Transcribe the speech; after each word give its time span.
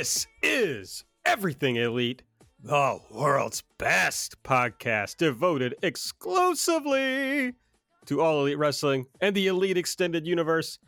This 0.00 0.26
is 0.42 1.04
Everything 1.26 1.76
Elite, 1.76 2.22
the 2.62 2.98
world's 3.10 3.62
best 3.76 4.42
podcast 4.42 5.18
devoted 5.18 5.74
exclusively 5.82 7.52
to 8.06 8.22
all 8.22 8.40
elite 8.40 8.56
wrestling 8.56 9.04
and 9.20 9.36
the 9.36 9.48
elite 9.48 9.76
extended 9.76 10.26
universe. 10.26 10.78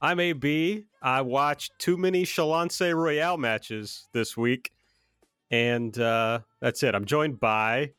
I'm 0.00 0.18
AB. 0.18 0.84
I 1.00 1.20
watched 1.20 1.78
too 1.78 1.96
many 1.96 2.24
Shalonce 2.24 2.92
Royal 2.92 3.38
matches 3.38 4.08
this 4.12 4.36
week, 4.36 4.72
and 5.52 5.96
uh, 5.96 6.40
that's 6.60 6.82
it. 6.82 6.96
I'm 6.96 7.04
joined 7.04 7.38
by 7.38 7.92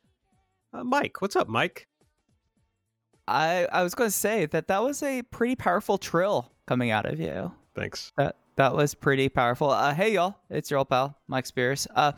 uh, 0.73 0.83
Mike. 0.83 1.21
What's 1.21 1.37
up, 1.37 1.47
Mike? 1.47 1.87
I 3.25 3.69
I 3.71 3.83
was 3.83 3.95
going 3.95 4.09
to 4.09 4.17
say 4.17 4.47
that 4.47 4.67
that 4.67 4.83
was 4.83 5.01
a 5.01 5.21
pretty 5.21 5.55
powerful 5.55 5.97
trill 5.97 6.51
coming 6.67 6.91
out 6.91 7.05
of 7.05 7.21
you. 7.21 7.53
Thanks. 7.73 8.11
That 8.17 8.35
that 8.61 8.75
was 8.75 8.93
pretty 8.93 9.27
powerful. 9.27 9.71
Uh, 9.71 9.91
hey 9.91 10.13
y'all, 10.13 10.35
it's 10.51 10.69
your 10.69 10.77
old 10.77 10.89
pal 10.89 11.17
Mike 11.27 11.47
Spears. 11.47 11.87
Uh, 11.95 12.11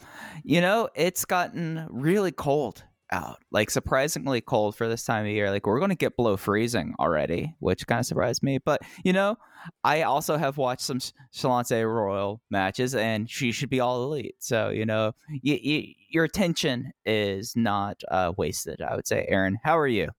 you 0.43 0.59
know 0.59 0.89
it's 0.93 1.23
gotten 1.23 1.87
really 1.89 2.33
cold 2.33 2.83
out, 3.11 3.37
like 3.49 3.69
surprisingly 3.69 4.41
cold 4.41 4.75
for 4.75 4.89
this 4.89 5.05
time 5.05 5.23
of 5.25 5.31
year. 5.31 5.49
Like 5.51 5.65
we're 5.65 5.79
going 5.79 5.91
to 5.91 5.95
get 5.95 6.17
below 6.17 6.35
freezing 6.35 6.95
already, 6.99 7.55
which 7.59 7.87
kind 7.87 7.99
of 7.99 8.05
surprised 8.05 8.43
me. 8.43 8.57
But 8.57 8.81
you 9.05 9.13
know, 9.13 9.37
I 9.85 10.01
also 10.01 10.35
have 10.35 10.57
watched 10.57 10.81
some 10.81 10.99
Shalonce 11.33 11.81
Royal 11.85 12.41
matches, 12.49 12.93
and 12.93 13.29
she 13.29 13.53
should 13.53 13.69
be 13.69 13.79
all 13.79 14.03
elite. 14.03 14.35
So 14.39 14.67
you 14.69 14.85
know, 14.85 15.13
y- 15.29 15.61
y- 15.63 15.95
your 16.09 16.25
attention 16.25 16.91
is 17.05 17.55
not 17.55 18.01
uh, 18.11 18.33
wasted. 18.35 18.81
I 18.81 18.97
would 18.97 19.07
say, 19.07 19.25
Aaron. 19.29 19.59
How 19.63 19.77
are 19.77 19.87
you? 19.87 20.09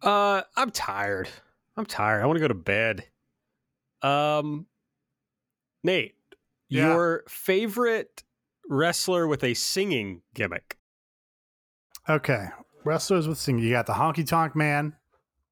Uh, 0.00 0.40
I'm 0.56 0.70
tired. 0.70 1.28
I'm 1.76 1.84
tired. 1.84 2.22
I 2.22 2.26
want 2.26 2.38
to 2.38 2.40
go 2.40 2.48
to 2.48 2.54
bed. 2.54 3.04
Um, 4.00 4.66
Nate, 5.86 6.16
Yeah. 6.68 6.88
your 6.88 7.24
favorite 7.28 8.24
wrestler 8.68 9.26
with 9.26 9.42
a 9.42 9.54
singing 9.54 10.20
gimmick? 10.34 10.76
Okay. 12.08 12.48
Wrestlers 12.84 13.26
with 13.26 13.38
singing. 13.38 13.64
You 13.64 13.70
got 13.70 13.86
the 13.86 13.94
Honky 13.94 14.26
Tonk 14.26 14.54
Man. 14.54 14.94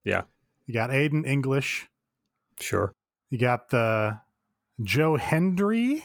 Yeah. 0.05 0.22
You 0.66 0.74
got 0.74 0.90
Aiden 0.90 1.27
English. 1.27 1.88
Sure. 2.60 2.92
You 3.30 3.38
got 3.38 3.70
the 3.70 4.20
Joe 4.82 5.16
Hendry, 5.16 6.05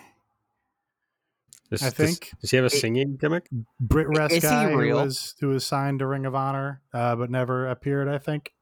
Does, 1.69 1.83
I 1.83 1.89
think. 1.89 2.31
Does, 2.41 2.51
he 2.51 2.57
have 2.57 2.65
a 2.65 2.69
singing 2.69 3.17
gimmick? 3.17 3.47
Brit 3.79 4.07
Rest 4.09 4.33
Is 4.33 4.43
he 4.43 4.49
guy 4.49 4.71
who 4.71 4.93
was 4.93 5.35
who 5.39 5.49
was 5.49 5.65
signed 5.65 5.99
to 5.99 6.07
Ring 6.07 6.25
of 6.25 6.33
Honor, 6.33 6.81
uh, 6.93 7.15
but 7.15 7.29
never 7.29 7.67
appeared. 7.67 8.07
I 8.07 8.17
think. 8.17 8.53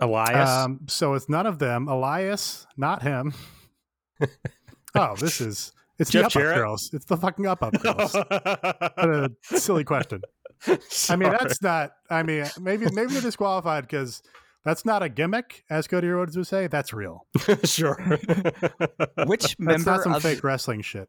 Elias. 0.00 0.48
Um, 0.48 0.80
so 0.86 1.14
it's 1.14 1.28
none 1.28 1.46
of 1.46 1.58
them. 1.58 1.88
Elias, 1.88 2.66
not 2.76 3.02
him. 3.02 3.32
oh, 4.94 5.16
this 5.16 5.40
is 5.40 5.72
it's 5.98 6.10
Jeff 6.10 6.32
the 6.32 6.40
Up 6.40 6.48
Up 6.48 6.56
Girls. 6.56 6.90
It's 6.92 7.04
the 7.04 7.16
fucking 7.16 7.46
Up 7.46 7.62
Up 7.62 7.80
Girls. 7.80 8.14
what 8.14 8.98
a 8.98 9.30
silly 9.42 9.84
question. 9.84 10.22
I 11.08 11.16
mean, 11.16 11.30
that's 11.30 11.62
not. 11.62 11.92
I 12.10 12.22
mean, 12.22 12.46
maybe 12.60 12.86
maybe 12.90 13.12
they're 13.12 13.22
disqualified 13.22 13.84
because 13.84 14.22
that's 14.64 14.84
not 14.84 15.02
a 15.02 15.08
gimmick, 15.08 15.64
as 15.70 15.86
Cody 15.86 16.08
Rhodes 16.08 16.36
would 16.36 16.46
say. 16.46 16.66
That's 16.66 16.92
real. 16.92 17.26
sure. 17.64 17.96
Which 19.26 19.42
That's 19.42 19.58
member 19.58 19.90
not 19.90 20.02
some 20.02 20.14
of 20.14 20.22
fake 20.22 20.42
wrestling 20.42 20.82
shit. 20.82 21.08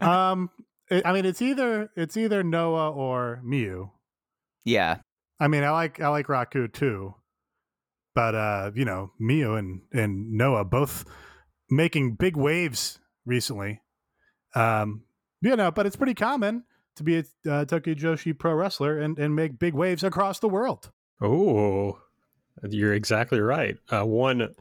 Um, 0.00 0.50
it, 0.90 1.06
I 1.06 1.12
mean, 1.12 1.24
it's 1.24 1.42
either 1.42 1.90
it's 1.96 2.16
either 2.16 2.42
Noah 2.42 2.90
or 2.90 3.40
Miu. 3.44 3.90
yeah 4.64 4.98
I 5.40 5.48
mean, 5.48 5.64
I 5.64 5.70
like 5.70 6.00
I 6.00 6.08
like 6.08 6.26
Raku 6.26 6.70
too, 6.70 7.14
but 8.14 8.34
uh, 8.34 8.70
you 8.74 8.84
know, 8.84 9.10
Miu 9.20 9.58
and 9.58 9.80
and 9.92 10.32
Noah 10.32 10.66
both 10.66 11.06
making 11.70 12.14
big 12.14 12.36
waves 12.36 12.98
recently. 13.24 13.80
Um, 14.54 15.04
you 15.40 15.54
know, 15.56 15.70
but 15.70 15.86
it's 15.86 15.96
pretty 15.96 16.14
common 16.14 16.64
to 16.96 17.02
be 17.02 17.18
a 17.18 17.24
uh, 17.50 17.64
Tokyo 17.64 17.94
Joshi 17.94 18.36
pro 18.36 18.52
wrestler 18.54 18.98
and 18.98 19.18
and 19.18 19.34
make 19.34 19.58
big 19.58 19.74
waves 19.74 20.02
across 20.04 20.38
the 20.40 20.48
world. 20.48 20.90
oh, 21.20 21.98
you're 22.68 22.94
exactly 22.94 23.40
right. 23.40 23.76
Uh, 23.90 24.04
one. 24.04 24.54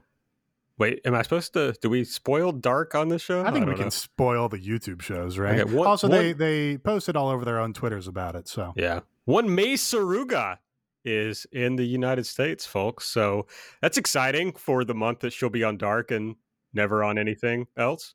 Wait, 0.78 1.02
am 1.04 1.14
I 1.14 1.24
supposed 1.24 1.52
to? 1.54 1.74
Do 1.82 1.90
we 1.90 2.06
spoil 2.06 2.54
Dark 2.54 2.96
on 2.96 3.10
this 3.10 3.22
show? 3.22 3.42
I 3.44 3.52
think 3.52 3.66
we 3.66 3.72
don't 3.74 3.82
can 3.82 3.92
spoil 3.92 4.48
the 4.48 4.58
YouTube 4.60 5.02
shows, 5.02 5.38
right? 5.38 5.60
Okay, 5.60 5.74
one- 5.76 5.86
also, 5.88 6.08
they 6.08 6.32
they 6.32 6.78
posted 6.78 7.18
all 7.18 7.28
over 7.30 7.44
their 7.44 7.60
own 7.60 7.74
Twitters 7.74 8.08
about 8.08 8.36
it. 8.36 8.48
So 8.48 8.74
Yeah. 8.78 9.02
One 9.26 9.54
Mei 9.54 9.74
Suruga 9.74 10.60
is 11.04 11.46
in 11.52 11.76
the 11.76 11.84
United 11.86 12.26
States, 12.26 12.66
folks. 12.66 13.06
So 13.08 13.46
that's 13.82 13.98
exciting 13.98 14.54
for 14.54 14.86
the 14.86 14.96
month 14.96 15.20
that 15.20 15.34
she'll 15.34 15.50
be 15.50 15.64
on 15.66 15.76
Dark 15.78 16.12
and 16.12 16.36
never 16.74 17.04
on 17.04 17.18
anything 17.18 17.68
else. 17.78 18.14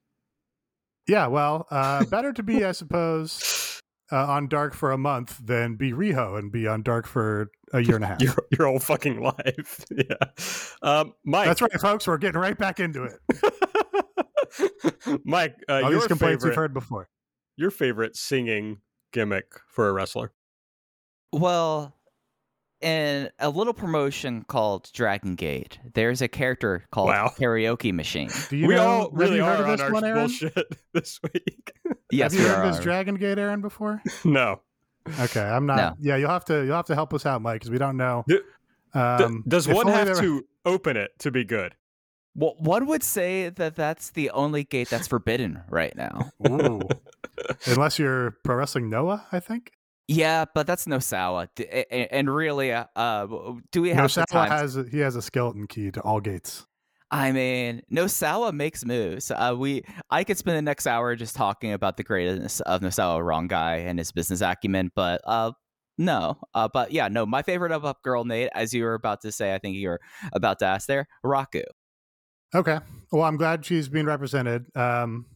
yeah, 1.08 1.26
well, 1.26 1.66
uh, 1.70 2.04
better 2.06 2.32
to 2.32 2.42
be, 2.42 2.64
I 2.64 2.72
suppose, 2.72 3.80
uh, 4.12 4.26
on 4.26 4.48
Dark 4.48 4.74
for 4.74 4.92
a 4.92 4.98
month 4.98 5.38
than 5.44 5.76
be 5.76 5.92
Riho 5.92 6.38
and 6.38 6.50
be 6.52 6.66
on 6.66 6.82
Dark 6.82 7.06
for 7.06 7.50
a 7.72 7.80
year 7.80 7.96
and 7.96 8.04
a 8.04 8.08
half. 8.08 8.20
Your, 8.22 8.34
your 8.56 8.66
whole 8.68 8.78
fucking 8.78 9.20
life. 9.20 9.84
yeah. 9.90 10.16
Um, 10.82 11.14
Mike. 11.24 11.46
That's 11.46 11.62
right, 11.62 11.80
folks. 11.80 12.06
We're 12.06 12.18
getting 12.18 12.40
right 12.40 12.56
back 12.56 12.80
into 12.80 13.04
it. 13.04 13.20
Mike, 15.24 15.56
uh, 15.68 15.74
All 15.74 15.90
your 15.90 16.00
these 16.00 16.06
complaints 16.06 16.42
favorite, 16.44 16.50
you've 16.50 16.56
heard 16.56 16.74
before. 16.74 17.08
your 17.56 17.70
favorite 17.70 18.16
singing 18.16 18.78
gimmick 19.12 19.46
for 19.68 19.88
a 19.88 19.92
wrestler? 19.92 20.32
Well, 21.32 21.93
in 22.80 23.30
a 23.38 23.48
little 23.48 23.72
promotion 23.72 24.44
called 24.46 24.90
Dragon 24.92 25.34
Gate, 25.36 25.78
there's 25.94 26.20
a 26.22 26.28
character 26.28 26.84
called 26.90 27.08
Wow. 27.08 27.32
Karaoke 27.38 27.92
Machine. 27.92 28.28
Do 28.50 28.56
you 28.56 28.68
we 28.68 28.74
know, 28.74 28.82
all 28.86 29.10
really 29.10 29.36
you 29.36 29.44
heard 29.44 29.60
are 29.60 29.62
of 29.64 29.68
on 29.68 29.76
this 29.76 29.80
our 29.80 29.92
one, 29.92 30.14
bullshit 30.14 30.68
this 30.92 31.20
week. 31.22 31.72
Yes, 32.10 32.32
have 32.32 32.40
you 32.40 32.46
we 32.46 32.52
heard 32.54 32.66
of 32.66 32.74
this 32.76 32.82
Dragon 32.84 33.14
Gate, 33.16 33.38
Aaron, 33.38 33.60
before? 33.60 34.02
no. 34.24 34.60
Okay, 35.20 35.42
I'm 35.42 35.66
not. 35.66 35.76
No. 35.76 35.94
Yeah, 36.00 36.16
you'll 36.16 36.30
have 36.30 36.44
to 36.46 36.64
you'll 36.64 36.76
have 36.76 36.86
to 36.86 36.94
help 36.94 37.12
us 37.14 37.26
out, 37.26 37.42
Mike, 37.42 37.56
because 37.60 37.70
we 37.70 37.78
don't 37.78 37.96
know. 37.96 38.24
Do- 38.28 38.42
Um, 38.94 39.42
Does 39.48 39.66
one 39.68 39.86
have 39.88 40.06
there- 40.06 40.14
to 40.20 40.44
open 40.64 40.96
it 40.96 41.10
to 41.20 41.30
be 41.30 41.44
good? 41.44 41.74
Well, 42.36 42.54
one 42.58 42.86
would 42.86 43.02
say 43.04 43.48
that 43.48 43.76
that's 43.76 44.10
the 44.10 44.30
only 44.30 44.64
gate 44.64 44.88
that's 44.90 45.06
forbidden 45.06 45.62
right 45.68 45.94
now. 45.96 46.32
Ooh. 46.48 46.80
Unless 47.66 47.98
you're 48.00 48.32
pro 48.42 48.56
wrestling 48.56 48.90
Noah, 48.90 49.26
I 49.30 49.38
think. 49.40 49.70
Yeah, 50.06 50.44
but 50.54 50.66
that's 50.66 50.84
Nosawa. 50.86 51.48
D- 51.56 51.64
a- 51.64 51.86
a- 51.90 52.08
And 52.14 52.32
really, 52.34 52.72
uh, 52.72 52.84
uh, 52.94 53.26
do 53.72 53.80
we 53.82 53.90
have 53.90 54.04
the 54.04 54.08
Sawa 54.08 54.26
time? 54.26 54.50
has 54.50 54.78
he 54.90 54.98
has 54.98 55.16
a 55.16 55.22
skeleton 55.22 55.66
key 55.66 55.90
to 55.92 56.00
all 56.02 56.20
gates. 56.20 56.66
I 57.10 57.32
mean, 57.32 57.82
Nosawa 57.92 58.52
makes 58.52 58.84
moves. 58.84 59.30
Uh, 59.30 59.54
we, 59.56 59.82
I 60.10 60.24
could 60.24 60.36
spend 60.36 60.56
the 60.58 60.62
next 60.62 60.86
hour 60.86 61.14
just 61.14 61.36
talking 61.36 61.72
about 61.72 61.96
the 61.96 62.02
greatness 62.02 62.60
of 62.60 62.80
Nosawa 62.80 63.20
Rongai 63.22 63.86
and 63.86 63.98
his 63.98 64.10
business 64.10 64.40
acumen, 64.40 64.90
but 64.96 65.20
uh, 65.24 65.52
no. 65.96 66.38
Uh, 66.54 66.68
but 66.72 66.90
yeah, 66.92 67.06
no. 67.08 67.24
My 67.24 67.42
favorite 67.42 67.70
up 67.72 67.84
up 67.84 68.02
girl, 68.02 68.24
Nate, 68.24 68.50
as 68.52 68.74
you 68.74 68.82
were 68.84 68.94
about 68.94 69.20
to 69.22 69.30
say, 69.32 69.54
I 69.54 69.58
think 69.58 69.76
you 69.76 69.88
were 69.90 70.00
about 70.32 70.58
to 70.58 70.66
ask 70.66 70.86
there, 70.88 71.06
Raku. 71.24 71.62
Okay. 72.54 72.78
Well, 73.12 73.22
I'm 73.22 73.36
glad 73.36 73.64
she's 73.64 73.88
being 73.88 74.06
represented 74.06 74.66
um, 74.76 75.26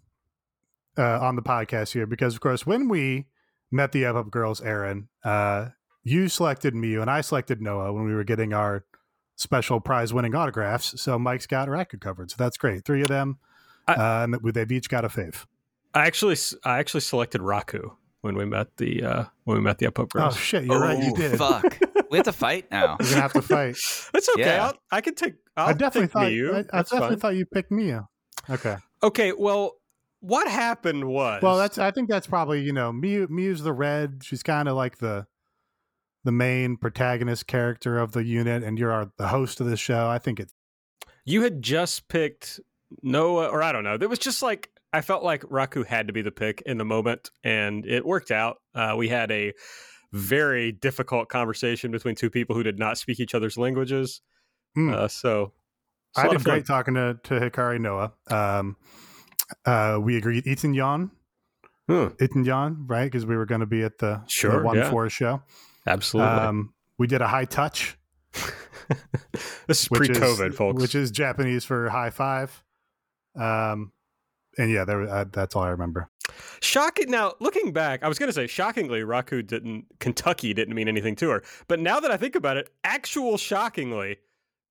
uh, 0.96 1.20
on 1.20 1.36
the 1.36 1.42
podcast 1.42 1.92
here 1.92 2.06
because, 2.06 2.34
of 2.34 2.40
course, 2.40 2.66
when 2.66 2.88
we 2.88 3.26
met 3.70 3.92
the 3.92 4.06
Up 4.06 4.16
Up 4.16 4.30
Girls, 4.30 4.60
Aaron, 4.60 5.08
uh, 5.24 5.66
you 6.04 6.28
selected 6.28 6.74
Miu 6.74 7.00
and 7.02 7.10
I 7.10 7.20
selected 7.20 7.60
Noah 7.60 7.92
when 7.92 8.04
we 8.04 8.14
were 8.14 8.24
getting 8.24 8.52
our 8.54 8.84
special 9.36 9.78
prize 9.80 10.12
winning 10.12 10.34
autographs. 10.34 11.00
So 11.00 11.18
Mike's 11.18 11.46
got 11.46 11.68
Raku 11.68 12.00
covered. 12.00 12.30
So 12.30 12.36
that's 12.38 12.56
great. 12.56 12.84
Three 12.84 13.02
of 13.02 13.08
them. 13.08 13.38
I- 13.86 13.94
uh, 13.94 14.24
and 14.24 14.54
they've 14.54 14.72
each 14.72 14.88
got 14.88 15.04
a 15.04 15.08
fave. 15.08 15.44
I 15.94 16.06
actually, 16.06 16.32
s- 16.32 16.54
I 16.64 16.78
actually 16.78 17.00
selected 17.00 17.40
Raku 17.40 17.90
when 18.20 18.36
we 18.36 18.44
met 18.44 18.76
the 18.76 19.02
uh, 19.02 19.24
when 19.44 19.56
we 19.56 19.62
met 19.62 19.78
the 19.78 19.86
Up 19.86 19.98
Up 19.98 20.10
Girls. 20.10 20.34
Oh, 20.34 20.38
shit. 20.38 20.64
You're 20.64 20.80
right. 20.80 21.02
You 21.02 21.12
Oh, 21.12 21.16
did. 21.16 21.38
Fuck. 21.38 21.78
we 22.10 22.18
have 22.18 22.24
to 22.26 22.32
fight 22.32 22.66
now. 22.70 22.96
You're 23.00 23.08
going 23.08 23.14
to 23.14 23.20
have 23.22 23.32
to 23.32 23.42
fight. 23.42 23.76
That's 24.12 24.28
okay. 24.30 24.42
Yeah. 24.42 24.66
I'll, 24.66 24.74
I 24.90 25.00
can 25.00 25.14
take. 25.14 25.34
I'll 25.56 25.68
I 25.68 25.72
definitely 25.72 26.08
thought 26.08 26.26
Miu. 26.26 26.54
I, 26.54 26.58
I 26.58 26.82
definitely 26.82 27.08
fine. 27.08 27.18
thought 27.18 27.36
you 27.36 27.46
picked 27.46 27.70
Miu. 27.70 28.06
Okay. 28.50 28.76
Okay. 29.02 29.32
Well, 29.32 29.76
what 30.20 30.48
happened 30.48 31.04
was. 31.04 31.42
Well, 31.42 31.56
that's 31.58 31.78
I 31.78 31.90
think 31.90 32.08
that's 32.08 32.26
probably 32.26 32.62
you 32.62 32.72
know 32.72 32.92
Miu 32.92 33.26
Miu's 33.28 33.62
the 33.62 33.72
red. 33.72 34.20
She's 34.22 34.42
kind 34.42 34.68
of 34.68 34.76
like 34.76 34.98
the 34.98 35.26
the 36.24 36.32
main 36.32 36.76
protagonist 36.76 37.46
character 37.46 37.98
of 37.98 38.12
the 38.12 38.24
unit, 38.24 38.62
and 38.62 38.78
you're 38.78 38.92
our, 38.92 39.10
the 39.16 39.28
host 39.28 39.60
of 39.60 39.66
the 39.66 39.76
show. 39.76 40.08
I 40.08 40.18
think 40.18 40.40
it. 40.40 40.52
you 41.24 41.42
had 41.42 41.62
just 41.62 42.08
picked 42.08 42.60
Noah, 43.02 43.48
or 43.48 43.62
I 43.62 43.72
don't 43.72 43.84
know. 43.84 43.96
there 43.96 44.08
was 44.08 44.18
just 44.18 44.42
like 44.42 44.70
I 44.92 45.00
felt 45.00 45.22
like 45.22 45.42
Raku 45.42 45.86
had 45.86 46.06
to 46.08 46.12
be 46.12 46.22
the 46.22 46.30
pick 46.30 46.62
in 46.66 46.78
the 46.78 46.84
moment, 46.84 47.30
and 47.44 47.86
it 47.86 48.04
worked 48.04 48.30
out. 48.30 48.58
Uh, 48.74 48.94
we 48.96 49.08
had 49.08 49.30
a 49.30 49.52
very 50.12 50.72
difficult 50.72 51.28
conversation 51.28 51.90
between 51.90 52.14
two 52.14 52.30
people 52.30 52.56
who 52.56 52.62
did 52.62 52.78
not 52.78 52.96
speak 52.98 53.20
each 53.20 53.34
other's 53.34 53.58
languages. 53.58 54.22
Hmm. 54.74 54.92
Uh, 54.92 55.08
so 55.08 55.52
it's 56.10 56.18
a 56.18 56.20
I 56.22 56.24
lot 56.24 56.32
did 56.32 56.42
fun. 56.42 56.52
great 56.54 56.66
talking 56.66 56.94
to, 56.94 57.18
to 57.24 57.34
Hikari 57.34 57.78
Noa. 57.78 58.12
Um, 58.28 58.76
uh, 59.64 59.98
we 60.00 60.16
agreed 60.16 60.46
Ethan 60.46 60.74
Yon, 60.74 61.10
Hmm, 61.88 62.08
Ethan 62.20 62.44
Yon, 62.44 62.84
right? 62.86 63.04
Because 63.04 63.24
we 63.24 63.36
were 63.36 63.46
going 63.46 63.60
to 63.60 63.66
be 63.66 63.82
at 63.82 63.98
the, 63.98 64.22
Sure, 64.26 64.58
the 64.58 64.62
one 64.62 64.76
yeah. 64.76 64.90
four 64.90 65.08
show. 65.08 65.42
absolutely. 65.86 66.32
Um, 66.32 66.74
we 66.98 67.06
did 67.06 67.22
a 67.22 67.26
high 67.28 67.46
touch, 67.46 67.96
this 69.66 69.82
is 69.82 69.88
pre-COVID, 69.88 70.50
is, 70.50 70.56
folks. 70.56 70.82
which 70.82 70.94
is 70.94 71.10
Japanese 71.10 71.64
for 71.64 71.88
high 71.88 72.10
five. 72.10 72.62
Um, 73.38 73.92
and 74.58 74.70
yeah, 74.70 74.84
there, 74.84 75.08
uh, 75.08 75.24
that's 75.32 75.56
all 75.56 75.62
I 75.62 75.70
remember. 75.70 76.10
Shocking. 76.60 77.10
Now, 77.10 77.34
looking 77.40 77.72
back, 77.72 78.02
I 78.02 78.08
was 78.08 78.18
going 78.18 78.28
to 78.28 78.34
say, 78.34 78.46
shockingly, 78.46 79.00
Raku 79.00 79.46
didn't, 79.46 79.86
Kentucky 79.98 80.52
didn't 80.52 80.74
mean 80.74 80.88
anything 80.88 81.16
to 81.16 81.30
her. 81.30 81.42
But 81.68 81.80
now 81.80 82.00
that 82.00 82.10
I 82.10 82.16
think 82.16 82.34
about 82.34 82.56
it, 82.56 82.68
actual 82.84 83.38
shockingly, 83.38 84.18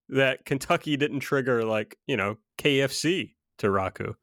that 0.09 0.45
Kentucky 0.45 0.97
didn't 0.97 1.21
trigger, 1.21 1.63
like, 1.63 1.97
you 2.05 2.15
know, 2.15 2.37
KFC 2.59 3.33
to 3.57 3.67
Raku. 3.67 4.15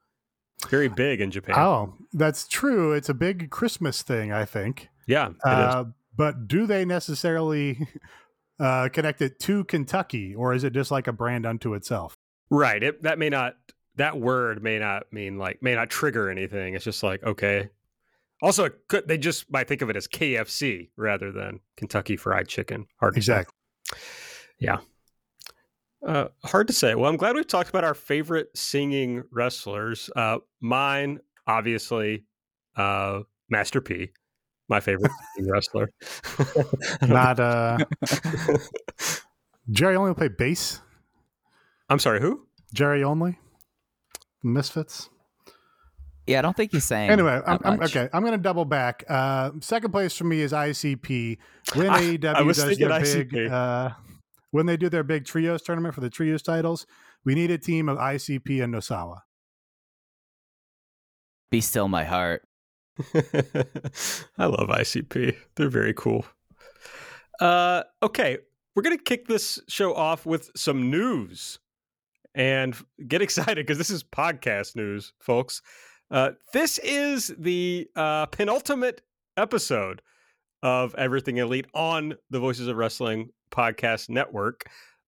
Very 0.70 0.88
big 0.88 1.20
in 1.20 1.30
Japan. 1.30 1.56
Oh, 1.58 1.94
that's 2.12 2.46
true. 2.48 2.92
It's 2.92 3.08
a 3.08 3.14
big 3.14 3.50
Christmas 3.50 4.02
thing, 4.02 4.32
I 4.32 4.44
think. 4.44 4.88
yeah. 5.06 5.30
Uh, 5.44 5.84
but 6.16 6.46
do 6.46 6.66
they 6.66 6.84
necessarily 6.84 7.88
uh, 8.60 8.88
connect 8.92 9.20
it 9.20 9.40
to 9.40 9.64
Kentucky, 9.64 10.34
or 10.34 10.54
is 10.54 10.64
it 10.64 10.72
just 10.72 10.90
like 10.90 11.06
a 11.06 11.12
brand 11.12 11.44
unto 11.44 11.74
itself? 11.74 12.14
Right. 12.50 12.82
It, 12.82 13.02
that 13.02 13.18
may 13.18 13.28
not, 13.28 13.56
that 13.96 14.18
word 14.18 14.62
may 14.62 14.78
not 14.78 15.12
mean 15.12 15.38
like, 15.38 15.62
may 15.62 15.74
not 15.74 15.90
trigger 15.90 16.30
anything. 16.30 16.74
It's 16.74 16.84
just 16.84 17.02
like, 17.02 17.22
okay. 17.24 17.70
Also, 18.42 18.64
it 18.64 18.74
could, 18.88 19.08
they 19.08 19.18
just 19.18 19.50
might 19.50 19.66
think 19.68 19.82
of 19.82 19.90
it 19.90 19.96
as 19.96 20.06
KFC 20.06 20.90
rather 20.96 21.32
than 21.32 21.60
Kentucky 21.76 22.16
Fried 22.16 22.46
Chicken. 22.48 22.86
Hard 23.00 23.14
to 23.14 23.22
say. 23.22 23.44
Exactly. 26.04 26.22
Uh, 26.44 26.48
hard 26.48 26.66
to 26.68 26.72
say. 26.72 26.94
Well, 26.94 27.10
I'm 27.10 27.16
glad 27.16 27.34
we've 27.34 27.46
talked 27.46 27.68
about 27.70 27.84
our 27.84 27.94
favorite 27.94 28.56
singing 28.56 29.24
wrestlers. 29.30 30.10
Uh, 30.14 30.38
mine, 30.60 31.20
obviously, 31.46 32.24
uh, 32.76 33.20
Master 33.48 33.80
P, 33.80 34.10
my 34.68 34.80
favorite 34.80 35.12
singing 35.36 35.50
wrestler. 35.50 35.90
Don't 37.00 37.40
uh, 37.40 37.78
Jerry 39.70 39.96
Only 39.96 40.14
play 40.14 40.28
bass. 40.28 40.80
I'm 41.88 41.98
sorry, 41.98 42.20
who? 42.20 42.46
Jerry 42.72 43.02
Only. 43.02 43.38
Misfits. 44.42 45.08
Yeah, 46.26 46.38
I 46.38 46.42
don't 46.42 46.56
think 46.56 46.72
he's 46.72 46.84
saying. 46.84 47.10
Anyway, 47.10 47.38
I'm, 47.46 47.58
I'm, 47.64 47.82
okay. 47.82 48.08
I'm 48.10 48.22
going 48.22 48.32
to 48.32 48.42
double 48.42 48.64
back. 48.64 49.04
Uh, 49.08 49.50
second 49.60 49.90
place 49.90 50.16
for 50.16 50.24
me 50.24 50.40
is 50.40 50.52
ICP. 50.52 51.36
When 51.74 51.90
I- 51.90 52.16
AEW 52.16 52.34
I 52.34 52.42
was 52.42 52.56
does 52.56 52.66
thinking 52.66 52.88
their 52.88 53.24
big, 53.24 53.52
uh, 53.52 53.90
when 54.54 54.66
they 54.66 54.76
do 54.76 54.88
their 54.88 55.02
big 55.02 55.24
trios 55.24 55.62
tournament 55.62 55.96
for 55.96 56.00
the 56.00 56.08
trios 56.08 56.40
titles, 56.40 56.86
we 57.24 57.34
need 57.34 57.50
a 57.50 57.58
team 57.58 57.88
of 57.88 57.98
ICP 57.98 58.62
and 58.62 58.72
Nosawa. 58.72 59.22
Be 61.50 61.60
still 61.60 61.88
my 61.88 62.04
heart. 62.04 62.46
I 64.38 64.46
love 64.46 64.68
ICP. 64.68 65.34
They're 65.56 65.68
very 65.68 65.92
cool. 65.92 66.24
Uh, 67.40 67.82
okay, 68.00 68.38
we're 68.76 68.84
gonna 68.84 68.96
kick 68.96 69.26
this 69.26 69.58
show 69.66 69.92
off 69.92 70.24
with 70.24 70.52
some 70.54 70.88
news, 70.88 71.58
and 72.36 72.76
get 73.08 73.22
excited 73.26 73.66
because 73.66 73.78
this 73.78 73.90
is 73.90 74.04
podcast 74.04 74.76
news, 74.76 75.14
folks. 75.18 75.62
Uh, 76.12 76.30
this 76.52 76.78
is 76.78 77.34
the 77.36 77.88
uh, 77.96 78.26
penultimate 78.26 79.00
episode 79.36 80.00
of 80.62 80.94
Everything 80.94 81.38
Elite 81.38 81.66
on 81.74 82.14
the 82.30 82.38
Voices 82.38 82.68
of 82.68 82.76
Wrestling 82.76 83.30
podcast 83.54 84.08
network. 84.08 84.64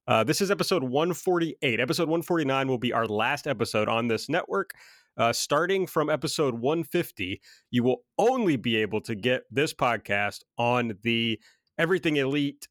Uh, 0.09 0.23
this 0.23 0.41
is 0.41 0.51
episode 0.51 0.85
148. 0.85 1.81
Episode 1.81 2.09
149 2.09 2.69
will 2.69 2.79
be 2.79 2.93
our 2.93 3.07
last 3.07 3.47
episode 3.47 3.89
on 3.89 4.07
this 4.07 4.29
network. 4.29 4.71
Uh, 5.17 5.33
starting 5.33 5.87
from 5.87 6.11
episode 6.11 6.55
150, 6.55 7.41
you 7.71 7.83
will 7.83 8.03
only 8.19 8.57
be 8.57 8.77
able 8.77 9.01
to 9.01 9.15
get 9.15 9.43
this 9.51 9.73
podcast 9.75 10.41
on 10.59 10.97
the 11.03 11.41
Everything 11.79 12.17
Elite 12.17 12.69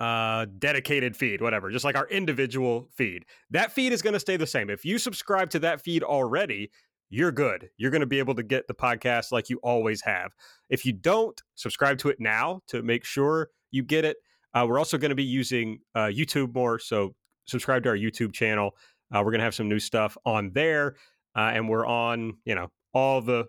uh, 0.00 0.46
dedicated 0.58 1.16
feed, 1.16 1.40
whatever, 1.40 1.70
just 1.70 1.84
like 1.84 1.96
our 1.96 2.08
individual 2.08 2.88
feed. 2.94 3.24
That 3.50 3.72
feed 3.72 3.92
is 3.92 4.02
going 4.02 4.14
to 4.14 4.20
stay 4.20 4.36
the 4.36 4.46
same. 4.46 4.68
If 4.68 4.84
you 4.84 4.98
subscribe 4.98 5.48
to 5.50 5.58
that 5.60 5.80
feed 5.80 6.02
already, 6.02 6.70
you're 7.08 7.32
good. 7.32 7.70
You're 7.76 7.90
going 7.90 8.00
to 8.00 8.06
be 8.06 8.18
able 8.18 8.34
to 8.34 8.42
get 8.42 8.66
the 8.66 8.74
podcast 8.74 9.32
like 9.32 9.48
you 9.48 9.58
always 9.62 10.02
have. 10.02 10.32
If 10.68 10.84
you 10.84 10.92
don't, 10.92 11.40
subscribe 11.54 11.98
to 11.98 12.08
it 12.08 12.20
now 12.20 12.60
to 12.68 12.82
make 12.82 13.04
sure 13.04 13.48
you 13.70 13.82
get 13.82 14.04
it. 14.04 14.16
Uh, 14.56 14.64
we're 14.66 14.78
also 14.78 14.96
going 14.96 15.10
to 15.10 15.14
be 15.14 15.22
using 15.22 15.80
uh, 15.94 16.06
YouTube 16.06 16.54
more, 16.54 16.78
so 16.78 17.14
subscribe 17.44 17.82
to 17.82 17.90
our 17.90 17.96
YouTube 17.96 18.32
channel. 18.32 18.70
Uh, 19.14 19.18
we're 19.18 19.30
going 19.30 19.40
to 19.40 19.44
have 19.44 19.54
some 19.54 19.68
new 19.68 19.78
stuff 19.78 20.16
on 20.24 20.50
there, 20.54 20.96
uh, 21.36 21.50
and 21.52 21.68
we're 21.68 21.84
on 21.84 22.32
you 22.46 22.54
know 22.54 22.68
all 22.94 23.20
the 23.20 23.44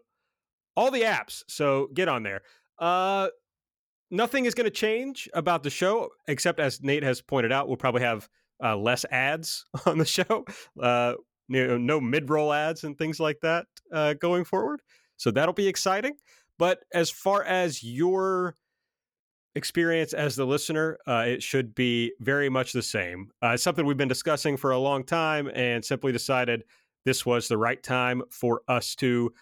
all 0.76 0.92
the 0.92 1.04
apps. 1.04 1.44
So 1.48 1.88
get 1.94 2.10
on 2.10 2.24
there. 2.24 2.42
Uh, 2.78 3.30
nothing 4.12 4.46
is 4.46 4.54
going 4.54 4.66
to 4.66 4.72
change 4.72 5.30
about 5.34 5.64
the 5.64 5.70
show, 5.70 6.10
except 6.28 6.60
as 6.60 6.84
Nate 6.84 7.04
has 7.04 7.22
pointed 7.22 7.54
out, 7.54 7.70
we'll 7.70 7.78
probably 7.78 8.02
have 8.02 8.28
uh, 8.62 8.76
less 8.76 9.06
ads 9.10 9.66
on 9.86 10.00
the 10.00 10.06
show. 10.06 10.44
No 11.48 12.02
mid-roll 12.02 12.52
ads 12.52 12.84
and 12.84 12.98
things 12.98 13.18
like 13.22 13.40
that 13.44 13.66
going 14.20 14.44
forward. 14.44 14.82
So 15.16 15.32
that'll 15.32 15.54
be 15.54 15.70
exciting. 15.70 16.18
But 16.60 16.80
as 16.94 17.10
far 17.10 17.46
as 17.46 17.82
your 17.82 18.56
experience 19.58 20.14
as 20.14 20.36
the 20.36 20.46
listener, 20.46 20.98
uh, 21.08 21.26
it 21.28 21.44
should 21.44 21.76
be 21.76 22.14
very 22.22 22.48
much 22.50 22.72
the 22.72 22.82
same. 22.82 23.30
Uh, 23.44 23.50
it's 23.50 23.64
something 23.64 23.86
we've 23.86 23.98
been 23.98 24.08
discussing 24.08 24.56
for 24.56 24.72
a 24.72 24.78
long 24.80 25.04
time, 25.04 25.50
and 25.54 25.84
simply 25.84 26.12
decided 26.14 26.64
this 27.04 27.26
was 27.26 27.48
the 27.48 27.58
right 27.58 27.82
time 27.84 28.22
for 28.30 28.62
us 28.68 28.96
to 28.96 29.34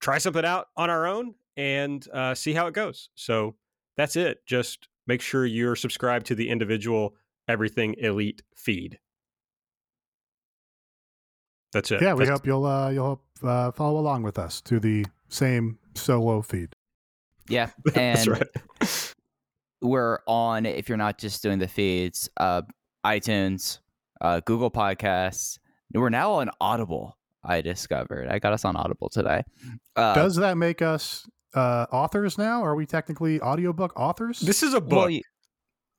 try 0.00 0.18
something 0.18 0.44
out 0.44 0.68
on 0.76 0.88
our 0.90 1.06
own 1.06 1.34
and 1.56 2.06
uh, 2.12 2.34
see 2.34 2.52
how 2.52 2.66
it 2.66 2.74
goes. 2.74 3.08
So 3.14 3.56
that's 3.96 4.16
it. 4.16 4.44
Just 4.46 4.88
make 5.06 5.20
sure 5.20 5.44
you're 5.46 5.76
subscribed 5.76 6.26
to 6.26 6.34
the 6.34 6.48
individual 6.48 7.14
Everything 7.48 7.94
Elite 7.98 8.42
feed. 8.56 8.98
That's 11.72 11.90
it. 11.90 12.02
Yeah, 12.02 12.14
we 12.14 12.20
That's- 12.24 12.38
hope 12.38 12.46
you'll 12.46 12.64
uh, 12.66 12.90
you'll 12.90 13.06
hope, 13.06 13.24
uh, 13.42 13.70
follow 13.72 14.00
along 14.00 14.22
with 14.22 14.38
us 14.38 14.60
to 14.62 14.80
the 14.80 15.04
same 15.28 15.78
solo 15.94 16.42
feed. 16.42 16.72
Yeah, 17.48 17.70
That's 17.84 18.26
right. 18.26 19.05
We're 19.82 20.18
on. 20.26 20.66
If 20.66 20.88
you're 20.88 20.98
not 20.98 21.18
just 21.18 21.42
doing 21.42 21.58
the 21.58 21.68
feeds, 21.68 22.28
uh, 22.36 22.62
iTunes, 23.04 23.78
uh, 24.20 24.40
Google 24.44 24.70
Podcasts. 24.70 25.58
We're 25.92 26.10
now 26.10 26.32
on 26.32 26.50
Audible. 26.60 27.16
I 27.44 27.60
discovered. 27.60 28.28
I 28.28 28.38
got 28.40 28.52
us 28.52 28.64
on 28.64 28.74
Audible 28.76 29.08
today. 29.08 29.44
Uh, 29.94 30.14
Does 30.14 30.36
that 30.36 30.56
make 30.58 30.82
us 30.82 31.26
uh, 31.54 31.86
authors 31.92 32.36
now? 32.38 32.62
Are 32.64 32.74
we 32.74 32.86
technically 32.86 33.40
audiobook 33.40 33.92
authors? 33.98 34.40
This 34.40 34.62
is 34.64 34.74
a 34.74 34.80
book. 34.80 34.98
well, 34.98 35.06
y- 35.08 35.22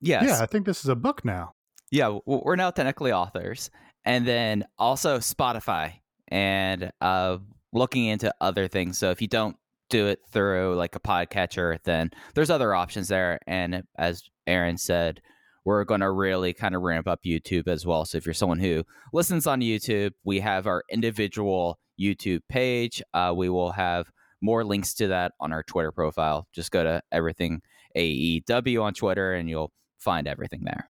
yes, 0.01 0.23
Yeah, 0.27 0.41
I 0.41 0.45
think 0.45 0.65
this 0.65 0.79
is 0.83 0.89
a 0.89 0.95
book 0.95 1.23
now. 1.23 1.53
yeah, 1.89 2.17
we're 2.25 2.57
now 2.57 2.69
technically 2.71 3.13
authors, 3.13 3.71
and 4.03 4.27
then 4.27 4.65
also 4.77 5.19
Spotify 5.19 5.93
and 6.27 6.91
uh, 6.99 7.37
looking 7.71 8.05
into 8.05 8.33
other 8.41 8.67
things. 8.67 8.97
So 8.97 9.11
if 9.11 9.21
you 9.21 9.27
don't 9.29 9.55
do 9.89 10.07
it 10.07 10.19
through 10.31 10.75
like 10.75 10.95
a 10.95 10.99
podcatcher, 10.99 11.77
then 11.83 12.11
there's 12.33 12.49
other 12.49 12.73
options 12.73 13.07
there. 13.07 13.39
And 13.47 13.83
as 13.97 14.23
Aaron 14.45 14.77
said, 14.77 15.21
we're 15.65 15.83
going 15.83 16.01
to 16.01 16.11
really 16.11 16.53
kind 16.53 16.75
of 16.75 16.81
ramp 16.81 17.07
up 17.07 17.19
YouTube 17.25 17.67
as 17.67 17.85
well. 17.85 18.05
So 18.05 18.17
if 18.17 18.25
you're 18.25 18.33
someone 18.33 18.59
who 18.59 18.83
listens 19.11 19.45
on 19.45 19.59
YouTube, 19.61 20.11
we 20.23 20.39
have 20.39 20.65
our 20.65 20.83
individual 20.89 21.79
YouTube 21.99 22.41
page. 22.47 23.01
Uh, 23.13 23.33
we 23.35 23.49
will 23.49 23.71
have 23.71 24.09
more 24.41 24.63
links 24.63 24.93
to 24.95 25.07
that 25.07 25.33
on 25.39 25.51
our 25.51 25.63
Twitter 25.63 25.91
profile. 25.91 26.47
Just 26.53 26.71
go 26.71 26.83
to 26.83 27.01
everything 27.11 27.61
AEW 27.97 28.81
on 28.81 28.93
Twitter, 28.93 29.33
and 29.33 29.49
you'll 29.49 29.73
find 29.97 30.27
everything 30.27 30.61
there. 30.63 30.89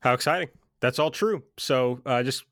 How 0.00 0.14
exciting. 0.14 0.48
That's 0.80 0.98
all 0.98 1.10
true. 1.10 1.42
So 1.58 2.00
uh, 2.06 2.22
just 2.22 2.44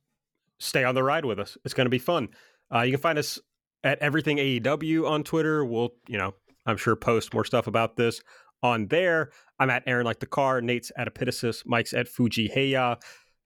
stay 0.58 0.84
on 0.84 0.94
the 0.94 1.02
ride 1.02 1.24
with 1.24 1.38
us. 1.38 1.56
It's 1.64 1.74
going 1.74 1.86
to 1.86 1.90
be 1.90 1.98
fun. 1.98 2.28
Uh, 2.74 2.80
you 2.82 2.92
can 2.92 3.00
find 3.00 3.18
us 3.18 3.38
at 3.84 3.98
Everything 4.00 4.38
AEW 4.38 5.08
on 5.08 5.22
Twitter. 5.22 5.64
We'll, 5.64 5.90
you 6.08 6.18
know, 6.18 6.34
I'm 6.66 6.76
sure 6.76 6.96
post 6.96 7.32
more 7.32 7.44
stuff 7.44 7.68
about 7.68 7.96
this 7.96 8.20
on 8.62 8.88
there. 8.88 9.30
I'm 9.60 9.70
at 9.70 9.84
Aaron 9.86 10.06
Like 10.06 10.18
the 10.18 10.26
Car. 10.26 10.60
Nate's 10.60 10.90
at 10.96 11.12
Epitasis. 11.12 11.62
Mike's 11.66 11.92
at 11.92 12.08
Fuji 12.08 12.48
Heya. 12.48 13.00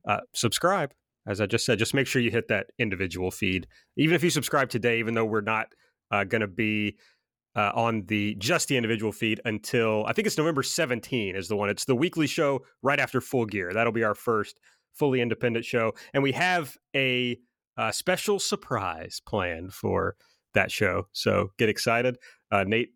Uh, 0.09 0.21
subscribe. 0.33 0.95
As 1.27 1.43
I 1.43 1.47
just 1.47 1.67
said, 1.67 1.79
just 1.79 1.93
make 1.93 2.07
sure 2.07 2.23
you 2.23 2.31
hit 2.31 2.49
that 2.49 2.69
individual 2.79 3.31
feed. 3.31 3.67
Even 3.99 4.15
if 4.15 4.25
you 4.25 4.31
subscribe 4.31 4.71
today, 4.71 4.99
even 5.01 5.13
though 5.13 5.27
we're 5.27 5.43
not 5.43 5.67
uh, 6.11 6.25
going 6.25 6.41
to 6.41 6.47
be 6.47 6.97
uh, 7.55 7.73
on 7.75 8.05
the 8.07 8.35
just 8.37 8.69
the 8.69 8.77
individual 8.77 9.13
feed 9.13 9.41
until 9.45 10.07
I 10.07 10.13
think 10.13 10.27
it's 10.27 10.39
November 10.39 10.63
17 10.63 11.35
is 11.37 11.49
the 11.49 11.57
one. 11.57 11.69
It's 11.69 11.85
the 11.85 11.97
weekly 11.97 12.27
show 12.27 12.65
right 12.83 13.01
after 13.01 13.21
Full 13.21 13.47
Gear. 13.47 13.73
That'll 13.75 13.93
be 13.93 14.05
our 14.05 14.15
first 14.15 14.61
fully 14.95 15.21
independent 15.21 15.65
show, 15.65 15.93
and 16.15 16.23
we 16.23 16.33
have 16.33 16.77
a, 16.95 17.39
a 17.79 17.93
special 17.93 18.39
surprise 18.39 19.23
planned 19.25 19.73
for 19.73 20.17
that 20.55 20.71
show. 20.71 21.07
So 21.13 21.53
get 21.57 21.69
excited. 21.69 22.19
Uh, 22.51 22.65
Nate 22.65 22.91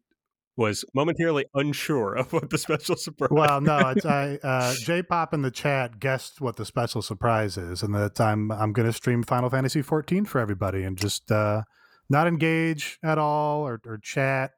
was 0.56 0.84
momentarily 0.94 1.46
unsure 1.54 2.14
of 2.14 2.32
what 2.32 2.50
the 2.50 2.58
special 2.58 2.96
surprise. 2.96 3.30
Well, 3.30 3.60
no, 3.60 3.78
it's 3.96 4.04
I. 4.04 4.38
Uh, 4.42 4.74
J 4.74 5.02
Pop 5.02 5.32
in 5.32 5.42
the 5.42 5.50
chat 5.50 5.98
guessed 6.00 6.40
what 6.40 6.56
the 6.56 6.64
special 6.64 7.00
surprise 7.00 7.56
is, 7.56 7.82
and 7.82 7.94
that 7.94 8.20
I'm 8.20 8.50
I'm 8.50 8.72
going 8.72 8.86
to 8.86 8.92
stream 8.92 9.22
Final 9.22 9.48
Fantasy 9.48 9.80
14 9.80 10.24
for 10.24 10.40
everybody 10.40 10.82
and 10.82 10.98
just 10.98 11.30
uh, 11.30 11.62
not 12.10 12.26
engage 12.26 12.98
at 13.02 13.18
all 13.18 13.66
or, 13.66 13.80
or 13.86 13.98
chat 13.98 14.50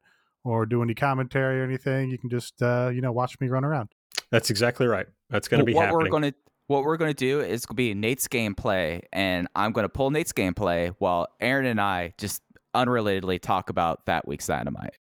or 0.43 0.67
do 0.67 0.83
any 0.83 0.95
commentary 0.95 1.61
or 1.61 1.65
anything. 1.65 2.11
You 2.11 2.19
can 2.19 2.31
just 2.31 2.61
uh, 2.63 2.91
you 2.93 3.01
know 3.01 3.13
watch 3.13 3.39
me 3.41 3.49
run 3.49 3.65
around. 3.65 3.91
That's 4.31 4.51
exactly 4.51 4.87
right. 4.87 5.07
That's 5.31 5.49
going 5.49 5.61
to 5.61 5.65
be 5.65 5.75
what 5.75 5.87
happening. 5.87 6.05
we're 6.05 6.11
going 6.11 6.33
to 6.33 6.35
what 6.67 6.85
we're 6.85 6.97
going 6.97 7.11
to 7.11 7.15
do 7.15 7.41
is 7.41 7.67
going 7.67 7.75
to 7.75 7.77
be 7.77 7.95
Nate's 7.95 8.29
gameplay, 8.29 9.03
and 9.13 9.49
I'm 9.55 9.73
going 9.73 9.85
to 9.85 9.89
pull 9.89 10.11
Nate's 10.11 10.33
gameplay 10.33 10.95
while 10.99 11.29
Aaron 11.41 11.67
and 11.67 11.81
I 11.81 12.15
just 12.19 12.43
unrelatedly 12.75 13.41
talk 13.41 13.71
about 13.71 14.07
that 14.07 14.27
week's 14.27 14.47
Dynamite. 14.47 14.97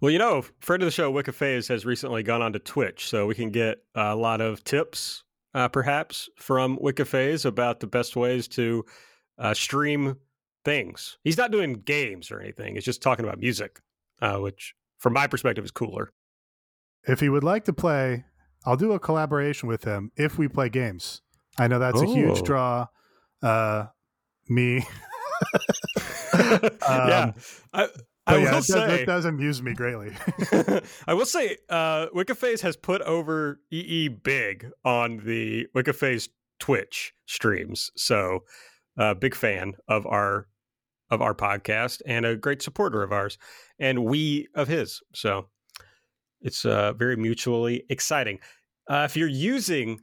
Well, 0.00 0.10
you 0.10 0.18
know, 0.18 0.44
friend 0.60 0.82
of 0.82 0.86
the 0.86 0.92
show, 0.92 1.10
Wicca 1.10 1.32
Phase, 1.32 1.68
has 1.68 1.86
recently 1.86 2.22
gone 2.22 2.42
on 2.42 2.52
to 2.52 2.58
Twitch, 2.58 3.08
so 3.08 3.26
we 3.26 3.34
can 3.34 3.50
get 3.50 3.78
a 3.94 4.14
lot 4.14 4.40
of 4.40 4.62
tips, 4.64 5.24
uh, 5.54 5.68
perhaps, 5.68 6.28
from 6.36 6.78
Wicca 6.80 7.04
Phase 7.04 7.44
about 7.44 7.80
the 7.80 7.86
best 7.86 8.16
ways 8.16 8.46
to 8.48 8.84
uh, 9.38 9.54
stream 9.54 10.16
things. 10.64 11.16
He's 11.24 11.38
not 11.38 11.50
doing 11.50 11.74
games 11.74 12.30
or 12.30 12.40
anything; 12.40 12.74
he's 12.74 12.84
just 12.84 13.00
talking 13.00 13.24
about 13.24 13.38
music, 13.38 13.80
uh, 14.20 14.36
which, 14.36 14.74
from 14.98 15.14
my 15.14 15.26
perspective, 15.26 15.64
is 15.64 15.70
cooler. 15.70 16.12
If 17.06 17.20
he 17.20 17.28
would 17.28 17.44
like 17.44 17.64
to 17.64 17.72
play, 17.72 18.24
I'll 18.64 18.76
do 18.76 18.92
a 18.92 18.98
collaboration 18.98 19.68
with 19.68 19.84
him 19.84 20.10
if 20.16 20.38
we 20.38 20.48
play 20.48 20.68
games. 20.68 21.20
I 21.58 21.68
know 21.68 21.78
that's 21.78 22.00
a 22.00 22.06
huge 22.06 22.38
Oh. 22.40 22.42
draw. 22.42 22.86
Uh, 23.42 23.86
me. 24.48 24.86
yeah, 26.34 27.32
I, 27.72 27.88
I 28.26 28.36
Um, 28.36 28.40
will 28.42 28.48
it 28.48 28.50
does, 28.52 28.66
say. 28.66 28.86
that 28.98 29.06
does 29.06 29.24
amuse 29.24 29.62
me 29.62 29.74
greatly. 29.74 30.12
I 31.06 31.14
will 31.14 31.26
say, 31.26 31.58
uh, 31.68 32.06
Wicca 32.12 32.34
Phase 32.34 32.60
has 32.62 32.76
put 32.76 33.02
over 33.02 33.60
EE 33.70 34.08
big 34.08 34.70
on 34.84 35.18
the 35.18 35.66
Wicca 35.74 35.92
Phase 35.92 36.28
Twitch 36.58 37.12
streams. 37.26 37.90
So, 37.96 38.40
uh, 38.98 39.14
big 39.14 39.34
fan 39.34 39.74
of 39.88 40.06
our 40.06 40.46
of 41.10 41.20
our 41.20 41.34
podcast 41.34 42.00
and 42.06 42.24
a 42.24 42.34
great 42.34 42.62
supporter 42.62 43.02
of 43.02 43.12
ours, 43.12 43.36
and 43.78 44.04
we 44.06 44.48
of 44.54 44.68
his. 44.68 45.02
So, 45.14 45.48
it's 46.44 46.64
uh, 46.64 46.92
very 46.92 47.16
mutually 47.16 47.84
exciting. 47.88 48.38
Uh, 48.88 49.02
if 49.08 49.16
you're 49.16 49.26
using 49.26 49.98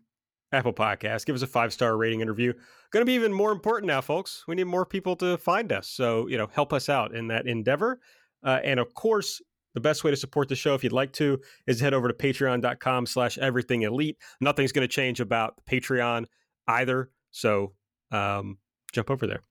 Apple 0.51 0.73
Podcasts, 0.73 1.25
give 1.25 1.35
us 1.35 1.41
a 1.43 1.47
five 1.47 1.71
star 1.71 1.95
rating 1.95 2.19
interview. 2.19 2.51
Going 2.91 3.01
to 3.01 3.05
be 3.05 3.13
even 3.13 3.31
more 3.31 3.53
important 3.53 3.87
now, 3.87 4.01
folks. 4.01 4.43
We 4.47 4.55
need 4.55 4.65
more 4.65 4.85
people 4.85 5.15
to 5.17 5.37
find 5.37 5.71
us. 5.71 5.87
So, 5.87 6.27
you 6.27 6.37
know, 6.37 6.49
help 6.51 6.73
us 6.73 6.89
out 6.89 7.15
in 7.15 7.27
that 7.27 7.47
endeavor. 7.47 8.01
Uh, 8.43 8.59
and 8.63 8.79
of 8.79 8.93
course, 8.93 9.41
the 9.73 9.79
best 9.79 10.03
way 10.03 10.11
to 10.11 10.17
support 10.17 10.49
the 10.49 10.55
show, 10.55 10.73
if 10.73 10.83
you'd 10.83 10.91
like 10.91 11.13
to, 11.13 11.39
is 11.67 11.79
head 11.79 11.93
over 11.93 12.09
to 12.09 12.13
patreon.com 12.13 13.05
slash 13.05 13.37
everything 13.37 13.83
elite. 13.83 14.17
Nothing's 14.41 14.73
going 14.73 14.85
to 14.85 14.93
change 14.93 15.21
about 15.21 15.61
Patreon 15.69 16.25
either. 16.67 17.11
So 17.29 17.71
um, 18.11 18.57
jump 18.91 19.09
over 19.09 19.25
there. 19.25 19.41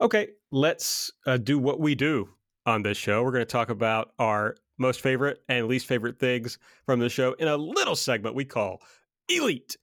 Okay, 0.00 0.28
let's 0.50 1.10
uh, 1.24 1.38
do 1.38 1.58
what 1.58 1.80
we 1.80 1.94
do 1.94 2.28
on 2.66 2.82
this 2.82 2.98
show. 2.98 3.22
We're 3.22 3.30
going 3.30 3.42
to 3.42 3.46
talk 3.46 3.70
about 3.70 4.12
our 4.18 4.56
most 4.78 5.00
favorite 5.00 5.42
and 5.48 5.68
least 5.68 5.86
favorite 5.86 6.18
things 6.18 6.58
from 6.86 7.00
the 7.00 7.08
show 7.08 7.32
in 7.34 7.48
a 7.48 7.56
little 7.56 7.96
segment 7.96 8.34
we 8.34 8.44
call 8.44 8.82
Elite 9.28 9.76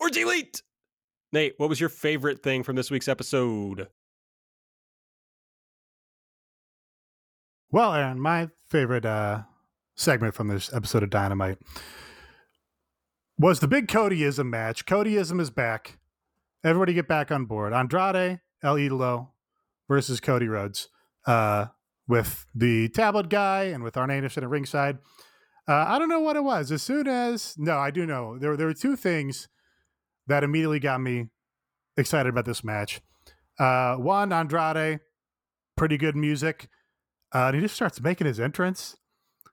or 0.00 0.08
Delete. 0.08 0.62
Nate, 1.32 1.54
what 1.56 1.68
was 1.68 1.80
your 1.80 1.88
favorite 1.88 2.42
thing 2.42 2.62
from 2.62 2.76
this 2.76 2.90
week's 2.90 3.08
episode? 3.08 3.88
Well, 7.70 7.92
Aaron, 7.92 8.20
my 8.20 8.50
favorite 8.68 9.04
uh, 9.04 9.42
segment 9.96 10.34
from 10.34 10.46
this 10.46 10.72
episode 10.72 11.02
of 11.02 11.10
Dynamite 11.10 11.58
was 13.36 13.58
the 13.58 13.66
big 13.66 13.88
Codyism 13.88 14.48
match. 14.48 14.86
Codyism 14.86 15.40
is 15.40 15.50
back. 15.50 15.98
Everybody 16.62 16.94
get 16.94 17.08
back 17.08 17.32
on 17.32 17.46
board. 17.46 17.72
Andrade 17.72 18.40
El 18.62 18.76
Idolo 18.76 19.30
versus 19.88 20.20
Cody 20.20 20.46
Rhodes 20.46 20.88
uh, 21.26 21.66
with 22.06 22.46
the 22.54 22.88
tablet 22.90 23.28
guy 23.28 23.64
and 23.64 23.82
with 23.82 23.96
Arn 23.96 24.10
Anderson 24.10 24.44
at 24.44 24.50
ringside. 24.50 24.98
Uh, 25.66 25.84
I 25.88 25.98
don't 25.98 26.08
know 26.08 26.20
what 26.20 26.36
it 26.36 26.44
was. 26.44 26.70
As 26.70 26.82
soon 26.82 27.08
as 27.08 27.54
no, 27.56 27.78
I 27.78 27.90
do 27.90 28.04
know 28.04 28.38
there 28.38 28.56
there 28.56 28.66
were 28.66 28.74
two 28.74 28.96
things 28.96 29.48
that 30.26 30.44
immediately 30.44 30.80
got 30.80 31.00
me 31.00 31.26
excited 31.96 32.28
about 32.28 32.44
this 32.44 32.62
match. 32.62 33.00
Uh, 33.58 33.96
one, 33.96 34.32
Andrade, 34.32 35.00
pretty 35.76 35.96
good 35.96 36.16
music. 36.16 36.68
Uh, 37.34 37.46
and 37.46 37.56
he 37.56 37.62
just 37.62 37.74
starts 37.74 38.00
making 38.00 38.26
his 38.26 38.38
entrance. 38.38 38.96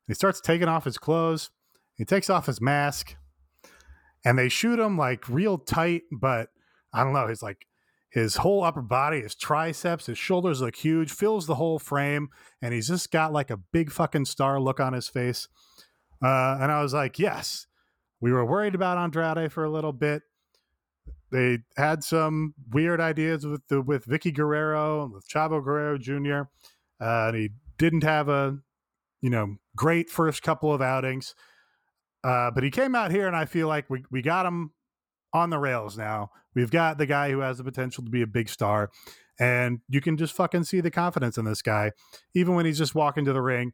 He 0.07 0.13
starts 0.13 0.41
taking 0.41 0.67
off 0.67 0.83
his 0.83 0.97
clothes. 0.97 1.49
He 1.95 2.05
takes 2.05 2.29
off 2.29 2.45
his 2.45 2.59
mask, 2.59 3.15
and 4.25 4.37
they 4.37 4.49
shoot 4.49 4.79
him 4.79 4.97
like 4.97 5.29
real 5.29 5.57
tight. 5.57 6.03
But 6.11 6.49
I 6.93 7.03
don't 7.03 7.13
know. 7.13 7.27
He's 7.27 7.43
like 7.43 7.65
his 8.11 8.37
whole 8.37 8.63
upper 8.63 8.81
body, 8.81 9.21
his 9.21 9.35
triceps, 9.35 10.05
his 10.05 10.17
shoulders 10.17 10.61
look 10.61 10.75
huge, 10.75 11.11
fills 11.11 11.47
the 11.47 11.55
whole 11.55 11.79
frame, 11.79 12.29
and 12.61 12.73
he's 12.73 12.89
just 12.89 13.11
got 13.11 13.33
like 13.33 13.49
a 13.49 13.57
big 13.57 13.91
fucking 13.91 14.25
star 14.25 14.59
look 14.59 14.79
on 14.79 14.93
his 14.93 15.07
face. 15.07 15.47
Uh, 16.21 16.57
and 16.61 16.71
I 16.71 16.81
was 16.81 16.93
like, 16.93 17.17
yes, 17.17 17.67
we 18.19 18.31
were 18.31 18.45
worried 18.45 18.75
about 18.75 18.97
Andrade 18.97 19.51
for 19.51 19.63
a 19.63 19.71
little 19.71 19.93
bit. 19.93 20.23
They 21.31 21.59
had 21.77 22.03
some 22.03 22.53
weird 22.69 22.99
ideas 22.99 23.45
with 23.47 23.65
the 23.69 23.81
with 23.81 24.05
Vickie 24.05 24.33
Guerrero 24.33 25.05
and 25.05 25.13
with 25.13 25.27
Chavo 25.29 25.63
Guerrero 25.63 25.97
Jr. 25.97 26.49
Uh, 26.99 27.29
and 27.29 27.37
he 27.37 27.49
didn't 27.77 28.03
have 28.03 28.27
a 28.27 28.59
you 29.21 29.29
know 29.29 29.55
great 29.75 30.09
first 30.09 30.43
couple 30.43 30.73
of 30.73 30.81
outings 30.81 31.33
uh, 32.23 32.51
but 32.51 32.63
he 32.63 32.69
came 32.69 32.93
out 32.93 33.11
here 33.11 33.27
and 33.27 33.35
i 33.35 33.45
feel 33.45 33.67
like 33.67 33.89
we, 33.89 34.03
we 34.11 34.21
got 34.21 34.45
him 34.45 34.71
on 35.33 35.49
the 35.49 35.57
rails 35.57 35.97
now 35.97 36.29
we've 36.55 36.71
got 36.71 36.97
the 36.97 37.05
guy 37.05 37.31
who 37.31 37.39
has 37.39 37.57
the 37.57 37.63
potential 37.63 38.03
to 38.03 38.09
be 38.09 38.21
a 38.21 38.27
big 38.27 38.49
star 38.49 38.89
and 39.39 39.79
you 39.89 40.01
can 40.01 40.17
just 40.17 40.33
fucking 40.35 40.63
see 40.63 40.81
the 40.81 40.91
confidence 40.91 41.37
in 41.37 41.45
this 41.45 41.61
guy. 41.61 41.91
Even 42.35 42.53
when 42.53 42.65
he's 42.65 42.77
just 42.77 42.93
walking 42.95 43.25
to 43.25 43.33
the 43.33 43.41
ring 43.41 43.73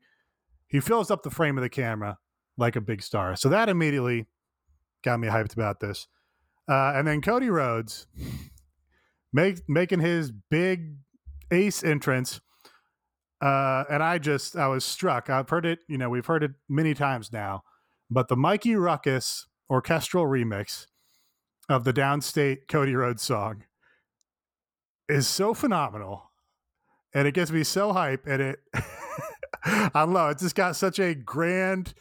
he 0.67 0.79
fills 0.79 1.09
up 1.09 1.23
the 1.23 1.29
frame 1.29 1.57
of 1.57 1.61
the 1.61 1.69
camera 1.69 2.17
like 2.57 2.75
a 2.75 2.81
big 2.81 3.01
star. 3.01 3.35
So 3.35 3.49
that 3.49 3.69
immediately 3.69 4.25
got 5.03 5.19
me 5.19 5.27
hyped 5.27 5.53
about 5.53 5.79
this. 5.79 6.07
Uh, 6.69 6.93
and 6.95 7.07
then 7.07 7.21
cody 7.21 7.49
rhodes 7.49 8.07
make, 9.31 9.59
making 9.69 9.99
his 10.01 10.31
big 10.49 10.97
ace 11.51 11.83
entrance 11.83 12.41
uh, 13.41 13.83
and 13.89 14.01
I 14.01 14.17
just 14.17 14.55
I 14.55 14.67
was 14.67 14.83
struck. 14.83 15.29
I've 15.29 15.49
heard 15.49 15.65
it, 15.65 15.79
you 15.87 15.97
know, 15.97 16.09
we've 16.09 16.25
heard 16.25 16.43
it 16.43 16.51
many 16.67 16.93
times 16.93 17.31
now, 17.31 17.63
but 18.09 18.27
the 18.27 18.35
Mikey 18.35 18.75
Rukus 18.75 19.45
orchestral 19.69 20.25
remix 20.25 20.87
of 21.69 21.83
the 21.83 21.93
Downstait 21.93 22.67
Cody 22.67 22.95
Rhodes 22.95 23.23
song 23.23 23.63
is 25.09 25.27
so 25.27 25.53
phenomenal, 25.53 26.31
and 27.13 27.27
it 27.27 27.33
gets 27.33 27.51
me 27.51 27.63
so 27.63 27.93
hype. 27.93 28.25
And 28.27 28.41
it, 28.41 28.59
I 29.65 29.89
don't 29.93 30.13
know, 30.13 30.29
it 30.29 30.39
just 30.39 30.55
got 30.55 30.75
such 30.75 30.99
a 30.99 31.13
grand, 31.15 31.93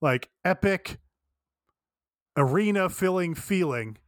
like 0.00 0.30
epic, 0.44 0.98
arena 2.36 2.88
filling 2.88 3.34
feeling, 3.34 3.98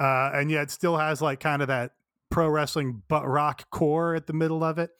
uh, 0.00 0.30
and 0.34 0.50
yet 0.50 0.70
still 0.70 0.96
has 0.96 1.20
like 1.22 1.40
kind 1.40 1.62
of 1.62 1.68
that 1.68 1.92
pro 2.30 2.48
wrestling 2.48 3.02
butt 3.08 3.26
rock 3.26 3.68
core 3.70 4.14
at 4.14 4.26
the 4.26 4.32
middle 4.32 4.62
of 4.64 4.78
it. 4.78 4.90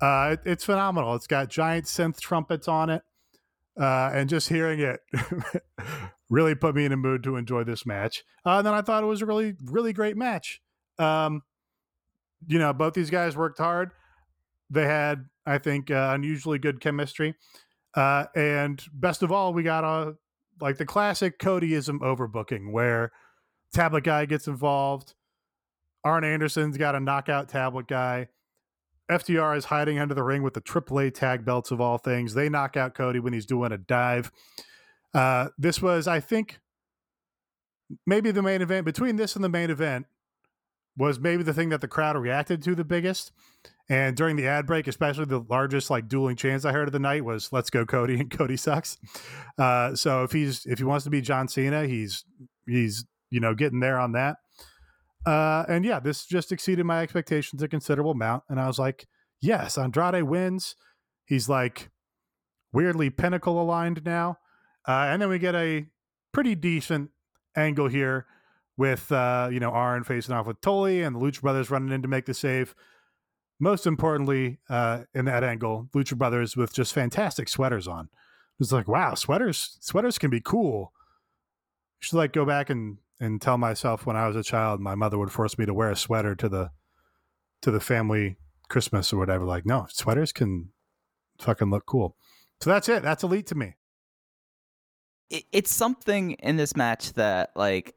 Uh, 0.00 0.30
it- 0.32 0.42
it's 0.50 0.64
phenomenal. 0.64 1.14
It's 1.14 1.26
got 1.26 1.48
giant 1.48 1.86
synth 1.86 2.18
trumpets 2.20 2.68
on 2.68 2.90
it, 2.90 3.02
uh, 3.80 4.10
and 4.12 4.28
just 4.28 4.48
hearing 4.48 4.80
it 4.80 5.00
really 6.32 6.54
put 6.54 6.74
me 6.74 6.86
in 6.86 6.92
a 6.92 6.96
mood 6.96 7.22
to 7.22 7.36
enjoy 7.36 7.62
this 7.62 7.84
match. 7.84 8.24
Uh, 8.44 8.56
and 8.56 8.66
then 8.66 8.72
I 8.72 8.80
thought 8.80 9.04
it 9.04 9.06
was 9.06 9.20
a 9.20 9.26
really, 9.26 9.54
really 9.66 9.92
great 9.92 10.16
match. 10.16 10.62
Um, 10.98 11.42
you 12.46 12.58
know, 12.58 12.72
both 12.72 12.94
these 12.94 13.10
guys 13.10 13.36
worked 13.36 13.58
hard. 13.58 13.90
They 14.70 14.86
had, 14.86 15.26
I 15.44 15.58
think, 15.58 15.90
uh, 15.90 16.12
unusually 16.14 16.58
good 16.58 16.80
chemistry. 16.80 17.34
Uh, 17.94 18.24
and 18.34 18.82
best 18.94 19.22
of 19.22 19.30
all, 19.30 19.52
we 19.52 19.62
got 19.62 19.84
a 19.84 20.14
like 20.58 20.78
the 20.78 20.86
classic 20.86 21.38
Codyism 21.38 21.98
overbooking 21.98 22.72
where 22.72 23.12
tablet 23.74 24.04
guy 24.04 24.24
gets 24.24 24.46
involved. 24.46 25.14
Arn 26.02 26.24
Anderson's 26.24 26.78
got 26.78 26.94
a 26.94 27.00
knockout 27.00 27.50
tablet 27.50 27.86
guy. 27.86 28.28
FTR 29.10 29.56
is 29.56 29.66
hiding 29.66 29.98
under 29.98 30.14
the 30.14 30.22
ring 30.22 30.42
with 30.42 30.54
the 30.54 30.62
AAA 30.62 31.12
tag 31.12 31.44
belts 31.44 31.70
of 31.70 31.80
all 31.80 31.98
things. 31.98 32.32
They 32.32 32.48
knock 32.48 32.76
out 32.78 32.94
Cody 32.94 33.18
when 33.18 33.34
he's 33.34 33.44
doing 33.44 33.72
a 33.72 33.78
dive. 33.78 34.32
Uh, 35.14 35.48
this 35.58 35.82
was, 35.82 36.06
I 36.06 36.20
think, 36.20 36.60
maybe 38.06 38.30
the 38.30 38.42
main 38.42 38.62
event. 38.62 38.84
Between 38.84 39.16
this 39.16 39.34
and 39.34 39.44
the 39.44 39.48
main 39.48 39.70
event 39.70 40.06
was 40.96 41.18
maybe 41.18 41.42
the 41.42 41.54
thing 41.54 41.70
that 41.70 41.80
the 41.80 41.88
crowd 41.88 42.16
reacted 42.16 42.62
to 42.62 42.74
the 42.74 42.84
biggest. 42.84 43.32
And 43.88 44.16
during 44.16 44.36
the 44.36 44.46
ad 44.46 44.66
break, 44.66 44.86
especially 44.86 45.24
the 45.24 45.44
largest 45.48 45.90
like 45.90 46.08
dueling 46.08 46.36
chants 46.36 46.64
I 46.64 46.72
heard 46.72 46.88
of 46.88 46.92
the 46.92 46.98
night 46.98 47.24
was 47.24 47.52
"Let's 47.52 47.68
go, 47.68 47.84
Cody!" 47.84 48.14
and 48.20 48.30
Cody 48.30 48.56
sucks. 48.56 48.96
Uh, 49.58 49.94
so 49.94 50.22
if 50.22 50.32
he's 50.32 50.64
if 50.66 50.78
he 50.78 50.84
wants 50.84 51.04
to 51.04 51.10
be 51.10 51.20
John 51.20 51.48
Cena, 51.48 51.86
he's 51.86 52.24
he's 52.66 53.04
you 53.32 53.40
know, 53.40 53.54
getting 53.54 53.80
there 53.80 53.98
on 53.98 54.12
that. 54.12 54.36
Uh, 55.26 55.64
and 55.68 55.84
yeah, 55.84 55.98
this 55.98 56.26
just 56.26 56.52
exceeded 56.52 56.84
my 56.84 57.00
expectations 57.00 57.62
a 57.62 57.68
considerable 57.68 58.12
amount. 58.12 58.44
And 58.48 58.60
I 58.60 58.66
was 58.66 58.78
like, 58.78 59.06
yes, 59.40 59.78
Andrade 59.78 60.22
wins. 60.24 60.76
He's 61.24 61.48
like 61.48 61.90
weirdly 62.72 63.08
pinnacle 63.08 63.60
aligned 63.60 64.04
now. 64.04 64.36
Uh, 64.86 65.06
and 65.10 65.22
then 65.22 65.28
we 65.28 65.38
get 65.38 65.54
a 65.54 65.86
pretty 66.32 66.54
decent 66.54 67.10
angle 67.56 67.88
here 67.88 68.26
with 68.76 69.12
uh, 69.12 69.48
you 69.52 69.60
know 69.60 69.70
Arn 69.70 70.04
facing 70.04 70.34
off 70.34 70.46
with 70.46 70.60
Tully 70.60 71.02
and 71.02 71.14
the 71.14 71.20
Lucha 71.20 71.40
Brothers 71.40 71.70
running 71.70 71.92
in 71.92 72.02
to 72.02 72.08
make 72.08 72.26
the 72.26 72.34
save. 72.34 72.74
Most 73.60 73.86
importantly, 73.86 74.58
uh, 74.68 75.04
in 75.14 75.26
that 75.26 75.44
angle, 75.44 75.88
Lucha 75.94 76.16
Brothers 76.16 76.56
with 76.56 76.72
just 76.72 76.92
fantastic 76.92 77.48
sweaters 77.48 77.86
on. 77.86 78.08
It's 78.58 78.72
like, 78.72 78.88
wow, 78.88 79.14
sweaters 79.14 79.78
sweaters 79.80 80.18
can 80.18 80.30
be 80.30 80.40
cool. 80.40 80.92
I 80.94 80.98
should 82.00 82.16
like 82.16 82.32
go 82.32 82.44
back 82.44 82.70
and 82.70 82.98
and 83.20 83.40
tell 83.40 83.56
myself 83.56 84.04
when 84.04 84.16
I 84.16 84.26
was 84.26 84.34
a 84.34 84.42
child, 84.42 84.80
my 84.80 84.96
mother 84.96 85.16
would 85.16 85.30
force 85.30 85.56
me 85.56 85.64
to 85.66 85.74
wear 85.74 85.90
a 85.90 85.96
sweater 85.96 86.34
to 86.34 86.48
the 86.48 86.70
to 87.62 87.70
the 87.70 87.80
family 87.80 88.36
Christmas 88.68 89.12
or 89.12 89.18
whatever. 89.18 89.44
Like, 89.44 89.64
no, 89.64 89.86
sweaters 89.88 90.32
can 90.32 90.70
fucking 91.38 91.70
look 91.70 91.86
cool. 91.86 92.16
So 92.60 92.70
that's 92.70 92.88
it. 92.88 93.02
That's 93.02 93.22
elite 93.22 93.46
to 93.48 93.54
me. 93.54 93.76
It, 95.32 95.44
it's 95.50 95.74
something 95.74 96.32
in 96.32 96.56
this 96.56 96.76
match 96.76 97.14
that 97.14 97.50
like 97.56 97.96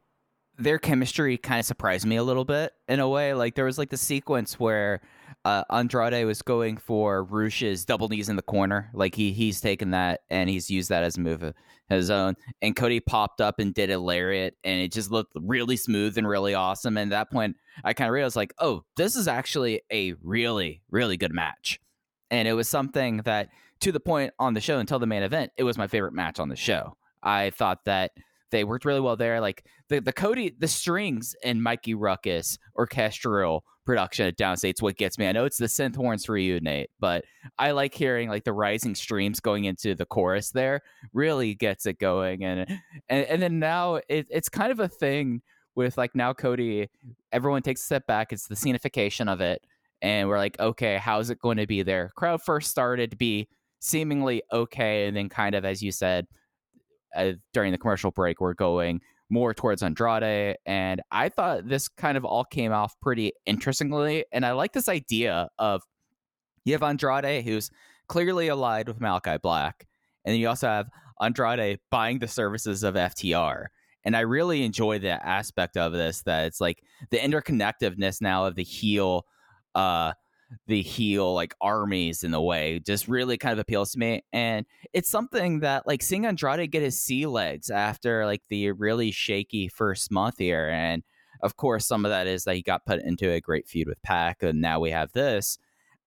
their 0.58 0.78
chemistry 0.78 1.36
kind 1.36 1.60
of 1.60 1.66
surprised 1.66 2.06
me 2.06 2.16
a 2.16 2.24
little 2.24 2.44
bit 2.44 2.72
in 2.88 2.98
a 2.98 3.08
way. 3.08 3.34
Like 3.34 3.54
there 3.54 3.66
was 3.66 3.78
like 3.78 3.90
the 3.90 3.96
sequence 3.96 4.58
where 4.58 5.02
uh, 5.44 5.62
Andrade 5.70 6.26
was 6.26 6.42
going 6.42 6.78
for 6.78 7.22
Rush's 7.22 7.84
double 7.84 8.08
knees 8.08 8.28
in 8.28 8.36
the 8.36 8.42
corner. 8.42 8.90
Like 8.94 9.14
he 9.14 9.32
he's 9.32 9.60
taken 9.60 9.90
that 9.90 10.22
and 10.30 10.48
he's 10.50 10.70
used 10.70 10.88
that 10.88 11.04
as 11.04 11.16
a 11.16 11.20
move 11.20 11.42
of 11.42 11.54
his 11.88 12.10
own. 12.10 12.34
And 12.62 12.74
Cody 12.74 13.00
popped 13.00 13.40
up 13.40 13.60
and 13.60 13.72
did 13.72 13.90
a 13.90 13.98
lariat, 13.98 14.56
and 14.64 14.80
it 14.80 14.92
just 14.92 15.10
looked 15.12 15.32
really 15.36 15.76
smooth 15.76 16.18
and 16.18 16.26
really 16.26 16.54
awesome. 16.54 16.96
And 16.96 17.12
at 17.12 17.16
that 17.16 17.32
point, 17.32 17.56
I 17.84 17.92
kind 17.92 18.08
of 18.08 18.12
realized 18.12 18.34
like, 18.34 18.54
oh, 18.58 18.84
this 18.96 19.14
is 19.14 19.28
actually 19.28 19.82
a 19.92 20.14
really 20.22 20.82
really 20.90 21.16
good 21.16 21.32
match. 21.32 21.78
And 22.30 22.48
it 22.48 22.54
was 22.54 22.68
something 22.68 23.18
that, 23.18 23.50
to 23.80 23.92
the 23.92 24.00
point 24.00 24.32
on 24.38 24.54
the 24.54 24.60
show 24.60 24.78
until 24.78 24.98
the 24.98 25.06
main 25.06 25.22
event, 25.22 25.52
it 25.56 25.62
was 25.62 25.78
my 25.78 25.86
favorite 25.86 26.12
match 26.12 26.40
on 26.40 26.48
the 26.48 26.56
show. 26.56 26.96
I 27.26 27.50
thought 27.50 27.84
that 27.84 28.12
they 28.52 28.64
worked 28.64 28.84
really 28.84 29.00
well 29.00 29.16
there. 29.16 29.40
Like 29.40 29.64
the 29.88 30.00
the 30.00 30.12
Cody, 30.12 30.54
the 30.56 30.68
strings 30.68 31.34
and 31.44 31.62
Mikey 31.62 31.94
Rukus 31.94 32.58
orchestral 32.76 33.64
production 33.84 34.26
at 34.26 34.36
Downstait's 34.36 34.80
what 34.80 34.96
gets 34.96 35.18
me. 35.18 35.26
I 35.26 35.32
know 35.32 35.44
it's 35.44 35.58
the 35.58 35.66
synth 35.66 35.96
horns 35.96 36.24
for 36.24 36.38
you, 36.38 36.60
Nate, 36.60 36.90
but 37.00 37.24
I 37.58 37.72
like 37.72 37.94
hearing 37.94 38.28
like 38.28 38.44
the 38.44 38.52
rising 38.52 38.94
streams 38.94 39.40
going 39.40 39.64
into 39.64 39.94
the 39.94 40.06
chorus 40.06 40.50
there. 40.50 40.82
Really 41.12 41.54
gets 41.54 41.86
it 41.86 41.98
going, 41.98 42.44
and 42.44 42.60
and, 43.08 43.26
and 43.26 43.42
then 43.42 43.58
now 43.58 43.96
it, 44.08 44.26
it's 44.30 44.48
kind 44.48 44.70
of 44.70 44.80
a 44.80 44.88
thing 44.88 45.42
with 45.74 45.98
like 45.98 46.14
now 46.14 46.32
Cody. 46.32 46.88
Everyone 47.32 47.62
takes 47.62 47.82
a 47.82 47.84
step 47.84 48.06
back. 48.06 48.32
It's 48.32 48.46
the 48.46 48.56
scenification 48.56 49.28
of 49.28 49.40
it, 49.40 49.62
and 50.00 50.28
we're 50.28 50.38
like, 50.38 50.58
okay, 50.60 50.98
how's 50.98 51.30
it 51.30 51.40
going 51.40 51.56
to 51.56 51.66
be 51.66 51.82
there? 51.82 52.12
Crowd 52.16 52.42
first 52.42 52.70
started 52.70 53.10
to 53.10 53.16
be 53.16 53.48
seemingly 53.80 54.42
okay, 54.52 55.06
and 55.08 55.16
then 55.16 55.28
kind 55.28 55.56
of 55.56 55.64
as 55.64 55.82
you 55.82 55.90
said 55.90 56.28
uh, 57.16 57.32
during 57.52 57.72
the 57.72 57.78
commercial 57.78 58.10
break, 58.10 58.40
we're 58.40 58.54
going 58.54 59.00
more 59.28 59.54
towards 59.54 59.82
Andrade. 59.82 60.56
And 60.66 61.02
I 61.10 61.28
thought 61.28 61.68
this 61.68 61.88
kind 61.88 62.16
of 62.16 62.24
all 62.24 62.44
came 62.44 62.72
off 62.72 62.94
pretty 63.00 63.32
interestingly. 63.44 64.24
And 64.32 64.46
I 64.46 64.52
like 64.52 64.72
this 64.72 64.88
idea 64.88 65.48
of 65.58 65.82
you 66.64 66.72
have 66.74 66.82
Andrade, 66.82 67.44
who's 67.44 67.70
clearly 68.08 68.48
allied 68.48 68.88
with 68.88 69.00
Malakai 69.00 69.40
Black. 69.40 69.86
And 70.24 70.32
then 70.32 70.40
you 70.40 70.48
also 70.48 70.68
have 70.68 70.88
Andrade 71.20 71.78
buying 71.90 72.18
the 72.18 72.28
services 72.28 72.82
of 72.82 72.94
FTR. 72.94 73.66
And 74.04 74.16
I 74.16 74.20
really 74.20 74.64
enjoy 74.64 75.00
that 75.00 75.22
aspect 75.24 75.76
of 75.76 75.92
this 75.92 76.22
that 76.22 76.46
it's 76.46 76.60
like 76.60 76.82
the 77.10 77.18
interconnectedness 77.18 78.20
now 78.20 78.46
of 78.46 78.54
the 78.54 78.62
heel 78.62 79.24
uh 79.74 80.12
the 80.66 80.82
heel 80.82 81.34
like 81.34 81.54
armies 81.60 82.22
in 82.22 82.30
the 82.30 82.40
way 82.40 82.78
just 82.78 83.08
really 83.08 83.36
kind 83.36 83.52
of 83.52 83.58
appeals 83.58 83.92
to 83.92 83.98
me 83.98 84.22
and 84.32 84.64
it's 84.92 85.08
something 85.08 85.60
that 85.60 85.86
like 85.86 86.02
seeing 86.02 86.24
andrade 86.24 86.70
get 86.70 86.82
his 86.82 86.98
sea 86.98 87.26
legs 87.26 87.68
after 87.68 88.24
like 88.24 88.42
the 88.48 88.70
really 88.72 89.10
shaky 89.10 89.68
first 89.68 90.10
month 90.10 90.38
here 90.38 90.68
and 90.68 91.02
of 91.42 91.56
course 91.56 91.86
some 91.86 92.04
of 92.04 92.10
that 92.10 92.26
is 92.26 92.44
that 92.44 92.54
he 92.54 92.62
got 92.62 92.86
put 92.86 93.02
into 93.02 93.30
a 93.30 93.40
great 93.40 93.66
feud 93.66 93.88
with 93.88 94.00
pac 94.02 94.42
and 94.42 94.60
now 94.60 94.78
we 94.78 94.90
have 94.90 95.12
this 95.12 95.58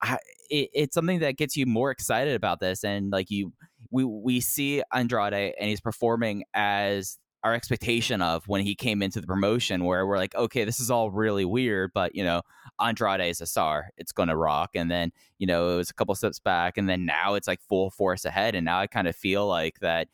I, 0.01 0.17
it, 0.49 0.69
it's 0.73 0.95
something 0.95 1.19
that 1.19 1.37
gets 1.37 1.57
you 1.57 1.65
more 1.65 1.91
excited 1.91 2.35
about 2.35 2.61
this 2.61 2.83
and 2.83 3.11
like 3.11 3.29
you 3.29 3.51
we 3.91 4.05
we 4.05 4.39
see 4.39 4.81
andrade 4.93 5.33
and 5.59 5.69
he's 5.69 5.81
performing 5.81 6.43
as 6.53 7.17
our 7.43 7.53
expectation 7.53 8.21
of 8.21 8.47
when 8.47 8.61
he 8.61 8.75
came 8.75 9.01
into 9.01 9.21
the 9.21 9.27
promotion 9.27 9.85
where 9.85 10.05
we're 10.05 10.17
like 10.17 10.35
okay 10.35 10.65
this 10.65 10.79
is 10.79 10.91
all 10.91 11.09
really 11.09 11.45
weird 11.45 11.91
but 11.93 12.13
you 12.13 12.23
know 12.23 12.41
andrade 12.79 13.21
is 13.21 13.41
a 13.41 13.45
star. 13.45 13.89
It's 13.97 14.11
gonna 14.11 14.35
rock. 14.35 14.71
And 14.75 14.89
then 14.89 15.11
you 15.37 15.47
know 15.47 15.69
it 15.69 15.77
was 15.77 15.89
a 15.89 15.93
couple 15.93 16.15
steps 16.15 16.39
back 16.39 16.77
and 16.77 16.89
then 16.89 17.05
now 17.05 17.35
it's 17.35 17.47
like 17.47 17.61
full 17.61 17.89
force 17.89 18.25
ahead 18.25 18.55
and 18.55 18.65
now 18.65 18.79
i 18.79 18.87
kind 18.87 19.07
of 19.07 19.15
feel 19.15 19.47
like 19.47 19.79
that 19.79 20.07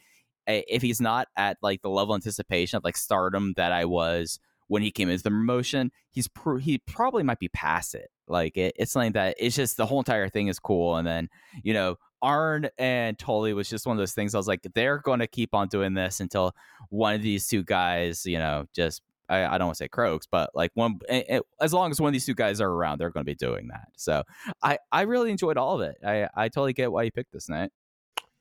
eh, 0.47 0.61
if 0.67 0.81
he's 0.81 1.01
not 1.01 1.27
at 1.35 1.57
like 1.61 1.81
the 1.81 1.89
level 1.89 2.13
of 2.13 2.19
anticipation 2.19 2.77
of 2.77 2.83
like 2.83 2.97
stardom 2.97 3.53
that 3.57 3.71
i 3.71 3.85
was 3.85 4.39
when 4.67 4.81
he 4.81 4.91
came 4.91 5.09
into 5.09 5.23
the 5.23 5.29
promotion 5.29 5.91
he's 6.11 6.27
pr- 6.27 6.57
he 6.57 6.77
probably 6.77 7.23
might 7.23 7.39
be 7.39 7.49
past 7.49 7.93
it. 7.93 8.09
Like 8.27 8.57
it, 8.57 8.73
it's 8.77 8.91
something 8.91 9.11
that 9.11 9.35
it's 9.37 9.55
just 9.55 9.77
the 9.77 9.85
whole 9.85 9.99
entire 9.99 10.29
thing 10.29 10.47
is 10.47 10.57
cool 10.57 10.95
and 10.95 11.05
then 11.05 11.29
you 11.61 11.73
know 11.73 11.97
Arn 12.25 12.67
and 12.79 13.19
Tully 13.19 13.53
was 13.53 13.69
just 13.69 13.85
one 13.85 13.95
of 13.95 13.99
those 13.99 14.13
things. 14.13 14.33
I 14.33 14.39
was 14.39 14.47
like, 14.47 14.65
they're 14.73 14.97
going 14.97 15.19
to 15.19 15.27
keep 15.27 15.53
on 15.53 15.67
doing 15.67 15.93
this 15.93 16.19
until 16.19 16.53
one 16.89 17.13
of 17.13 17.21
these 17.21 17.47
two 17.47 17.63
guys, 17.63 18.25
you 18.25 18.39
know, 18.39 18.65
just 18.73 19.03
I, 19.29 19.45
I 19.45 19.57
don't 19.59 19.67
want 19.67 19.77
to 19.77 19.83
say 19.83 19.87
croaks, 19.87 20.25
but 20.29 20.49
like 20.55 20.71
one, 20.73 20.99
it, 21.07 21.25
eh, 21.29 21.39
as 21.61 21.71
long 21.71 21.91
as 21.91 22.01
one 22.01 22.09
of 22.09 22.13
these 22.13 22.25
two 22.25 22.33
guys 22.33 22.59
are 22.61 22.69
around, 22.69 22.97
they're 22.97 23.11
going 23.11 23.25
to 23.25 23.31
be 23.31 23.35
doing 23.35 23.67
that. 23.67 23.89
So 23.95 24.23
I, 24.63 24.79
I 24.91 25.03
really 25.03 25.29
enjoyed 25.29 25.57
all 25.57 25.79
of 25.79 25.87
it. 25.87 25.97
I, 26.03 26.27
I 26.35 26.49
totally 26.49 26.73
get 26.73 26.91
why 26.91 27.03
you 27.03 27.11
picked 27.11 27.31
this 27.31 27.47
night. 27.47 27.71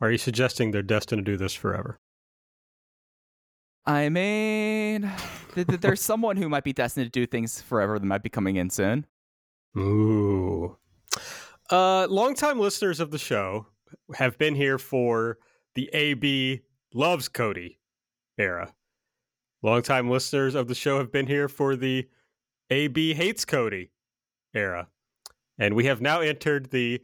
Are 0.01 0.11
you 0.11 0.19
suggesting 0.19 0.71
they're 0.71 0.83
destined 0.83 1.25
to 1.25 1.33
do 1.33 1.37
this 1.37 1.53
forever? 1.53 2.01
I 3.85 4.09
mean, 4.09 5.11
there's 5.55 6.01
someone 6.01 6.39
who 6.39 6.49
might 6.49 6.65
be 6.65 6.73
destined 6.73 7.05
to 7.05 7.11
do 7.11 7.27
things 7.27 7.61
forever 7.61 7.99
that 7.99 8.07
might 8.07 8.23
be 8.23 8.31
coming 8.31 8.57
in 8.57 8.71
soon. 8.71 9.05
Ooh. 9.77 10.79
Uh, 11.71 12.07
longtime 12.09 12.59
listeners 12.59 12.99
of 12.99 13.11
the 13.11 13.19
show 13.19 13.67
have 14.15 14.39
been 14.39 14.55
here 14.55 14.79
for 14.79 15.39
the 15.75 15.89
AB 15.93 16.63
loves 16.93 17.29
Cody 17.29 17.79
era. 18.39 18.75
Longtime 19.63 20.11
listeners 20.11 20.55
of 20.55 20.69
the 20.69 20.75
show 20.75 20.99
have 20.99 21.11
been 21.11 21.27
here 21.27 21.49
for 21.49 21.75
the 21.77 22.09
AB 22.71 23.15
hates 23.15 23.45
Cody 23.45 23.91
era. 24.55 24.89
And 25.59 25.75
we 25.75 25.87
have 25.87 26.01
now 26.01 26.21
entered 26.21 26.71
the 26.71 27.01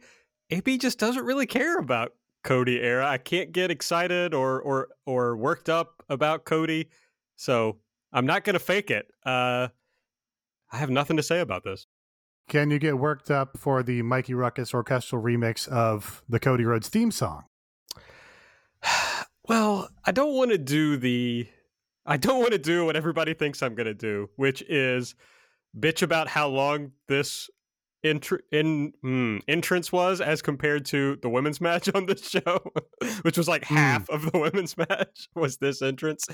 AB 0.49 0.77
just 0.77 0.99
doesn't 0.99 1.25
really 1.25 1.45
care 1.45 1.79
about 1.79 2.13
Cody 2.43 2.79
era. 2.81 3.07
I 3.07 3.17
can't 3.17 3.51
get 3.51 3.71
excited 3.71 4.33
or 4.33 4.61
or 4.61 4.89
or 5.05 5.37
worked 5.37 5.69
up 5.69 6.03
about 6.09 6.45
Cody. 6.45 6.89
So 7.35 7.79
I'm 8.11 8.25
not 8.25 8.43
gonna 8.43 8.59
fake 8.59 8.91
it. 8.91 9.07
Uh 9.25 9.69
I 10.71 10.77
have 10.77 10.89
nothing 10.89 11.17
to 11.17 11.23
say 11.23 11.39
about 11.39 11.63
this. 11.63 11.87
Can 12.47 12.69
you 12.69 12.79
get 12.79 12.97
worked 12.97 13.31
up 13.31 13.57
for 13.57 13.81
the 13.81 14.01
Mikey 14.01 14.33
Rukus 14.33 14.73
orchestral 14.73 15.21
remix 15.21 15.67
of 15.67 16.23
the 16.27 16.39
Cody 16.39 16.65
Rhodes 16.65 16.89
theme 16.89 17.11
song? 17.11 17.45
Well, 19.47 19.89
I 20.05 20.11
don't 20.11 20.35
want 20.35 20.51
to 20.51 20.57
do 20.57 20.97
the 20.97 21.47
I 22.05 22.17
don't 22.17 22.39
want 22.39 22.51
to 22.51 22.57
do 22.57 22.85
what 22.85 22.95
everybody 22.95 23.33
thinks 23.33 23.61
I'm 23.61 23.75
going 23.75 23.87
to 23.87 23.93
do, 23.93 24.29
which 24.35 24.61
is 24.63 25.15
bitch 25.77 26.01
about 26.01 26.27
how 26.27 26.47
long 26.47 26.91
this 27.07 27.49
intr- 28.05 28.39
in 28.51 28.93
mm, 29.03 29.41
entrance 29.47 29.91
was 29.91 30.21
as 30.21 30.41
compared 30.41 30.85
to 30.85 31.17
the 31.21 31.29
women's 31.29 31.61
match 31.61 31.89
on 31.93 32.05
this 32.05 32.27
show, 32.29 32.71
which 33.21 33.37
was 33.37 33.47
like 33.47 33.63
mm. 33.63 33.75
half 33.75 34.09
of 34.09 34.31
the 34.31 34.39
women's 34.39 34.77
match 34.77 35.29
was 35.35 35.57
this 35.57 35.81
entrance. 35.81 36.27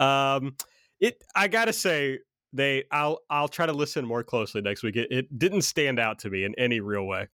Um, 0.00 0.56
it 1.00 1.22
I 1.34 1.48
gotta 1.48 1.72
say 1.72 2.18
they 2.54 2.84
I'll 2.90 3.20
I'll 3.28 3.48
try 3.48 3.66
to 3.66 3.72
listen 3.72 4.06
more 4.06 4.22
closely 4.22 4.60
next 4.60 4.82
week. 4.82 4.96
It, 4.96 5.08
it 5.10 5.38
didn't 5.38 5.62
stand 5.62 5.98
out 5.98 6.20
to 6.20 6.30
me 6.30 6.44
in 6.44 6.54
any 6.56 6.80
real 6.80 7.04
way. 7.04 7.28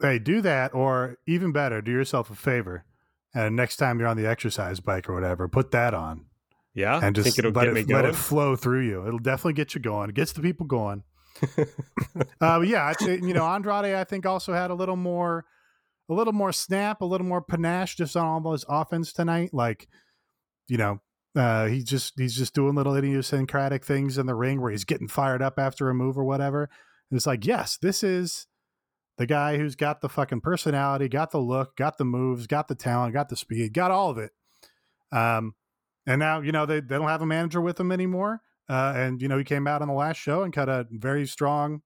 Hey, 0.00 0.18
do 0.18 0.40
that, 0.42 0.74
or 0.74 1.16
even 1.26 1.50
better, 1.50 1.82
do 1.82 1.90
yourself 1.90 2.30
a 2.30 2.36
favor, 2.36 2.84
and 3.34 3.56
next 3.56 3.76
time 3.76 3.98
you're 3.98 4.08
on 4.08 4.16
the 4.16 4.26
exercise 4.26 4.78
bike 4.78 5.08
or 5.08 5.14
whatever, 5.14 5.48
put 5.48 5.72
that 5.72 5.94
on. 5.94 6.26
Yeah, 6.74 7.00
and 7.02 7.16
just 7.16 7.42
let 7.42 7.66
it, 7.66 7.88
let 7.88 8.04
it 8.04 8.14
flow 8.14 8.54
through 8.54 8.86
you. 8.86 9.06
It'll 9.06 9.18
definitely 9.18 9.54
get 9.54 9.74
you 9.74 9.80
going. 9.80 10.10
It 10.10 10.14
gets 10.14 10.32
the 10.32 10.42
people 10.42 10.66
going. 10.66 11.02
uh, 12.40 12.60
yeah, 12.60 12.92
you 13.00 13.34
know, 13.34 13.44
Andrade, 13.44 13.94
I 13.94 14.04
think 14.04 14.26
also 14.26 14.52
had 14.52 14.70
a 14.70 14.74
little 14.74 14.96
more, 14.96 15.44
a 16.08 16.14
little 16.14 16.32
more 16.32 16.52
snap, 16.52 17.00
a 17.00 17.04
little 17.04 17.26
more 17.26 17.42
panache 17.42 17.96
just 17.96 18.16
on 18.16 18.24
all 18.24 18.40
those 18.40 18.64
offense 18.68 19.12
tonight. 19.12 19.50
Like, 19.52 19.88
you 20.68 20.76
know, 20.76 21.00
uh, 21.36 21.66
he 21.66 21.82
just 21.82 22.14
he's 22.16 22.34
just 22.34 22.54
doing 22.54 22.74
little 22.74 22.94
idiosyncratic 22.94 23.84
things 23.84 24.18
in 24.18 24.26
the 24.26 24.34
ring 24.34 24.60
where 24.60 24.70
he's 24.70 24.84
getting 24.84 25.08
fired 25.08 25.42
up 25.42 25.58
after 25.58 25.88
a 25.88 25.94
move 25.94 26.18
or 26.18 26.24
whatever. 26.24 26.70
And 27.10 27.16
it's 27.16 27.26
like, 27.26 27.46
yes, 27.46 27.76
this 27.76 28.02
is 28.02 28.46
the 29.18 29.26
guy 29.26 29.56
who's 29.56 29.76
got 29.76 30.00
the 30.00 30.08
fucking 30.08 30.40
personality, 30.40 31.08
got 31.08 31.30
the 31.30 31.40
look, 31.40 31.76
got 31.76 31.98
the 31.98 32.04
moves, 32.04 32.46
got 32.46 32.68
the 32.68 32.74
talent, 32.74 33.14
got 33.14 33.28
the 33.28 33.36
speed, 33.36 33.72
got 33.72 33.90
all 33.90 34.10
of 34.10 34.18
it. 34.18 34.32
Um, 35.12 35.54
and 36.06 36.18
now 36.18 36.40
you 36.40 36.52
know 36.52 36.66
they 36.66 36.80
they 36.80 36.96
don't 36.96 37.08
have 37.08 37.22
a 37.22 37.26
manager 37.26 37.60
with 37.60 37.78
him 37.78 37.92
anymore. 37.92 38.42
uh, 38.68 38.92
and 38.96 39.22
you 39.22 39.28
know 39.28 39.38
he 39.38 39.44
came 39.44 39.66
out 39.66 39.82
on 39.82 39.88
the 39.88 39.94
last 39.94 40.16
show 40.16 40.42
and 40.42 40.52
cut 40.52 40.68
a 40.68 40.86
very 40.90 41.26
strong 41.26 41.82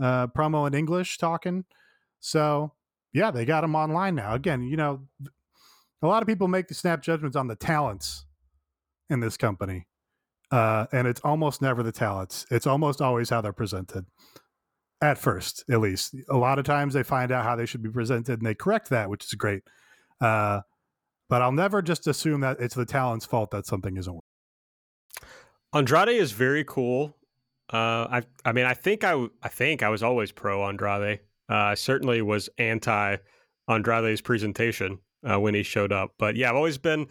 uh, 0.00 0.26
promo 0.28 0.66
in 0.66 0.74
English 0.74 1.18
talking. 1.18 1.64
So 2.20 2.72
yeah, 3.12 3.30
they 3.30 3.44
got 3.44 3.64
him 3.64 3.74
online 3.74 4.14
now. 4.14 4.34
Again, 4.34 4.62
you 4.62 4.76
know, 4.76 5.02
a 6.02 6.06
lot 6.06 6.22
of 6.22 6.28
people 6.28 6.48
make 6.48 6.68
the 6.68 6.74
snap 6.74 7.02
judgments 7.02 7.36
on 7.36 7.48
the 7.48 7.56
talents 7.56 8.24
in 9.10 9.20
this 9.20 9.36
company, 9.36 9.86
uh, 10.50 10.86
and 10.92 11.06
it's 11.06 11.20
almost 11.20 11.62
never 11.62 11.82
the 11.82 11.92
talents. 11.92 12.46
It's 12.50 12.66
almost 12.66 13.00
always 13.00 13.30
how 13.30 13.40
they're 13.40 13.52
presented. 13.52 14.06
At 15.00 15.18
first, 15.18 15.64
at 15.70 15.80
least, 15.80 16.16
a 16.28 16.36
lot 16.36 16.58
of 16.58 16.64
times 16.64 16.94
they 16.94 17.04
find 17.04 17.30
out 17.30 17.44
how 17.44 17.54
they 17.54 17.66
should 17.66 17.82
be 17.82 17.90
presented 17.90 18.40
and 18.40 18.46
they 18.46 18.54
correct 18.54 18.90
that, 18.90 19.08
which 19.08 19.24
is 19.24 19.32
great. 19.34 19.62
Uh, 20.20 20.62
but 21.28 21.42
I'll 21.42 21.52
never 21.52 21.82
just 21.82 22.06
assume 22.06 22.40
that 22.40 22.58
it's 22.58 22.74
the 22.74 22.86
talent's 22.86 23.24
fault 23.24 23.50
that 23.52 23.66
something 23.66 23.96
isn't 23.96 24.12
working. 24.12 24.22
Andrade 25.72 26.08
is 26.08 26.32
very 26.32 26.64
cool. 26.64 27.16
Uh, 27.70 28.08
I 28.10 28.22
I 28.44 28.52
mean 28.52 28.64
I 28.64 28.72
think 28.72 29.04
I 29.04 29.26
I 29.42 29.48
think 29.48 29.82
I 29.82 29.90
was 29.90 30.02
always 30.02 30.32
pro 30.32 30.66
Andrade. 30.66 31.20
Uh, 31.50 31.54
I 31.54 31.74
certainly 31.74 32.22
was 32.22 32.48
anti 32.58 33.16
Andrade's 33.68 34.22
presentation 34.22 35.00
uh, 35.28 35.38
when 35.38 35.54
he 35.54 35.62
showed 35.62 35.92
up, 35.92 36.14
but 36.18 36.36
yeah, 36.36 36.48
I've 36.48 36.56
always 36.56 36.78
been 36.78 37.08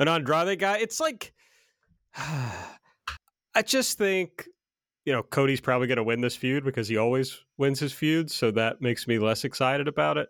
an 0.00 0.08
Andrade 0.08 0.58
guy. 0.58 0.78
It's 0.78 0.98
like 0.98 1.32
I 2.16 3.62
just 3.64 3.98
think 3.98 4.48
you 5.04 5.12
know 5.12 5.22
Cody's 5.22 5.60
probably 5.60 5.86
going 5.86 5.96
to 5.96 6.04
win 6.04 6.20
this 6.20 6.34
feud 6.34 6.64
because 6.64 6.88
he 6.88 6.96
always 6.96 7.38
wins 7.58 7.78
his 7.78 7.92
feuds, 7.92 8.34
so 8.34 8.50
that 8.50 8.80
makes 8.80 9.06
me 9.06 9.18
less 9.18 9.44
excited 9.44 9.86
about 9.86 10.18
it. 10.18 10.28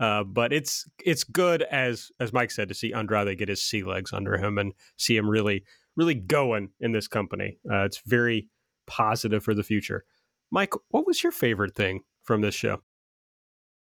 Uh, 0.00 0.24
but 0.24 0.52
it's 0.52 0.88
it's 1.04 1.24
good 1.24 1.62
as 1.62 2.10
as 2.20 2.32
Mike 2.32 2.50
said 2.50 2.68
to 2.68 2.74
see 2.74 2.92
Andrade 2.92 3.38
get 3.38 3.48
his 3.48 3.62
sea 3.62 3.84
legs 3.84 4.12
under 4.12 4.36
him 4.36 4.58
and 4.58 4.74
see 4.98 5.16
him 5.16 5.30
really 5.30 5.64
really 5.96 6.14
going 6.14 6.70
in 6.80 6.92
this 6.92 7.08
company. 7.08 7.58
Uh, 7.70 7.84
it's 7.84 8.02
very 8.04 8.48
positive 8.86 9.44
for 9.44 9.54
the 9.54 9.62
future. 9.62 10.04
Mike, 10.50 10.74
what 10.88 11.06
was 11.06 11.22
your 11.22 11.32
favorite 11.32 11.74
thing 11.74 12.00
from 12.22 12.40
this 12.40 12.54
show? 12.54 12.82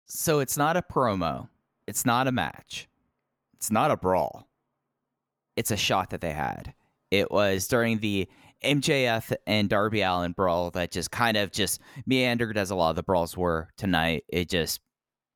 So 0.06 0.40
it's 0.40 0.58
not 0.58 0.78
a 0.78 0.82
promo. 0.82 1.50
It's 1.88 2.06
not 2.06 2.28
a 2.28 2.32
match. 2.32 2.88
It's 3.56 3.72
not 3.72 3.92
a 3.92 3.98
brawl. 3.98 4.47
It's 5.58 5.72
a 5.72 5.78
shot 5.78 6.12
that 6.12 6.22
they 6.22 6.32
had. 6.32 6.74
It 7.12 7.32
was 7.32 7.68
during 7.68 7.98
the 7.98 8.30
MJF 8.64 9.36
and 9.46 9.70
Darby 9.70 10.02
Allin 10.02 10.32
brawl 10.32 10.72
that 10.72 10.92
just 10.92 11.12
kind 11.12 11.36
of 11.38 11.52
just 11.52 11.82
meandered 12.06 12.58
as 12.58 12.72
a 12.72 12.76
lot 12.76 12.92
of 12.92 12.96
the 12.96 13.04
brawls 13.04 13.36
were 13.36 13.70
tonight. 13.78 14.24
It 14.30 14.50
just 14.50 14.80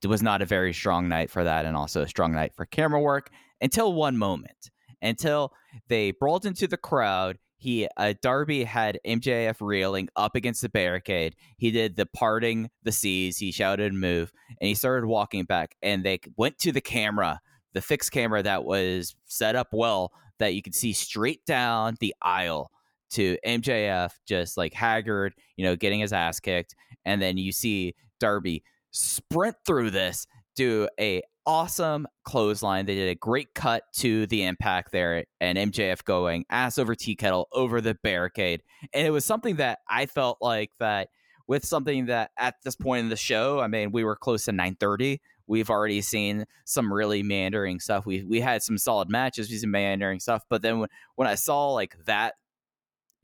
it 0.03 0.07
was 0.07 0.23
not 0.23 0.41
a 0.41 0.45
very 0.45 0.73
strong 0.73 1.07
night 1.07 1.29
for 1.29 1.43
that 1.43 1.65
and 1.65 1.75
also 1.75 2.01
a 2.01 2.07
strong 2.07 2.33
night 2.33 2.53
for 2.55 2.65
camera 2.65 2.99
work 2.99 3.29
until 3.61 3.93
one 3.93 4.17
moment. 4.17 4.71
Until 5.01 5.53
they 5.87 6.11
brawled 6.11 6.45
into 6.45 6.67
the 6.67 6.77
crowd. 6.77 7.37
He 7.57 7.87
uh, 7.95 8.15
Darby 8.21 8.63
had 8.63 8.99
MJF 9.05 9.57
reeling 9.59 10.09
up 10.15 10.35
against 10.35 10.63
the 10.63 10.69
barricade. 10.69 11.35
He 11.57 11.69
did 11.69 11.95
the 11.95 12.07
parting 12.07 12.71
the 12.83 12.91
seas. 12.91 13.37
He 13.37 13.51
shouted 13.51 13.93
move 13.93 14.31
and 14.59 14.67
he 14.67 14.73
started 14.73 15.05
walking 15.05 15.45
back 15.45 15.75
and 15.81 16.03
they 16.03 16.19
went 16.37 16.57
to 16.59 16.71
the 16.71 16.81
camera, 16.81 17.39
the 17.73 17.81
fixed 17.81 18.11
camera 18.11 18.43
that 18.43 18.65
was 18.65 19.15
set 19.25 19.55
up 19.55 19.69
well 19.71 20.11
that 20.39 20.53
you 20.53 20.61
could 20.61 20.75
see 20.75 20.93
straight 20.93 21.45
down 21.45 21.95
the 21.99 22.15
aisle 22.21 22.71
to 23.11 23.37
MJF 23.45 24.11
just 24.25 24.57
like 24.57 24.73
haggard, 24.73 25.33
you 25.57 25.65
know, 25.65 25.75
getting 25.75 25.99
his 25.99 26.13
ass 26.13 26.39
kicked 26.39 26.75
and 27.05 27.21
then 27.21 27.37
you 27.37 27.51
see 27.51 27.95
Darby 28.19 28.63
sprint 28.91 29.55
through 29.65 29.91
this, 29.91 30.27
do 30.55 30.87
a 30.99 31.21
awesome 31.45 32.07
clothesline. 32.23 32.85
They 32.85 32.95
did 32.95 33.09
a 33.09 33.15
great 33.15 33.53
cut 33.53 33.83
to 33.95 34.27
the 34.27 34.43
impact 34.43 34.91
there, 34.91 35.25
and 35.39 35.57
MJF 35.57 36.03
going 36.03 36.45
ass 36.49 36.77
over 36.77 36.95
tea 36.95 37.15
kettle 37.15 37.47
over 37.51 37.81
the 37.81 37.95
barricade. 37.95 38.61
And 38.93 39.05
it 39.05 39.11
was 39.11 39.25
something 39.25 39.55
that 39.57 39.79
I 39.89 40.05
felt 40.05 40.37
like 40.41 40.71
that 40.79 41.09
with 41.47 41.65
something 41.65 42.05
that 42.05 42.31
at 42.37 42.55
this 42.63 42.75
point 42.75 43.01
in 43.01 43.09
the 43.09 43.15
show, 43.15 43.59
I 43.59 43.67
mean, 43.67 43.91
we 43.91 44.03
were 44.03 44.15
close 44.15 44.45
to 44.45 44.51
930. 44.51 45.21
We've 45.51 45.69
already 45.69 45.99
seen 45.99 46.45
some 46.63 46.93
really 46.93 47.23
meandering 47.23 47.81
stuff. 47.81 48.05
We 48.05 48.23
we 48.23 48.39
had 48.39 48.63
some 48.63 48.77
solid 48.77 49.09
matches, 49.09 49.49
we 49.49 49.57
some 49.57 49.69
meandering 49.69 50.21
stuff. 50.21 50.43
But 50.49 50.61
then 50.61 50.79
when, 50.79 50.89
when 51.15 51.27
I 51.27 51.35
saw 51.35 51.73
like 51.73 51.93
that 52.05 52.35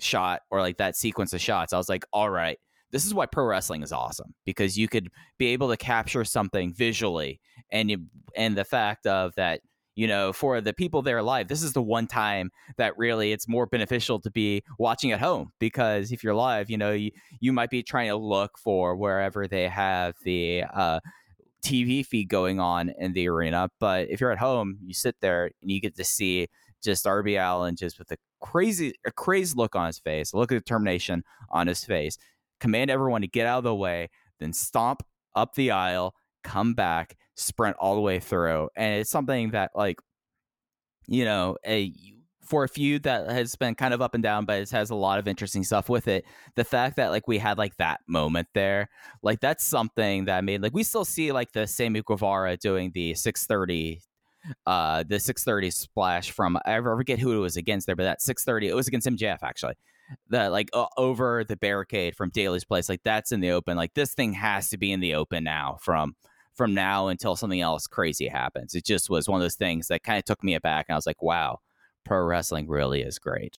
shot 0.01 0.41
or 0.51 0.59
like 0.59 0.75
that 0.77 0.97
sequence 0.97 1.31
of 1.31 1.39
shots, 1.39 1.71
I 1.71 1.77
was 1.77 1.87
like, 1.87 2.05
all 2.11 2.29
right, 2.29 2.59
this 2.91 3.05
is 3.05 3.13
why 3.13 3.27
pro 3.27 3.45
wrestling 3.45 3.81
is 3.81 3.93
awesome 3.93 4.33
because 4.45 4.77
you 4.77 4.89
could 4.89 5.07
be 5.37 5.47
able 5.47 5.69
to 5.69 5.77
capture 5.77 6.25
something 6.25 6.73
visually 6.73 7.39
and 7.71 7.89
you, 7.89 8.05
and 8.35 8.57
the 8.57 8.65
fact 8.65 9.07
of 9.07 9.33
that 9.35 9.61
you 9.95 10.05
know 10.05 10.33
for 10.33 10.59
the 10.59 10.73
people 10.73 11.01
there 11.01 11.21
live 11.23 11.47
this 11.47 11.63
is 11.63 11.73
the 11.73 11.81
one 11.81 12.07
time 12.07 12.51
that 12.77 12.97
really 12.97 13.31
it's 13.31 13.47
more 13.47 13.65
beneficial 13.65 14.19
to 14.19 14.29
be 14.29 14.61
watching 14.77 15.11
at 15.11 15.19
home 15.19 15.51
because 15.59 16.11
if 16.11 16.23
you're 16.23 16.35
live 16.35 16.69
you 16.69 16.77
know 16.77 16.91
you, 16.91 17.11
you 17.39 17.51
might 17.51 17.69
be 17.69 17.81
trying 17.81 18.09
to 18.09 18.15
look 18.15 18.57
for 18.57 18.95
wherever 18.95 19.47
they 19.47 19.67
have 19.67 20.13
the 20.23 20.63
uh, 20.73 20.99
tv 21.63 22.05
feed 22.05 22.29
going 22.29 22.59
on 22.59 22.91
in 22.99 23.13
the 23.13 23.27
arena 23.27 23.69
but 23.79 24.09
if 24.09 24.21
you're 24.21 24.31
at 24.31 24.37
home 24.37 24.77
you 24.83 24.93
sit 24.93 25.15
there 25.21 25.45
and 25.61 25.71
you 25.71 25.81
get 25.81 25.95
to 25.95 26.03
see 26.03 26.47
just 26.83 27.03
Darby 27.05 27.35
Allin 27.37 27.75
just 27.75 27.97
with 27.97 28.11
a 28.11 28.17
crazy 28.39 28.93
a 29.05 29.11
crazed 29.11 29.57
look 29.57 29.75
on 29.75 29.87
his 29.87 29.99
face 29.99 30.31
a 30.31 30.37
look 30.37 30.51
of 30.51 30.59
determination 30.59 31.23
on 31.49 31.67
his 31.67 31.83
face 31.83 32.17
command 32.59 32.89
everyone 32.89 33.21
to 33.21 33.27
get 33.27 33.47
out 33.47 33.59
of 33.59 33.63
the 33.63 33.75
way, 33.75 34.09
then 34.39 34.53
stomp 34.53 35.03
up 35.35 35.55
the 35.55 35.71
aisle, 35.71 36.13
come 36.43 36.73
back, 36.73 37.17
sprint 37.35 37.75
all 37.79 37.95
the 37.95 38.01
way 38.01 38.19
through. 38.19 38.69
And 38.75 39.01
it's 39.01 39.09
something 39.09 39.51
that, 39.51 39.71
like, 39.75 39.99
you 41.07 41.25
know, 41.25 41.57
a 41.65 41.93
for 42.47 42.63
a 42.63 42.69
feud 42.69 43.03
that 43.03 43.29
has 43.29 43.55
been 43.55 43.75
kind 43.75 43.93
of 43.93 44.01
up 44.01 44.13
and 44.13 44.23
down, 44.23 44.45
but 44.45 44.59
it 44.61 44.69
has 44.71 44.89
a 44.89 44.95
lot 44.95 45.19
of 45.19 45.27
interesting 45.27 45.63
stuff 45.63 45.89
with 45.89 46.07
it. 46.07 46.25
The 46.55 46.63
fact 46.63 46.95
that 46.95 47.09
like 47.09 47.27
we 47.27 47.37
had 47.37 47.57
like 47.57 47.77
that 47.77 48.01
moment 48.07 48.47
there, 48.53 48.89
like 49.21 49.39
that's 49.39 49.65
something 49.65 50.25
that 50.25 50.43
made 50.43 50.61
like 50.61 50.73
we 50.73 50.83
still 50.83 51.05
see 51.05 51.31
like 51.31 51.51
the 51.51 51.67
Sammy 51.67 52.01
Guevara 52.01 52.57
doing 52.57 52.91
the 52.93 53.13
630 53.13 54.01
uh 54.65 55.03
the 55.05 55.19
630 55.19 55.71
splash 55.71 56.31
from 56.31 56.57
I 56.65 56.79
forget 56.79 57.19
who 57.19 57.33
it 57.33 57.39
was 57.39 57.57
against 57.57 57.85
there, 57.85 57.95
but 57.95 58.03
that 58.03 58.21
630 58.21 58.69
it 58.69 58.75
was 58.75 58.87
against 58.87 59.07
MJF 59.07 59.39
actually 59.43 59.75
that 60.29 60.51
like 60.51 60.69
uh, 60.73 60.85
over 60.97 61.43
the 61.43 61.57
barricade 61.57 62.15
from 62.15 62.29
Daily's 62.29 62.65
place, 62.65 62.89
like 62.89 63.01
that's 63.03 63.31
in 63.31 63.41
the 63.41 63.51
open. 63.51 63.77
Like 63.77 63.93
this 63.93 64.13
thing 64.13 64.33
has 64.33 64.69
to 64.69 64.77
be 64.77 64.91
in 64.91 64.99
the 64.99 65.15
open 65.15 65.43
now 65.43 65.77
from 65.81 66.15
from 66.53 66.73
now 66.73 67.07
until 67.07 67.35
something 67.35 67.61
else 67.61 67.85
crazy 67.87 68.27
happens. 68.27 68.73
It 68.73 68.83
just 68.83 69.09
was 69.09 69.29
one 69.29 69.39
of 69.39 69.43
those 69.43 69.55
things 69.55 69.87
that 69.87 70.03
kind 70.03 70.17
of 70.17 70.25
took 70.25 70.43
me 70.43 70.55
aback, 70.55 70.85
and 70.87 70.95
I 70.95 70.97
was 70.97 71.05
like, 71.05 71.21
wow, 71.21 71.59
pro 72.07 72.23
wrestling 72.23 72.67
really 72.67 73.01
is 73.01 73.19
great. 73.19 73.57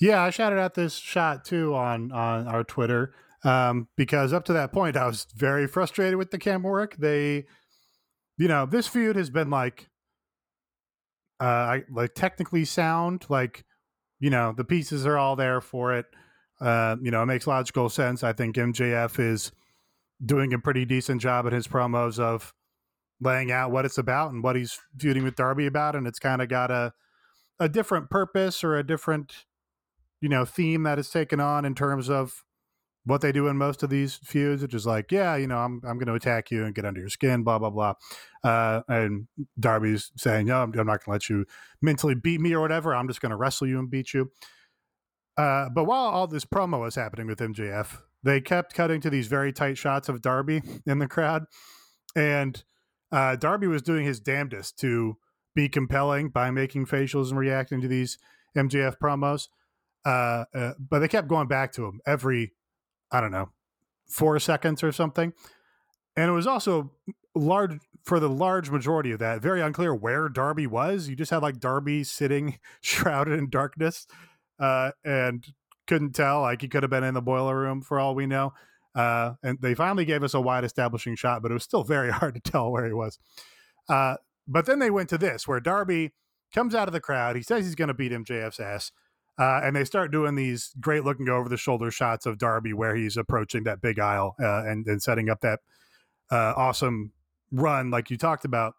Yeah, 0.00 0.22
I 0.22 0.30
shouted 0.30 0.58
out 0.58 0.74
this 0.74 0.96
shot 0.96 1.44
too 1.44 1.74
on 1.74 2.10
on 2.12 2.48
our 2.48 2.64
Twitter 2.64 3.14
um, 3.44 3.88
because 3.96 4.32
up 4.32 4.44
to 4.46 4.52
that 4.52 4.72
point, 4.72 4.96
I 4.96 5.06
was 5.06 5.26
very 5.34 5.66
frustrated 5.66 6.16
with 6.16 6.30
the 6.30 6.38
camera 6.38 6.70
work. 6.70 6.96
They, 6.96 7.46
you 8.38 8.48
know, 8.48 8.66
this 8.66 8.86
feud 8.86 9.16
has 9.16 9.30
been 9.30 9.50
like, 9.50 9.88
uh, 11.40 11.78
like 11.90 12.14
technically 12.14 12.64
sound, 12.64 13.26
like 13.28 13.64
you 14.20 14.30
know 14.30 14.52
the 14.56 14.64
pieces 14.64 15.06
are 15.06 15.18
all 15.18 15.36
there 15.36 15.60
for 15.60 15.94
it. 15.94 16.06
Uh, 16.60 16.96
you 17.02 17.10
know, 17.10 17.22
it 17.22 17.26
makes 17.26 17.46
logical 17.46 17.88
sense. 17.88 18.22
I 18.22 18.32
think 18.32 18.54
MJF 18.54 19.18
is 19.18 19.50
doing 20.24 20.52
a 20.52 20.58
pretty 20.58 20.84
decent 20.84 21.20
job 21.20 21.46
at 21.46 21.52
his 21.52 21.66
promos 21.66 22.20
of 22.20 22.54
laying 23.22 23.52
out 23.52 23.70
what 23.70 23.84
it's 23.84 23.98
about 23.98 24.32
and 24.32 24.42
what 24.42 24.56
he's 24.56 24.78
feuding 24.98 25.24
with 25.24 25.36
Darby 25.36 25.66
about, 25.66 25.96
and 25.96 26.06
it's 26.06 26.18
kind 26.18 26.42
of 26.42 26.48
got 26.48 26.70
a 26.70 26.92
a 27.58 27.68
different 27.68 28.10
purpose 28.10 28.64
or 28.64 28.76
a 28.76 28.82
different 28.82 29.44
you 30.20 30.28
know 30.28 30.44
theme 30.44 30.82
that 30.82 30.98
is 30.98 31.10
taken 31.10 31.40
on 31.40 31.64
in 31.64 31.74
terms 31.74 32.10
of 32.10 32.44
what 33.04 33.20
they 33.20 33.32
do 33.32 33.48
in 33.48 33.56
most 33.56 33.82
of 33.82 33.90
these 33.90 34.14
feuds, 34.14 34.62
which 34.62 34.74
is 34.74 34.86
like, 34.86 35.10
yeah, 35.10 35.34
you 35.36 35.46
know, 35.46 35.58
I'm 35.58 35.80
I'm 35.84 35.98
going 35.98 36.06
to 36.06 36.14
attack 36.14 36.50
you 36.50 36.64
and 36.64 36.74
get 36.74 36.84
under 36.84 37.00
your 37.00 37.08
skin, 37.08 37.42
blah 37.42 37.58
blah 37.58 37.70
blah. 37.70 37.94
Uh, 38.44 38.82
and 38.88 39.26
Darby's 39.58 40.12
saying, 40.16 40.46
no, 40.46 40.62
I'm, 40.62 40.72
I'm 40.78 40.86
not 40.86 41.04
going 41.04 41.06
to 41.06 41.10
let 41.10 41.28
you 41.28 41.46
mentally 41.80 42.14
beat 42.14 42.40
me 42.40 42.52
or 42.52 42.60
whatever. 42.60 42.94
I'm 42.94 43.08
just 43.08 43.20
going 43.20 43.30
to 43.30 43.36
wrestle 43.36 43.66
you 43.66 43.78
and 43.78 43.90
beat 43.90 44.14
you. 44.14 44.30
Uh, 45.36 45.68
but 45.74 45.84
while 45.84 46.04
all 46.04 46.26
this 46.26 46.44
promo 46.44 46.80
was 46.80 46.94
happening 46.94 47.26
with 47.26 47.38
MJF, 47.38 47.98
they 48.22 48.40
kept 48.40 48.74
cutting 48.74 49.00
to 49.00 49.10
these 49.10 49.26
very 49.26 49.52
tight 49.52 49.78
shots 49.78 50.08
of 50.08 50.22
Darby 50.22 50.62
in 50.86 50.98
the 50.98 51.08
crowd, 51.08 51.44
and 52.14 52.62
uh, 53.12 53.36
Darby 53.36 53.66
was 53.66 53.82
doing 53.82 54.04
his 54.04 54.18
damnedest 54.18 54.78
to 54.80 55.16
be 55.54 55.68
compelling 55.68 56.30
by 56.30 56.50
making 56.50 56.86
facials 56.86 57.28
and 57.28 57.38
reacting 57.38 57.80
to 57.82 57.88
these 57.88 58.18
MJF 58.56 58.96
promos. 58.98 59.48
Uh, 60.04 60.44
uh, 60.54 60.72
but 60.78 60.98
they 60.98 61.08
kept 61.08 61.28
going 61.28 61.46
back 61.46 61.72
to 61.72 61.84
him 61.84 62.00
every 62.06 62.52
I 63.12 63.20
don't 63.20 63.30
know, 63.30 63.50
four 64.08 64.40
seconds 64.40 64.82
or 64.82 64.90
something. 64.90 65.34
And 66.16 66.30
it 66.30 66.32
was 66.32 66.46
also 66.46 66.92
large 67.34 67.78
for 68.04 68.18
the 68.18 68.28
large 68.28 68.70
majority 68.70 69.12
of 69.12 69.20
that, 69.20 69.40
very 69.40 69.60
unclear 69.60 69.94
where 69.94 70.28
Darby 70.28 70.66
was. 70.66 71.08
You 71.08 71.14
just 71.14 71.30
had 71.30 71.42
like 71.42 71.60
Darby 71.60 72.02
sitting 72.02 72.58
shrouded 72.80 73.38
in 73.38 73.50
darkness 73.50 74.06
uh, 74.58 74.92
and 75.04 75.46
couldn't 75.86 76.14
tell. 76.14 76.40
Like 76.40 76.62
he 76.62 76.68
could 76.68 76.82
have 76.82 76.90
been 76.90 77.04
in 77.04 77.14
the 77.14 77.22
boiler 77.22 77.56
room 77.56 77.82
for 77.82 78.00
all 78.00 78.14
we 78.14 78.26
know. 78.26 78.54
Uh, 78.94 79.34
and 79.42 79.58
they 79.60 79.74
finally 79.74 80.04
gave 80.04 80.22
us 80.22 80.34
a 80.34 80.40
wide 80.40 80.64
establishing 80.64 81.16
shot, 81.16 81.42
but 81.42 81.50
it 81.50 81.54
was 81.54 81.64
still 81.64 81.84
very 81.84 82.10
hard 82.12 82.34
to 82.34 82.40
tell 82.40 82.70
where 82.70 82.86
he 82.86 82.92
was. 82.92 83.18
Uh, 83.88 84.16
but 84.46 84.66
then 84.66 84.78
they 84.78 84.90
went 84.90 85.08
to 85.08 85.18
this, 85.18 85.46
where 85.46 85.60
Darby 85.60 86.12
comes 86.54 86.74
out 86.74 86.88
of 86.88 86.92
the 86.92 87.00
crowd. 87.00 87.36
He 87.36 87.42
says 87.42 87.64
he's 87.64 87.74
going 87.74 87.88
to 87.88 87.94
beat 87.94 88.12
MJF's 88.12 88.60
ass. 88.60 88.92
Uh, 89.38 89.60
and 89.64 89.74
they 89.74 89.84
start 89.84 90.12
doing 90.12 90.34
these 90.34 90.72
great 90.78 91.04
looking 91.04 91.28
over 91.28 91.48
the 91.48 91.56
shoulder 91.56 91.90
shots 91.90 92.26
of 92.26 92.36
Darby 92.36 92.74
where 92.74 92.94
he's 92.94 93.16
approaching 93.16 93.64
that 93.64 93.80
big 93.80 93.98
aisle 93.98 94.34
uh, 94.38 94.62
and, 94.66 94.86
and 94.86 95.02
setting 95.02 95.30
up 95.30 95.40
that 95.40 95.60
uh, 96.30 96.52
awesome 96.54 97.12
run, 97.50 97.90
like 97.90 98.10
you 98.10 98.18
talked 98.18 98.44
about, 98.44 98.74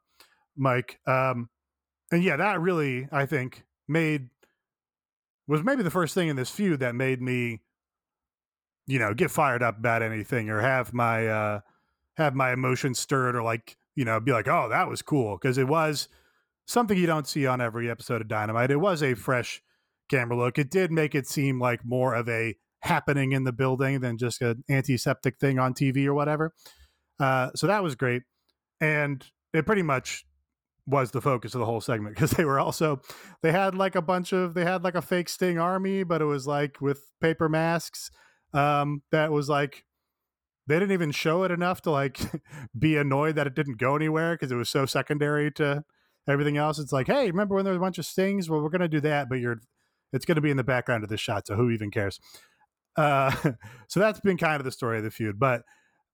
Mike. 0.56 1.00
Um, 1.08 1.50
and 2.12 2.24
yeah, 2.24 2.38
that 2.38 2.62
really, 2.62 3.08
I 3.12 3.26
think, 3.26 3.64
made 3.88 4.30
was 5.48 5.64
maybe 5.64 5.84
the 5.84 5.92
first 5.92 6.14
thing 6.14 6.30
in 6.30 6.36
this 6.36 6.50
feud 6.50 6.80
that 6.80 6.96
made 6.96 7.22
me, 7.22 7.62
you 8.88 9.00
know, 9.00 9.14
get 9.14 9.32
fired 9.32 9.64
up 9.64 9.78
about 9.78 10.02
anything 10.02 10.50
or 10.50 10.60
have 10.62 10.94
my 10.94 11.28
uh, 11.28 11.60
have 12.16 12.36
my 12.36 12.52
emotions 12.52 13.00
stirred 13.00 13.36
or 13.36 13.44
like 13.44 13.78
you 13.96 14.06
know 14.06 14.20
be 14.20 14.32
like, 14.32 14.48
oh, 14.48 14.70
that 14.70 14.90
was 14.90 15.02
cool 15.02 15.38
because 15.38 15.58
it 15.58 15.68
was 15.68 16.08
something 16.66 16.98
you 16.98 17.08
don't 17.08 17.28
see 17.28 17.46
on 17.46 17.62
every 17.62 17.90
episode 17.90 18.22
of 18.22 18.28
Dynamite. 18.28 18.72
It 18.72 18.80
was 18.80 19.04
a 19.04 19.14
fresh 19.14 19.62
camera 20.10 20.38
look. 20.38 20.58
It 20.58 20.70
did 20.70 20.92
make 20.92 21.16
it 21.16 21.28
seem 21.28 21.60
like 21.60 21.86
more 21.86 22.14
of 22.14 22.28
a 22.30 22.56
happening 22.82 23.32
in 23.32 23.46
the 23.46 23.54
building 23.54 24.02
than 24.02 24.18
just 24.18 24.42
an 24.42 24.64
antiseptic 24.70 25.40
thing 25.40 25.58
on 25.58 25.74
TV 25.74 26.06
or 26.06 26.14
whatever. 26.14 26.54
Uh, 27.20 27.50
so 27.56 27.68
that 27.68 27.84
was 27.84 27.96
great, 27.96 28.24
and 28.82 29.26
it 29.54 29.66
pretty 29.66 29.84
much 29.84 30.26
was 30.86 31.12
the 31.12 31.22
focus 31.22 31.54
of 31.56 31.60
the 31.60 31.66
whole 31.66 31.80
segment 31.80 32.14
because 32.16 32.32
they 32.32 32.44
were 32.44 32.60
also 32.60 33.00
they 33.42 33.54
had 33.54 33.74
like 33.74 33.96
a 33.96 34.02
bunch 34.02 34.34
of 34.34 34.54
they 34.54 34.66
had 34.66 34.84
like 34.84 34.96
a 34.96 35.02
fake 35.02 35.30
Sting 35.30 35.58
army, 35.58 36.04
but 36.04 36.22
it 36.22 36.26
was 36.26 36.46
like 36.46 36.82
with 36.82 37.12
paper 37.22 37.48
masks. 37.48 38.12
Um, 38.54 39.02
that 39.12 39.32
was 39.32 39.50
like 39.50 39.84
they 40.68 40.80
didn't 40.80 40.92
even 40.94 41.12
show 41.12 41.44
it 41.44 41.52
enough 41.52 41.82
to 41.82 41.92
like 41.92 42.20
be 42.78 42.98
annoyed 42.98 43.36
that 43.36 43.48
it 43.48 43.56
didn't 43.56 43.78
go 43.78 43.96
anywhere 43.96 44.36
because 44.36 44.52
it 44.52 44.56
was 44.56 44.70
so 44.70 44.86
secondary 44.86 45.52
to 45.54 45.84
everything 46.28 46.58
else. 46.58 46.80
It's 46.80 46.94
like, 46.94 47.08
hey, 47.08 47.28
remember 47.28 47.56
when 47.56 47.66
there 47.66 47.74
was 47.74 47.80
a 47.80 47.82
bunch 47.82 47.98
of 47.98 48.06
stings? 48.06 48.50
Well, 48.50 48.62
we're 48.62 48.70
gonna 48.70 48.88
do 48.88 49.02
that, 49.02 49.30
but 49.30 49.40
you're 49.40 49.62
it's 50.12 50.26
gonna 50.26 50.42
be 50.42 50.52
in 50.52 50.58
the 50.58 50.64
background 50.64 51.04
of 51.04 51.10
this 51.10 51.20
shot, 51.20 51.48
so 51.48 51.56
who 51.56 51.70
even 51.70 51.92
cares? 51.92 52.20
Uh, 52.96 53.32
so 53.88 54.00
that's 54.00 54.20
been 54.20 54.38
kind 54.38 54.60
of 54.60 54.66
the 54.66 54.72
story 54.72 54.98
of 54.98 55.04
the 55.04 55.12
feud. 55.12 55.40
But 55.40 55.64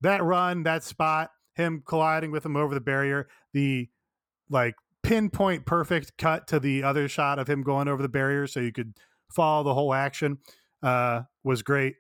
that 0.01 0.23
run, 0.23 0.63
that 0.63 0.83
spot, 0.83 1.29
him 1.55 1.83
colliding 1.85 2.31
with 2.31 2.45
him 2.45 2.55
over 2.55 2.73
the 2.73 2.81
barrier, 2.81 3.27
the 3.53 3.89
like 4.49 4.75
pinpoint 5.03 5.65
perfect 5.65 6.17
cut 6.17 6.47
to 6.47 6.59
the 6.59 6.83
other 6.83 7.07
shot 7.07 7.39
of 7.39 7.47
him 7.47 7.61
going 7.63 7.87
over 7.87 8.01
the 8.01 8.09
barrier 8.09 8.47
so 8.47 8.59
you 8.59 8.71
could 8.71 8.93
follow 9.31 9.63
the 9.63 9.73
whole 9.73 9.93
action 9.93 10.37
uh, 10.83 11.21
was 11.43 11.61
great. 11.61 11.95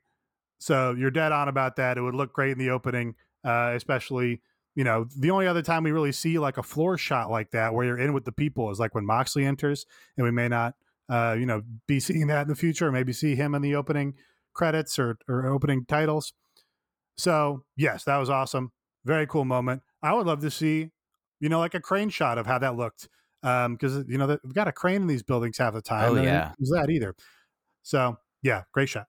So 0.59 0.93
you're 0.97 1.11
dead 1.11 1.31
on 1.31 1.47
about 1.47 1.77
that. 1.77 1.97
It 1.97 2.01
would 2.01 2.15
look 2.15 2.33
great 2.33 2.51
in 2.51 2.57
the 2.57 2.69
opening, 2.69 3.15
uh, 3.43 3.73
especially 3.75 4.41
you 4.75 4.83
know 4.83 5.07
the 5.17 5.31
only 5.31 5.47
other 5.47 5.61
time 5.61 5.83
we 5.83 5.91
really 5.91 6.11
see 6.11 6.39
like 6.39 6.57
a 6.57 6.63
floor 6.63 6.97
shot 6.97 7.31
like 7.31 7.51
that 7.51 7.73
where 7.73 7.85
you're 7.85 7.97
in 7.97 8.13
with 8.13 8.25
the 8.25 8.31
people 8.31 8.69
is 8.69 8.79
like 8.79 8.93
when 8.93 9.05
Moxley 9.05 9.45
enters, 9.45 9.85
and 10.17 10.25
we 10.25 10.31
may 10.31 10.47
not 10.47 10.75
uh, 11.09 11.35
you 11.37 11.45
know 11.45 11.61
be 11.87 11.99
seeing 11.99 12.27
that 12.27 12.43
in 12.43 12.47
the 12.47 12.55
future. 12.55 12.87
Or 12.87 12.91
maybe 12.91 13.13
see 13.13 13.35
him 13.35 13.55
in 13.55 13.61
the 13.61 13.75
opening 13.75 14.15
credits 14.53 14.99
or 14.99 15.17
or 15.27 15.47
opening 15.47 15.85
titles. 15.85 16.33
So 17.17 17.63
yes, 17.75 18.03
that 18.05 18.17
was 18.17 18.29
awesome. 18.29 18.71
Very 19.05 19.27
cool 19.27 19.45
moment. 19.45 19.81
I 20.03 20.13
would 20.13 20.27
love 20.27 20.41
to 20.41 20.51
see 20.51 20.91
you 21.39 21.49
know, 21.49 21.59
like 21.59 21.73
a 21.73 21.79
crane 21.79 22.09
shot 22.09 22.37
of 22.37 22.45
how 22.45 22.59
that 22.59 22.75
looked. 22.75 23.07
Um, 23.41 23.75
because 23.75 24.03
you 24.09 24.17
know 24.17 24.37
we've 24.43 24.53
got 24.53 24.67
a 24.67 24.73
crane 24.73 25.03
in 25.03 25.07
these 25.07 25.23
buildings 25.23 25.57
half 25.57 25.73
the 25.73 25.81
time. 25.81 26.17
Oh 26.17 26.21
yeah, 26.21 26.51
is 26.59 26.69
that 26.71 26.89
either? 26.89 27.15
So 27.83 28.17
yeah, 28.43 28.63
great 28.73 28.89
shot. 28.89 29.07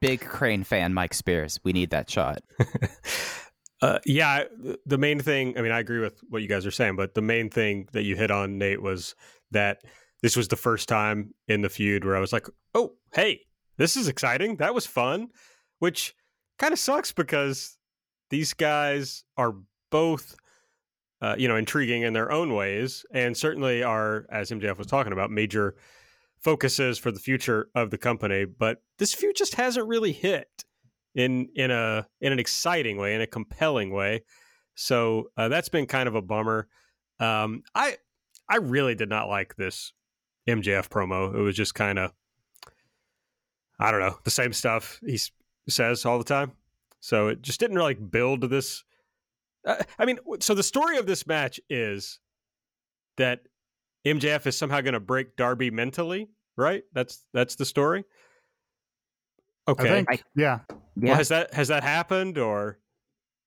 Big 0.00 0.20
crane 0.20 0.64
fan, 0.64 0.94
Mike 0.94 1.14
Spears. 1.14 1.58
We 1.64 1.72
need 1.72 1.90
that 1.90 2.10
shot. 2.10 2.42
uh, 3.82 3.98
yeah, 4.04 4.44
the 4.84 4.98
main 4.98 5.20
thing. 5.20 5.56
I 5.58 5.62
mean, 5.62 5.72
I 5.72 5.80
agree 5.80 6.00
with 6.00 6.20
what 6.28 6.42
you 6.42 6.48
guys 6.48 6.66
are 6.66 6.70
saying, 6.70 6.96
but 6.96 7.14
the 7.14 7.22
main 7.22 7.50
thing 7.50 7.88
that 7.92 8.02
you 8.02 8.16
hit 8.16 8.30
on, 8.30 8.58
Nate, 8.58 8.82
was 8.82 9.14
that 9.52 9.82
this 10.22 10.36
was 10.36 10.48
the 10.48 10.56
first 10.56 10.88
time 10.88 11.34
in 11.48 11.62
the 11.62 11.68
feud 11.68 12.04
where 12.04 12.16
I 12.16 12.20
was 12.20 12.32
like, 12.32 12.46
"Oh, 12.74 12.92
hey, 13.14 13.40
this 13.78 13.96
is 13.96 14.08
exciting. 14.08 14.56
That 14.56 14.74
was 14.74 14.86
fun," 14.86 15.28
which 15.78 16.14
kind 16.58 16.72
of 16.72 16.78
sucks 16.78 17.12
because 17.12 17.78
these 18.30 18.52
guys 18.52 19.24
are 19.36 19.54
both 19.90 20.36
uh, 21.20 21.34
you 21.38 21.48
know, 21.48 21.56
intriguing 21.56 22.02
in 22.02 22.12
their 22.12 22.30
own 22.30 22.54
ways, 22.54 23.04
and 23.10 23.36
certainly 23.36 23.82
are, 23.82 24.26
as 24.30 24.50
MJF 24.50 24.78
was 24.78 24.86
talking 24.86 25.12
about, 25.12 25.30
major 25.30 25.74
focuses 26.40 26.98
for 26.98 27.10
the 27.10 27.18
future 27.18 27.68
of 27.74 27.90
the 27.90 27.98
company. 27.98 28.44
But 28.44 28.82
this 28.98 29.14
feud 29.14 29.36
just 29.36 29.54
hasn't 29.54 29.86
really 29.86 30.12
hit 30.12 30.64
in 31.14 31.48
in 31.54 31.70
a 31.70 32.06
in 32.20 32.32
an 32.32 32.38
exciting 32.38 32.96
way, 32.96 33.14
in 33.14 33.20
a 33.20 33.26
compelling 33.26 33.90
way. 33.90 34.22
So 34.74 35.30
uh, 35.36 35.48
that's 35.48 35.68
been 35.68 35.86
kind 35.86 36.08
of 36.08 36.14
a 36.14 36.22
bummer. 36.22 36.68
Um, 37.18 37.62
I 37.74 37.96
I 38.48 38.56
really 38.56 38.94
did 38.94 39.08
not 39.08 39.28
like 39.28 39.56
this 39.56 39.92
MJF 40.48 40.88
promo. 40.88 41.34
It 41.34 41.40
was 41.40 41.56
just 41.56 41.74
kind 41.74 41.98
of 41.98 42.12
I 43.78 43.90
don't 43.90 44.00
know 44.00 44.18
the 44.24 44.30
same 44.30 44.52
stuff 44.52 45.00
he 45.04 45.18
says 45.68 46.04
all 46.04 46.18
the 46.18 46.24
time. 46.24 46.52
So 47.00 47.28
it 47.28 47.42
just 47.42 47.60
didn't 47.60 47.76
really 47.76 47.94
build 47.94 48.42
this 48.42 48.84
uh, 49.66 49.82
I 49.98 50.06
mean, 50.06 50.18
so 50.40 50.54
the 50.54 50.62
story 50.62 50.96
of 50.96 51.06
this 51.06 51.26
match 51.26 51.60
is 51.68 52.20
that 53.16 53.40
MJF 54.06 54.46
is 54.46 54.56
somehow 54.56 54.80
going 54.80 54.94
to 54.94 55.00
break 55.00 55.36
Darby 55.36 55.70
mentally, 55.70 56.28
right? 56.56 56.84
That's 56.92 57.24
that's 57.32 57.56
the 57.56 57.64
story. 57.64 58.04
Okay. 59.68 60.04
Think, 60.04 60.22
yeah. 60.36 60.60
Well, 60.96 61.14
has 61.14 61.28
that 61.28 61.52
has 61.52 61.68
that 61.68 61.82
happened, 61.82 62.38
or 62.38 62.78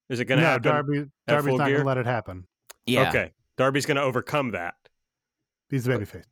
is 0.10 0.20
it 0.20 0.26
going 0.26 0.40
to 0.40 0.44
no, 0.44 0.52
happen? 0.52 0.64
Darby, 0.64 1.06
Darby's 1.28 1.58
not 1.58 1.68
going 1.68 1.80
to 1.80 1.86
let 1.86 1.98
it 1.98 2.06
happen. 2.06 2.46
Yeah. 2.86 3.10
Okay. 3.10 3.32
Darby's 3.58 3.86
going 3.86 3.98
to 3.98 4.04
overcome 4.04 4.52
that. 4.52 4.76
He's 5.70 5.86
the 5.86 5.94
babyface. 5.94 6.26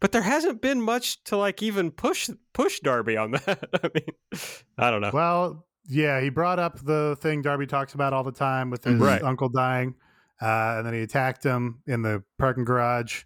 But 0.00 0.12
there 0.12 0.22
hasn't 0.22 0.62
been 0.62 0.80
much 0.80 1.22
to 1.24 1.36
like 1.36 1.62
even 1.62 1.90
push 1.90 2.30
push 2.54 2.80
Darby 2.80 3.16
on 3.16 3.32
that. 3.32 3.68
I 3.82 3.90
mean, 3.94 4.40
I 4.78 4.90
don't 4.90 5.02
know. 5.02 5.10
Well, 5.12 5.66
yeah, 5.86 6.20
he 6.20 6.30
brought 6.30 6.58
up 6.58 6.78
the 6.84 7.16
thing 7.20 7.42
Darby 7.42 7.66
talks 7.66 7.94
about 7.94 8.12
all 8.12 8.24
the 8.24 8.32
time 8.32 8.70
with 8.70 8.84
his 8.84 8.98
right. 8.98 9.22
uncle 9.22 9.50
dying, 9.50 9.94
uh, 10.40 10.76
and 10.78 10.86
then 10.86 10.94
he 10.94 11.00
attacked 11.00 11.44
him 11.44 11.82
in 11.86 12.00
the 12.02 12.22
parking 12.38 12.64
garage. 12.64 13.24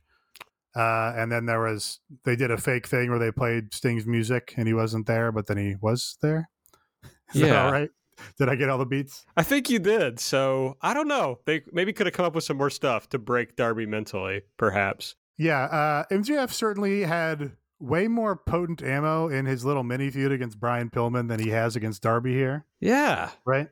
Uh, 0.75 1.13
and 1.17 1.31
then 1.31 1.47
there 1.47 1.61
was 1.61 2.01
they 2.25 2.37
did 2.37 2.51
a 2.51 2.59
fake 2.59 2.87
thing 2.87 3.11
where 3.11 3.19
they 3.19 3.31
played 3.31 3.73
Sting's 3.73 4.07
music 4.07 4.55
and 4.57 4.67
he 4.67 4.75
wasn't 4.75 5.07
there, 5.07 5.31
but 5.31 5.47
then 5.47 5.57
he 5.57 5.77
was 5.81 6.17
there. 6.21 6.51
Is 7.35 7.43
yeah, 7.43 7.65
all 7.65 7.73
right. 7.73 7.91
Did 8.39 8.49
I 8.49 8.55
get 8.55 8.69
all 8.69 8.79
the 8.79 8.87
beats? 8.87 9.25
I 9.37 9.43
think 9.43 9.71
you 9.71 9.79
did. 9.79 10.21
So 10.21 10.77
I 10.81 10.95
don't 10.95 11.09
know. 11.09 11.41
They 11.47 11.63
maybe 11.73 11.93
could 11.93 12.07
have 12.07 12.15
come 12.15 12.27
up 12.27 12.35
with 12.35 12.45
some 12.45 12.57
more 12.57 12.71
stuff 12.71 13.09
to 13.11 13.19
break 13.19 13.57
Darby 13.57 13.87
mentally, 13.87 14.43
perhaps. 14.57 15.17
Yeah, 15.37 15.63
uh, 15.63 16.05
MJF 16.13 16.51
certainly 16.51 17.03
had 17.03 17.53
way 17.81 18.07
more 18.09 18.37
potent 18.37 18.83
ammo 18.83 19.29
in 19.29 19.47
his 19.47 19.65
little 19.65 19.83
mini 19.83 20.11
feud 20.11 20.33
against 20.33 20.61
Brian 20.61 20.91
Pillman 20.91 21.29
than 21.29 21.41
he 21.41 21.51
has 21.51 21.77
against 21.77 22.03
Darby 22.03 22.33
here. 22.33 22.67
Yeah. 22.81 23.31
Right? 23.45 23.69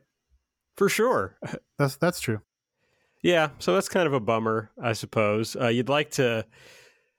For 0.76 0.88
sure. 0.88 1.36
That's 1.78 1.96
that's 1.96 2.20
true. 2.20 2.40
Yeah, 3.22 3.50
so 3.60 3.74
that's 3.74 3.88
kind 3.88 4.06
of 4.06 4.12
a 4.12 4.20
bummer, 4.20 4.70
I 4.80 4.94
suppose. 4.94 5.54
Uh, 5.54 5.68
you'd 5.68 5.88
like 5.88 6.10
to 6.12 6.44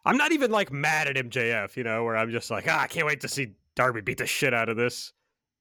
I'm 0.05 0.17
not 0.17 0.31
even 0.31 0.51
like 0.51 0.71
mad 0.71 1.07
at 1.07 1.15
MJF, 1.15 1.75
you 1.77 1.83
know, 1.83 2.03
where 2.03 2.17
I'm 2.17 2.31
just 2.31 2.51
like, 2.51 2.65
ah, 2.67 2.81
I 2.81 2.87
can't 2.87 3.05
wait 3.05 3.21
to 3.21 3.27
see 3.27 3.53
Darby 3.75 4.01
beat 4.01 4.17
the 4.17 4.27
shit 4.27 4.53
out 4.53 4.69
of 4.69 4.77
this 4.77 5.13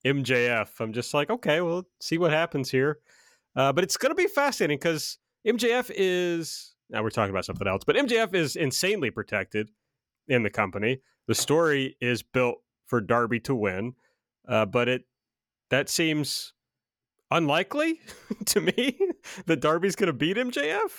MJF. 0.05 0.69
I'm 0.81 0.93
just 0.93 1.15
like, 1.15 1.31
okay, 1.31 1.61
well, 1.61 1.87
see 2.01 2.19
what 2.19 2.33
happens 2.33 2.71
here. 2.71 2.99
Uh, 3.55 3.73
but 3.73 3.85
it's 3.85 3.97
going 3.97 4.11
to 4.11 4.17
be 4.17 4.27
fascinating 4.27 4.79
because 4.79 5.19
MJF 5.47 5.91
is 5.95 6.75
now 6.91 7.03
we're 7.03 7.11
talking 7.11 7.31
about 7.31 7.45
something 7.45 7.67
else, 7.67 7.85
but 7.85 7.97
MJF 7.97 8.35
is 8.35 8.55
insanely 8.55 9.11
protected 9.11 9.71
in 10.29 10.43
the 10.43 10.51
company. 10.51 11.01
The 11.27 11.35
story 11.35 11.97
is 12.01 12.23
built 12.23 12.59
for 12.87 13.01
Darby 13.01 13.41
to 13.41 13.55
win, 13.55 13.95
uh, 14.47 14.67
but 14.67 14.89
it 14.89 15.05
that 15.71 15.89
seems 15.89 16.53
unlikely 17.31 18.01
to 18.47 18.61
me 18.61 18.99
that 19.47 19.61
Darby's 19.61 19.97
going 19.97 20.09
to 20.09 20.13
beat 20.13 20.37
MJF. 20.37 20.91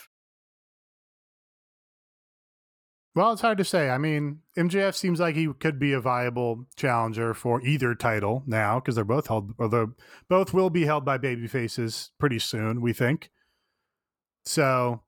Well, 3.15 3.32
it's 3.32 3.41
hard 3.41 3.60
to 3.60 3.63
say. 3.63 3.89
I 3.89 3.99
mean, 3.99 4.39
MJF 4.58 4.95
seems 4.95 5.19
like 5.19 5.36
he 5.36 5.47
could 5.60 5.78
be 5.78 5.93
a 5.93 6.02
viable 6.02 6.65
challenger 6.76 7.34
for 7.36 7.62
either 7.62 7.93
title 7.93 8.43
now 8.47 8.80
because 8.80 8.95
they're 8.95 9.04
both 9.04 9.28
held, 9.28 9.54
although 9.60 9.93
both 10.30 10.54
will 10.54 10.71
be 10.71 10.86
held 10.86 11.06
by 11.06 11.19
baby 11.19 11.47
faces 11.47 12.10
pretty 12.19 12.39
soon, 12.39 12.82
we 12.82 12.91
think. 12.91 13.30
So 14.45 15.02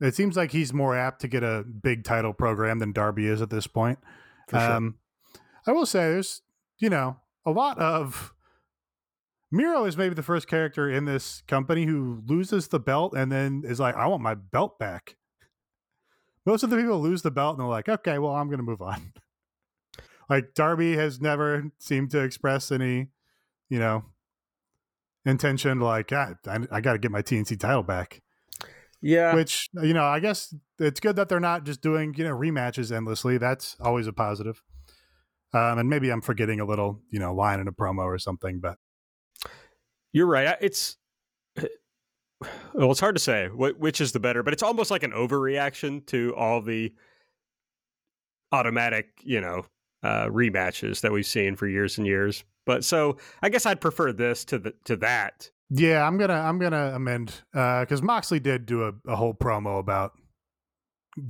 it 0.00 0.14
seems 0.14 0.36
like 0.36 0.52
he's 0.52 0.72
more 0.72 0.96
apt 0.96 1.20
to 1.20 1.28
get 1.28 1.42
a 1.42 1.62
big 1.62 2.04
title 2.04 2.32
program 2.32 2.78
than 2.78 2.92
Darby 2.92 3.26
is 3.26 3.42
at 3.42 3.50
this 3.50 3.66
point. 3.66 3.98
For 4.48 4.58
sure. 4.58 4.72
Um, 4.72 4.94
I 5.66 5.72
will 5.72 5.86
say 5.86 6.00
there's, 6.10 6.40
you 6.78 6.88
know, 6.88 7.18
a 7.44 7.50
lot 7.50 7.78
of 7.78 8.32
Miro 9.50 9.84
is 9.84 9.96
maybe 9.96 10.14
the 10.14 10.22
first 10.22 10.48
character 10.48 10.90
in 10.90 11.04
this 11.04 11.42
company 11.46 11.84
who 11.84 12.22
loses 12.26 12.68
the 12.68 12.80
belt 12.80 13.14
and 13.14 13.30
then 13.30 13.62
is 13.64 13.78
like, 13.78 13.94
I 13.94 14.06
want 14.06 14.22
my 14.22 14.34
belt 14.34 14.78
back. 14.78 15.16
Most 16.46 16.62
of 16.62 16.70
the 16.70 16.76
people 16.76 17.00
lose 17.00 17.22
the 17.22 17.30
belt 17.30 17.56
and 17.56 17.60
they're 17.60 17.68
like, 17.68 17.88
okay, 17.88 18.18
well, 18.18 18.32
I'm 18.32 18.46
going 18.46 18.58
to 18.58 18.64
move 18.64 18.80
on. 18.80 19.12
like 20.30 20.54
Darby 20.54 20.96
has 20.96 21.20
never 21.20 21.70
seemed 21.78 22.12
to 22.12 22.20
express 22.20 22.70
any, 22.72 23.08
you 23.68 23.78
know, 23.78 24.04
intention 25.24 25.80
like, 25.80 26.12
ah, 26.12 26.34
I, 26.46 26.60
I 26.70 26.80
got 26.80 26.92
to 26.92 26.98
get 26.98 27.10
my 27.10 27.22
TNT 27.22 27.58
title 27.58 27.82
back. 27.82 28.22
Yeah. 29.02 29.34
Which, 29.34 29.68
you 29.74 29.92
know, 29.92 30.04
I 30.04 30.20
guess 30.20 30.54
it's 30.78 31.00
good 31.00 31.16
that 31.16 31.28
they're 31.28 31.40
not 31.40 31.64
just 31.64 31.82
doing, 31.82 32.14
you 32.16 32.24
know, 32.24 32.34
rematches 32.34 32.90
endlessly. 32.90 33.38
That's 33.38 33.76
always 33.80 34.06
a 34.06 34.12
positive. 34.12 34.62
Um, 35.52 35.78
and 35.78 35.90
maybe 35.90 36.10
I'm 36.10 36.22
forgetting 36.22 36.60
a 36.60 36.64
little, 36.64 37.00
you 37.10 37.18
know, 37.18 37.34
line 37.34 37.60
in 37.60 37.68
a 37.68 37.72
promo 37.72 38.04
or 38.04 38.18
something, 38.18 38.60
but 38.60 38.78
You're 40.12 40.26
right. 40.26 40.56
It's 40.60 40.96
well, 42.74 42.90
it's 42.90 43.00
hard 43.00 43.16
to 43.16 43.22
say 43.22 43.48
which 43.48 44.00
is 44.00 44.12
the 44.12 44.20
better, 44.20 44.42
but 44.42 44.52
it's 44.52 44.62
almost 44.62 44.90
like 44.90 45.02
an 45.02 45.12
overreaction 45.12 46.04
to 46.06 46.34
all 46.36 46.60
the 46.60 46.92
automatic, 48.52 49.08
you 49.22 49.40
know, 49.40 49.66
uh, 50.02 50.26
rematches 50.26 51.00
that 51.00 51.12
we've 51.12 51.26
seen 51.26 51.56
for 51.56 51.66
years 51.66 51.98
and 51.98 52.06
years. 52.06 52.44
But 52.64 52.84
so 52.84 53.16
I 53.42 53.48
guess 53.48 53.66
I'd 53.66 53.80
prefer 53.80 54.12
this 54.12 54.44
to 54.46 54.58
the 54.58 54.74
to 54.84 54.96
that. 54.96 55.50
yeah, 55.70 56.06
I'm 56.06 56.18
gonna 56.18 56.34
I'm 56.34 56.58
gonna 56.58 56.92
amend 56.94 57.42
because 57.52 58.02
Moxley 58.02 58.40
did 58.40 58.66
do 58.66 58.84
a, 58.84 58.92
a 59.06 59.16
whole 59.16 59.34
promo 59.34 59.78
about 59.78 60.12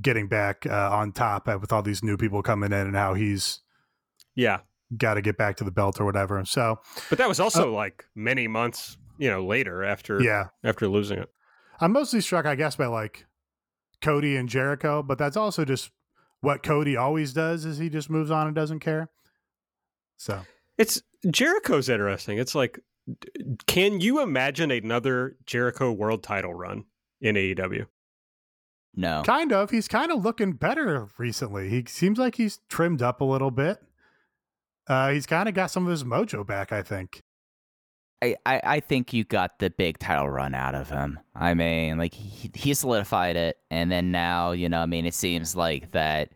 getting 0.01 0.27
back 0.27 0.65
uh, 0.65 0.89
on 0.91 1.11
top 1.11 1.47
uh, 1.47 1.57
with 1.59 1.71
all 1.71 1.81
these 1.81 2.03
new 2.03 2.17
people 2.17 2.41
coming 2.43 2.71
in 2.73 2.87
and 2.87 2.95
how 2.95 3.13
he's 3.13 3.61
Yeah, 4.35 4.59
got 4.97 5.13
to 5.13 5.21
get 5.21 5.37
back 5.37 5.55
to 5.57 5.63
the 5.63 5.71
belt 5.71 5.99
or 6.01 6.05
whatever. 6.05 6.43
So 6.45 6.79
but 7.09 7.17
that 7.19 7.27
was 7.29 7.39
also 7.39 7.73
like 7.73 8.05
many 8.15 8.47
months, 8.47 8.97
you 9.17 9.29
know, 9.29 9.45
later 9.45 9.83
after 9.83 10.21
yeah, 10.21 10.47
after 10.63 10.87
losing 10.87 11.19
it. 11.19 11.29
I'm 11.79 11.91
mostly 11.91 12.21
struck, 12.21 12.45
I 12.45 12.55
guess, 12.55 12.75
by 12.75 12.87
like 12.87 13.25
Cody 14.01 14.35
and 14.35 14.49
Jericho, 14.49 15.03
but 15.03 15.17
that's 15.17 15.37
also 15.37 15.65
just 15.65 15.91
what 16.41 16.63
Cody 16.63 16.95
always 16.95 17.33
does 17.33 17.65
is 17.65 17.77
he 17.77 17.89
just 17.89 18.09
moves 18.09 18.31
on 18.31 18.47
and 18.47 18.55
doesn't 18.55 18.79
care. 18.79 19.09
So 20.17 20.41
It's 20.77 21.01
Jericho's 21.29 21.89
interesting. 21.89 22.37
It's 22.37 22.55
like, 22.55 22.79
can 23.67 23.99
you 23.99 24.21
imagine 24.21 24.71
another 24.71 25.37
Jericho 25.45 25.91
World 25.91 26.23
Title 26.23 26.53
run 26.53 26.85
in 27.21 27.35
AEW? 27.35 27.87
No. 28.95 29.21
kind 29.23 29.53
of, 29.53 29.69
he's 29.69 29.87
kind 29.87 30.11
of 30.11 30.23
looking 30.23 30.53
better 30.53 31.07
recently. 31.19 31.69
He 31.69 31.85
seems 31.87 32.17
like 32.17 32.35
he's 32.35 32.59
trimmed 32.67 33.03
up 33.03 33.21
a 33.21 33.25
little 33.25 33.51
bit. 33.51 33.77
Uh, 34.87 35.11
he's 35.11 35.27
kind 35.27 35.47
of 35.47 35.53
got 35.53 35.69
some 35.69 35.85
of 35.85 35.91
his 35.91 36.03
mojo 36.03 36.45
back, 36.45 36.71
I 36.71 36.81
think. 36.81 37.21
I, 38.21 38.35
I, 38.45 38.61
I 38.63 38.79
think 38.79 39.13
you 39.13 39.23
got 39.23 39.59
the 39.59 39.69
big 39.69 39.99
title 39.99 40.29
run 40.29 40.55
out 40.55 40.73
of 40.73 40.89
him. 40.89 41.19
I 41.35 41.53
mean, 41.53 41.97
like 41.97 42.13
he, 42.13 42.51
he 42.53 42.73
solidified 42.73 43.35
it, 43.35 43.57
and 43.69 43.91
then 43.91 44.11
now 44.11 44.51
you 44.51 44.69
know, 44.69 44.81
I 44.81 44.85
mean, 44.85 45.05
it 45.05 45.13
seems 45.13 45.55
like 45.55 45.91
that 45.91 46.29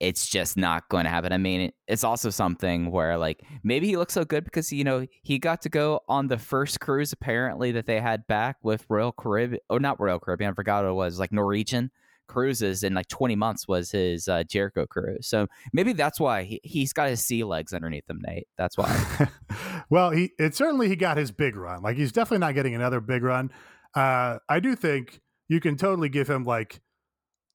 it's 0.00 0.28
just 0.28 0.56
not 0.56 0.88
going 0.88 1.04
to 1.04 1.10
happen. 1.10 1.32
I 1.32 1.38
mean, 1.38 1.72
it's 1.88 2.04
also 2.04 2.30
something 2.30 2.90
where 2.90 3.16
like 3.18 3.42
maybe 3.62 3.86
he 3.86 3.96
looks 3.96 4.14
so 4.14 4.24
good 4.24 4.44
because 4.44 4.72
you 4.72 4.84
know 4.84 5.06
he 5.22 5.38
got 5.38 5.62
to 5.62 5.68
go 5.68 6.00
on 6.08 6.28
the 6.28 6.38
first 6.38 6.80
cruise 6.80 7.12
apparently 7.12 7.72
that 7.72 7.86
they 7.86 8.00
had 8.00 8.26
back 8.26 8.56
with 8.62 8.84
Royal 8.88 9.12
Caribbean, 9.12 9.60
or 9.70 9.80
not 9.80 10.00
Royal 10.00 10.18
Caribbean, 10.18 10.50
I 10.50 10.54
forgot 10.54 10.84
what 10.84 10.90
it 10.90 10.94
was, 10.94 11.18
like 11.18 11.32
Norwegian 11.32 11.90
cruises 12.28 12.82
in 12.82 12.94
like 12.94 13.08
20 13.08 13.34
months 13.34 13.66
was 13.66 13.90
his 13.90 14.28
uh, 14.28 14.44
Jericho 14.44 14.86
cruise. 14.86 15.26
So 15.26 15.46
maybe 15.72 15.92
that's 15.92 16.20
why 16.20 16.44
he, 16.44 16.60
he's 16.62 16.92
got 16.92 17.08
his 17.08 17.24
sea 17.24 17.42
legs 17.44 17.72
underneath 17.72 18.08
him, 18.08 18.20
Nate. 18.24 18.46
That's 18.56 18.78
why. 18.78 19.28
well, 19.90 20.10
he 20.10 20.32
it 20.38 20.54
certainly 20.54 20.88
he 20.88 20.96
got 20.96 21.16
his 21.16 21.32
big 21.32 21.56
run. 21.56 21.82
Like 21.82 21.96
he's 21.96 22.12
definitely 22.12 22.46
not 22.46 22.54
getting 22.54 22.74
another 22.74 23.00
big 23.00 23.22
run. 23.22 23.50
Uh, 23.94 24.38
I 24.48 24.60
do 24.60 24.76
think 24.76 25.20
you 25.48 25.60
can 25.60 25.76
totally 25.76 26.08
give 26.08 26.28
him 26.28 26.44
like, 26.44 26.80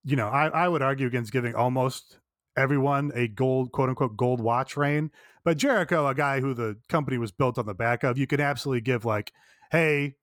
you 0.03 0.15
know, 0.15 0.27
I, 0.27 0.47
I 0.47 0.67
would 0.67 0.81
argue 0.81 1.07
against 1.07 1.31
giving 1.31 1.55
almost 1.55 2.19
everyone 2.57 3.11
a 3.15 3.27
gold 3.27 3.71
quote 3.71 3.89
unquote 3.89 4.17
gold 4.17 4.41
watch 4.41 4.75
reign. 4.75 5.11
But 5.45 5.57
Jericho, 5.57 6.07
a 6.07 6.15
guy 6.15 6.39
who 6.39 6.53
the 6.53 6.77
company 6.89 7.17
was 7.17 7.31
built 7.31 7.57
on 7.57 7.65
the 7.65 7.73
back 7.73 8.03
of, 8.03 8.17
you 8.17 8.27
can 8.27 8.39
absolutely 8.39 8.81
give 8.81 9.05
like, 9.05 9.31
hey, 9.71 10.15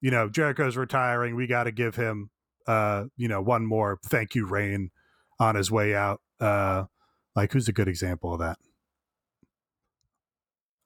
you 0.00 0.10
know, 0.10 0.28
Jericho's 0.28 0.76
retiring. 0.76 1.34
We 1.34 1.46
got 1.46 1.64
to 1.64 1.72
give 1.72 1.96
him, 1.96 2.30
uh, 2.68 3.06
you 3.16 3.26
know, 3.26 3.42
one 3.42 3.66
more 3.66 3.98
thank 4.04 4.36
you 4.36 4.46
rain 4.46 4.90
on 5.40 5.56
his 5.56 5.70
way 5.70 5.94
out. 5.94 6.20
Uh, 6.40 6.84
like 7.34 7.52
who's 7.52 7.66
a 7.68 7.72
good 7.72 7.88
example 7.88 8.32
of 8.34 8.38
that? 8.40 8.58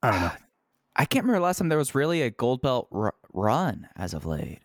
I 0.02 0.10
don't 0.10 0.20
know. 0.20 0.30
I 0.96 1.06
can't 1.06 1.24
remember 1.24 1.40
last 1.44 1.58
time 1.58 1.68
there 1.70 1.78
was 1.78 1.94
really 1.94 2.20
a 2.22 2.30
gold 2.30 2.60
belt 2.60 2.88
r- 2.92 3.14
run 3.32 3.88
as 3.96 4.12
of 4.12 4.26
late. 4.26 4.60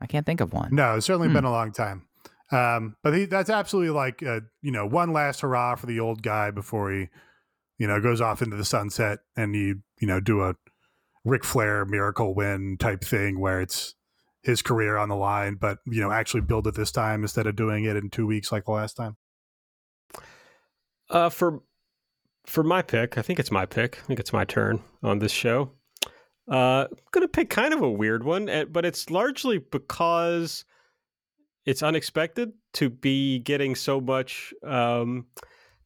I 0.00 0.06
can't 0.06 0.24
think 0.24 0.40
of 0.40 0.52
one. 0.54 0.74
No, 0.74 0.96
it's 0.96 1.06
certainly 1.06 1.28
Hmm. 1.28 1.34
been 1.34 1.44
a 1.44 1.50
long 1.50 1.72
time. 1.72 2.06
Um, 2.52 2.96
but 3.02 3.12
he, 3.14 3.24
that's 3.26 3.50
absolutely 3.50 3.90
like, 3.90 4.22
uh, 4.22 4.40
you 4.62 4.70
know, 4.70 4.86
one 4.86 5.12
last 5.12 5.40
hurrah 5.40 5.74
for 5.74 5.86
the 5.86 6.00
old 6.00 6.22
guy 6.22 6.50
before 6.52 6.90
he, 6.92 7.08
you 7.78 7.86
know, 7.86 8.00
goes 8.00 8.20
off 8.20 8.40
into 8.40 8.56
the 8.56 8.64
sunset 8.64 9.18
and 9.36 9.54
you, 9.54 9.82
you 10.00 10.06
know, 10.06 10.20
do 10.20 10.42
a 10.42 10.54
Ric 11.24 11.44
Flair 11.44 11.84
miracle 11.84 12.34
win 12.34 12.76
type 12.78 13.02
thing 13.02 13.40
where 13.40 13.60
it's 13.60 13.94
his 14.46 14.62
career 14.62 14.96
on 14.96 15.08
the 15.08 15.16
line, 15.16 15.56
but, 15.60 15.78
you 15.86 16.00
know, 16.00 16.12
actually 16.12 16.40
build 16.40 16.66
it 16.68 16.74
this 16.74 16.92
time 16.92 17.22
instead 17.22 17.46
of 17.46 17.56
doing 17.56 17.84
it 17.84 17.96
in 17.96 18.08
two 18.08 18.26
weeks 18.26 18.52
like 18.52 18.64
the 18.64 18.70
last 18.70 18.94
time. 18.94 19.16
Uh, 21.10 21.28
for 21.28 21.62
for 22.46 22.62
my 22.62 22.80
pick, 22.80 23.18
I 23.18 23.22
think 23.22 23.40
it's 23.40 23.50
my 23.50 23.66
pick. 23.66 23.98
I 23.98 24.06
think 24.06 24.20
it's 24.20 24.32
my 24.32 24.44
turn 24.44 24.80
on 25.02 25.18
this 25.18 25.32
show. 25.32 25.72
Uh, 26.50 26.86
I'm 26.88 26.96
gonna 27.10 27.28
pick 27.28 27.50
kind 27.50 27.74
of 27.74 27.82
a 27.82 27.90
weird 27.90 28.22
one, 28.22 28.48
eh, 28.48 28.64
but 28.64 28.84
it's 28.84 29.10
largely 29.10 29.58
because 29.58 30.64
it's 31.64 31.82
unexpected 31.82 32.52
to 32.74 32.88
be 32.88 33.40
getting 33.40 33.74
so 33.74 34.00
much 34.00 34.54
um, 34.64 35.26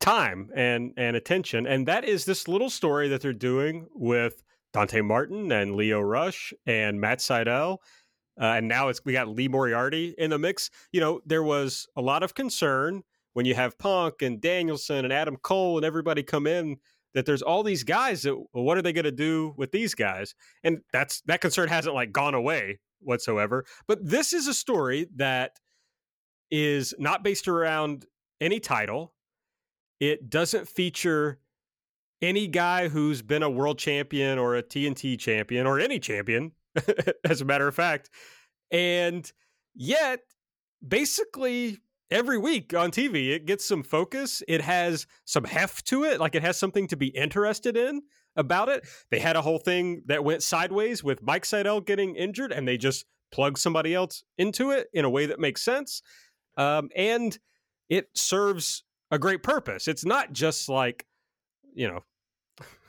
time 0.00 0.50
and 0.54 0.92
and 0.98 1.16
attention, 1.16 1.66
and 1.66 1.88
that 1.88 2.04
is 2.04 2.26
this 2.26 2.46
little 2.46 2.70
story 2.70 3.08
that 3.08 3.22
they're 3.22 3.32
doing 3.32 3.86
with 3.94 4.42
Dante 4.72 5.00
Martin 5.00 5.50
and 5.50 5.74
Lio 5.74 6.00
Rush 6.00 6.52
and 6.66 7.00
Matt 7.00 7.18
Sydal. 7.18 7.78
Uh, 8.38 8.54
and 8.56 8.68
now 8.68 8.88
it's 8.88 9.04
we 9.04 9.12
got 9.12 9.28
Lee 9.28 9.48
Moriarty 9.48 10.14
in 10.18 10.30
the 10.30 10.38
mix. 10.38 10.70
You 10.92 11.00
know, 11.00 11.20
there 11.24 11.42
was 11.42 11.86
a 11.96 12.00
lot 12.00 12.22
of 12.22 12.34
concern 12.34 13.02
when 13.32 13.46
you 13.46 13.54
have 13.54 13.78
Punk 13.78 14.22
and 14.22 14.40
Danielson 14.40 15.04
and 15.04 15.12
Adam 15.12 15.36
Cole 15.36 15.76
and 15.76 15.84
everybody 15.84 16.22
come 16.22 16.46
in 16.46 16.78
that 17.14 17.26
there's 17.26 17.42
all 17.42 17.62
these 17.62 17.84
guys 17.84 18.22
that 18.22 18.36
well, 18.36 18.64
what 18.64 18.78
are 18.78 18.82
they 18.82 18.92
going 18.92 19.04
to 19.04 19.12
do 19.12 19.54
with 19.56 19.72
these 19.72 19.94
guys? 19.94 20.34
And 20.62 20.80
that's 20.92 21.20
that 21.22 21.40
concern 21.40 21.68
hasn't 21.68 21.94
like 21.94 22.12
gone 22.12 22.34
away 22.34 22.80
whatsoever. 23.00 23.64
But 23.86 24.06
this 24.06 24.32
is 24.32 24.46
a 24.46 24.54
story 24.54 25.08
that 25.16 25.58
is 26.50 26.94
not 26.98 27.22
based 27.22 27.48
around 27.48 28.06
any 28.40 28.60
title. 28.60 29.12
It 30.00 30.30
doesn't 30.30 30.68
feature 30.68 31.38
any 32.22 32.46
guy 32.46 32.88
who's 32.88 33.22
been 33.22 33.42
a 33.42 33.50
world 33.50 33.78
champion 33.78 34.38
or 34.38 34.56
a 34.56 34.62
TNT 34.62 35.18
champion 35.18 35.66
or 35.66 35.78
any 35.78 35.98
champion, 35.98 36.52
as 37.24 37.40
a 37.40 37.44
matter 37.44 37.68
of 37.68 37.74
fact. 37.74 38.10
And 38.70 39.30
yet, 39.74 40.20
basically, 40.86 41.78
every 42.10 42.38
week 42.38 42.74
on 42.74 42.90
TV, 42.90 43.30
it 43.30 43.46
gets 43.46 43.64
some 43.64 43.82
focus. 43.82 44.42
It 44.48 44.60
has 44.60 45.06
some 45.24 45.44
heft 45.44 45.86
to 45.88 46.04
it, 46.04 46.20
like 46.20 46.34
it 46.34 46.42
has 46.42 46.56
something 46.58 46.86
to 46.88 46.96
be 46.96 47.08
interested 47.08 47.76
in 47.76 48.02
about 48.36 48.68
it. 48.68 48.86
They 49.10 49.18
had 49.20 49.36
a 49.36 49.42
whole 49.42 49.58
thing 49.58 50.02
that 50.06 50.24
went 50.24 50.42
sideways 50.42 51.02
with 51.02 51.22
Mike 51.22 51.44
Sydal 51.44 51.84
getting 51.84 52.16
injured, 52.16 52.52
and 52.52 52.66
they 52.66 52.76
just 52.76 53.04
plug 53.32 53.58
somebody 53.58 53.94
else 53.94 54.24
into 54.38 54.70
it 54.70 54.88
in 54.92 55.04
a 55.04 55.10
way 55.10 55.26
that 55.26 55.38
makes 55.38 55.62
sense. 55.62 56.02
Um, 56.56 56.90
and 56.96 57.38
it 57.88 58.08
serves 58.14 58.84
a 59.10 59.18
great 59.18 59.42
purpose. 59.42 59.88
It's 59.88 60.04
not 60.04 60.32
just 60.32 60.68
like, 60.68 61.06
you 61.74 61.88
know, 61.88 62.00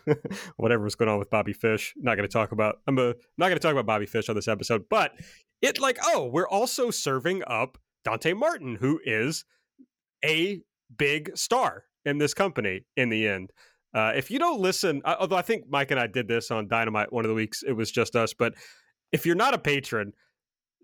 whatever 0.57 0.83
was 0.83 0.95
going 0.95 1.09
on 1.09 1.19
with 1.19 1.29
Bobby 1.29 1.53
Fish. 1.53 1.93
Not 1.97 2.15
going 2.15 2.27
to 2.27 2.33
talk 2.33 2.51
about. 2.51 2.77
I'm 2.87 2.97
a, 2.97 3.13
not 3.37 3.47
going 3.47 3.53
to 3.53 3.59
talk 3.59 3.73
about 3.73 3.85
Bobby 3.85 4.05
Fish 4.05 4.29
on 4.29 4.35
this 4.35 4.47
episode, 4.47 4.85
but 4.89 5.13
it 5.61 5.79
like, 5.79 5.97
oh, 6.03 6.27
we're 6.27 6.47
also 6.47 6.91
serving 6.91 7.43
up 7.47 7.77
Dante 8.03 8.33
Martin, 8.33 8.75
who 8.75 8.99
is 9.03 9.45
a 10.25 10.61
big 10.97 11.35
star 11.37 11.85
in 12.05 12.17
this 12.17 12.33
company 12.33 12.81
in 12.95 13.09
the 13.09 13.27
end. 13.27 13.51
Uh, 13.93 14.13
if 14.15 14.31
you 14.31 14.39
don't 14.39 14.61
listen, 14.61 15.01
uh, 15.03 15.15
although 15.19 15.35
I 15.35 15.41
think 15.41 15.65
Mike 15.69 15.91
and 15.91 15.99
I 15.99 16.07
did 16.07 16.27
this 16.27 16.49
on 16.49 16.67
Dynamite 16.67 17.11
one 17.11 17.25
of 17.25 17.29
the 17.29 17.35
weeks, 17.35 17.63
it 17.65 17.73
was 17.73 17.91
just 17.91 18.15
us. 18.15 18.33
But 18.33 18.53
if 19.11 19.25
you're 19.25 19.35
not 19.35 19.53
a 19.53 19.57
patron, 19.57 20.13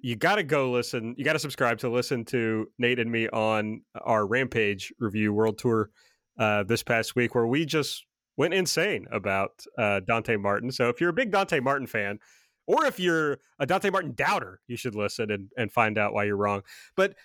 you 0.01 0.15
got 0.15 0.35
to 0.35 0.43
go 0.43 0.71
listen. 0.71 1.15
You 1.17 1.25
got 1.25 1.33
to 1.33 1.39
subscribe 1.39 1.79
to 1.79 1.89
listen 1.89 2.25
to 2.25 2.67
Nate 2.77 2.99
and 2.99 3.11
me 3.11 3.27
on 3.29 3.81
our 4.01 4.27
Rampage 4.27 4.93
review 4.99 5.33
World 5.33 5.57
Tour 5.57 5.89
uh, 6.37 6.63
this 6.63 6.83
past 6.83 7.15
week, 7.15 7.33
where 7.33 7.47
we 7.47 7.65
just 7.65 8.05
went 8.37 8.53
insane 8.53 9.07
about 9.11 9.65
uh, 9.77 9.99
Dante 10.01 10.37
Martin. 10.37 10.71
So 10.71 10.89
if 10.89 11.01
you're 11.01 11.09
a 11.09 11.13
big 11.13 11.31
Dante 11.31 11.59
Martin 11.59 11.87
fan, 11.87 12.19
or 12.67 12.85
if 12.85 12.99
you're 12.99 13.39
a 13.59 13.65
Dante 13.65 13.89
Martin 13.89 14.13
doubter, 14.13 14.61
you 14.67 14.77
should 14.77 14.95
listen 14.95 15.31
and, 15.31 15.51
and 15.57 15.71
find 15.71 15.97
out 15.97 16.13
why 16.13 16.25
you're 16.25 16.37
wrong. 16.37 16.61
But 16.95 17.15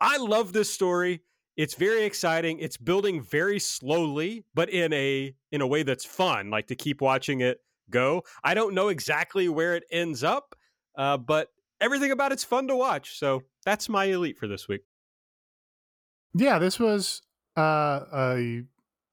I 0.00 0.16
love 0.18 0.52
this 0.52 0.72
story. 0.72 1.22
It's 1.56 1.74
very 1.74 2.04
exciting. 2.04 2.60
It's 2.60 2.76
building 2.76 3.22
very 3.22 3.58
slowly, 3.58 4.44
but 4.54 4.70
in 4.70 4.92
a 4.92 5.34
in 5.52 5.60
a 5.60 5.66
way 5.66 5.82
that's 5.82 6.04
fun, 6.04 6.50
like 6.50 6.68
to 6.68 6.76
keep 6.76 7.00
watching 7.00 7.40
it 7.40 7.60
go. 7.90 8.22
I 8.44 8.54
don't 8.54 8.74
know 8.74 8.88
exactly 8.88 9.48
where 9.48 9.74
it 9.74 9.84
ends 9.90 10.22
up, 10.22 10.54
uh, 10.96 11.16
but 11.16 11.48
everything 11.80 12.12
about 12.12 12.32
it's 12.32 12.44
fun 12.44 12.68
to 12.68 12.76
watch. 12.76 13.18
So 13.18 13.42
that's 13.64 13.88
my 13.88 14.04
elite 14.04 14.38
for 14.38 14.46
this 14.46 14.68
week. 14.68 14.82
Yeah, 16.34 16.58
this 16.58 16.78
was 16.78 17.22
uh, 17.56 18.04
a 18.14 18.62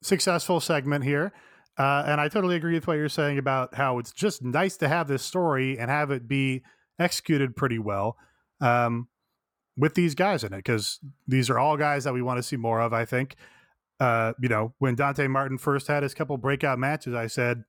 successful 0.02 0.60
segment 0.60 1.04
here. 1.04 1.34
Uh, 1.78 2.04
and 2.08 2.20
I 2.22 2.28
totally 2.30 2.56
agree 2.56 2.74
with 2.74 2.88
what 2.88 2.96
you're 2.96 3.10
saying 3.10 3.38
about 3.38 3.76
how 3.76 4.00
it's 4.00 4.12
just 4.12 4.44
nice 4.44 4.78
to 4.78 4.88
have 4.88 5.08
this 5.08 5.24
story 5.24 5.78
and 5.80 5.92
have 5.92 6.12
it 6.12 6.28
be 6.28 6.64
executed 7.00 7.56
pretty 7.56 7.80
well 7.80 8.18
um, 8.62 9.08
with 9.78 9.94
these 9.96 10.16
guys 10.16 10.44
in 10.44 10.54
it, 10.54 10.58
because 10.58 11.00
these 11.28 11.50
are 11.50 11.60
all 11.60 11.78
guys 11.78 12.04
that 12.06 12.14
we 12.14 12.22
want 12.22 12.38
to 12.38 12.44
see 12.44 12.58
more 12.58 12.82
of, 12.82 12.94
I 12.94 13.06
think. 13.06 13.36
uh, 14.00 14.34
you 14.40 14.50
know, 14.50 14.74
when 14.80 14.96
Dante 14.96 15.28
Martin 15.28 15.58
first 15.58 15.88
had 15.88 16.04
his 16.04 16.14
couple 16.14 16.38
breakout 16.38 16.80
matches, 16.80 17.14
I 17.16 17.28
said, 17.28 17.64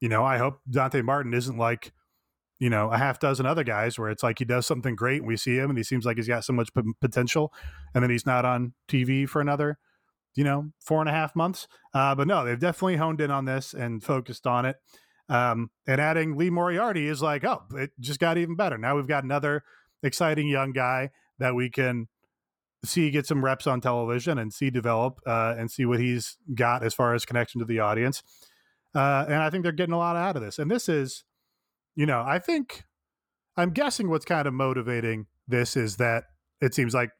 you 0.00 0.08
know, 0.08 0.24
I 0.24 0.38
hope 0.38 0.60
Dante 0.70 1.02
Martin 1.02 1.34
isn't 1.34 1.56
like, 1.56 1.92
you 2.58 2.70
know, 2.70 2.90
a 2.90 2.98
half 2.98 3.20
dozen 3.20 3.46
other 3.46 3.64
guys 3.64 3.98
where 3.98 4.10
it's 4.10 4.22
like 4.22 4.38
he 4.40 4.44
does 4.44 4.66
something 4.66 4.96
great 4.96 5.18
and 5.18 5.28
we 5.28 5.36
see 5.36 5.56
him 5.56 5.70
and 5.70 5.78
he 5.78 5.84
seems 5.84 6.04
like 6.04 6.16
he's 6.16 6.28
got 6.28 6.44
so 6.44 6.52
much 6.52 6.74
p- 6.74 6.82
potential 7.00 7.52
and 7.94 8.02
then 8.02 8.10
he's 8.10 8.26
not 8.26 8.44
on 8.44 8.74
TV 8.88 9.28
for 9.28 9.40
another, 9.40 9.78
you 10.38 10.44
know, 10.44 10.70
four 10.78 11.00
and 11.00 11.08
a 11.08 11.12
half 11.12 11.34
months. 11.34 11.66
Uh, 11.92 12.14
but 12.14 12.28
no, 12.28 12.44
they've 12.44 12.60
definitely 12.60 12.94
honed 12.94 13.20
in 13.20 13.28
on 13.28 13.44
this 13.44 13.74
and 13.74 14.04
focused 14.04 14.46
on 14.46 14.66
it. 14.66 14.76
Um, 15.28 15.68
and 15.84 16.00
adding 16.00 16.36
Lee 16.36 16.48
Moriarty 16.48 17.08
is 17.08 17.20
like, 17.20 17.42
oh, 17.44 17.64
it 17.72 17.90
just 17.98 18.20
got 18.20 18.38
even 18.38 18.54
better. 18.54 18.78
Now 18.78 18.94
we've 18.94 19.08
got 19.08 19.24
another 19.24 19.64
exciting 20.00 20.46
young 20.46 20.70
guy 20.70 21.10
that 21.40 21.56
we 21.56 21.68
can 21.68 22.06
see 22.84 23.10
get 23.10 23.26
some 23.26 23.44
reps 23.44 23.66
on 23.66 23.80
television 23.80 24.38
and 24.38 24.54
see 24.54 24.70
develop 24.70 25.18
uh, 25.26 25.56
and 25.58 25.72
see 25.72 25.84
what 25.84 25.98
he's 25.98 26.38
got 26.54 26.84
as 26.84 26.94
far 26.94 27.14
as 27.14 27.24
connection 27.24 27.58
to 27.58 27.64
the 27.64 27.80
audience. 27.80 28.22
Uh, 28.94 29.24
and 29.26 29.42
I 29.42 29.50
think 29.50 29.64
they're 29.64 29.72
getting 29.72 29.92
a 29.92 29.98
lot 29.98 30.14
out 30.14 30.36
of 30.36 30.42
this. 30.42 30.60
And 30.60 30.70
this 30.70 30.88
is, 30.88 31.24
you 31.96 32.06
know, 32.06 32.22
I 32.24 32.38
think 32.38 32.84
I'm 33.56 33.70
guessing 33.70 34.08
what's 34.08 34.24
kind 34.24 34.46
of 34.46 34.54
motivating 34.54 35.26
this 35.48 35.76
is 35.76 35.96
that 35.96 36.26
it 36.60 36.74
seems 36.74 36.94
like 36.94 37.10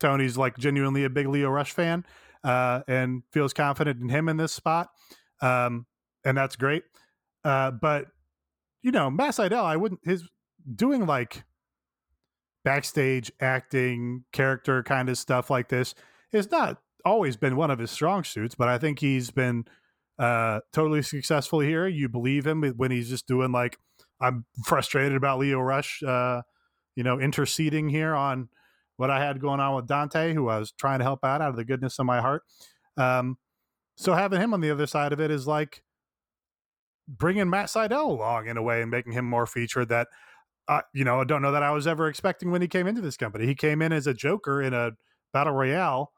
Tony's 0.00 0.38
like 0.38 0.56
genuinely 0.56 1.04
a 1.04 1.10
big 1.10 1.28
Lio 1.28 1.50
Rush 1.50 1.72
fan 1.72 2.06
uh, 2.44 2.80
and 2.88 3.22
feels 3.32 3.52
confident 3.52 4.00
in 4.00 4.08
him 4.08 4.28
in 4.28 4.36
this 4.36 4.52
spot. 4.52 4.88
Um, 5.40 5.86
and 6.24 6.36
that's 6.36 6.56
great. 6.56 6.84
Uh, 7.44 7.70
but, 7.70 8.06
you 8.82 8.92
know, 8.92 9.10
Matt 9.10 9.34
Sydal, 9.34 9.64
I 9.64 9.76
wouldn't, 9.76 10.00
his 10.04 10.28
doing 10.74 11.06
like 11.06 11.44
backstage 12.64 13.32
acting, 13.40 14.24
character 14.32 14.82
kind 14.82 15.08
of 15.08 15.18
stuff 15.18 15.50
like 15.50 15.68
this 15.68 15.94
has 16.32 16.50
not 16.50 16.78
always 17.04 17.36
been 17.36 17.56
one 17.56 17.70
of 17.70 17.80
his 17.80 17.90
strong 17.90 18.22
suits, 18.22 18.54
but 18.54 18.68
I 18.68 18.78
think 18.78 19.00
he's 19.00 19.30
been 19.30 19.64
uh, 20.18 20.60
totally 20.72 21.02
successful 21.02 21.60
here. 21.60 21.88
You 21.88 22.08
believe 22.08 22.46
him 22.46 22.62
when 22.76 22.90
he's 22.92 23.08
just 23.08 23.26
doing 23.26 23.50
like, 23.50 23.78
I'm 24.20 24.44
frustrated 24.64 25.16
about 25.16 25.40
Lio 25.40 25.58
Rush, 25.58 26.00
uh, 26.04 26.42
you 26.94 27.02
know, 27.02 27.18
interceding 27.18 27.88
here 27.88 28.14
on 28.14 28.48
what 28.96 29.10
I 29.10 29.24
had 29.24 29.40
going 29.40 29.60
on 29.60 29.74
with 29.74 29.86
Dante, 29.86 30.34
who 30.34 30.48
I 30.48 30.58
was 30.58 30.72
trying 30.72 30.98
to 30.98 31.04
help 31.04 31.24
out 31.24 31.42
out 31.42 31.50
of 31.50 31.56
the 31.56 31.64
goodness 31.64 31.98
of 31.98 32.06
my 32.06 32.20
heart. 32.20 32.42
Um, 32.96 33.38
so 33.96 34.14
having 34.14 34.40
him 34.40 34.54
on 34.54 34.60
the 34.60 34.70
other 34.70 34.86
side 34.86 35.12
of 35.12 35.20
it 35.20 35.30
is 35.30 35.46
like 35.46 35.82
bringing 37.08 37.50
Matt 37.50 37.66
Sydal 37.66 38.08
along 38.08 38.48
in 38.48 38.56
a 38.56 38.62
way 38.62 38.82
and 38.82 38.90
making 38.90 39.12
him 39.12 39.24
more 39.24 39.46
featured 39.46 39.88
that 39.88 40.08
uh, 40.68 40.80
you 40.94 41.04
know, 41.04 41.20
I 41.20 41.24
don't 41.24 41.42
know 41.42 41.52
that 41.52 41.62
I 41.62 41.70
was 41.72 41.86
ever 41.86 42.08
expecting 42.08 42.50
when 42.50 42.62
he 42.62 42.68
came 42.68 42.86
into 42.86 43.00
this 43.00 43.16
company. 43.16 43.46
He 43.46 43.54
came 43.54 43.82
in 43.82 43.92
as 43.92 44.06
a 44.06 44.14
Joker 44.14 44.62
in 44.62 44.72
a 44.72 44.92
battle 45.32 45.52
royale, 45.52 46.12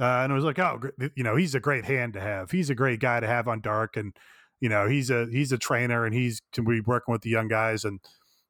uh, 0.00 0.22
and 0.22 0.32
it 0.32 0.34
was 0.34 0.44
like, 0.44 0.58
oh, 0.58 0.80
you 1.14 1.22
know, 1.22 1.36
he's 1.36 1.54
a 1.54 1.60
great 1.60 1.84
hand 1.84 2.14
to 2.14 2.20
have. 2.20 2.50
He's 2.50 2.70
a 2.70 2.74
great 2.74 3.00
guy 3.00 3.20
to 3.20 3.26
have 3.26 3.48
on 3.48 3.60
Dark, 3.60 3.96
and 3.96 4.16
you 4.60 4.68
know, 4.68 4.88
he's 4.88 5.10
a 5.10 5.26
he's 5.30 5.52
a 5.52 5.58
trainer, 5.58 6.04
and 6.06 6.14
he's 6.14 6.40
can 6.52 6.64
be 6.64 6.80
working 6.80 7.12
with 7.12 7.22
the 7.22 7.30
young 7.30 7.48
guys 7.48 7.84
and 7.84 8.00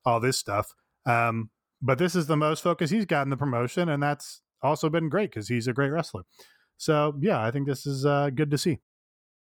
all 0.05 0.21
this 0.21 0.39
stuff. 0.39 0.73
Um, 1.07 1.51
but 1.83 1.99
this 1.99 2.15
is 2.15 2.27
the 2.27 2.37
most 2.37 2.63
focus 2.63 2.91
he's 2.91 3.05
gotten 3.05 3.31
the 3.31 3.37
promotion, 3.37 3.89
and 3.89 4.03
that's 4.03 4.41
also 4.63 4.89
been 4.89 5.09
great 5.09 5.31
because 5.31 5.49
he's 5.49 5.67
a 5.67 5.73
great 5.73 5.91
wrestler. 5.91 6.23
So 6.77 7.15
yeah, 7.21 7.43
I 7.43 7.51
think 7.51 7.67
this 7.67 7.87
is 7.87 8.07
uh, 8.07 8.31
good 8.31 8.51
to 8.51 8.59
see. 8.59 8.79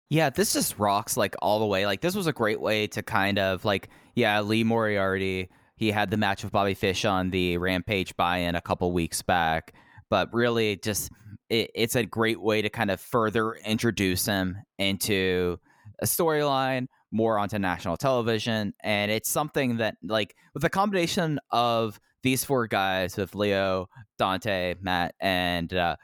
Yeah, 0.10 0.30
this 0.30 0.54
just 0.54 0.78
rocks 0.78 1.18
like 1.18 1.36
all 1.42 1.60
the 1.60 1.66
way. 1.66 1.86
Like 1.86 2.02
this 2.02 2.16
was 2.16 2.28
a 2.28 2.34
great 2.34 2.62
way 2.62 2.88
to 2.88 3.02
kind 3.02 3.40
of 3.40 3.66
like 3.66 3.90
yeah, 4.14 4.42
Lee 4.42 4.64
Moriarty 4.64 5.50
he 5.76 5.92
had 5.92 6.10
the 6.10 6.18
match 6.18 6.44
with 6.44 6.54
Bobby 6.54 6.74
Fish 6.74 7.06
on 7.06 7.32
the 7.32 7.58
Rampage 7.58 8.16
buy-in 8.16 8.56
a 8.56 8.62
couple 8.62 8.92
weeks 8.92 9.22
back, 9.22 9.74
but 10.10 10.34
really 10.34 10.78
just 10.78 11.12
it, 11.50 11.70
it's 11.76 11.96
a 11.96 12.06
great 12.06 12.42
way 12.42 12.62
to 12.62 12.70
kind 12.70 12.90
of 12.90 13.00
further 13.00 13.56
introduce 13.66 14.26
him 14.26 14.58
into 14.78 15.58
a 16.02 16.06
storyline 16.06 16.88
more 17.12 17.38
onto 17.38 17.58
national 17.58 17.96
television 17.96 18.74
and 18.84 19.10
it's 19.10 19.30
something 19.30 19.78
that 19.78 19.96
like 20.04 20.36
with 20.54 20.66
a 20.66 20.70
combination 20.70 21.40
of 21.52 21.98
these 22.26 22.44
four 22.44 22.66
guys 22.66 23.16
with 23.18 23.36
Lio, 23.36 23.88
Dante, 24.18 24.74
Matt, 24.82 25.14
and 25.20 25.72
uh, 25.72 25.96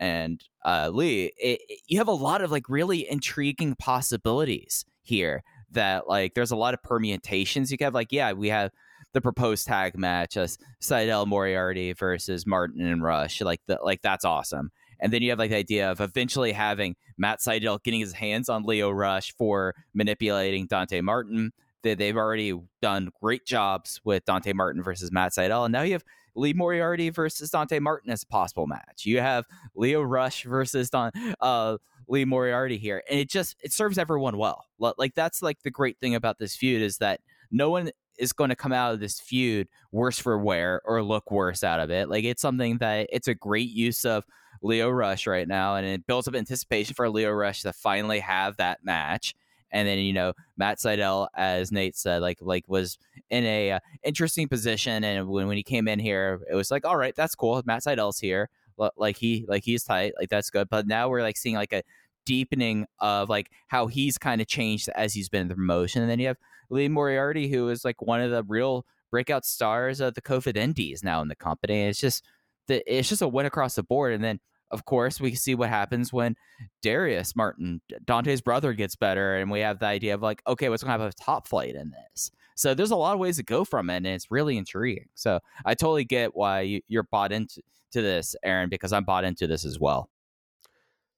and 0.00 0.42
uh, 0.64 0.90
Lee, 0.92 1.26
it, 1.36 1.60
it, 1.68 1.80
you 1.86 1.98
have 1.98 2.08
a 2.08 2.12
lot 2.12 2.40
of 2.40 2.50
like 2.50 2.68
really 2.70 3.08
intriguing 3.08 3.76
possibilities 3.78 4.86
here. 5.02 5.42
That 5.70 6.08
like 6.08 6.32
there's 6.32 6.50
a 6.50 6.56
lot 6.56 6.72
of 6.72 6.82
permutations 6.82 7.70
you 7.70 7.76
have. 7.82 7.92
Like 7.92 8.10
yeah, 8.10 8.32
we 8.32 8.48
have 8.48 8.70
the 9.12 9.20
proposed 9.20 9.66
tag 9.66 9.98
match 9.98 10.38
as 10.38 10.56
Sydal 10.82 11.26
Moriarty 11.26 11.92
versus 11.92 12.46
Martin 12.46 12.80
and 12.80 13.02
Rush. 13.02 13.42
Like 13.42 13.60
the, 13.66 13.78
like 13.82 14.00
that's 14.00 14.24
awesome. 14.24 14.70
And 14.98 15.12
then 15.12 15.20
you 15.20 15.28
have 15.28 15.38
like 15.38 15.50
the 15.50 15.56
idea 15.56 15.90
of 15.90 16.00
eventually 16.00 16.52
having 16.52 16.96
Matt 17.18 17.40
Sydal 17.40 17.82
getting 17.82 18.00
his 18.00 18.14
hands 18.14 18.48
on 18.48 18.62
Lio 18.62 18.90
Rush 18.90 19.34
for 19.36 19.74
manipulating 19.92 20.66
Dante 20.66 21.02
Martin. 21.02 21.52
They, 21.86 21.94
they've 21.94 22.16
already 22.16 22.52
done 22.82 23.10
great 23.22 23.46
jobs 23.46 24.00
with 24.04 24.24
Dante 24.24 24.52
Martin 24.52 24.82
versus 24.82 25.12
Matt 25.12 25.32
Sydal. 25.32 25.64
And 25.66 25.72
now 25.72 25.82
you 25.82 25.92
have 25.92 26.04
Lee 26.34 26.52
Moriarty 26.52 27.10
versus 27.10 27.50
Dante 27.50 27.78
Martin 27.78 28.10
as 28.10 28.22
a 28.22 28.26
possible 28.26 28.66
match. 28.66 29.04
You 29.04 29.20
have 29.20 29.44
Lio 29.74 30.02
Rush 30.02 30.44
versus 30.44 30.90
Don, 30.90 31.10
uh, 31.40 31.78
Lee 32.08 32.24
Moriarty 32.24 32.78
here. 32.78 33.02
And 33.08 33.18
it 33.18 33.30
just, 33.30 33.56
it 33.62 33.72
serves 33.72 33.98
everyone 33.98 34.36
well. 34.36 34.64
Like 34.78 35.14
that's 35.14 35.42
like 35.42 35.62
the 35.62 35.70
great 35.70 35.98
thing 35.98 36.14
about 36.14 36.38
this 36.38 36.54
feud 36.56 36.82
is 36.82 36.98
that 36.98 37.20
no 37.50 37.70
one 37.70 37.90
is 38.18 38.32
going 38.32 38.50
to 38.50 38.56
come 38.56 38.72
out 38.72 38.94
of 38.94 39.00
this 39.00 39.20
feud 39.20 39.68
worse 39.92 40.18
for 40.18 40.38
wear 40.38 40.80
or 40.84 41.02
look 41.02 41.30
worse 41.30 41.62
out 41.62 41.80
of 41.80 41.90
it. 41.90 42.08
Like 42.08 42.24
it's 42.24 42.42
something 42.42 42.78
that 42.78 43.08
it's 43.12 43.28
a 43.28 43.34
great 43.34 43.70
use 43.70 44.04
of 44.04 44.24
Lio 44.62 44.88
Rush 44.90 45.26
right 45.26 45.46
now, 45.46 45.76
and 45.76 45.86
it 45.86 46.06
builds 46.06 46.26
up 46.28 46.34
anticipation 46.34 46.94
for 46.94 47.08
Lio 47.10 47.30
Rush 47.30 47.62
to 47.62 47.72
finally 47.72 48.20
have 48.20 48.56
that 48.56 48.80
match. 48.82 49.34
And 49.72 49.86
then 49.86 49.98
you 49.98 50.12
know 50.12 50.32
Matt 50.56 50.78
Sydal, 50.78 51.28
as 51.34 51.72
Nate 51.72 51.96
said, 51.96 52.22
like 52.22 52.38
like 52.40 52.64
was 52.68 52.98
in 53.30 53.44
a 53.44 53.72
uh, 53.72 53.80
interesting 54.02 54.48
position, 54.48 55.04
and 55.04 55.28
when 55.28 55.46
when 55.46 55.56
he 55.56 55.62
came 55.62 55.88
in 55.88 55.98
here, 55.98 56.40
it 56.50 56.54
was 56.54 56.70
like, 56.70 56.84
all 56.84 56.96
right, 56.96 57.14
that's 57.14 57.34
cool. 57.34 57.62
Matt 57.66 57.82
Sydal's 57.82 58.18
here, 58.18 58.48
like 58.96 59.16
he 59.16 59.44
like 59.48 59.64
he's 59.64 59.84
tight, 59.84 60.14
like 60.18 60.28
that's 60.28 60.50
good. 60.50 60.68
But 60.68 60.86
now 60.86 61.08
we're 61.08 61.22
like 61.22 61.36
seeing 61.36 61.56
like 61.56 61.72
a 61.72 61.82
deepening 62.24 62.86
of 63.00 63.28
like 63.28 63.50
how 63.68 63.86
he's 63.86 64.18
kind 64.18 64.40
of 64.40 64.46
changed 64.46 64.88
as 64.94 65.14
he's 65.14 65.28
been 65.28 65.42
in 65.42 65.48
the 65.48 65.54
promotion, 65.54 66.02
and 66.02 66.10
then 66.10 66.18
you 66.18 66.28
have 66.28 66.38
Lee 66.70 66.88
Moriarty, 66.88 67.48
who 67.48 67.68
is 67.68 67.84
like 67.84 68.02
one 68.02 68.20
of 68.20 68.30
the 68.30 68.42
real 68.44 68.86
breakout 69.10 69.44
stars 69.44 70.00
of 70.00 70.14
the 70.14 70.22
COVID 70.22 70.56
Indies 70.56 71.02
now 71.02 71.22
in 71.22 71.28
the 71.28 71.36
company. 71.36 71.82
It's 71.82 72.00
just 72.00 72.24
the, 72.66 72.82
it's 72.92 73.08
just 73.08 73.22
a 73.22 73.28
win 73.28 73.46
across 73.46 73.74
the 73.74 73.82
board. 73.82 74.12
And 74.12 74.22
then 74.22 74.40
of 74.70 74.84
course 74.84 75.20
we 75.20 75.34
see 75.34 75.54
what 75.54 75.68
happens 75.68 76.12
when 76.12 76.36
Darius 76.82 77.36
Martin, 77.36 77.80
Dante's 78.04 78.40
brother, 78.40 78.72
gets 78.72 78.96
better, 78.96 79.36
and 79.36 79.50
we 79.50 79.60
have 79.60 79.78
the 79.78 79.86
idea 79.86 80.14
of 80.14 80.22
like, 80.22 80.42
okay, 80.46 80.68
what's 80.68 80.82
going 80.82 80.96
to 80.96 81.02
have 81.02 81.10
a 81.10 81.22
top 81.22 81.48
flight 81.48 81.74
in 81.74 81.90
this? 81.90 82.30
So 82.56 82.74
there's 82.74 82.90
a 82.90 82.96
lot 82.96 83.14
of 83.14 83.20
ways 83.20 83.36
to 83.36 83.42
go 83.42 83.64
from 83.64 83.90
it, 83.90 83.96
and 83.96 84.06
it's 84.06 84.30
really 84.30 84.56
intriguing. 84.56 85.08
So 85.14 85.40
I 85.64 85.74
totally 85.74 86.04
get 86.04 86.34
why 86.34 86.62
you, 86.62 86.80
you're 86.88 87.02
bought 87.04 87.32
into 87.32 87.62
to 87.92 88.02
this, 88.02 88.34
Aaron, 88.42 88.68
because 88.68 88.92
I'm 88.92 89.04
bought 89.04 89.24
into 89.24 89.46
this 89.46 89.64
as 89.64 89.78
well. 89.78 90.10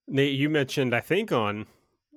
Nate, 0.06 0.38
you 0.38 0.48
mentioned, 0.48 0.94
I 0.94 1.00
think, 1.00 1.32
on 1.32 1.66